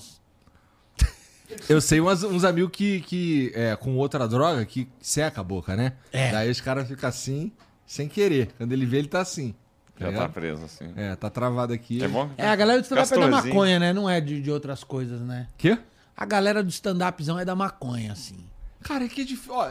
[1.67, 5.75] Eu sei uns, uns amigos que, que é, com outra droga que seca a boca,
[5.75, 5.93] né?
[6.11, 6.31] É.
[6.31, 7.51] Daí os caras ficam assim,
[7.85, 8.51] sem querer.
[8.57, 9.53] Quando ele vê, ele tá assim.
[9.97, 10.33] Tá Já tá ligado?
[10.33, 10.93] preso, assim.
[10.95, 12.03] É, tá travado aqui.
[12.03, 12.29] É bom?
[12.37, 13.93] É, a galera do stand-up é da maconha, né?
[13.93, 15.47] Não é de, de outras coisas, né?
[15.57, 15.77] Quê?
[16.15, 18.37] A galera do stand-upzão é da maconha, assim.
[18.81, 19.53] Cara, é que é difícil.
[19.53, 19.69] Ó,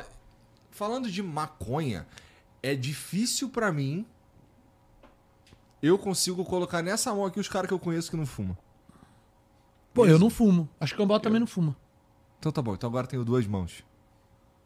[0.71, 2.07] falando de maconha,
[2.63, 4.05] é difícil pra mim.
[5.83, 8.57] Eu consigo colocar nessa mão aqui os caras que eu conheço que não fumam.
[9.95, 10.69] Pô, eu não fumo.
[10.79, 11.75] Acho que o Cambó também não fuma.
[12.39, 13.83] Então tá bom, então agora eu tenho duas mãos.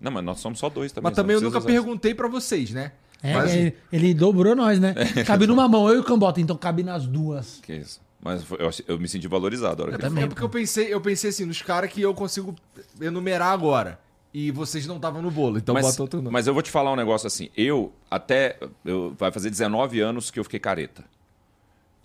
[0.00, 1.10] Não, mas nós somos só dois também.
[1.10, 2.92] Mas também eu nunca usar- perguntei pra vocês, né?
[3.22, 4.94] É, Mas- ele, ele dobrou nós, né?
[5.26, 7.58] Cabe numa mão, eu e o Cambota, então cabe nas duas.
[7.62, 8.00] Que isso.
[8.20, 10.24] Mas eu, eu me senti valorizado a hora Eu que ele também.
[10.24, 12.54] É porque eu pensei, eu pensei assim, nos caras que eu consigo
[13.00, 13.98] enumerar agora.
[14.34, 16.32] E vocês não estavam no bolo, então mas, bota outro nome.
[16.32, 17.50] mas eu vou te falar um negócio assim.
[17.56, 18.58] Eu, até.
[18.84, 21.04] Eu, vai fazer 19 anos que eu fiquei careta.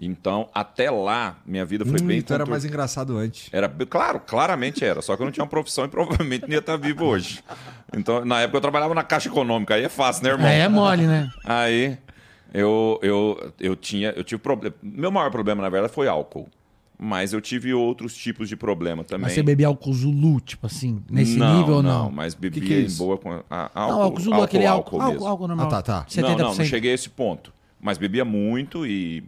[0.01, 3.49] Então, até lá, minha vida foi Hum, bem então era mais engraçado antes.
[3.51, 5.01] Era, claro, claramente era.
[5.01, 7.43] Só que eu não tinha uma profissão e provavelmente não ia estar vivo hoje.
[7.93, 9.73] Então, na época eu trabalhava na Caixa Econômica.
[9.73, 10.47] Aí é fácil, né, irmão?
[10.47, 11.29] É, é mole, né?
[11.43, 11.97] Aí
[12.53, 14.11] eu, eu, eu tinha.
[14.11, 14.75] Eu tive problema.
[14.81, 16.47] Meu maior problema, na verdade, foi álcool.
[17.01, 19.23] Mas eu tive outros tipos de problema também.
[19.23, 22.11] Mas você bebia álcool Zulu, tipo assim, nesse não, nível ou não?
[22.11, 23.41] mas bebia que é em boa com.
[23.49, 25.27] A, álcool, não, álcool Zulu, aquele álcool, álcool, mesmo.
[25.27, 25.67] álcool normal.
[25.67, 26.05] Ah, tá, tá.
[26.09, 26.21] 70%.
[26.23, 27.53] Não, não, não cheguei a esse ponto.
[27.79, 29.23] Mas bebia muito e,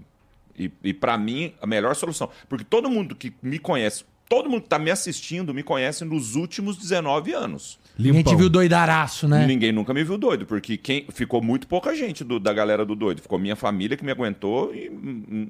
[0.60, 2.30] e, e para mim, a melhor solução.
[2.50, 6.36] Porque todo mundo que me conhece, todo mundo que tá me assistindo, me conhece nos
[6.36, 7.80] últimos 19 anos.
[7.98, 8.38] Ninguém te Limpão.
[8.38, 9.46] viu doidaraço, né?
[9.48, 12.96] Ninguém nunca me viu doido, porque quem ficou muito pouca gente do- da galera do
[12.96, 13.22] doido.
[13.22, 15.48] Ficou minha família que me aguentou e hum, hum,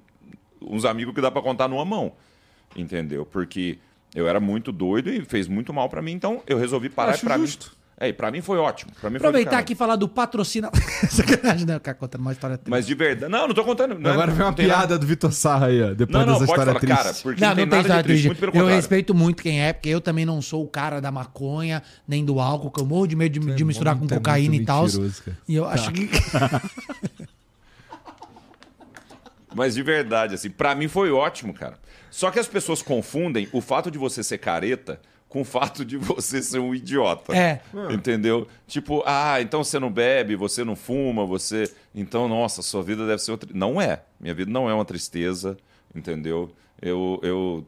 [0.62, 2.12] uns amigos que dá pra contar numa mão.
[2.76, 3.26] Entendeu?
[3.26, 3.78] Porque
[4.16, 7.26] eu era muito doido e fez muito mal pra mim, então eu resolvi parar Acho
[7.26, 7.46] para mim.
[7.46, 7.80] justo.
[8.00, 8.92] É, e pra mim foi ótimo.
[9.00, 10.72] Pra mim Aproveitar aqui e falar do patrocínio.
[11.08, 11.78] Sacanagem, né?
[11.78, 12.72] O cara contando uma história triste.
[12.72, 13.32] Mas de verdade.
[13.32, 13.94] Não, não tô contando.
[14.00, 15.94] não é- Agora vem uma tem nada- piada do Vitor Sarra aí, ó.
[15.94, 16.98] Depois Não, não, dessa história falar, triste.
[16.98, 18.26] cara, porque Não, não, tem tem nada de história triste, triste.
[18.28, 18.76] muito pelo Eu contrário.
[18.76, 22.40] respeito muito quem é, porque eu também não sou o cara da maconha, nem do
[22.40, 24.86] álcool, que eu morro de medo de, de misturar com muito- é cocaína e tal.
[25.48, 26.10] E eu acho que.
[29.56, 31.78] Mas de verdade, assim, pra mim foi ótimo, cara.
[32.10, 35.00] Só que as pessoas confundem o fato de você ser careta
[35.30, 37.34] com o fato de você ser um idiota.
[37.36, 37.62] É.
[37.90, 38.48] Entendeu?
[38.68, 41.72] Tipo, ah, então você não bebe, você não fuma, você.
[41.96, 43.50] Então, nossa, sua vida deve ser outra.
[43.54, 44.02] Não é.
[44.20, 45.56] Minha vida não é uma tristeza,
[45.96, 46.52] entendeu?
[46.82, 47.20] Eu.
[47.24, 47.66] eu...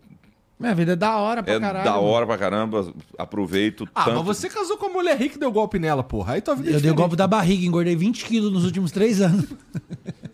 [0.60, 1.84] Minha vida é da hora pra É caralho.
[1.86, 2.04] da mano.
[2.04, 4.18] hora pra caramba, aproveito Ah, tanto.
[4.24, 6.34] mas você casou com a mulher rica e deu golpe nela, porra.
[6.36, 9.20] Aí tua vida é Eu dei golpe da barriga, engordei 20 quilos nos últimos três
[9.22, 9.46] anos.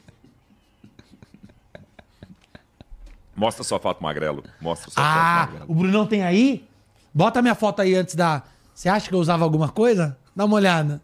[3.40, 4.44] Mostra sua foto magrelo.
[4.60, 5.72] Mostra sua Ah, foto magrelo.
[5.72, 6.68] o Brunão tem aí?
[7.14, 8.44] Bota minha foto aí antes da.
[8.76, 10.18] Você acha que eu usava alguma coisa?
[10.36, 11.02] Dá uma olhada.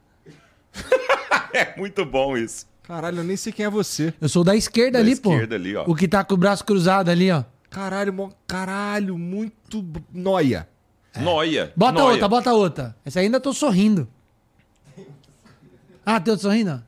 [1.53, 2.67] É muito bom isso.
[2.83, 4.13] Caralho, eu nem sei quem é você.
[4.19, 5.31] Eu sou da esquerda Da ali, pô.
[5.31, 5.85] esquerda ali, ó.
[5.87, 7.45] O que tá com o braço cruzado ali, ó.
[7.69, 8.33] Caralho, mo...
[8.45, 10.67] caralho, muito noia.
[11.17, 11.71] Noia.
[11.77, 12.11] Bota noia.
[12.11, 12.95] outra, bota outra.
[13.05, 14.05] Essa aí ainda tô sorrindo.
[16.05, 16.83] Ah, tem outro sorrindo?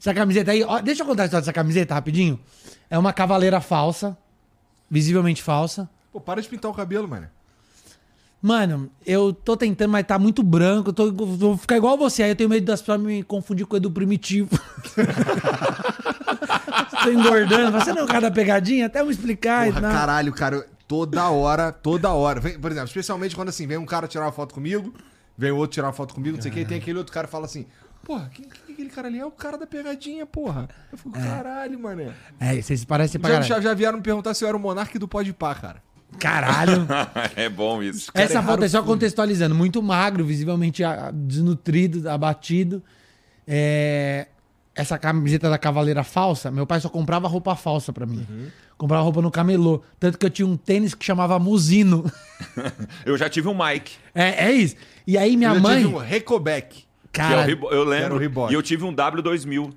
[0.00, 2.40] Essa camiseta aí, ó, deixa eu contar a história dessa camiseta rapidinho.
[2.90, 4.18] É uma cavaleira falsa,
[4.90, 5.88] visivelmente falsa.
[6.12, 7.28] Pô, para de pintar o cabelo, mano.
[8.40, 10.90] Mano, eu tô tentando, mas tá muito branco.
[10.90, 12.22] Eu tô, vou ficar igual você.
[12.22, 14.50] Aí eu tenho medo das pessoas me confundir com o Edu Primitivo.
[17.02, 17.72] tô engordando.
[17.72, 18.86] Você não é o cara da pegadinha?
[18.86, 19.66] Até me explicar.
[19.66, 19.90] Porra, não.
[19.90, 22.40] caralho, cara, toda hora, toda hora.
[22.40, 24.92] Vem, por exemplo, especialmente quando assim, vem um cara tirar uma foto comigo,
[25.36, 27.12] vem o outro tirar uma foto comigo, não sei o que, e tem aquele outro
[27.12, 27.66] cara que fala assim,
[28.04, 28.46] porra, quem,
[28.76, 29.18] aquele cara ali?
[29.18, 30.68] É o cara da pegadinha, porra.
[30.92, 32.12] Eu fico, caralho, mané.
[32.38, 34.98] É, vocês parecem pra Já, já, já vieram me perguntar se eu era o monarca
[34.98, 35.82] do Pode Pá, cara.
[36.18, 36.86] Caralho.
[37.34, 38.12] é bom isso.
[38.12, 39.54] cara Essa foto erraram é só contextualizando.
[39.54, 40.82] Muito magro, visivelmente
[41.12, 42.82] desnutrido, abatido.
[43.46, 44.28] É,
[44.74, 48.26] Essa camiseta da Cavaleira falsa, meu pai só comprava roupa falsa pra mim.
[48.28, 48.48] Uhum.
[48.76, 49.82] Comprava roupa no camelô.
[49.98, 52.10] Tanto que eu tinha um tênis que chamava Musino.
[53.06, 53.96] Eu já tive um Mike.
[54.14, 54.76] É, é isso.
[55.06, 55.82] E aí minha eu mãe...
[55.82, 56.85] tive um Recoback.
[57.16, 58.50] Que é o Cara, eu era o lembro.
[58.50, 59.72] E eu tive um W2000.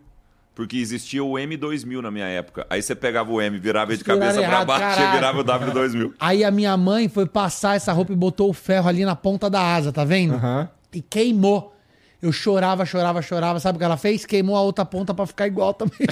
[0.56, 2.68] Porque existia o M2000 na minha época.
[2.70, 5.44] Aí você pegava o M, virava ele de cabeça pra errado, baixo e virava o
[5.46, 6.14] W2000.
[6.20, 9.50] Aí a minha mãe foi passar essa roupa e botou o ferro ali na ponta
[9.50, 10.34] da asa, tá vendo?
[10.36, 10.68] Aham.
[10.94, 11.74] E queimou.
[12.22, 13.58] Eu chorava, chorava, chorava.
[13.62, 14.26] Sabe o que ela fez?
[14.26, 16.00] Queimou a outra ponta pra ficar igual também.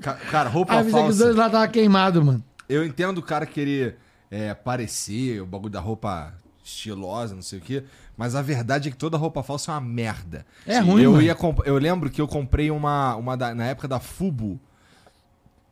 [0.00, 1.24] Ca- Cara, roupa Aí eu pensei que os falsa.
[1.24, 2.42] dois lá tava queimado, mano.
[2.68, 3.98] Eu entendo o cara querer
[4.30, 6.32] é, parecer, o bagulho da roupa
[6.64, 7.84] estilosa, não sei o quê.
[8.16, 10.46] Mas a verdade é que toda roupa falsa é uma merda.
[10.66, 11.22] É ruim, eu mano.
[11.22, 14.58] ia comp- Eu lembro que eu comprei uma, uma da- na época da Fubo,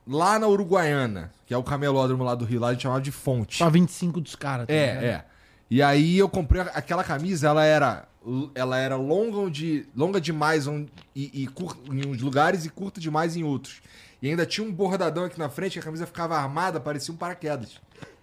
[0.07, 3.11] lá na Uruguaiana, que é o camelódromo lá do Rio, lá a gente chamava de
[3.11, 3.59] Fonte.
[3.59, 4.67] Pra 25 dos caras.
[4.67, 5.03] tá ligado?
[5.05, 5.25] É, é.
[5.71, 8.05] E aí eu comprei aquela camisa, ela era
[8.55, 12.99] ela era longa de longa demais onde, e, e cur- em uns lugares e curta
[13.01, 13.83] demais em outros.
[14.23, 17.17] E ainda tinha um bordadão aqui na frente, que a camisa ficava armada, parecia um
[17.19, 17.79] paraquedas.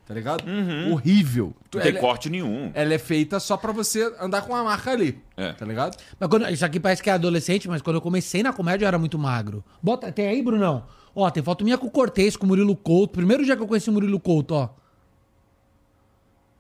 [0.06, 0.44] Tá ligado?
[0.92, 1.54] Horrível.
[1.74, 2.72] Não tem Ela, é- corte nenhum.
[2.74, 5.18] ela é feita só pra você andar com a marca ali.
[5.38, 5.54] É.
[5.54, 5.96] Tá ligado?
[6.20, 8.88] Mas quando- isso aqui parece que é adolescente, mas quando eu comecei na comédia eu
[8.88, 9.64] era muito magro.
[9.82, 10.84] Bota, tem aí, Brunão?
[11.16, 13.14] Ó, tem foto minha com o Cortez, com o Murilo Couto.
[13.14, 14.70] Primeiro dia que eu conheci o Murilo Couto, ó.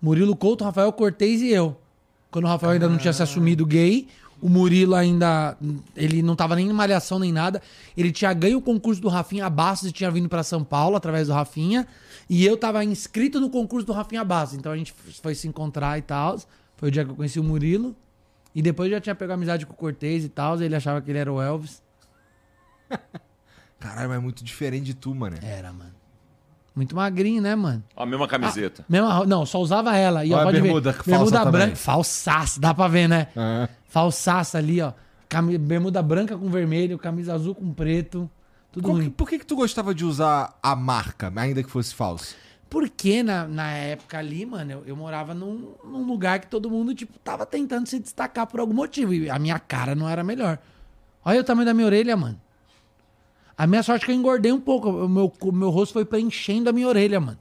[0.02, 1.78] Murilo Couto, Rafael Cortez e eu.
[2.30, 4.08] Quando o Rafael ainda não tinha se assumido gay,
[4.42, 5.56] o Murilo ainda.
[5.96, 7.62] Ele não tava nem em malhação nem nada.
[7.96, 11.28] Ele tinha ganho o concurso do Rafinha Bastos e tinha vindo pra São Paulo através
[11.28, 11.88] do Rafinha.
[12.34, 14.58] E eu tava inscrito no concurso do Rafinha Bastos.
[14.58, 16.40] Então a gente foi se encontrar e tal.
[16.78, 17.94] Foi o dia que eu conheci o Murilo.
[18.56, 20.62] E depois eu já tinha pegado amizade com o Cortez e tal.
[20.62, 21.84] Ele achava que ele era o Elvis.
[23.80, 25.38] Caralho, mas é muito diferente de tu, mano.
[25.42, 25.92] Era, mano.
[26.76, 27.84] Muito magrinho, né, mano?
[27.98, 28.86] A mesma camiseta.
[28.88, 30.24] Mesma, ro- não, só usava ela.
[30.24, 30.98] E ó, Olha a pode bermuda ver.
[30.98, 31.52] falsa Bermuda também.
[31.52, 33.28] branca, falsaça, dá pra ver, né?
[33.36, 33.68] É.
[33.90, 34.94] Falsaça ali, ó.
[35.28, 38.30] Cami- bermuda branca com vermelho, camisa azul com preto.
[38.72, 39.10] Tudo que- ruim.
[39.10, 42.36] por que, que tu gostava de usar a marca, ainda que fosse falso?
[42.70, 46.96] Porque na, na época ali, mano, eu, eu morava num, num lugar que todo mundo,
[46.96, 49.14] tipo, tava tentando se destacar por algum motivo.
[49.14, 50.58] E a minha cara não era melhor.
[51.26, 52.40] Olha o tamanho da minha orelha, mano.
[53.58, 54.90] A minha sorte é que eu engordei um pouco.
[54.90, 57.38] O meu, o meu rosto foi preenchendo a minha orelha, mano.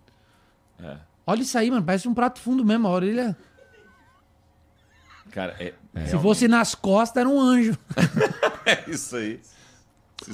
[0.82, 0.96] É.
[1.24, 1.84] Olha isso aí, mano.
[1.86, 2.88] Parece um prato fundo mesmo.
[2.88, 3.36] A orelha.
[5.30, 5.72] Cara, é,
[6.06, 7.78] Se fosse nas costas, era um anjo.
[8.66, 9.40] é isso aí.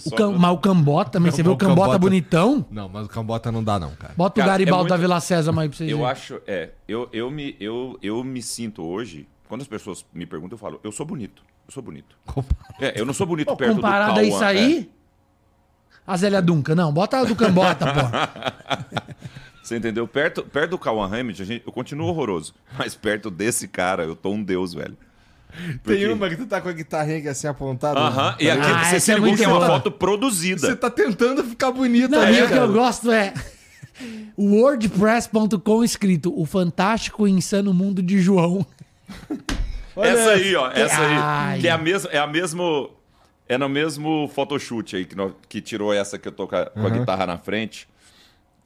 [0.05, 1.31] O cam, mas o Cambota também.
[1.31, 2.67] Você vê o Cambota, Cambota- bonitão?
[2.71, 4.15] Não, mas o Cambota não dá, não, cara.
[4.17, 6.11] Bota Cara, o Garibaldi é muito- da Vila César aí pra vocês Eu verem.
[6.13, 10.55] acho, é, eu, eu, me, eu, eu me sinto hoje, quando as pessoas me perguntam,
[10.55, 12.17] eu falo, eu sou bonito, eu sou bonito.
[12.81, 14.89] É, eu não sou bonito Pô, perto do comparado Cauã, a isso aí.
[14.93, 14.97] é.
[16.09, 16.93] A Zélia Duncan, não.
[16.93, 18.01] Bota a do Cambota, pô.
[19.63, 20.07] Você entendeu?
[20.07, 22.55] Perto, perto do Cauã Hamilton, gente, eu continuo horroroso.
[22.79, 24.97] Mas perto desse cara, eu tô um deus, velho.
[25.83, 27.99] Porque- Tem uma que tu tá com a guitarrinha aqui assim apontada.
[27.99, 30.61] Aham, e aqui Ah, você é muito que é uma foto produzida.
[30.61, 33.33] Você tá tentando ficar bonito Não, e o que eu gosto é
[34.39, 38.67] wordpress.com escrito o fantástico e insano mundo de João.
[39.97, 41.15] essa aí, ó, essa aí.
[41.17, 41.61] Ai.
[41.61, 42.91] Que é a mesma, é a mesmo,
[43.49, 46.67] é no mesmo photoshoot aí que, nó- que tirou essa que eu tô com a,
[46.67, 47.89] com a guitarra na frente.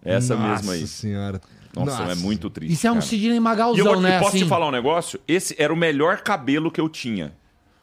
[0.05, 0.87] Essa Nossa mesma aí.
[0.87, 1.41] senhora.
[1.75, 2.13] Nossa, Nossa.
[2.13, 2.73] é muito triste.
[2.73, 3.07] Isso é um cara.
[3.07, 4.17] Sidney E eu Magalzão, né?
[4.17, 4.45] e posso assim.
[4.45, 5.21] te falar um negócio?
[5.27, 7.33] Esse era o melhor cabelo que eu tinha.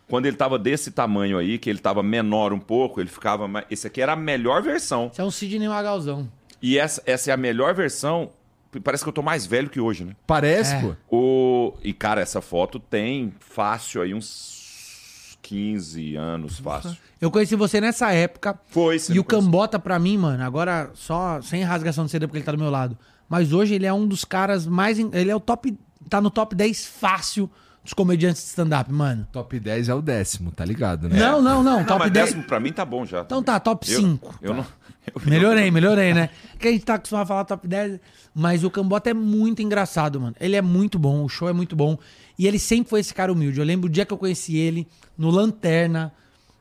[0.09, 3.65] Quando ele tava desse tamanho aí, que ele tava menor um pouco, ele ficava mais...
[3.69, 5.09] Esse aqui era a melhor versão.
[5.11, 6.29] Isso é um Sidney Magalzão.
[6.61, 8.29] E essa, essa é a melhor versão.
[8.83, 10.15] Parece que eu tô mais velho que hoje, né?
[10.25, 10.81] Parece, É.
[10.81, 10.95] pô.
[11.09, 11.73] O...
[11.83, 16.97] E, cara, essa foto tem fácil aí uns 15 anos, fácil.
[17.19, 18.59] Eu conheci você nessa época.
[18.69, 22.37] Foi, você E o Cambota, pra mim, mano, agora só sem rasgação de seda porque
[22.39, 22.97] ele tá do meu lado.
[23.29, 24.97] Mas hoje ele é um dos caras mais.
[24.99, 25.77] Ele é o top.
[26.09, 27.49] Tá no top 10 fácil
[27.83, 29.27] dos comediantes de stand-up, mano.
[29.31, 31.17] Top 10 é o décimo, tá ligado, né?
[31.19, 31.77] Não, não, não.
[31.79, 32.25] Não, top mas 10.
[32.27, 33.21] décimo pra mim tá bom já.
[33.21, 34.39] Então tá, top Eu- 5.
[34.41, 34.65] Eu, não...
[35.13, 36.29] eu- Melhorei, melhorei, né?
[36.59, 37.99] Que a gente tá acostumado a falar top 10,
[38.35, 40.35] mas o Cambota é muito engraçado, mano.
[40.39, 41.97] Ele é muito bom, o show é muito bom.
[42.39, 43.59] E ele sempre foi esse cara humilde.
[43.59, 46.13] Eu lembro o dia que eu conheci ele, no Lanterna,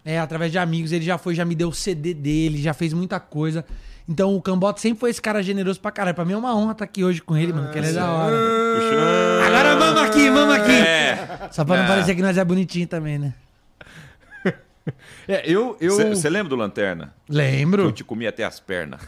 [0.05, 2.93] é, através de amigos, ele já foi, já me deu o CD dele, já fez
[2.93, 3.65] muita coisa.
[4.09, 6.15] Então o Cambota sempre foi esse cara generoso pra caralho.
[6.15, 8.09] Pra mim é uma honra estar aqui hoje com ele, mano, que ele é da
[8.11, 8.37] hora.
[9.47, 10.71] Agora vamos aqui, vamos aqui.
[10.73, 11.49] É.
[11.51, 11.89] Só pra não É.
[11.89, 13.35] parecer que nós é bonitinho também, né?
[15.27, 15.77] É, eu.
[15.81, 15.97] eu...
[16.15, 17.13] Você lembra do Lanterna?
[17.29, 17.91] Eu Lembro.
[17.91, 19.01] te comi até as pernas.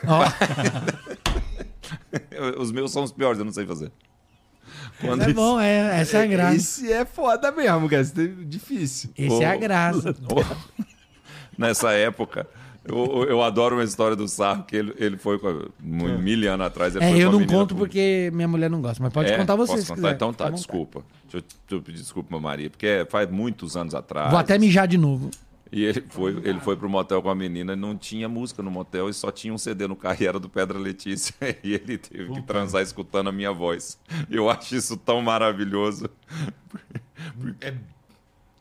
[2.32, 3.92] Eu- Os meus são os piores, eu não sei fazer.
[5.00, 6.56] Quando é isso- bom, é, essa é a graça.
[6.56, 8.02] Esse é foda mesmo, cara.
[8.02, 9.10] Esse é difícil.
[9.16, 10.12] Esse é a graça.
[11.56, 12.48] Nessa época,
[12.88, 16.52] eu, eu adoro uma história do Sarro, que ele, ele foi com a- mu- mil
[16.52, 16.94] anos atrás.
[16.96, 19.30] ele É, foi eu com não conto pro- porque minha mulher não gosta, mas pode
[19.30, 19.36] É?
[19.36, 20.00] contar você Posso se contar?
[20.02, 20.14] quiser.
[20.14, 21.02] Então tá, desculpa.
[21.30, 24.30] Deixa eu, pedir desculpa pra Maria, porque faz muitos anos atrás.
[24.30, 25.30] Vou até mijar de novo.
[25.70, 28.70] E ele foi, ele foi pro motel com a menina e não tinha música no
[28.70, 31.34] motel e só tinha um CD no carro e era do Pedra Letícia.
[31.62, 33.98] E ele teve que transar escutando a minha voz.
[34.30, 36.08] Eu acho isso tão maravilhoso.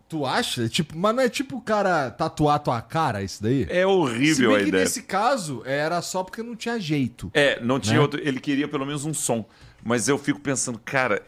[0.09, 0.69] Tu acha?
[0.69, 3.63] Tipo, mas não é tipo o cara tatuar tua cara, isso daí?
[3.69, 4.83] É Se horrível bem a que ideia.
[4.85, 7.29] nesse caso era só porque não tinha jeito.
[7.33, 8.01] É, não tinha Né?
[8.01, 8.21] outro.
[8.23, 9.45] Ele queria pelo menos um som.
[9.83, 11.21] Mas eu fico pensando, cara,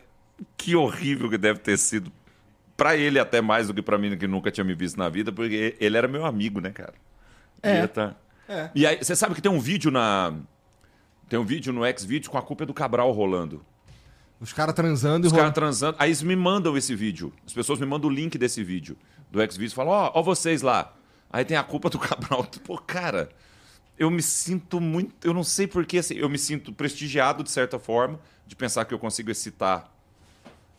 [0.56, 2.09] que horrível que deve ter sido.
[2.77, 5.32] Pra ele, até mais do que pra mim, que nunca tinha me visto na vida,
[5.33, 6.93] porque ele era meu amigo, né, cara?
[7.61, 7.85] É.
[7.88, 8.16] Tá-
[8.48, 8.69] É.
[8.74, 10.33] E aí, você sabe que tem um vídeo na.
[11.27, 13.64] Tem um vídeo no X-Video com a culpa do Cabral rolando.
[14.39, 15.53] Os caras transando Os e caras rolando.
[15.55, 15.97] transando.
[15.99, 17.33] Aí eles me mandam esse vídeo.
[17.45, 18.97] As pessoas me mandam o link desse vídeo
[19.29, 20.93] do X-Video e falam: Ó, ó, vocês lá.
[21.31, 22.45] Aí tem a culpa do Cabral.
[22.63, 23.29] Pô, cara,
[23.97, 25.13] eu me sinto muito.
[25.27, 28.93] Eu não sei porquê, assim, eu me sinto prestigiado de certa forma, de pensar que
[28.93, 29.91] eu consigo excitar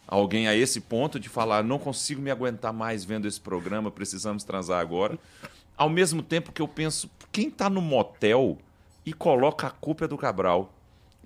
[0.08, 4.42] alguém a esse ponto de falar: não consigo me aguentar mais vendo esse programa, precisamos
[4.42, 5.18] transar agora.
[5.76, 8.58] Ao mesmo tempo que eu penso: quem tá no motel
[9.04, 10.72] e coloca a culpa do Cabral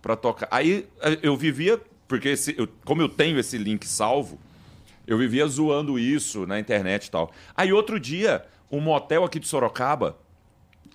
[0.02, 0.48] pra tocar.
[0.50, 1.80] Aí eh, eu vivia,
[2.14, 4.38] porque esse- eu- como eu tenho esse link salvo,
[5.04, 7.32] eu vivia zoando isso na internet e tal.
[7.56, 10.16] Aí outro dia, um motel aqui de Sorocaba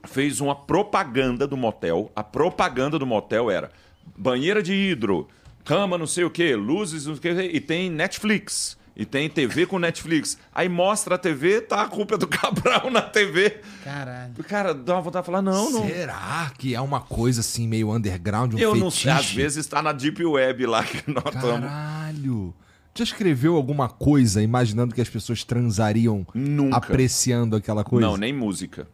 [0.05, 2.09] fez uma propaganda do motel.
[2.15, 3.69] A propaganda do motel era
[4.17, 5.27] banheira de hidro,
[5.65, 8.77] cama não sei o que, luzes não sei o que, e tem Netflix.
[8.99, 10.37] E tem TV com Netflix.
[10.53, 13.61] Aí mostra a TV, tá a culpa do Cabral na TV.
[13.81, 14.33] Caralho.
[14.43, 15.87] Cara, dá uma vontade de falar, não, não.
[15.87, 18.83] Será que é uma coisa assim, meio underground, um Eu fetiche?
[18.83, 21.61] não sei, às vezes tá na Deep Web lá que nós estamos.
[21.69, 22.53] Caralho.
[22.93, 26.75] Já escreveu alguma coisa imaginando que as pessoas transariam Nunca.
[26.75, 28.05] apreciando aquela coisa?
[28.05, 28.85] Não, nem música.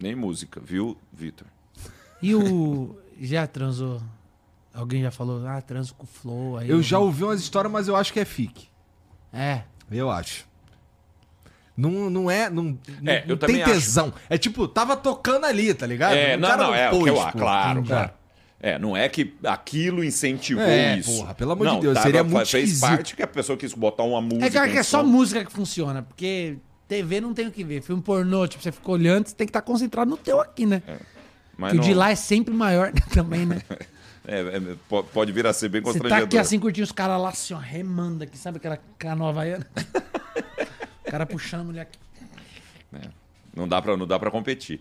[0.00, 1.46] Nem música, viu, Vitor?
[2.20, 2.96] E o.
[3.20, 4.02] Já transou?
[4.74, 6.56] Alguém já falou, ah, transo com o Flow.
[6.58, 8.73] Aí Eu já ouvi umas histórias, mas eu acho que é fique.
[9.34, 9.62] É.
[9.90, 10.46] Eu acho.
[11.76, 12.48] Não, não é.
[12.48, 13.72] Não, É, não eu tem também acho.
[13.72, 14.12] tesão.
[14.30, 16.14] É tipo, tava tocando ali, tá ligado?
[16.14, 17.38] É, O não, cara não, é o que eu pôs, acho, pô.
[17.38, 17.86] claro, É.
[17.86, 18.10] claro.
[18.60, 21.18] É, não é que aquilo incentivou É, isso.
[21.18, 22.88] porra, pelo amor de Não, Deus, tava- seria muito Fez esquisito.
[22.88, 24.46] parte que a pessoa quis botar uma música.
[24.46, 25.06] É que, eu acho que é só som.
[25.08, 26.56] música que funciona, porque
[26.88, 27.82] TV não tem o que ver.
[27.82, 30.82] Filme pornô, tipo, você fica olhando, você tem que estar concentrado no teu aqui, né?
[31.58, 33.60] Mas que o não- de lá é sempre maior também, né?
[34.26, 36.26] é, é, po- pode vir a ser bem Você tá constrangedor.
[36.26, 39.66] aqui assim, curtindo os caras lá, assim, ó, remanda aqui, sabe aquela canoa havaiana?
[41.06, 41.98] o cara puxando a mulher aqui.
[43.54, 44.80] Não dá pra, não dá pra competir.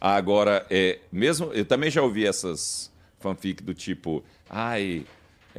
[0.00, 1.52] Agora, é, mesmo.
[1.52, 5.04] Eu também já ouvi essas fanfic do tipo, ai.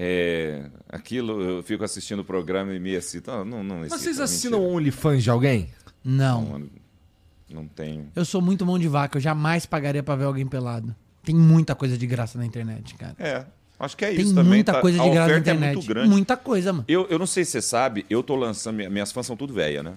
[0.01, 3.37] É, aquilo, eu fico assistindo o programa e me excita.
[3.43, 4.23] Não, não, não excita, vocês mentira.
[4.23, 5.69] assinam OnlyFans de alguém?
[6.03, 6.41] Não.
[6.59, 6.69] Não,
[7.49, 8.09] não tenho.
[8.15, 10.95] Eu sou muito mão de vaca, eu jamais pagaria pra ver alguém pelado.
[11.31, 13.15] Tem muita coisa de graça na internet, cara.
[13.19, 13.45] É,
[13.79, 14.53] acho que é Tem isso também.
[14.53, 15.69] muita tá- coisa de graça na internet.
[15.71, 16.09] é muito grande.
[16.09, 16.85] Muita coisa, mano.
[16.87, 18.75] Eu, eu não sei se você sabe, eu tô lançando.
[18.77, 19.93] minha- Minhas fãs são tudo velha, né?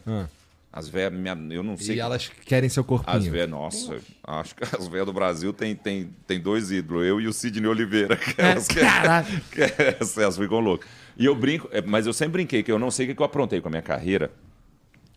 [0.71, 1.13] As velhas,
[1.51, 1.97] eu não sei.
[1.97, 3.17] E elas querem seu corpinho.
[3.17, 7.21] As velhas, nossa, acho que as velhas do Brasil tem, tem, tem dois ídolos, eu
[7.21, 8.17] e o Sidney Oliveira.
[8.17, 9.41] Que elas, que, caralho.
[9.53, 10.89] que elas, elas ficam loucas.
[11.17, 13.21] E eu brinco, é, mas eu sempre brinquei que eu não sei o que que
[13.23, 14.31] eu aprontei com a minha carreira,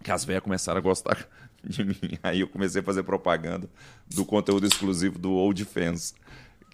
[0.04, 1.26] que as velhas começaram a gostar
[1.68, 1.98] de mim.
[2.24, 3.70] Aí eu comecei a fazer propaganda
[4.14, 6.14] do conteúdo exclusivo do Old Fans.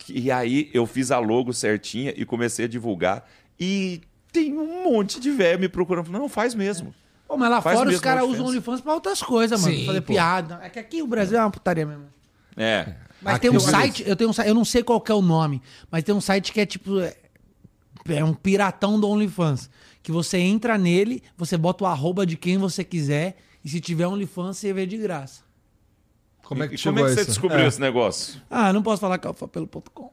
[0.10, 3.30] E aí eu fiz a logo certinha e comecei a divulgar.
[3.60, 6.10] E tem um monte de velho me procurando.
[6.11, 6.94] Não, faz mesmo.
[7.28, 8.48] Pô, mas lá Faz fora os caras usam.
[8.48, 9.76] OnlyFans pra outras coisas, mano.
[9.76, 10.14] Sim, Fazer pô.
[10.14, 10.60] piada.
[10.64, 12.06] É que aqui o Brasil é uma putaria mesmo.
[12.58, 12.95] É.
[13.22, 15.11] Mas Aqui tem um eu- site, eu tenho um site, eu não sei qual que
[15.11, 15.61] é o nome,
[15.92, 17.00] mas tem um site que é tipo.
[17.00, 17.16] É,
[18.10, 19.70] é um piratão do OnlyFans.
[20.02, 24.08] Que você entra nele, você bota o arroba de quem você quiser, e se tiver
[24.08, 25.44] OnlyFans, você vê de graça.
[26.44, 27.68] Como é que e como é que você descobriu É.
[27.68, 28.42] esse negócio?
[28.50, 30.12] Ah, não posso falar que é o fapelo.com.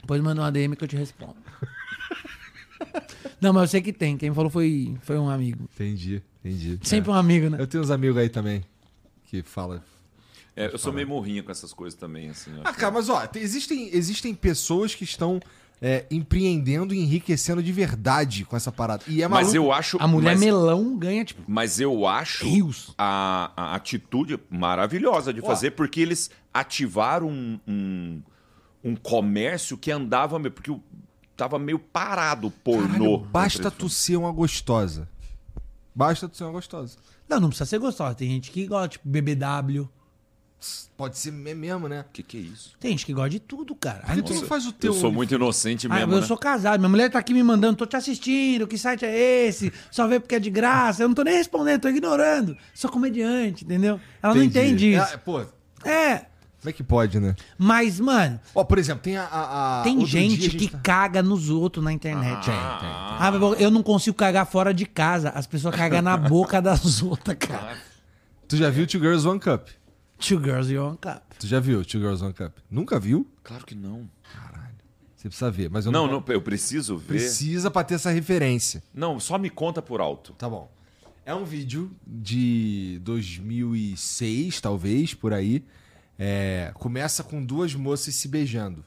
[0.00, 1.36] Depois manda uma DM que eu te respondo.
[3.40, 4.16] Não, mas eu sei que tem.
[4.16, 5.68] Quem falou foi, foi um amigo.
[5.74, 6.78] Entendi, entendi.
[6.82, 7.14] Sempre É.
[7.14, 7.60] um amigo, né?
[7.60, 8.64] Eu tenho uns amigos aí também
[9.24, 9.82] que falam.
[10.54, 12.50] É, eu sou meio morrinho com essas coisas também, assim.
[12.64, 15.38] Ah, cara, mas ó, tem- existem, existem pessoas que estão
[15.80, 19.04] é, empreendendo e enriquecendo de verdade com essa parada.
[19.06, 19.56] E é Mas maluco.
[19.56, 19.96] eu acho.
[20.00, 22.94] A mulher mas, melão ganha, tipo, mas eu acho rios.
[22.96, 25.46] a, a atitude maravilhosa de Ó.
[25.46, 28.22] fazer, porque eles ativaram um, um,
[28.82, 30.52] um comércio que andava meio.
[30.52, 30.74] Porque
[31.36, 33.18] tava meio parado o pornô.
[33.18, 35.08] Caralho, basta tu ser uma gostosa.
[35.94, 36.96] Basta tu ser uma gostosa.
[37.28, 38.14] Não, não precisa ser gostosa.
[38.14, 39.88] Tem gente que gosta, tipo, BBW.
[40.96, 42.00] Pode ser me- mesmo, né?
[42.00, 42.72] O que, que é isso?
[42.80, 43.98] Tem gente que gosta de tudo, cara.
[44.00, 44.94] Por que tu não faz o teu.
[44.94, 46.14] Eu sou muito inocente Ah, mesmo.
[46.14, 46.26] eu né?
[46.26, 49.70] sou casado, minha mulher tá aqui me mandando, tô te assistindo, que site é esse?
[49.90, 52.56] Só vê porque é de graça, eu não tô nem respondendo, tô ignorando.
[52.74, 54.00] Sou comediante, entendeu?
[54.22, 55.14] Ela não entende isso.
[55.14, 55.40] É, pô,
[55.84, 56.16] É,
[56.60, 57.36] como é que pode, né?
[57.58, 59.24] mas, mano, Ó, por exemplo, tem a.
[59.24, 62.50] a- a- tem gente a que tá- caga nos outros na internet.
[62.50, 65.28] Ah, Ah, mas eu não consigo cagar fora de casa.
[65.28, 67.76] As pessoas cagam na boca das outras, cara.
[68.48, 69.68] Tu já viu Two Girls One Cup?
[70.18, 71.22] Two girls e one cup.
[71.38, 72.56] Tu já viu Two Girls One Cup?
[72.70, 73.26] Nunca viu?
[73.42, 74.08] Claro que não.
[75.14, 76.20] Você precisa ver, mas eu Não, não.
[76.20, 77.06] não, eu preciso ver.
[77.06, 78.82] Precisa pra ter essa referência.
[78.94, 80.32] Não, só me conta por alto.
[80.34, 80.70] Tá bom.
[81.24, 85.64] É um vídeo de 2006, talvez, por aí.
[86.18, 88.84] É, começa com duas moças se beijando.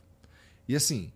[0.68, 1.12] E assim,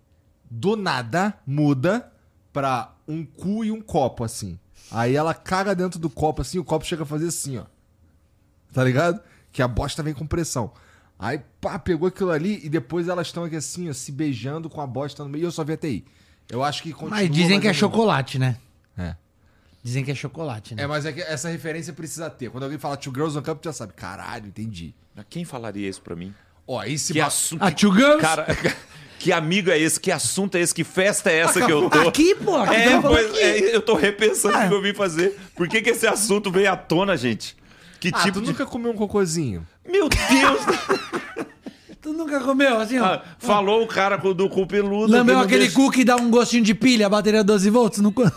[0.49, 2.11] do nada muda
[2.51, 4.59] pra um cu e um copo, assim.
[4.91, 7.65] Aí ela caga dentro do copo, assim, o copo chega a fazer assim, ó.
[8.73, 9.21] Tá ligado?
[9.53, 10.73] Que a bosta vem com pressão.
[11.17, 14.81] Aí, pá, pegou aquilo ali e depois elas estão aqui assim, ó, se beijando com
[14.81, 15.43] a bosta no meio.
[15.43, 16.03] E eu só vi até aí.
[16.49, 17.11] Eu acho que continua.
[17.21, 18.57] Mas dizem que é chocolate, né?
[18.97, 19.15] É.
[19.81, 20.83] Dizem que é chocolate, né?
[20.83, 22.49] É, mas é que essa referência precisa ter.
[22.49, 23.93] Quando alguém fala Two Girls on Cup, tu já sabe.
[23.93, 24.93] Caralho, entendi.
[25.15, 26.33] Mas Quem falaria isso pra mim?
[26.67, 27.61] Ó, esse Que ba- assunto.
[27.61, 28.19] Ah, two girls?
[28.21, 28.47] Cara,
[29.19, 29.99] que amigo é esse?
[29.99, 30.73] Que assunto é esse?
[30.73, 32.07] Que festa é essa que eu tô?
[32.07, 32.55] Aqui, pô.
[32.57, 33.39] Aqui É, pois, aqui.
[33.39, 35.37] é, eu tô repensando o que eu vim fazer.
[35.55, 37.55] Por que, que esse assunto veio à tona, gente?
[38.03, 38.47] Que Ah, tipo tu de.
[38.51, 39.65] nunca comeu um cocôzinho?
[39.89, 40.61] Meu Deus!
[42.01, 43.05] Tu nunca comeu, assim, ó.
[43.05, 45.09] Ah, Falou o cara com- do cu peludo.
[45.09, 47.99] Lambeu que aquele deixa- cu que dá um gostinho de pilha, a bateria 12 volts?
[48.01, 48.11] Não...
[48.11, 48.33] Quando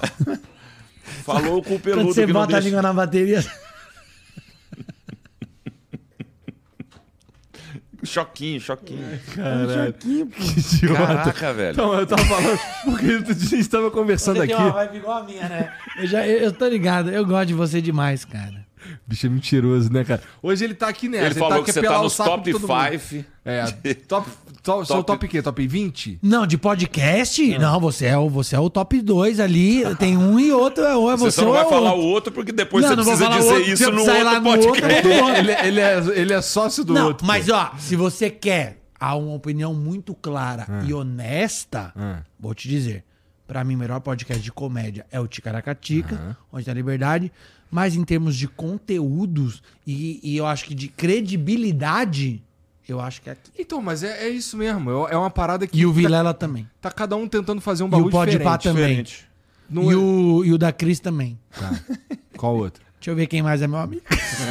[1.25, 2.69] Falou o cu peludo você que não bota a deixa...
[2.69, 3.45] língua na bateria.
[8.05, 9.19] Choquinho, choquinho.
[9.35, 10.95] Choquinho, pô.
[10.95, 11.73] Caraca, velho.
[11.73, 12.59] Então, eu tava falando.
[12.85, 14.55] Porque a gente tava conversando Você aqui.
[14.55, 15.73] tem uma vibe igual a minha, né?
[15.99, 18.65] Eu, já, eu, eu tô ligado, eu gosto de você demais, cara.
[19.07, 20.23] Bicho é mentiroso, né, cara?
[20.43, 21.27] Hoje ele tá aqui nessa.
[21.27, 22.99] Ele falou tá que aqui você pelar tá o nos top de todo mundo.
[23.01, 23.25] 5.
[23.45, 23.65] É,
[24.09, 24.29] top.
[24.63, 25.41] top Seu Top- top o quê?
[25.43, 26.19] Top 20?
[26.23, 27.59] Não, de podcast?
[27.59, 29.83] Não, você, é o, você é o top 2 ali.
[29.97, 30.83] Tem um e outro.
[30.85, 32.05] É, ou é Você você, só não ou é vai falar outro.
[32.07, 34.33] o outro porque depois Não, você não precisa falar o dizer outro, isso no lá
[34.33, 35.07] outro no outro, podcast.
[35.07, 35.39] eu vou outro.
[35.41, 37.27] ele, ele é, ele é sócio do Não, outro.
[37.27, 37.55] mas pô.
[37.55, 40.87] ó, se você quer a uma opinião muito clara É.
[40.87, 41.93] e honesta,
[42.39, 43.05] vou te dizer.
[43.47, 47.31] Pra mim, o melhor podcast de comédia é o Ticaracatica, onde tem a liberdade.
[47.71, 52.43] Mas em termos de conteúdos e, e eu acho que de credibilidade,
[52.89, 53.51] eu acho que é aqui.
[53.59, 54.91] Então, mas é, é isso mesmo.
[55.09, 56.69] É é uma parada que E o Vilela também.
[56.81, 58.63] tá cada um tentando fazer um E bagulho o Pode Pá diferente.
[58.63, 59.03] também.
[59.03, 59.27] Diferente.
[59.69, 61.37] Não E é- o, e o da Cris também.
[62.37, 62.86] Qual outro?
[63.07, 64.03] Deixa eu ver quem mais é meu amigo.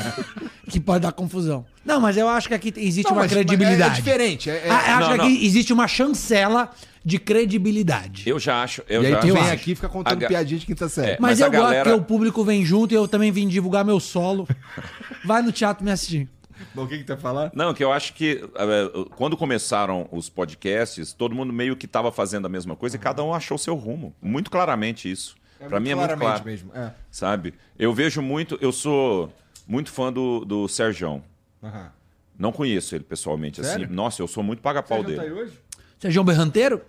[0.69, 1.66] que pode dar confusão.
[1.84, 3.84] Não, mas eu acho que aqui existe Não, uma mas- credibilidade.
[3.84, 4.50] É, é diferente.
[4.50, 5.25] É, é- Ah, eu acho Não, que não.
[5.25, 6.72] aqui existe uma chancela
[7.03, 8.24] de credibilidade.
[8.30, 8.82] Eu já acho.
[8.88, 9.51] Eu E aí já tu vem acho.
[9.51, 11.11] aqui e fica contando A piadinha de quinta série.
[11.11, 11.17] É.
[11.19, 13.45] Mas, mas eu a gosto galera- que o público vem junto e eu também vim
[13.45, 14.48] divulgar meu solo.
[15.25, 16.30] Vai no teatro me assistir.
[16.74, 17.51] O que que tu vai falar?
[17.53, 22.09] Não, que eu acho que eh, quando começaram os podcasts, todo mundo meio que estava
[22.09, 24.16] fazendo a mesma coisa e cada um achou seu rumo.
[24.22, 25.35] Muito claramente isso.
[25.67, 26.45] Pra mim é muito claro.
[26.45, 26.72] mesmo.
[26.75, 26.92] É.
[27.09, 27.53] Sabe?
[27.77, 28.58] Eu vejo muito.
[28.61, 29.32] Eu sou
[29.67, 31.24] muito fã do, do Serjão.
[31.64, 31.92] Aham.
[32.38, 33.85] Não conheço ele pessoalmente Sério?
[33.85, 33.93] assim.
[33.93, 35.42] Nossa, eu sou muito paga-pau já tá aí dele.
[35.42, 35.59] hoje?
[36.06, 36.82] Você é João Berranteiro?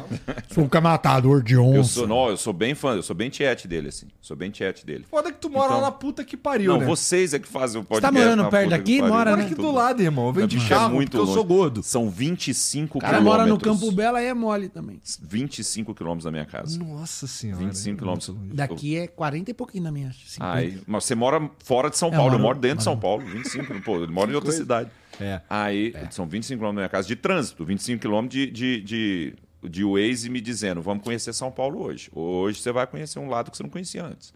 [0.50, 1.90] Sou um matador de Eu onça.
[1.94, 4.06] sou, não, eu sou bem fã, eu sou bem tiete dele, assim.
[4.20, 5.04] Sou bem tiete dele.
[5.10, 6.86] Foda que tu mora Então- lá na puta que pariu, não, né?
[6.86, 8.18] vocês é que fazem o tá podcast.
[8.18, 9.00] morando na perto puta daqui?
[9.02, 9.44] Mora, Mora né?
[9.44, 10.26] aqui do lado, irmão.
[10.28, 11.34] Eu venho de é carro muito porque eu longe.
[11.34, 11.82] sou gordo.
[11.82, 13.80] São 25 O cara mora no quilômetros.
[13.80, 15.00] Campo Belo aí é mole também.
[15.22, 16.78] 25 quilômetros da minha casa.
[16.78, 17.64] Nossa senhora.
[17.64, 18.34] 25 quilômetros.
[18.54, 20.12] Daqui é 40 e pouquinho na minha.
[20.12, 20.44] 50.
[20.50, 22.98] Ai, mas você mora fora de São É, Paulo, eu moro- moro dentro de São
[22.98, 24.90] Paulo, 25, pô, eu moro em outra cidade.
[25.22, 25.40] É.
[25.48, 29.34] Aí, são 25 quilômetros da minha casa de trânsito, 25 quilômetros de, de, de,
[29.68, 32.10] de Waze me dizendo, vamos conhecer São Paulo hoje.
[32.14, 34.32] Hoje você vai conhecer um lado que você não conhecia antes.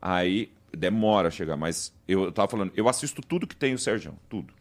[0.00, 3.78] Aí demora a chegar, mas eu, eu tava falando, eu assisto tudo que tem o
[3.78, 4.52] Sérgio, tudo.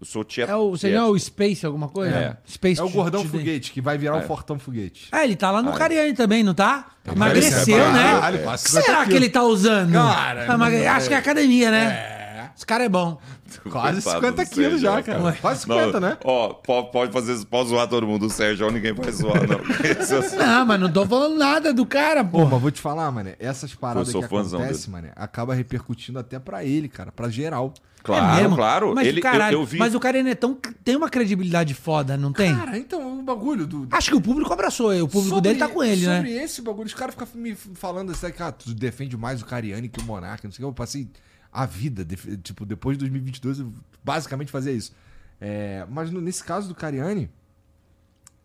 [0.00, 0.50] Eu sou tieto.
[0.52, 2.14] É o, você já é o Space alguma coisa?
[2.16, 2.36] É.
[2.48, 3.40] Space É o gordão Today.
[3.40, 5.08] foguete, que vai virar o fortão foguete.
[5.10, 6.92] Ah, ele tá lá no Cariani também, não tá?
[7.04, 8.12] Emagreceu, né?
[8.12, 9.92] caralho, O quase que 50 será que ele tá usando?
[9.92, 12.17] Cara, Ah, Acho que é academia, né?
[12.58, 13.20] Esse cara é bom.
[13.70, 15.22] Quase Coitado 50 do quilos já, cara.
[15.22, 15.32] Ué.
[15.40, 16.18] Quase 50, né?
[16.24, 18.26] Ó, pode, fazer, pode zoar todo mundo.
[18.26, 19.58] O Sérgio ninguém vai zoar, não.
[19.86, 22.46] É Não, mas não tô falando nada do cara, Pô, pô.
[22.46, 26.88] mas vou te falar, mano, essas paradas que acontecem, mano, acaba repercutindo até pra ele,
[26.88, 27.72] cara, pra geral.
[28.02, 28.94] Claro, É claro.
[28.94, 29.78] Mas, Ele, caralho, eu, eu vi.
[29.78, 32.56] mas o Cariani é tão, tem uma credibilidade foda, não tem?
[32.56, 33.86] Cara, então, o bagulho do...
[33.92, 35.02] Acho que o público abraçou ele.
[35.02, 36.44] O público Sobre- dele tá com ele, sobre né?
[36.44, 40.00] esse bagulho, os caras ficam me falando assim, cara, tu defende mais o Cariani que
[40.00, 41.08] o Monarca, não sei o que, eu passei
[41.52, 42.04] a vida,
[42.42, 43.72] tipo, depois de 2022, eu
[44.04, 44.94] basicamente fazia isso.
[45.40, 47.30] É, mas no- nesse caso do Cariani,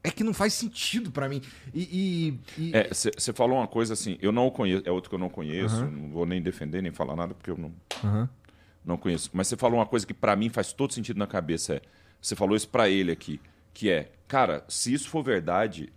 [0.03, 1.41] é que não faz sentido pra mim.
[1.73, 2.37] E...
[2.57, 5.19] e- e- Você falou uma coisa assim, eu não o conheço, é outro que eu
[5.19, 7.73] não conheço, não vou nem defender, nem falar nada, porque eu não,
[8.03, 8.29] Aham.
[8.85, 9.29] não conheço.
[9.33, 11.75] Mas você falou uma coisa que pra mim faz todo sentido na cabeça.
[11.75, 11.81] É,
[12.21, 13.39] você falou isso pra ele aqui,
[13.73, 15.91] que é, cara, se isso for verdade,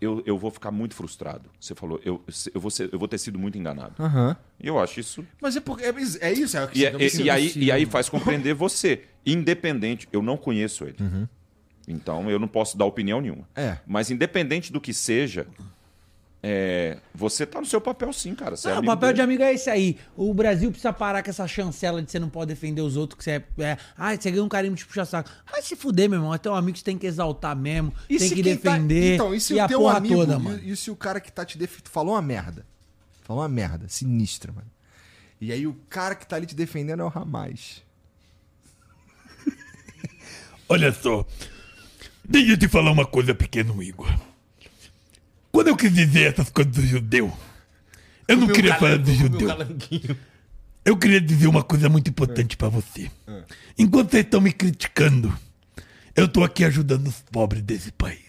[0.00, 1.48] eu, eu vou ficar muito frustrado.
[1.58, 2.22] Você falou, eu,
[2.54, 3.94] eu, vou ser- eu vou ter sido muito enganado.
[3.98, 4.36] Aham.
[4.60, 7.04] E eu acho isso Mas é, porque, é, é isso, é o que E, você-
[7.04, 9.04] e- você- e aí, e aí faz compreender você.
[9.24, 10.96] Independente, eu não conheço ele.
[11.88, 13.48] Então eu não posso dar opinião nenhuma.
[13.54, 13.78] É.
[13.86, 15.46] Mas independente do que seja,
[16.42, 18.56] é, você tá no seu papel sim, cara.
[18.56, 19.22] Você é o papel de dele.
[19.22, 19.98] amigo é esse aí.
[20.16, 23.24] O Brasil precisa parar com essa chancela de você não pode defender os outros, que
[23.24, 23.62] você é.
[23.64, 25.28] é ah, você ganha um carinho de puxa saco.
[25.50, 26.32] Vai se fuder, meu irmão.
[26.34, 29.14] É teu amigo que você tem que exaltar mesmo, E tem que tá- defender.
[29.14, 30.60] Então, e se e o a teu amigo, toda, e- mano.
[30.62, 32.64] E, se o cara que tá te defendendo falou uma merda?
[33.22, 34.70] Falou uma merda, sinistra, mano.
[35.40, 37.82] E aí o cara que tá ali te defendendo é o Ramais.
[40.68, 41.26] Olha só.
[42.24, 44.12] Deixa eu te falar uma coisa, pequeno Igor.
[45.56, 47.34] Quando eu quis dizer essas coisas do judeu,
[48.28, 49.48] eu não queria falar do judeu.
[50.84, 53.10] Eu queria dizer uma coisa muito importante pra você.
[53.78, 55.34] Enquanto vocês estão me criticando,
[56.14, 58.20] eu tô aqui ajudando os pobres desse país.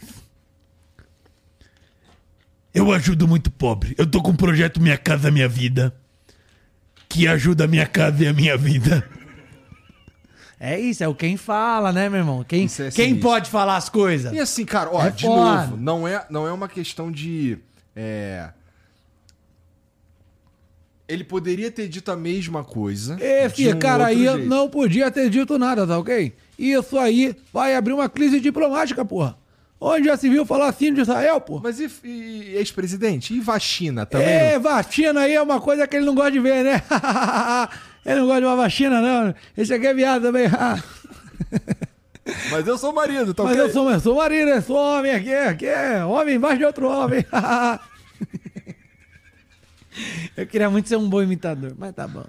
[2.73, 3.93] Eu ajudo muito pobre.
[3.97, 5.93] Eu tô com um projeto Minha Casa Minha Vida,
[7.09, 9.05] que ajuda a minha casa e a minha vida.
[10.59, 12.43] É isso, é o quem fala, né, meu irmão?
[12.43, 14.33] Quem, é quem pode falar as coisas?
[14.33, 15.61] E assim, cara, ó, É de foda.
[15.67, 17.59] novo, não é, não é uma questão de.
[17.95, 18.49] é,
[21.07, 23.17] Ele poderia ter dito a mesma coisa.
[23.21, 24.45] É, de filha, um cara, aí jeito.
[24.49, 26.33] não podia ter dito nada, tá ok?
[26.57, 29.37] Isso aí vai abrir uma crise diplomática, porra.
[29.79, 31.61] Onde já se viu falar assim de Israel, porra?
[31.65, 33.31] Mas e, e ex-presidente?
[33.35, 34.27] E vacina também?
[34.27, 36.81] É, vacina aí é uma coisa que ele não gosta de ver, né?
[38.07, 39.35] ele não gosta de uma vacina, não.
[39.55, 40.47] Esse aqui é viado também.
[42.51, 43.63] Mas eu sou marido, tá Mas ok?
[43.65, 46.89] eu sou, eu sou marido, eu sou homem aqui, aqui é homem embaixo de outro
[46.89, 47.25] homem.
[50.35, 52.25] eu queria muito ser um bom imitador, mas tá bom.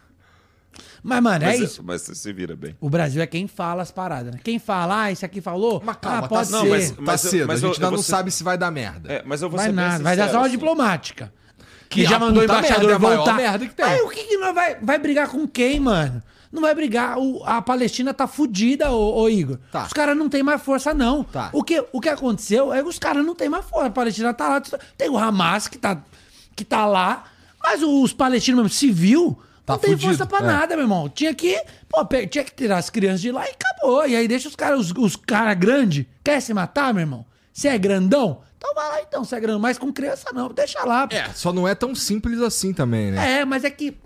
[1.03, 1.83] Mas, mano, é Mas, isso.
[1.83, 2.77] mas você se vira bem.
[2.81, 4.41] O Brasil é quem fala as paradas, né?
[4.43, 6.65] Quem fala, ah, esse aqui falou, Mas calma, ah, pode tá ser.
[6.65, 6.71] cedo.
[6.71, 7.47] mas- tá mas eu- cedo.
[7.47, 9.13] mas a eu- gente ainda eu não vou ser- sabe se vai dar merda.
[9.13, 10.57] É, mas eu vou Vai ser bem nada, vai dar sincero, só uma assim.
[10.57, 11.33] diplomática.
[11.89, 13.35] Que, Que já mandou o embaixador merda é a voltar.
[13.35, 13.85] merda que tem.
[13.85, 16.23] Aí o que, que nós vai, vai brigar com quem, mano?
[16.53, 17.19] Não vai brigar.
[17.19, 19.59] O- a Palestina tá fudida, ô, ô Igor.
[19.73, 19.85] Tá.
[19.85, 21.25] Os caras não tem mais força, não.
[21.25, 21.51] Tá.
[21.53, 23.87] O, que, o que aconteceu é que os caras não tem mais força.
[23.87, 24.63] A Palestina tá lá.
[24.97, 26.03] Tem o Hamas que tá,
[26.55, 27.25] que tá lá.
[27.63, 30.43] Mas os palestinos mesmo, civil, Tá não tem fudido, força pra é.
[30.43, 31.09] nada, meu irmão.
[31.09, 31.59] Tinha que.
[31.89, 34.07] Pô, tinha que tirar as crianças de lá e acabou.
[34.07, 36.07] E aí deixa os caras, os, os caras grandes.
[36.25, 37.27] Quer se matar, meu irmão?
[37.53, 38.41] Você é grandão?
[38.59, 39.61] Então vai lá então, você é grandão.
[39.61, 41.07] Mas com criança não, deixa lá.
[41.07, 41.15] pô.
[41.15, 43.41] É, só não é tão simples assim também, né?
[43.41, 43.97] É, mas é que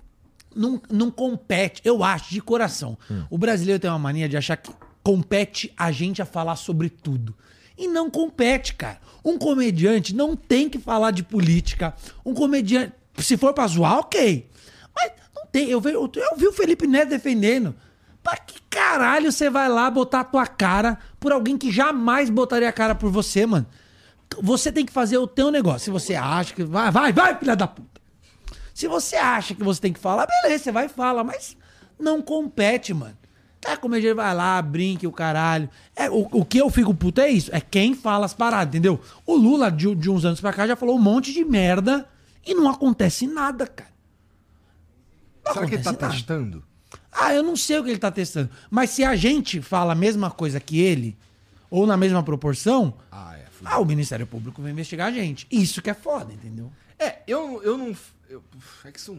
[0.55, 2.97] não, não compete, eu acho, de coração.
[3.31, 4.71] O brasileiro tem uma mania de achar que
[5.03, 7.35] compete a gente a falar sobre tudo.
[7.77, 9.01] E não compete, cara.
[9.25, 11.95] Um comediante não tem que falar de política.
[12.25, 14.49] Um comediante, se for pra zoar, ok.
[14.95, 15.71] Mas não tem.
[15.71, 17.75] Eu vi, eu, eu vi o Felipe Neto defendendo.
[18.23, 22.69] Pra que caralho você vai lá botar a tua cara por alguém que jamais botaria
[22.69, 23.67] a cara por você, mano?
[24.41, 25.81] Você tem que fazer o teu negócio.
[25.81, 26.65] Se você acha que.
[26.65, 28.01] Vai, vai, vai, filha da puta.
[28.75, 31.57] Se você acha que você tem que falar, beleza, você vai e fala, mas
[31.99, 33.17] não compete, mano.
[33.61, 35.69] Tá, como ele vai lá, brinque o caralho.
[35.95, 39.01] É, o, o que eu fico puto é isso, é quem fala as paradas, entendeu?
[39.25, 42.09] O Lula, de, de uns anos pra cá, já falou um monte de merda
[42.45, 43.91] e não acontece nada, cara.
[45.45, 46.09] Não Será que ele tá nada.
[46.11, 46.65] testando?
[47.13, 48.51] Ah, eu não sei o que ele tá testando.
[48.71, 51.17] Mas se a gente fala a mesma coisa que ele,
[51.71, 53.42] ou na mesma proporção, Ah, é.
[53.65, 55.47] Ah, o Ministério Público vai investigar a gente.
[55.51, 56.71] Isso que é foda, entendeu?
[56.99, 57.97] É, eu, eu não.
[58.29, 58.43] eu-
[58.85, 59.17] é que isso.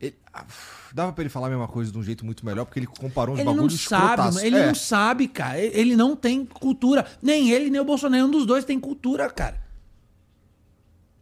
[0.00, 0.44] Ele- ah,
[0.92, 3.34] dava pra ele falar a mesma coisa de um jeito muito melhor, porque ele comparou
[3.34, 4.34] uns Ele não bagulhos sabe, escrotaço.
[4.34, 4.66] mano, ele É.
[4.66, 5.60] não sabe, cara.
[5.60, 7.06] Ele ele não tem cultura.
[7.22, 8.20] Nem ele, nem o Bolsonaro.
[8.22, 9.62] Nenhum dos dois tem cultura, cara.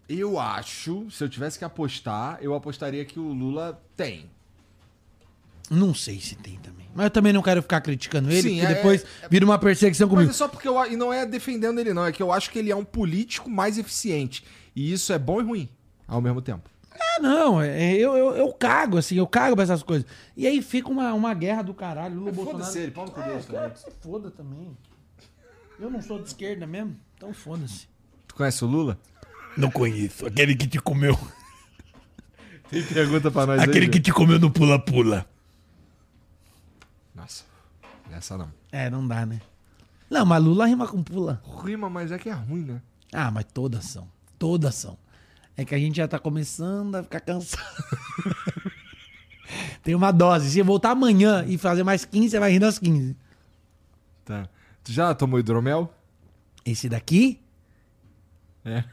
[0.08, 4.28] Eu acho, se eu tivesse que apostar, eu apostaria que o Lula tem.
[5.70, 6.79] Não sei se tem também.
[6.94, 10.06] Mas eu também não quero ficar criticando ele, Sim, porque é- depois vira uma perseguição
[10.08, 10.30] Mas comigo.
[10.30, 10.84] é só porque eu.
[10.90, 12.04] E não é defendendo ele, não.
[12.04, 14.44] É que eu acho que ele é um político mais eficiente.
[14.74, 15.68] E isso é bom e ruim
[16.06, 16.68] ao mesmo tempo.
[16.92, 20.06] Ah, não, é- eu, eu, eu cago, assim, eu cago pra essas coisas.
[20.36, 22.14] E aí fica uma, uma guerra do caralho.
[22.16, 22.64] Lula Bolsonaro.
[22.64, 24.76] foda-se ele, pau no cu é, dele quero que se foda também.
[25.78, 27.88] Eu não sou de esquerda mesmo, então foda-se.
[28.26, 28.98] Tu conhece o Lula?
[29.56, 30.26] Não conheço.
[30.26, 31.18] Aquele que te comeu.
[32.68, 35.26] Tem pergunta pra nós Aquele que te comeu no pula-pula.
[38.20, 38.52] Essa não.
[38.70, 39.40] É, não dá, né?
[40.10, 41.42] Não, mas Lula rima com pula.
[41.64, 42.82] Rima, mas é que é ruim, né?
[43.10, 44.06] Ah, mas todas são.
[44.38, 44.98] Todas são.
[45.56, 47.64] É que a gente já tá começando a ficar cansado.
[49.82, 50.50] Tem uma dose.
[50.50, 53.16] Se eu voltar amanhã e fazer mais 15, você vai rir das 15.
[54.22, 54.46] Tá.
[54.84, 55.90] Tu já tomou hidromel?
[56.62, 57.40] Esse daqui,
[58.66, 58.84] É.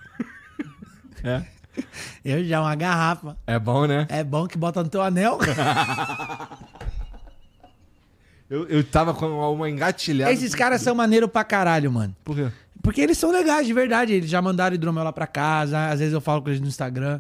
[1.21, 1.45] é.
[2.23, 3.35] eu já uma garrafa.
[3.45, 4.07] É bom, né?
[4.09, 5.37] É bom que bota no teu anel.
[8.49, 10.31] Eu, eu tava com uma engatilhada.
[10.31, 12.15] Esses caras são maneiro pra caralho, mano.
[12.23, 12.47] Por quê?
[12.81, 14.13] Porque eles são legais, de verdade.
[14.13, 15.89] Eles já mandaram hidromel lá pra casa.
[15.89, 17.19] Às vezes eu falo com eles no Instagram.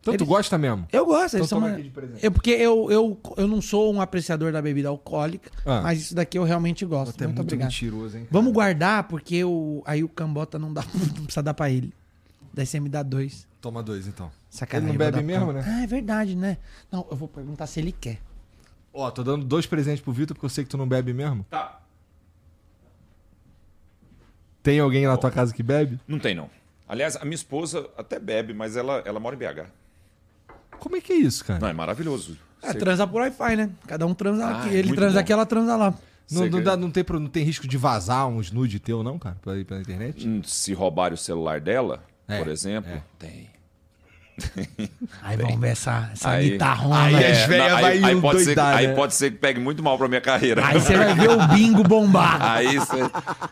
[0.00, 0.84] Então tu gosta mesmo?
[0.92, 2.24] Eu gosto, eles Então são toma mane- aqui de presente.
[2.24, 5.80] Eu, porque eu, eu, eu não sou um apreciador da bebida alcoólica, Ah.
[5.82, 7.10] mas isso daqui eu realmente gosto.
[7.14, 7.68] Até muito, muito obrigado.
[7.68, 8.24] mentiroso, hein?
[8.24, 8.28] cara?
[8.32, 10.82] Vamos guardar, porque o, aí o cambota não dá,
[11.16, 11.94] não precisa dar pra ele.
[12.52, 13.46] Daí você me dá dois.
[13.60, 14.28] Toma dois, então.
[14.50, 14.90] Sacanagem.
[14.90, 15.64] Ele não eu bebe pra- mesmo, né?
[15.64, 16.58] Ah, é verdade, né?
[16.90, 18.18] Não, eu vou perguntar se ele quer.
[18.92, 21.46] Ó, tô dando dois presentes pro Vitor, porque eu sei que tu não bebe mesmo.
[21.48, 21.80] Tá.
[24.62, 25.98] Tem alguém na tua casa que bebe?
[26.06, 26.48] Não tem, não.
[26.88, 29.66] Aliás, a minha esposa até bebe, mas ela, ela mora em BH.
[30.78, 31.58] Como é que é isso, cara?
[31.60, 32.36] Não, é maravilhoso.
[32.62, 33.70] É, Você- transa por Wi-Fi, né?
[33.86, 34.68] Cada um transa Ah, aqui.
[34.68, 35.20] é Ele muito transa bom.
[35.20, 35.94] aqui, ela transa lá.
[36.30, 39.18] Não, não, dá- não tem, pro- não tem risco de vazar uns nude teu, não,
[39.18, 39.36] cara?
[39.42, 40.26] Pra ir pela internet?
[40.28, 43.02] Hum, Se roubarem o celular dela, É, por exemplo, é.
[43.18, 43.48] tem.
[45.22, 47.02] Aí vamos ver essa, essa Aí, guitarrona.
[47.04, 48.94] aí Aí, é, não, vai aí, aí pode ser, aí né?
[48.94, 50.64] pode ser que pegue muito mal pra minha carreira.
[50.66, 52.38] aí você vai ver o bingo bombar.
[52.52, 52.96] Aí você,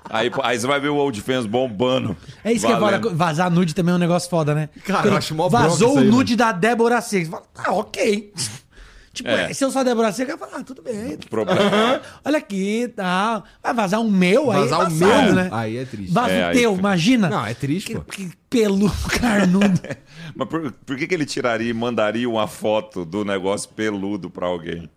[0.08, 2.16] aí, aí você vai ver o Old Fans bombando.
[2.44, 3.04] É isso que é Valendo.
[3.04, 3.14] foda.
[3.14, 4.68] Vazar nude também é um negócio foda, né?
[4.84, 8.32] Cara, eu acho mó Vazou isso o aí, nude da Débora fala, ah, ok.
[9.12, 9.52] Tipo, É.
[9.52, 11.16] se eu a Débora Seca, eu falo, ah, tudo bem.
[11.28, 12.00] Problema.
[12.24, 13.44] Olha aqui e tal.
[13.62, 14.60] Vai vazar um meu aí.
[14.60, 15.34] Vazar o embaçado, meu?
[15.34, 15.48] né?
[15.52, 16.12] Aí é triste.
[16.12, 17.28] Vaza É, o teu, fica- imagina.
[17.28, 18.02] Não, é triste, que, pô.
[18.02, 19.80] que peludo, carnudo.
[20.34, 24.46] Mas por, por que, que ele tiraria e mandaria uma foto do negócio peludo pra
[24.46, 24.88] alguém?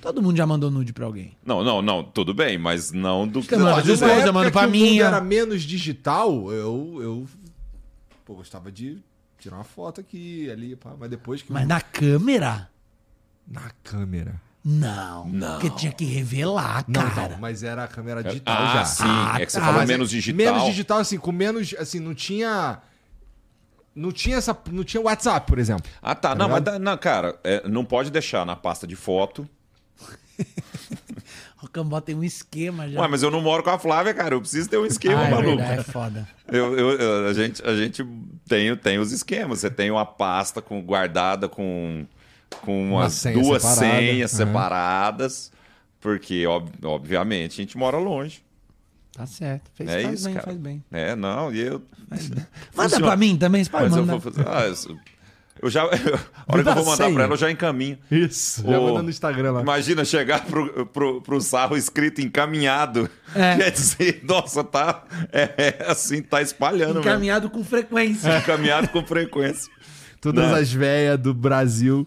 [0.00, 1.32] Todo mundo já mandou nude pra alguém.
[1.44, 3.56] Não, não, não, tudo bem, mas não do que.
[3.56, 5.04] Manda numa esposa, manda pra minha.
[5.06, 7.26] era menos digital, eu, eu
[8.24, 8.98] pô, gostava de
[9.40, 11.52] tirar uma foto aqui, ali, pá, mas depois que...
[11.52, 12.70] Mas na câmera?
[13.50, 14.34] Na câmera.
[14.64, 15.26] Não.
[15.28, 15.58] Não.
[15.58, 17.28] Porque tinha que revelar, Não, cara.
[17.30, 18.84] não, mas era a câmera digital Ah, já.
[18.84, 19.02] sim.
[19.06, 19.64] Ah, é que você tá.
[19.64, 20.36] falou Mas é menos digital.
[20.36, 22.78] Menos digital, assim, com menos, assim, não tinha...
[23.94, 24.56] Não tinha essa...
[24.70, 25.90] Não tinha WhatsApp, por exemplo.
[26.02, 26.30] Ah, tá.
[26.30, 26.74] Tá não, mas, ligado?
[26.74, 29.48] dá- não, cara, é, não pode deixar na pasta de foto.
[31.60, 33.00] O Cambó tem um esquema já.
[33.00, 34.32] Ué, mas eu não moro com a Flávia, cara.
[34.36, 35.56] Eu preciso ter um esquema, ah, é maluco.
[35.56, 36.28] verdade, é foda.
[36.46, 38.06] Eu, eu- eu- a gente, a gente
[38.48, 39.58] tem, tem os esquemas.
[39.58, 42.06] Você tem uma pasta com, guardada com,
[42.62, 43.96] com Uma umas senha duas separada.
[43.96, 44.38] senhas Uhum.
[44.38, 45.52] separadas.
[46.00, 48.42] Porque, ob- obviamente, a gente mora longe.
[49.12, 49.68] Tá certo.
[49.74, 50.44] Fez, É faz isso, bem, cara.
[50.46, 50.84] faz bem.
[50.92, 51.82] É, não, e eu.
[52.08, 53.06] Manda Funciona.
[53.06, 54.12] pra mim também, você pode Mas eu mandar.
[54.18, 54.48] vou fazer.
[54.48, 54.96] Ah, isso-
[55.60, 55.82] eu já.
[56.46, 57.14] A hora que eu vou mandar senha.
[57.14, 57.98] pra ela, eu já encaminho.
[58.08, 58.62] Isso.
[58.62, 59.60] Já Ô, manda no Instagram lá.
[59.62, 63.10] Imagina chegar pro, pro, pro sarro escrito encaminhado.
[63.34, 63.56] É.
[63.58, 65.02] Quer dizer, nossa, tá.
[65.32, 67.00] É, é assim, tá espalhando mesmo.
[67.00, 68.38] Encaminhado com frequência.
[68.38, 69.68] Encaminhado com frequência.
[70.20, 70.54] Todas Não.
[70.54, 72.06] as velhas do Brasil.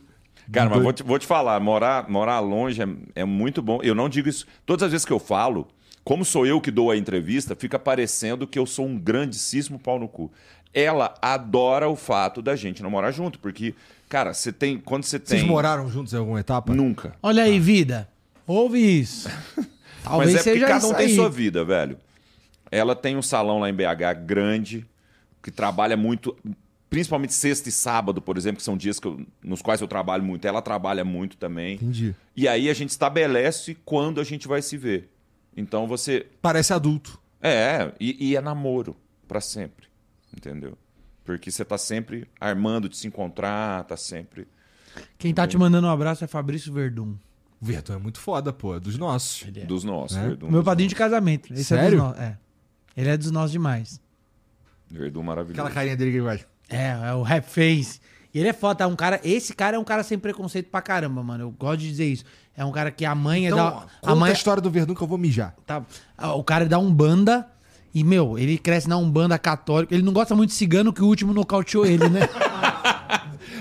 [0.51, 3.79] Cara, mas vou te, vou te falar, morar, morar longe é, é muito bom.
[3.81, 4.45] Eu não digo isso.
[4.65, 5.67] Todas as vezes que eu falo,
[6.03, 9.99] como sou eu que dou a entrevista, fica parecendo que eu sou um grandíssimo pau
[9.99, 10.31] no cu.
[10.73, 13.75] Ela adora o fato da gente não morar junto, porque,
[14.09, 14.77] cara, você tem.
[14.77, 15.39] Quando você tem.
[15.39, 16.73] Vocês moraram juntos em alguma etapa?
[16.73, 17.13] Nunca.
[17.21, 18.07] Olha aí, vida.
[18.47, 19.29] Ouve isso.
[20.03, 21.15] Talvez Mas é porque seja cada um tem aí.
[21.15, 21.97] sua vida, velho.
[22.71, 24.85] Ela tem um salão lá em BH grande,
[25.43, 26.35] que trabalha muito,
[26.91, 30.23] principalmente sexta e sábado, por exemplo, que são dias que eu- nos quais eu trabalho
[30.23, 30.45] muito.
[30.45, 31.75] Ela trabalha muito também.
[31.75, 32.13] Entendi.
[32.35, 35.09] E aí a gente estabelece quando a gente vai se ver.
[35.55, 36.27] Então você.
[36.41, 37.17] Parece adulto.
[37.41, 38.95] É, e, e é namoro
[39.27, 39.87] pra sempre.
[40.35, 40.77] Entendeu?
[41.23, 44.45] Porque você tá sempre armando de se encontrar, tá sempre.
[45.17, 47.15] Quem tá te mandando um abraço é Fabrício Verdun.
[47.61, 48.75] O Verdun é muito foda, pô.
[48.75, 49.47] É dos nossos.
[49.47, 49.65] Ele é.
[49.65, 50.17] Dos nossos.
[50.17, 50.27] É?
[50.27, 51.53] Verdun, Meu padrinho de casamento.
[51.53, 51.85] Esse Sério?
[51.85, 52.21] É dos nossos.
[52.21, 52.37] É.
[52.97, 53.79] Ele é dos nossos demais.
[53.91, 54.01] nossos.
[54.89, 55.61] Verdun maravilhoso.
[55.61, 56.45] Aquela carinha dele que ele vai.
[56.71, 57.99] É, é o rap face.
[58.33, 59.19] E ele é foda, é um cara.
[59.23, 61.43] Esse cara é um cara sem preconceito pra caramba, mano.
[61.43, 62.23] Eu gosto de dizer isso.
[62.55, 63.71] É um cara que a mãe Então, é da.
[63.71, 65.53] conta A a, mãe, história do Verdun que eu vou mijar.
[65.65, 65.83] Tá.
[66.17, 67.47] Ah, O cara é da Umbanda.
[67.93, 69.93] E, meu, ele cresce na Umbanda católica.
[69.93, 72.21] Ele não gosta muito de cigano, que o último nocauteou ele, né?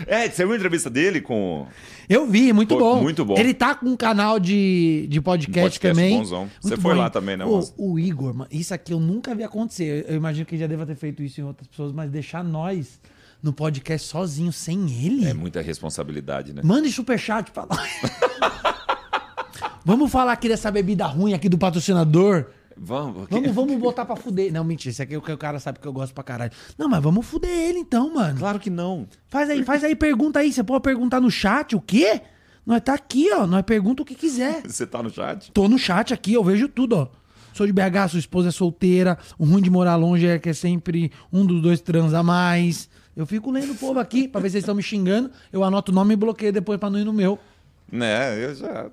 [0.06, 1.66] É, você viu a entrevista dele com.
[2.08, 3.02] Eu vi, muito Pô, bom.
[3.02, 3.36] muito bom.
[3.36, 6.18] Ele tá com um canal de, de podcast, podcast também.
[6.18, 6.50] bonzão.
[6.60, 7.00] Você foi bom.
[7.00, 7.74] lá também, né, Márcio?
[7.76, 10.04] O Igor, mano, isso aqui eu nunca vi acontecer.
[10.06, 12.42] Eu, eu imagino que ele já deva ter feito isso em outras pessoas, mas deixar
[12.42, 13.00] nós
[13.42, 15.26] no podcast sozinho, sem ele.
[15.26, 16.62] É muita responsabilidade, né?
[16.64, 17.90] Mande superchat pra nós.
[19.84, 22.46] Vamos falar aqui dessa bebida ruim aqui do patrocinador.
[22.82, 24.50] Vamos, Vamos, vamos botar pra fuder.
[24.50, 26.50] Não, mentira, isso aqui é o que o cara sabe que eu gosto pra caralho.
[26.78, 28.38] Não, mas vamos fuder ele então, mano.
[28.38, 29.06] Claro que não.
[29.28, 30.50] Faz aí, faz aí, pergunta aí.
[30.50, 32.22] Você pode perguntar no chat o quê?
[32.64, 33.46] Nós tá aqui, ó.
[33.46, 34.62] Nós pergunta o que quiser.
[34.66, 35.52] Você tá no chat?
[35.52, 37.08] Tô no chat aqui, eu vejo tudo, ó.
[37.52, 39.18] Sou de BH, sua esposa é solteira.
[39.38, 42.88] O ruim de morar longe é que é sempre um dos dois transa mais.
[43.14, 45.30] Eu fico lendo o povo aqui pra ver se eles estão me xingando.
[45.52, 47.38] Eu anoto o nome e bloqueio depois pra não ir no meu.
[47.90, 48.88] Né, eu já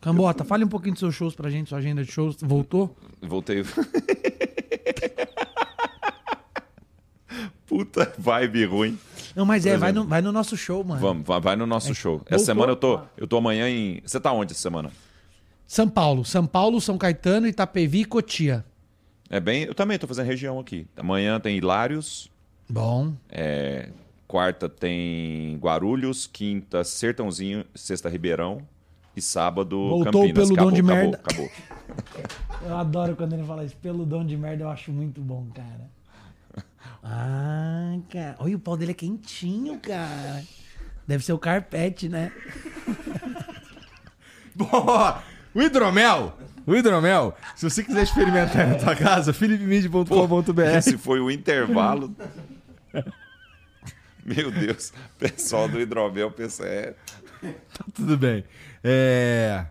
[0.00, 2.36] Cambota, fale um pouquinho dos seus shows pra gente, sua agenda de shows.
[2.40, 2.96] Voltou?
[3.20, 3.64] voltei.
[7.66, 8.98] Puta vibe ruim.
[9.36, 11.00] Não, mas é, vai no, vai no nosso show, mano.
[11.00, 12.22] Vamos, vai, no nosso show.
[12.26, 12.46] Essa voltou?
[12.46, 14.00] semana eu tô, eu tô amanhã em.
[14.04, 14.90] Você tá onde essa semana?
[15.66, 16.24] São Paulo.
[16.24, 18.64] São Paulo, São Caetano, Itapevi e Cotia.
[19.28, 19.64] É bem.
[19.64, 20.86] Eu também tô fazendo região aqui.
[20.96, 22.30] Amanhã tem Hilários.
[22.68, 23.14] Bom.
[23.30, 23.90] é,
[24.26, 26.26] quarta tem Guarulhos.
[26.26, 27.64] Quinta, Sertãozinho.
[27.74, 28.66] Sexta, Ribeirão.
[29.18, 30.34] E sábado, Voltou o Campinas.
[30.34, 31.20] peludão acabou, de acabou, merda.
[31.24, 31.50] acabou.
[32.68, 33.76] Eu adoro quando ele fala isso.
[33.76, 35.90] Peludão de merda eu acho muito bom, cara.
[37.02, 38.36] Ah, cara.
[38.40, 40.42] Olha, o pau dele é quentinho, cara.
[41.06, 42.32] Deve ser o carpete, né?
[44.54, 44.68] Bom,
[45.54, 46.36] o hidromel.
[46.66, 50.60] O hidromel, se você quiser experimentar na tua casa, philipmid.com.br.
[50.76, 52.14] Esse foi o intervalo.
[54.24, 54.92] Meu Deus.
[55.18, 56.94] Pessoal do Hidromel, pensa, é.
[57.94, 58.44] Tudo bem.
[58.90, 59.66] É,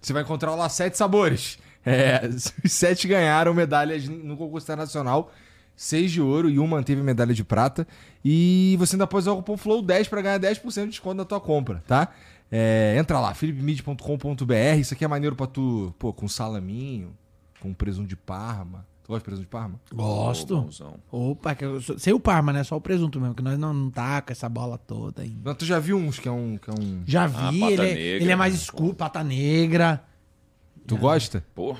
[0.00, 1.58] Você vai encontrar lá sete sabores.
[1.84, 2.20] É,
[2.64, 5.32] Os sete ganharam medalhas no concurso internacional.
[5.74, 7.86] Seis de ouro e um manteve medalha de prata.
[8.24, 11.40] E você ainda pode usar o cupom FLOW10 para ganhar 10% de desconto na tua
[11.40, 12.08] compra, tá?
[12.50, 14.78] É, entra lá, philipmid.com.br.
[14.78, 17.16] Isso aqui é maneiro pra tu, pô, com salaminho,
[17.60, 18.84] com presunto de parma.
[19.08, 19.80] Tu gosta de presunto de parma?
[19.90, 20.60] Gosto.
[20.60, 21.00] Bonzão.
[21.10, 22.62] Opa, que eu sou- sem o Parma, né?
[22.62, 25.40] Só o presunto mesmo, que nós não, não tá com essa bola toda ainda.
[25.48, 26.58] Não, tu já viu uns que é um.
[26.58, 27.02] Que é um...
[27.06, 28.58] Já Ah, vi, pata ele, é, negra, ele é mais né?
[28.60, 30.04] escuro, pata negra.
[30.86, 31.42] Tu gosta?
[31.54, 31.74] Pô.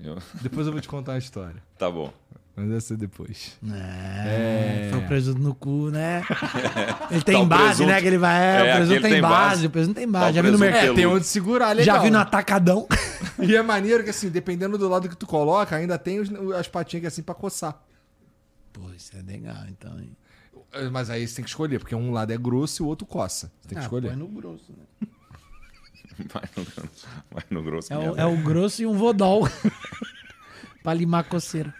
[0.00, 1.60] Eu- Depois eu vou te contar a história.
[1.78, 2.12] Tá bom.
[2.56, 3.58] Mas vai ser depois.
[3.72, 6.22] É, foi o presunto no cu, né?
[7.10, 7.88] Ele tem Tá base, presunto.
[7.90, 8.00] né?
[8.00, 8.40] Que ele vai.
[8.40, 9.66] É, É, o presunto tem tem base, base.
[9.66, 10.30] o presunto tem Tá base.
[10.30, 10.84] o já vi no mercado.
[10.84, 11.96] É, tem onde segurar, legal.
[11.96, 12.86] Já vi no atacadão.
[13.42, 16.68] E é maneiro que, assim, dependendo do lado que tu coloca, ainda tem os- as
[16.68, 17.82] patinhas aqui, assim pra coçar.
[18.72, 19.98] Pô, isso é legal, então.
[19.98, 20.16] hein?
[20.92, 23.50] Mas aí você tem que escolher, porque um lado é grosso e o outro coça.
[23.60, 24.08] Você tem que Ah, escolher.
[24.10, 25.08] põe no grosso, né?
[26.32, 26.64] Vai no,
[27.32, 27.92] vai no grosso.
[27.92, 29.48] É o, é o grosso e um vodol.
[30.82, 31.74] pra limar a coceira.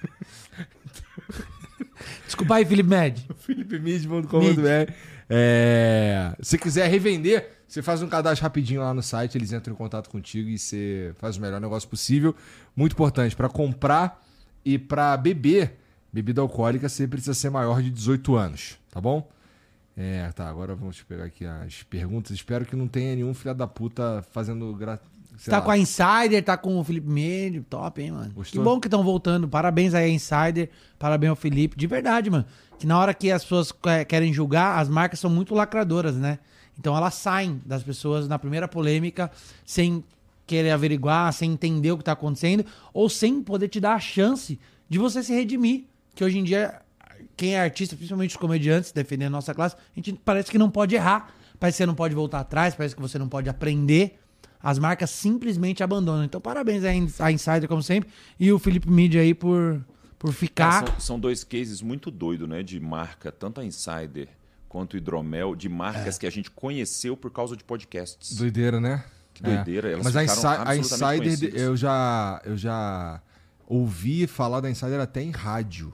[2.24, 3.26] Desculpa aí, Felipe Med.
[3.38, 4.92] philipemid.com.br
[5.28, 6.34] é...
[6.40, 10.10] Se quiser revender, você faz um cadastro rapidinho lá no site, eles entram em contato
[10.10, 12.34] contigo e você faz o melhor negócio possível.
[12.76, 14.22] Muito importante, para comprar
[14.64, 15.78] e para beber
[16.12, 19.28] bebida alcoólica, você precisa ser maior de 18 anos, tá bom?
[19.96, 22.32] É, tá, agora vamos pegar aqui as perguntas.
[22.32, 25.00] Espero que não tenha nenhum filho da puta fazendo gra...
[25.38, 25.64] sei Tá lá.
[25.64, 28.32] com a Insider, tá com o Felipe Med, top, hein, mano?
[28.34, 28.60] Gostou?
[28.60, 29.48] Que bom que estão voltando.
[29.48, 31.76] Parabéns aí a Insider, parabéns ao Felipe.
[31.76, 32.44] De verdade, mano.
[32.78, 36.38] Que na hora que as pessoas que- querem julgar, as marcas são muito lacradoras, né?
[36.78, 39.30] Então elas saem das pessoas na primeira polêmica
[39.64, 40.02] sem
[40.46, 44.58] querer averiguar, sem entender o que tá acontecendo, ou sem poder te dar a chance
[44.88, 45.84] de você se redimir.
[46.14, 46.80] Que hoje em dia,
[47.36, 50.68] quem é artista, principalmente os comediantes, defendendo a nossa classe, a gente parece que não
[50.70, 51.32] pode errar.
[51.58, 54.18] Parece que você não pode voltar atrás, parece que você não pode aprender.
[54.66, 56.24] As marcas simplesmente abandonam.
[56.24, 56.82] Então, parabéns
[57.20, 58.08] a Insider, como sempre,
[58.40, 59.84] e o Felipe Mídia aí por,
[60.18, 60.86] por ficar.
[60.88, 62.62] são, são dois cases muito doidos, né?
[62.62, 64.26] De marca, tanto a Insider
[64.68, 65.70] quanto o Hidromel, de É.
[65.70, 68.34] marcas que a gente conheceu por causa de podcasts.
[68.36, 69.04] Doideira, né?
[69.34, 71.60] Que doideira, elas Mas a, Insi- a Insider, conhecidas.
[71.60, 73.20] eu já, eu já
[73.66, 75.92] ouvi falar da Insider até em rádio.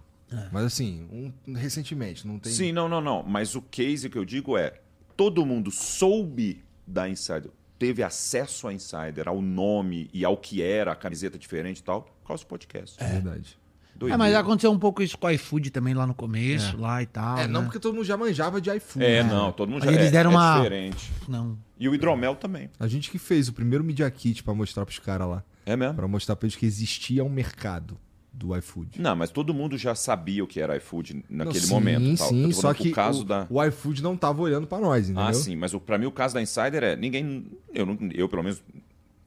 [0.52, 2.52] Mas assim, um- recentemente, não tem.
[2.52, 3.22] Sim, não, não, não.
[3.24, 4.74] Mas o case que eu digo é:
[5.16, 10.92] todo mundo soube da Insider, teve acesso à Insider, ao nome e ao que era
[10.92, 13.02] a camiseta diferente e tal, por causa do podcast.
[13.02, 13.58] É verdade.
[14.02, 17.06] É, mas aconteceu um pouco isso com o iFood também lá no começo, lá e
[17.06, 17.38] tal.
[17.38, 17.66] É, não né?
[17.66, 19.04] porque todo mundo já manjava de iFood.
[19.04, 19.30] É, né?
[19.30, 21.10] não, todo mundo Aí já eles é, deram é uma- diferente.
[21.26, 21.58] Não.
[21.78, 22.70] E o hidromel também.
[22.78, 25.42] A gente que fez o primeiro Media Kit pra mostrar pros caras lá.
[25.66, 25.94] É mesmo?
[25.94, 27.98] Pra mostrar pra eles que existia um mercado
[28.40, 29.00] do iFood.
[29.00, 32.18] Não, mas todo mundo já sabia o que era iFood naquele Não, sim, momento.
[32.18, 32.28] tal.
[32.28, 33.46] Sim, só que o caso o, da...
[33.50, 35.28] o iFood não tava olhando pra nós, entendeu?
[35.28, 37.46] Ah, sim, mas o, pra mim o caso da Insider é ninguém.
[37.74, 38.62] Eu, não, eu pelo menos,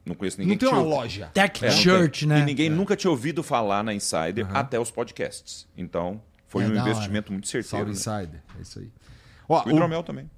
[0.06, 1.32] não conheço ninguém Não tem que uma tinha- loja.
[1.33, 2.30] Tech É, não Church, tem.
[2.30, 2.42] né?
[2.42, 5.67] E ninguém nunca tinha ouvido falar na Insider até os podcasts.
[5.77, 6.92] Então, foi É, um da hora.
[6.92, 7.93] investimento muito certeiro.
[7.93, 8.24] Salve né?
[8.25, 8.43] Insider.
[8.58, 8.90] É isso aí.
[9.48, 10.30] Ó, O o, hidromel também.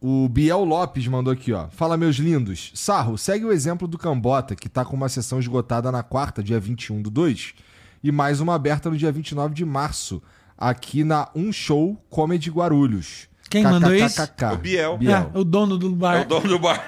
[0.00, 1.68] o Biel Lopes mandou aqui, ó.
[1.70, 2.72] Fala, meus lindos.
[2.74, 6.58] Sarro, segue o exemplo do Cambota, que tá com uma sessão esgotada na quarta, dia
[6.60, 7.54] 21 do 2,
[8.02, 10.22] e mais uma aberta no dia 29 de março,
[10.56, 13.28] aqui na Um Show Comedy Guarulhos.
[13.48, 14.22] Quem mandou isso?
[14.52, 14.98] O Biel.
[15.02, 16.20] É, o dono do É bar.
[16.22, 16.84] o dono do bar.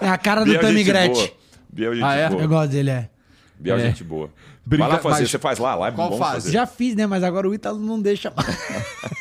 [0.00, 1.14] É a cara do Biel, Tammy gente Gretchen.
[1.14, 1.30] boa.
[1.72, 2.26] Biel, gente Ah, é?
[2.26, 2.46] Eu boa.
[2.46, 3.10] gosto dele, é.
[3.58, 3.80] Biel, É.
[3.80, 4.30] gente boa.
[4.66, 5.20] Briga- Vai lá fazer.
[5.22, 6.32] mas- Você faz lá, lá é Qual bom fase?
[6.34, 6.50] fazer.
[6.52, 7.06] Já fiz, né?
[7.06, 8.48] Mas agora o Ítalo não deixa mais.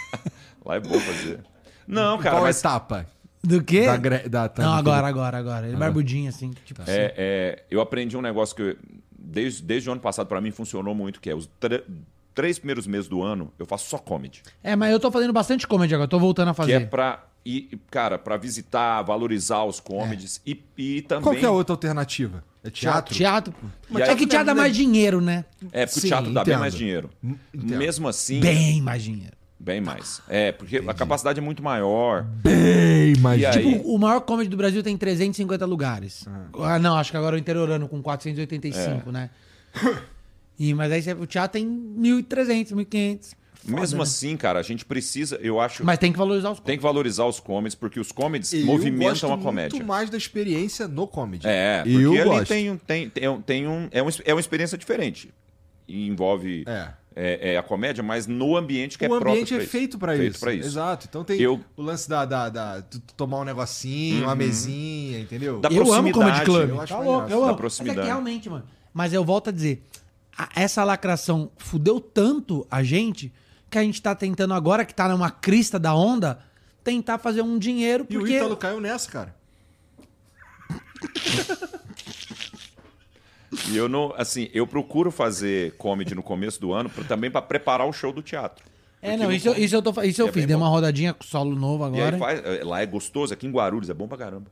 [0.66, 1.40] Lá é bom fazer.
[1.86, 3.06] Não, cara, Qual mas etapa?
[3.44, 3.86] Do quê?
[4.30, 5.66] Da, da Não, agora, agora, agora.
[5.68, 6.52] Ele é barbudinho, assim.
[6.66, 6.92] Tipo assim.
[6.92, 8.78] É, é, eu aprendi um negócio que eu-
[9.24, 11.50] desde, desde o ano passado pra mim funcionou muito, que é os
[12.35, 14.42] três primeiros meses do ano eu faço só comedy.
[14.64, 16.08] É, mas eu tô fazendo bastante comedy agora.
[16.08, 16.90] Tô voltando a Que é fazer.
[16.90, 21.24] pra, ir, cara, pra visitar, valorizar os comedies e, e também...
[21.24, 22.43] Qual que é a outra alternativa?
[22.64, 23.14] É teatro?
[23.14, 23.53] Teatro.
[23.92, 25.43] E é que teatro dá mais dinheiro, né?
[25.72, 26.60] É, porque Sim, o teatro dá bem entendo.
[26.61, 27.10] mais dinheiro.
[27.53, 27.77] Entendo.
[27.77, 29.35] Mesmo assim, Bem mais dinheiro.
[29.64, 30.22] Bem mais.
[30.27, 32.24] É, porque a capacidade é muito maior.
[32.24, 33.53] Bem, mas E aí?
[33.74, 36.25] Tipo, o maior comedy do Brasil tem 350 lugares.
[36.59, 39.30] Ah, não, acho que agora o interiorano com 485, né?
[40.59, 43.33] E, mas aí o teatro tem 1.300, 1.500.
[43.66, 44.03] Foda, Mesmo né?
[44.03, 47.25] assim, cara, a gente precisa, eu acho, Mas tem que valorizar os tem que valorizar
[47.25, 49.77] os comedies, porque os comedies Eu movimentam gosto a comédia.
[49.77, 51.48] muito mais da experiência no comedy.
[51.48, 52.48] É, porque eu ali gosto.
[52.50, 55.33] tem, um- tem, tem, um- tem um, é, um, é uma experiência diferente.
[55.88, 56.90] E envolve É.
[57.16, 60.16] é, é a comédia, mas no ambiente que o é próprio ambiente é feito pra
[60.16, 60.40] Feito isso.
[60.40, 60.67] pra isso.
[60.69, 61.06] Exato.
[61.09, 62.83] Então tem Eu- o lance da, da, da-
[63.16, 65.59] tomar um negocinho, uma mesinha, entendeu?
[65.59, 66.69] Da Eu amo Comedy Club.
[66.69, 67.58] eu acho tá louco, eu Da amo.
[67.58, 67.98] proximidade.
[67.98, 68.64] Mas é que realmente, mano.
[68.93, 69.83] Mas eu volto a dizer,
[70.38, 73.32] a- essa lacração fudeu tanto a gente
[73.69, 76.40] que a gente tá tentando agora, que tá numa crista da onda,
[76.83, 78.35] tentar fazer um dinheiro, E o porque...
[78.38, 79.35] Ítalo caiu nessa, cara.
[83.70, 87.42] E eu não, assim, eu procuro fazer comedy no começo do ano pra, também para
[87.42, 88.64] preparar o show do teatro.
[89.02, 90.42] É, não, isso, eu- com- isso eu, tô, fa- isso eu é fiz.
[90.44, 90.64] bem Dei bom.
[90.64, 92.16] uma rodadinha com solo novo E agora.
[92.16, 94.50] aí faz, é, lá é gostoso, aqui em Guarulhos é bom pra caramba.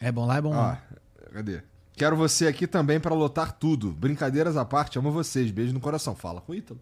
[0.00, 0.82] É bom lá, é bom Ó, lá.
[1.32, 1.60] cadê?
[1.94, 3.90] Quero você aqui também pra lotar tudo.
[3.90, 5.50] Brincadeiras à parte, amo vocês.
[5.50, 6.14] Beijo no coração.
[6.14, 6.78] Fala com o Ítalo.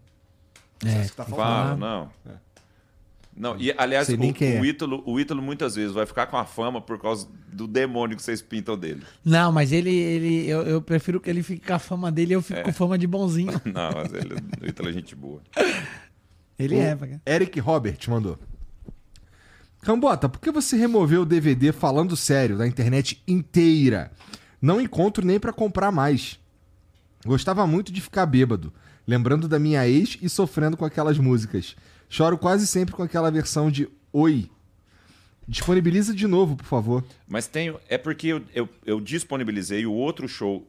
[0.85, 1.47] É, Isso que tá faltando.
[1.49, 2.09] Fala, não.
[3.35, 4.59] Não, e aliás, o, é.
[4.61, 8.15] o, Ítalo, o Ítalo muitas vezes vai ficar com a fama por causa do demônio
[8.15, 9.01] que vocês pintam dele.
[9.25, 12.35] Não, mas ele, ele eu, eu prefiro que ele fique com a fama dele e
[12.35, 12.43] eu É.
[12.43, 13.51] fico com fama de bonzinho.
[13.65, 15.41] Não, mas ele, o Ítalo é gente boa.
[16.57, 17.19] Ele é, pra cá.
[17.27, 18.39] Eric Robert mandou.
[19.81, 24.11] Cambota, por que você removeu o DVD falando sério da internet inteira?
[24.61, 26.39] Não encontro nem pra comprar mais.
[27.25, 28.73] Gostava muito de ficar bêbado,
[29.05, 31.75] lembrando da minha ex e sofrendo com aquelas músicas.
[32.09, 34.49] Choro quase sempre com aquela versão de Oi.
[35.47, 37.03] Disponibiliza de novo, por favor.
[37.27, 37.75] Mas tem.
[37.87, 40.67] É porque eu, eu, eu disponibilizei o outro show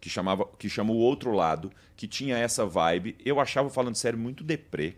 [0.00, 3.16] que chamava que chama o outro lado, que tinha essa vibe.
[3.24, 4.96] Eu achava, falando sério, muito deprê.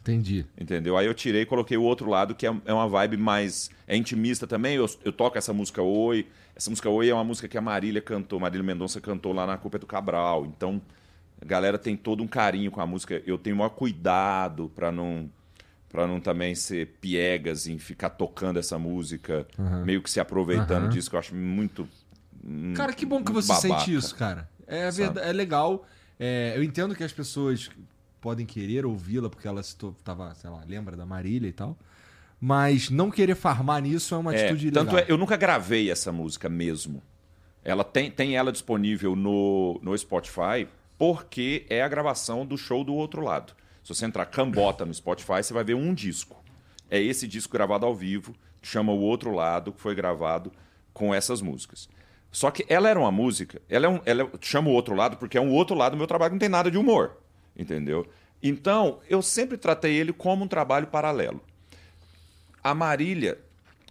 [0.00, 0.46] Entendi.
[0.58, 0.96] Entendeu?
[0.96, 3.70] Aí eu tirei e coloquei o outro lado, que é, é uma vibe mais.
[3.86, 4.76] É intimista também.
[4.76, 6.26] Eu, eu toco essa música Oi.
[6.56, 9.58] Essa música Oi é uma música que a Marília cantou, Marília Mendonça cantou lá na
[9.58, 10.46] Culpa é do Cabral.
[10.46, 10.80] Então,
[11.40, 13.22] a galera tem todo um carinho com a música.
[13.26, 15.30] Eu tenho o maior cuidado pra não.
[15.88, 19.44] Pra não também ser piegas em ficar tocando essa música,
[19.84, 20.88] meio que se aproveitando Aham.
[20.88, 21.88] disso, que eu acho muito.
[22.44, 23.80] hum, Cara, que bom que você babaca.
[23.80, 24.48] sente isso, cara.
[24.68, 25.84] É, verdade, é legal.
[26.16, 27.68] É, eu entendo que as pessoas
[28.20, 31.76] podem querer ouvi-la porque ela se tava, sei lá, lembra da Marília e tal.
[32.40, 35.08] Mas não querer farmar nisso é uma É, atitude tanto legal.
[35.08, 37.02] é, eu nunca gravei essa música mesmo.
[37.64, 40.68] Ela tem, tem ela disponível no, no Spotify
[41.00, 43.54] porque é a gravação do show do outro lado.
[43.82, 46.44] Se você entrar Cambota no Spotify, você vai ver um disco.
[46.90, 50.52] É esse disco gravado ao vivo, que chama O Outro Lado, que foi gravado
[50.92, 51.88] com essas músicas.
[52.30, 55.16] Só que ela era uma música, ela é um, ela é- chama o outro lado
[55.16, 57.16] porque é um outro lado do meu trabalho, não tem nada de humor,
[57.56, 58.06] entendeu?
[58.42, 61.40] Então, eu sempre tratei ele como um trabalho paralelo.
[62.62, 63.38] A Marília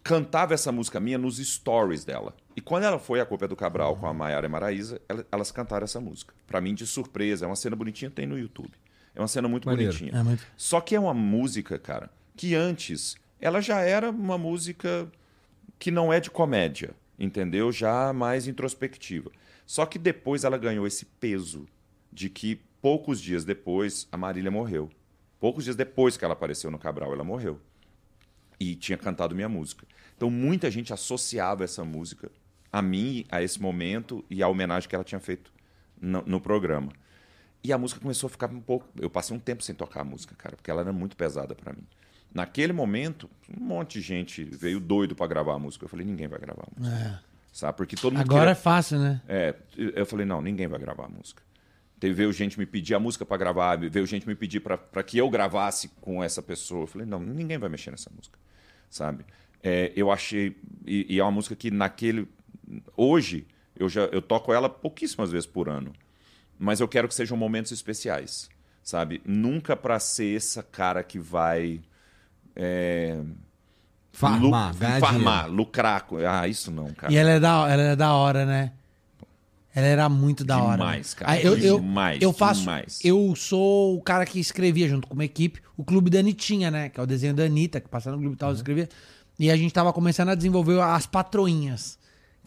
[0.04, 2.36] cantava essa música minha nos stories dela.
[2.60, 5.26] E quando ela foi a Culpa é do Cabral com a Maiara e Maraísa, ela-
[5.32, 6.34] elas cantaram essa música.
[6.46, 7.46] Pra mim, de surpresa.
[7.46, 8.74] É uma cena bonitinha, tem no YouTube.
[9.16, 9.94] É uma cena muito Maneiro.
[9.94, 10.20] bonitinha.
[10.20, 15.10] É muito- Só que é uma música, cara, que antes ela já era uma música
[15.80, 17.72] que não é de comédia, entendeu?
[17.72, 19.32] Já mais introspectiva.
[19.66, 21.66] Só que depois ela ganhou esse peso
[22.12, 24.90] de que poucos dias depois a Marília morreu.
[25.40, 27.58] Poucos dias depois que ela apareceu no Cabral, ela morreu.
[28.60, 29.88] E tinha cantado minha música.
[30.18, 32.30] Então muita gente associava essa música
[32.72, 35.52] a mim, a esse momento e à homenagem que ela tinha feito
[36.00, 36.92] no, no programa.
[37.64, 38.88] E a música começou a ficar um pouco.
[39.00, 41.74] Eu passei um tempo sem tocar a música, cara, porque ela era muito pesada pra
[41.74, 41.84] mim.
[42.34, 45.84] Naquele momento, um monte de gente veio doido pra gravar a música.
[45.86, 47.24] Eu falei, ninguém vai gravar a música.
[47.52, 47.76] Sabe?
[47.76, 49.22] Porque todo mundo Agora é queria- fácil, né?
[49.28, 51.42] é, eu falei, não, ninguém vai gravar a música.
[52.00, 55.04] Teve veio gente me pedir a música pra gravar, veio gente me pedir pra pra
[55.04, 56.84] que eu gravasse com essa pessoa.
[56.84, 58.40] Eu falei, não, ninguém vai mexer nessa música,
[58.90, 59.26] sabe?
[59.62, 62.26] É, eu achei e, e é uma música que naquele
[62.96, 65.94] hoje eu já eu toco ela pouquíssimas vezes por ano,
[66.58, 68.50] mas eu quero que sejam momentos especiais,
[68.84, 69.22] sabe?
[69.26, 71.80] Nunca pra ser essa cara que vai
[72.56, 73.22] é,
[74.12, 76.06] Farmar, lu- farmar, lucrar.
[76.28, 77.14] Ah, isso não, cara.
[77.14, 78.74] E ela é da, ela é da hora, né?
[79.74, 80.78] Ela era muito da hora.
[80.78, 81.20] Demais, né?
[81.20, 81.32] cara.
[81.32, 82.62] Aí eu, eu, Demais, eu faço.
[82.62, 83.00] demais.
[83.04, 86.90] Eu sou o cara que escrevia junto com uma equipe, o Clube da Anitinha, né?
[86.90, 88.90] Que é o desenho da Anitta, que passava no clube e tal, eu escrevia.
[89.38, 91.99] E a gente tava começando a desenvolver as patroinhas,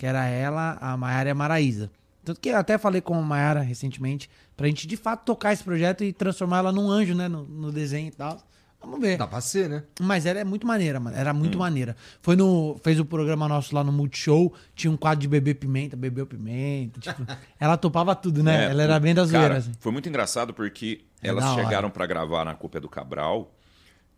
[0.03, 1.89] que era ela, a Maiara e a Maraísa.
[2.25, 5.63] Tanto que eu até falei com a Maiara recentemente, pra gente de fato tocar esse
[5.63, 7.29] projeto e transformar ela num anjo, né?
[7.29, 8.37] No, no desenho e tal.
[8.81, 9.17] Vamos ver.
[9.17, 9.85] Dá pra ser, né?
[10.01, 11.17] Mas ela é muito maneira, mano.
[11.17, 11.97] Era muito maneira.
[12.21, 12.81] Foi no.
[12.83, 14.53] Fez o programa nosso lá no Multishow.
[14.75, 16.99] Tinha um quadro de beber pimenta, bebeu pimenta.
[16.99, 17.25] Tipo,
[17.61, 18.65] ela topava tudo, né?
[18.67, 19.71] É, ela era bem da zoeira, cara, assim.
[19.79, 23.55] Foi muito engraçado porque É elas chegaram pra gravar na Culpa é do Cabral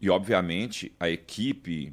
[0.01, 1.93] e, obviamente, a equipe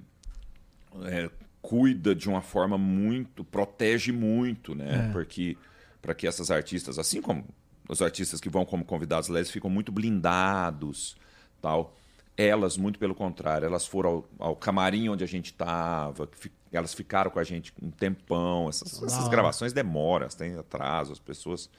[1.03, 1.29] é,
[1.61, 5.09] cuida de uma forma muito, protege muito, né?
[5.09, 5.11] É.
[5.11, 5.57] Porque
[6.01, 7.45] para que essas artistas, assim como
[7.87, 11.15] os artistas que vão como convidados lá, eles ficam muito blindados,
[11.61, 11.95] tal.
[12.37, 16.27] Elas, muito pelo contrário, elas foram ao, ao camarim onde a gente estava,
[16.71, 18.69] elas ficaram com a gente um tempão.
[18.69, 21.69] Essas, essas gravações demoram, têm atraso, as pessoas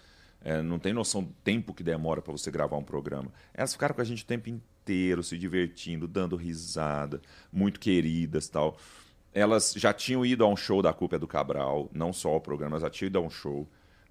[0.45, 3.33] é, não têm noção do tempo que demora para você gravar um programa.
[3.55, 7.21] Elas ficaram com a gente o tempo inteiro, se divertindo, dando risada,
[7.53, 8.77] muito queridas tal.
[9.35, 12.75] Elas já tinham ido a um show da Culpa do Cabral, não só ao programa,
[12.75, 13.69] elas já tinham ido a um show.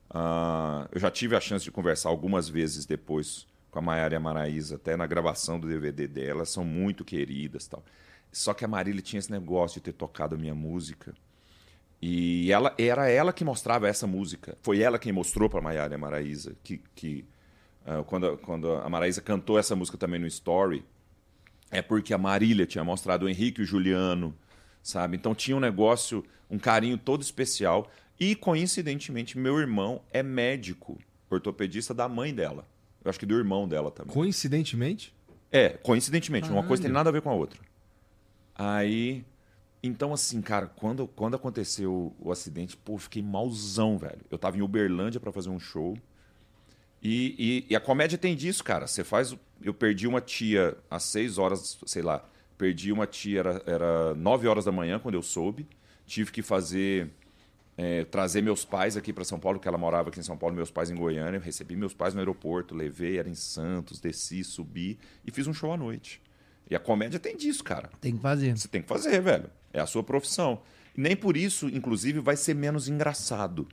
[0.09, 4.17] Ah, eu já tive a chance de conversar algumas vezes depois com a Maiara e
[4.17, 7.83] a Maraísa, até na gravação do DVD dela, são muito queridas tal.
[8.31, 11.13] Só que a Marília tinha esse negócio de ter tocado a minha música.
[12.01, 14.57] E ela era ela que mostrava essa música.
[14.61, 17.25] Foi ela quem mostrou para a Maiara e a Maraísa que, que
[17.85, 20.83] ah, quando, quando a Maraísa cantou essa música também no Story,
[21.69, 24.35] é porque a Marília tinha mostrado o Henrique e o Juliano,
[24.83, 25.15] sabe?
[25.17, 27.89] Então tinha um negócio, um carinho todo especial.
[28.19, 32.67] E, coincidentemente, meu irmão é médico, ortopedista da mãe dela.
[33.03, 34.13] Eu acho que do irmão dela também.
[34.13, 35.13] Coincidentemente.
[35.51, 37.59] É, coincidentemente, uma coisa tem nada a ver com a outra.
[38.55, 39.25] Aí,
[39.81, 44.21] então assim, cara, quando, quando aconteceu o acidente, pô, fiquei malzão, velho.
[44.29, 45.97] Eu tava em Uberlândia para fazer um show.
[47.01, 47.35] E,
[47.67, 48.85] e- e a comédia tem disso, cara.
[48.85, 49.35] Você faz.
[49.63, 52.23] Eu perdi uma tia às seis horas, sei lá.
[52.61, 55.67] Perdi uma tia, era, era 9 horas da manhã quando eu soube.
[56.05, 57.09] Tive que fazer.
[57.75, 60.55] é, trazer meus pais aqui para São Paulo, que ela morava aqui em São Paulo,
[60.55, 61.39] meus pais em Goiânia.
[61.39, 65.53] Eu recebi meus pais no aeroporto, levei, era em Santos, desci, subi e fiz um
[65.55, 66.21] show à noite.
[66.69, 67.89] E a comédia tem disso, cara.
[67.99, 68.55] Tem que fazer.
[68.55, 69.49] Você tem que fazer, velho.
[69.73, 70.61] É a sua profissão.
[70.95, 73.67] E nem por isso, inclusive, vai ser menos engraçado.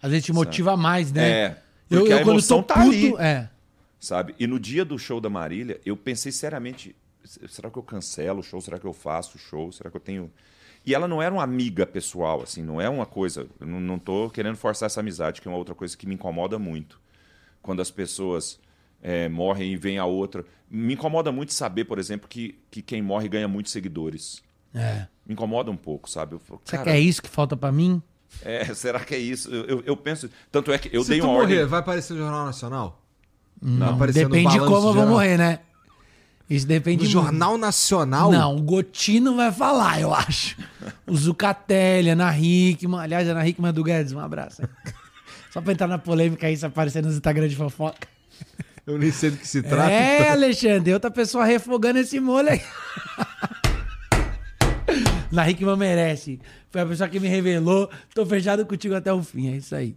[0.00, 1.28] Às vezes te motiva mais, né?
[1.30, 1.62] É.
[1.90, 3.10] Eu, Porque eu a quando emoção tô tá ali.
[3.10, 3.50] puto, é.
[4.00, 4.34] sabe?
[4.40, 8.42] E no dia do show da Marília, eu pensei seriamente, será que eu cancelo o
[8.42, 8.60] show?
[8.60, 9.72] Será que eu faço o show?
[9.72, 10.30] Será que eu tenho...
[10.86, 13.46] E ela não era uma amiga pessoal, assim, não é uma coisa...
[13.58, 16.14] Eu não, não tô querendo forçar essa amizade, que é uma outra coisa que me
[16.14, 17.00] incomoda muito.
[17.62, 18.60] Quando as pessoas
[19.02, 20.44] é, morrem e vem a outra...
[20.70, 24.42] Me incomoda muito saber, por exemplo, que, que quem morre ganha muitos seguidores.
[24.74, 25.06] É.
[25.24, 26.34] Me incomoda um pouco, sabe?
[26.34, 28.02] Eu falo, Será cara, que é isso que falta pra mim?
[28.42, 29.50] é, será que é isso?
[29.54, 30.28] Eu, eu, eu penso...
[30.50, 31.66] Tanto é que eu Se dei tu uma morrer, ordem...
[31.66, 33.00] vai aparecer no Jornal Nacional?
[33.62, 35.08] Não, no depende de como eu vou geral.
[35.08, 35.60] morrer, né?
[36.48, 37.10] Isso depende No.
[37.10, 38.30] Jornal Nacional?
[38.30, 40.56] Não, o Gotino vai falar, eu acho.
[41.06, 43.00] O Zucatelli, Ana Hickman.
[43.00, 44.62] Aliás, Ana Hickman do Guedes, um abraço.
[45.52, 48.06] Só pra entrar na polêmica aí, se aparecer nos Instagram de fofoca.
[48.86, 49.90] Eu nem sei do que se trata.
[49.90, 50.32] é, então.
[50.32, 52.60] Alexandre, outra pessoa refogando esse molho aí.
[55.32, 56.40] Ana Hickman merece.
[56.70, 57.88] Foi a pessoa que me revelou.
[58.14, 59.94] Tô fechado contigo até o fim, é isso aí.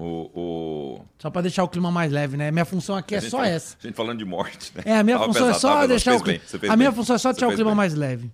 [0.00, 1.00] O, o...
[1.18, 2.50] Só pra deixar o clima mais leve, né?
[2.50, 3.76] Minha função aqui é só fala- essa.
[3.82, 4.82] A gente falando de morte, né?
[4.84, 5.88] É, a minha Tava função é pesado, só tava pesado.
[5.88, 6.72] deixar o clima.
[6.72, 6.96] A minha bem.
[6.96, 7.76] função é só deixar o clima bem.
[7.76, 8.30] mais leve.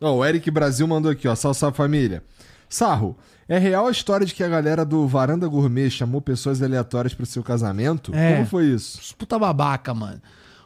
[0.00, 1.34] Ó, o Eric Brasil mandou aqui, ó.
[1.34, 2.22] Salve, salve família.
[2.68, 3.16] Sarro,
[3.48, 7.24] é real a história de que a galera do Varanda Gourmet chamou pessoas aleatórias pro
[7.24, 8.12] seu casamento?
[8.14, 8.34] É.
[8.34, 8.98] Como foi isso?
[9.00, 10.20] Os puta babaca, mano.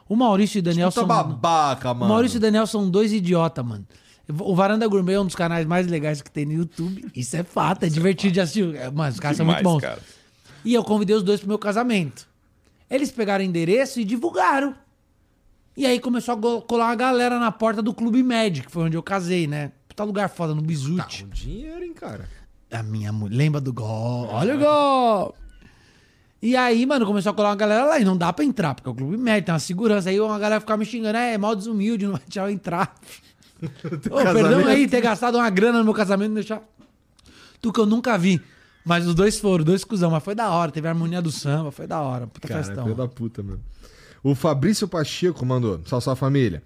[0.09, 1.07] O Maurício e o Daniel Puta são.
[1.07, 2.11] babaca, O mano.
[2.13, 3.85] Maurício e o Daniel são dois idiotas, mano.
[4.39, 7.05] O Varanda Gourmet é um dos canais mais legais que tem no YouTube.
[7.15, 8.75] Isso é fato, é divertido de assistir.
[8.75, 9.81] É, Mano, os caras são muito Demais, bons.
[9.81, 9.99] cara.
[10.63, 12.27] E eu convidei os dois pro meu casamento.
[12.89, 14.75] Eles pegaram o endereço e divulgaram.
[15.75, 18.97] E aí começou a colar uma galera na porta do Clube Med, que foi onde
[18.97, 19.71] eu casei, né?
[19.87, 21.23] Puta lugar foda, no Bizute.
[21.23, 22.27] Um dinheiro, hein, cara.
[22.71, 23.35] A minha mulher.
[23.35, 24.27] Lembra do gol?
[24.29, 25.35] Olha o gol!
[26.41, 28.89] E aí, mano, começou a colar uma galera lá e não dá pra entrar, porque
[28.89, 30.09] é o clube médio, tem uma segurança.
[30.09, 32.95] Aí uma galera ficava me xingando, é, mal desumilde, não vai deixar eu entrar.
[34.09, 36.63] Ô, perdão aí ter gastado uma grana no meu casamento, não deixar.
[37.61, 38.41] Tu que eu nunca vi.
[38.83, 40.71] Mas os dois foram, dois cuzão, mas foi da hora.
[40.71, 42.27] Teve a harmonia do samba, foi da hora.
[42.27, 42.83] Puta Cara, festão.
[42.83, 43.59] filho da puta, meu.
[44.23, 45.81] O Fabrício Pacheco mandou.
[45.85, 46.63] Salve, salve família.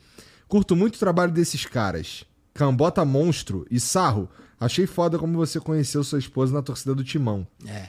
[0.48, 2.24] Curto muito o trabalho desses caras.
[2.54, 4.30] Cambota Monstro e Sarro.
[4.60, 7.46] Achei foda como você conheceu sua esposa na torcida do Timão.
[7.68, 7.88] É.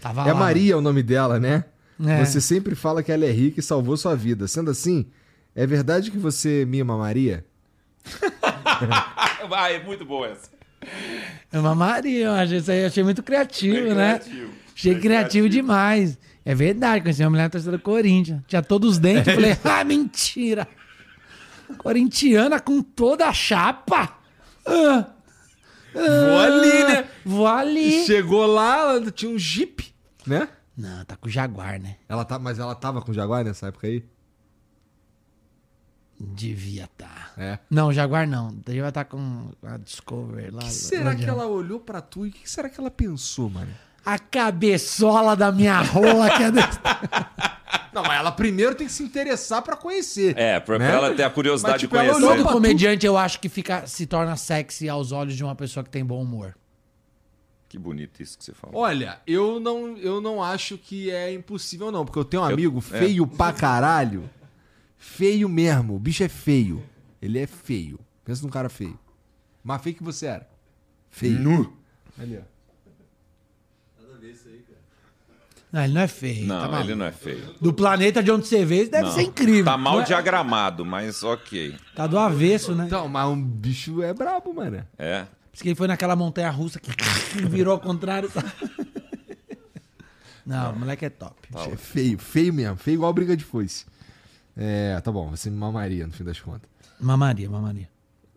[0.00, 0.38] Tava É lá.
[0.38, 1.64] Maria o nome dela, né?
[2.02, 2.24] É.
[2.24, 4.48] Você sempre fala que ela é rica e salvou sua vida.
[4.48, 5.06] Sendo assim,
[5.54, 7.44] é verdade que você mima a Maria?
[9.48, 10.48] Vai, é muito boa essa.
[11.52, 12.54] É uma Maria, eu acho.
[12.54, 14.18] Isso aí eu achei muito criativo, Bem né?
[14.18, 14.50] criativo.
[14.74, 15.48] Achei criativo criativo.
[15.48, 16.18] demais.
[16.44, 18.40] É verdade, conheci uma mulher na torcida do Corinthians.
[18.46, 19.26] Tinha todos os dentes.
[19.28, 20.66] Eu falei, ah, mentira.
[21.78, 24.16] Corintiana com toda a chapa.
[24.66, 25.06] Ah,
[25.92, 27.04] Vou ali, né?
[27.24, 28.04] vou ali.
[28.06, 29.92] Chegou lá, tinha um Jeep,
[30.26, 30.48] né?
[30.76, 31.96] Não, tá com o Jaguar, né?
[32.08, 34.04] Ela tá, mas ela tava com o Jaguar nessa época aí?
[36.22, 37.30] Devia tá.
[37.38, 37.58] É.
[37.70, 38.48] Não, Jaguar não.
[38.66, 40.60] Devia estar com a Discover lá.
[40.60, 43.48] O que será que ela olhou pra tu e o que será que ela pensou,
[43.48, 43.70] mano?
[44.04, 46.78] A cabeçola da minha rola que é desse...
[47.92, 50.36] Não, mas ela primeiro tem que se interessar pra conhecer.
[50.38, 50.88] É, pra, Né?
[50.88, 52.20] pra ela ter a curiosidade Mas, tipo, de conhecer.
[52.42, 55.90] Todo comediante, eu acho que fica, se torna sexy aos olhos de uma pessoa que
[55.90, 56.54] tem bom humor.
[57.68, 58.80] Que bonito isso que você falou.
[58.80, 62.04] Olha, eu não, eu não acho que é impossível, não.
[62.04, 62.98] Porque eu tenho um Eu- amigo é.
[62.98, 64.28] feio pra caralho.
[65.02, 65.96] Feio mesmo.
[65.96, 66.84] O bicho é feio.
[67.22, 67.98] Ele é feio.
[68.22, 68.98] Pensa num cara feio.
[69.64, 70.46] Mais feio que você era.
[71.08, 71.38] Feio.
[71.38, 71.76] Nu.
[72.18, 72.42] Ali, ó.
[75.72, 76.46] Não, ele não é feio.
[76.46, 77.54] Não, tá ele não é feio.
[77.60, 79.12] Do planeta de onde você veio, isso deve Não.
[79.12, 79.64] ser incrível.
[79.64, 81.76] Tá mal é- diagramado, mas ok.
[81.94, 82.86] Tá do avesso, né?
[82.86, 84.84] Então, mas um bicho é brabo, mano.
[84.98, 85.22] É.
[85.22, 86.90] Por isso que ele foi naquela montanha russa que
[87.48, 88.28] virou ao contrário.
[88.30, 88.50] sabe?
[90.44, 91.36] Não, o moleque é top.
[91.48, 92.18] Bicho é feio.
[92.18, 92.76] Feio mesmo.
[92.76, 93.86] Feio igual briga de foice.
[94.56, 95.30] É, tá bom.
[95.30, 96.68] Você me mamaria, no fim das contas.
[97.00, 97.88] Mamaria, mamaria.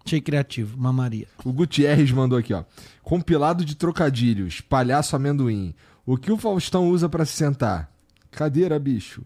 [0.06, 1.27] Achei criativo, mamaria.
[1.45, 2.64] O Gutierrez mandou aqui, ó.
[3.01, 5.74] Compilado de trocadilhos, palhaço amendoim.
[6.06, 7.90] O que o Faustão usa pra se sentar?
[8.32, 9.24] Cadeira, bicho.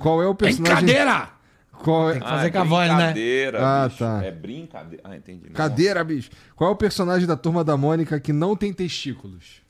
[0.00, 0.84] Qual é o personagem?
[0.84, 1.30] Brincadeira!
[1.82, 2.14] Qual é...
[2.18, 2.96] que fazer com a voz, né?
[2.96, 3.98] brincadeira, Ah, bicho.
[3.98, 4.24] tá.
[4.24, 5.02] É brincadeira.
[5.04, 5.46] Ah, entendi.
[5.46, 5.52] Não.
[5.52, 6.30] Cadeira, bicho.
[6.56, 9.62] Qual é o personagem da turma da Mônica que não tem testículos?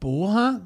[0.00, 0.62] Porra!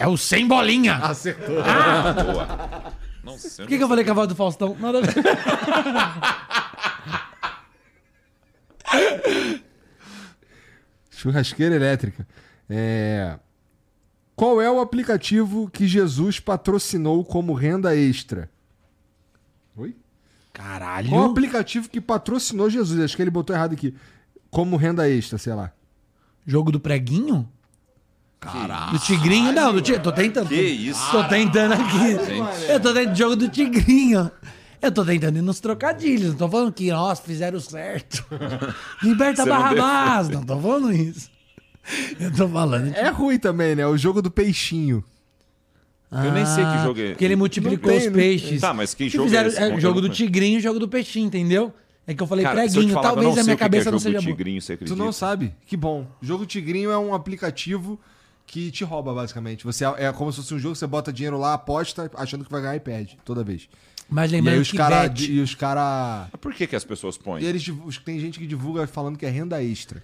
[0.00, 0.96] É o sem bolinha!
[0.96, 1.56] Acertou.
[1.56, 2.94] Boa.
[3.22, 3.66] Não sei.
[3.66, 4.74] Por que, que eu falei com a voz do Faustão?
[4.80, 5.12] Nada a ver.
[11.10, 12.26] Churrasqueira elétrica.
[12.70, 13.38] É...
[14.34, 18.50] Qual é o aplicativo que Jesus patrocinou como renda extra?
[19.76, 19.94] Oi?
[20.50, 21.10] Caralho!
[21.10, 22.98] Qual o aplicativo que patrocinou Jesus?
[22.98, 23.94] Acho que ele botou errado aqui.
[24.50, 25.70] Como renda extra, sei lá.
[26.46, 27.46] Jogo do preguinho?
[28.40, 28.92] Caralho.
[28.92, 29.52] Do tigrinho?
[29.52, 30.02] Não, do tigrinho.
[30.02, 30.48] Tô tentando.
[30.48, 31.10] Que isso?
[31.10, 32.70] Tô tentando aqui.
[32.70, 34.30] Eu tô tentando jogo do tigrinho.
[34.80, 36.30] Eu tô tentando ir nos trocadilhos.
[36.30, 38.24] Não tô falando que, nossa, fizeram certo.
[39.02, 40.28] Liberta Você não Barrabás.
[40.30, 41.30] Não tô falando isso.
[42.18, 42.94] Eu tô falando.
[42.94, 43.86] É ruim também, né?
[43.86, 45.04] O jogo do peixinho.
[46.10, 47.08] Eu nem sei que jogo é.
[47.10, 48.60] Porque ele multiplicou tem, os não- peixes.
[48.60, 49.58] Tá, mas que jogo é fizeram, esse?
[49.62, 51.72] é, Conta jogo do tigrinho e jogo do peixinho, entendeu?
[52.06, 52.96] É que eu falei Cara, preguinho.
[52.96, 54.32] eu Talvez a minha o que que é cabeça não jogo seja boa.
[54.36, 55.04] tigrinho, você Tu acredita?
[55.04, 55.54] não sabe?
[55.66, 56.06] Que bom.
[56.20, 58.00] O jogo Tigrinho é um aplicativo
[58.50, 59.64] que te rouba, basicamente.
[59.64, 62.60] Você é como se fosse um jogo, você bota dinheiro lá, aposta, achando que vai
[62.60, 63.68] ganhar e perde toda vez.
[64.08, 65.30] Mas E aí lembrando os que cara, bet...
[65.30, 66.28] e os cara.
[66.32, 67.44] Mas por que, que as pessoas põem?
[67.44, 67.64] E eles
[68.04, 70.02] tem gente que divulga falando que é renda extra.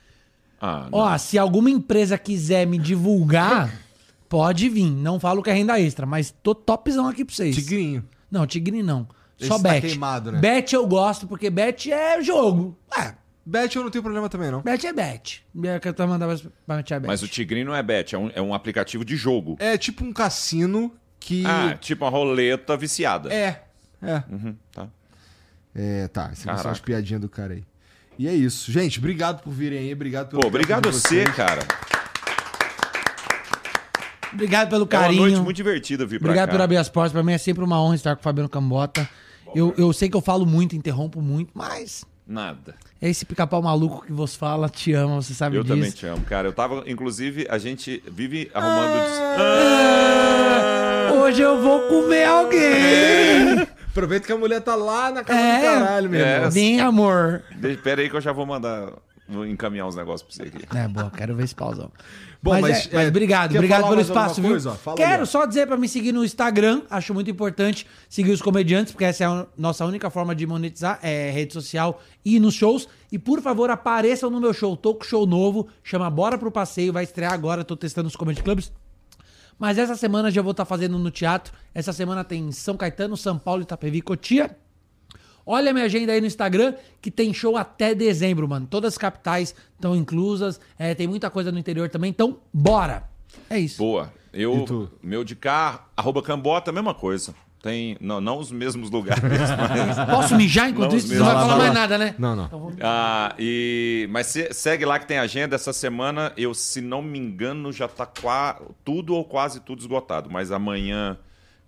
[0.60, 0.98] Ah, não.
[1.00, 3.68] Ó, se alguma empresa quiser me divulgar,
[4.28, 4.92] pode vir.
[4.92, 7.56] Não falo que é renda extra, mas tô topzão aqui pra vocês.
[7.56, 8.04] Tigrinho.
[8.30, 9.08] Não, tigrinho não.
[9.38, 9.86] Só Esse tá bet.
[9.88, 10.38] queimado, né?
[10.38, 12.78] Bet eu gosto, porque bet é jogo.
[12.96, 13.12] É,
[13.48, 14.60] Bet eu não tenho problema também, não.
[14.60, 15.44] bet é bet.
[15.54, 16.26] Eu quero até mandar
[16.66, 17.06] pra bet.
[17.06, 19.56] Mas o Tigrinho não é bet, é um, é um aplicativo de jogo.
[19.60, 21.44] É tipo um cassino que.
[21.46, 23.32] Ah, tipo uma roleta viciada.
[23.32, 23.62] É.
[24.02, 24.22] É.
[24.28, 24.88] Uhum, tá.
[25.74, 26.30] É, tá.
[26.32, 27.62] Essas são as piadinhas do cara aí.
[28.18, 28.72] E é isso.
[28.72, 29.92] Gente, obrigado por virem aí.
[29.92, 31.62] Obrigado pelo Pô, obrigado a você, cara.
[34.32, 35.22] Obrigado pelo É uma carinho.
[35.22, 36.52] noite muito divertida vir pra Obrigado cá.
[36.56, 37.12] por abrir as portas.
[37.12, 39.08] Pra mim é sempre uma honra estar com o Fabiano Cambota.
[39.54, 42.74] Eu, eu sei que eu falo muito, interrompo muito, mas Nada.
[43.00, 45.74] é esse pica-pau maluco que vos fala, te ama, você sabe Eu disso.
[45.76, 46.48] também te amo, cara.
[46.48, 48.96] Eu tava, inclusive, a gente vive arrumando.
[50.16, 53.60] Ah, Hoje eu vou comer alguém.
[53.88, 55.56] Aproveita que a mulher tá lá na casa É.
[55.58, 56.48] do caralho, meu É.
[56.50, 57.42] Vem, amor.
[57.62, 58.92] Espera aí que eu já vou mandar
[59.28, 60.66] vou encaminhar uns negócios pra você aqui.
[60.76, 61.90] É, boa, quero ver esse pauzão.
[62.42, 64.50] Bom, mas, mas, é, mas é, obrigado, obrigado pelo espaço, viu?
[64.50, 64.72] coisa?
[64.72, 68.92] Fala Quero só dizer pra me seguir no Instagram, acho muito importante seguir os comediantes,
[68.92, 72.54] porque essa é a nossa única forma de monetizar, é rede social e ir nos
[72.54, 72.88] shows.
[73.10, 76.92] E por favor, apareçam no meu show, tô com show novo, chama Bora Pro Passeio,
[76.92, 78.72] vai estrear agora, tô testando os comedy clubs.
[79.58, 81.52] Mas essa semana já vou estar fazendo no teatro.
[81.74, 84.56] Essa semana tem São Caetano, São Paulo, Itapevi, e Cotia.
[85.46, 88.66] Olha a minha agenda aí no Instagram, que tem show até dezembro, mano.
[88.68, 90.60] Todas as capitais estão inclusas.
[90.78, 92.10] É, tem muita coisa no interior também.
[92.10, 93.04] Então, bora!
[93.48, 93.78] É isso.
[93.78, 94.12] Boa.
[94.32, 97.34] Eu, meu de cá, arroba Cambota, mesma coisa.
[97.62, 100.08] Tem, não, não os mesmos lugares, mas...
[100.10, 101.14] Posso mijar enquanto Não, isso?
[101.14, 101.74] Não vai lá, falar mais lá.
[101.74, 102.14] nada, né?
[102.18, 102.44] Não, não.
[102.46, 105.54] Então vamos- Ah, e, mas se- segue lá que tem agenda.
[105.56, 110.28] Essa semana, eu, se não me engano, já tá qua, tudo ou quase tudo esgotado.
[110.30, 111.18] Mas amanhã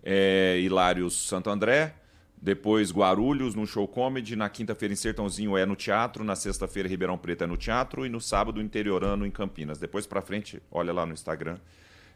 [0.04, 1.94] é Hilários Santo André,
[2.40, 7.18] depois Guarulhos no show comedy, na quinta-feira em Sertãozinho é no teatro, na sexta-feira Ribeirão
[7.18, 9.78] Preto é no teatro e no sábado Interiorano em Campinas.
[9.78, 11.58] Depois pra frente, olha lá no Instagram.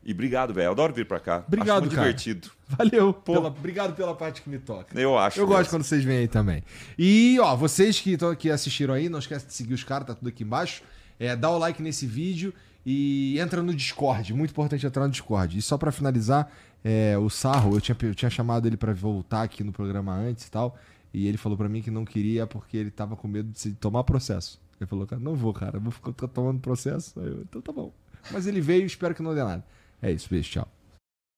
[0.05, 0.71] E obrigado, velho.
[0.71, 1.45] Adoro vir pra cá.
[1.47, 2.13] Obrigado, Acho muito cara.
[2.13, 2.51] divertido.
[2.69, 3.13] Valeu.
[3.13, 4.99] Pela, obrigado pela parte que me toca.
[4.99, 5.39] Eu acho.
[5.39, 5.71] Eu gosto mesmo.
[5.71, 6.65] quando vocês vêm aí também.
[6.99, 10.15] E, ó, vocês que, tão, que assistiram aí, não esquece de seguir os caras, tá
[10.15, 10.83] tudo aqui embaixo.
[11.21, 12.53] É, dá o like nesse vídeo
[12.85, 14.35] e entra no Discord.
[14.35, 15.57] Muito importante entrar no Discord.
[15.57, 16.51] E só pra finalizar,
[16.85, 20.47] é, o Sarro, eu tinha, eu tinha chamado ele pra voltar aqui no programa antes
[20.47, 20.77] e tal.
[21.15, 24.03] E ele falou pra mim que não queria porque ele tava com medo de tomar
[24.05, 24.61] processo.
[24.81, 27.19] Ele falou, cara, não vou, cara, vou ficar tomando processo.
[27.21, 27.93] Eu, então tá bom.
[28.31, 29.65] Mas ele veio, espero que não dê nada.
[30.01, 30.69] É isso, beijo, tchau.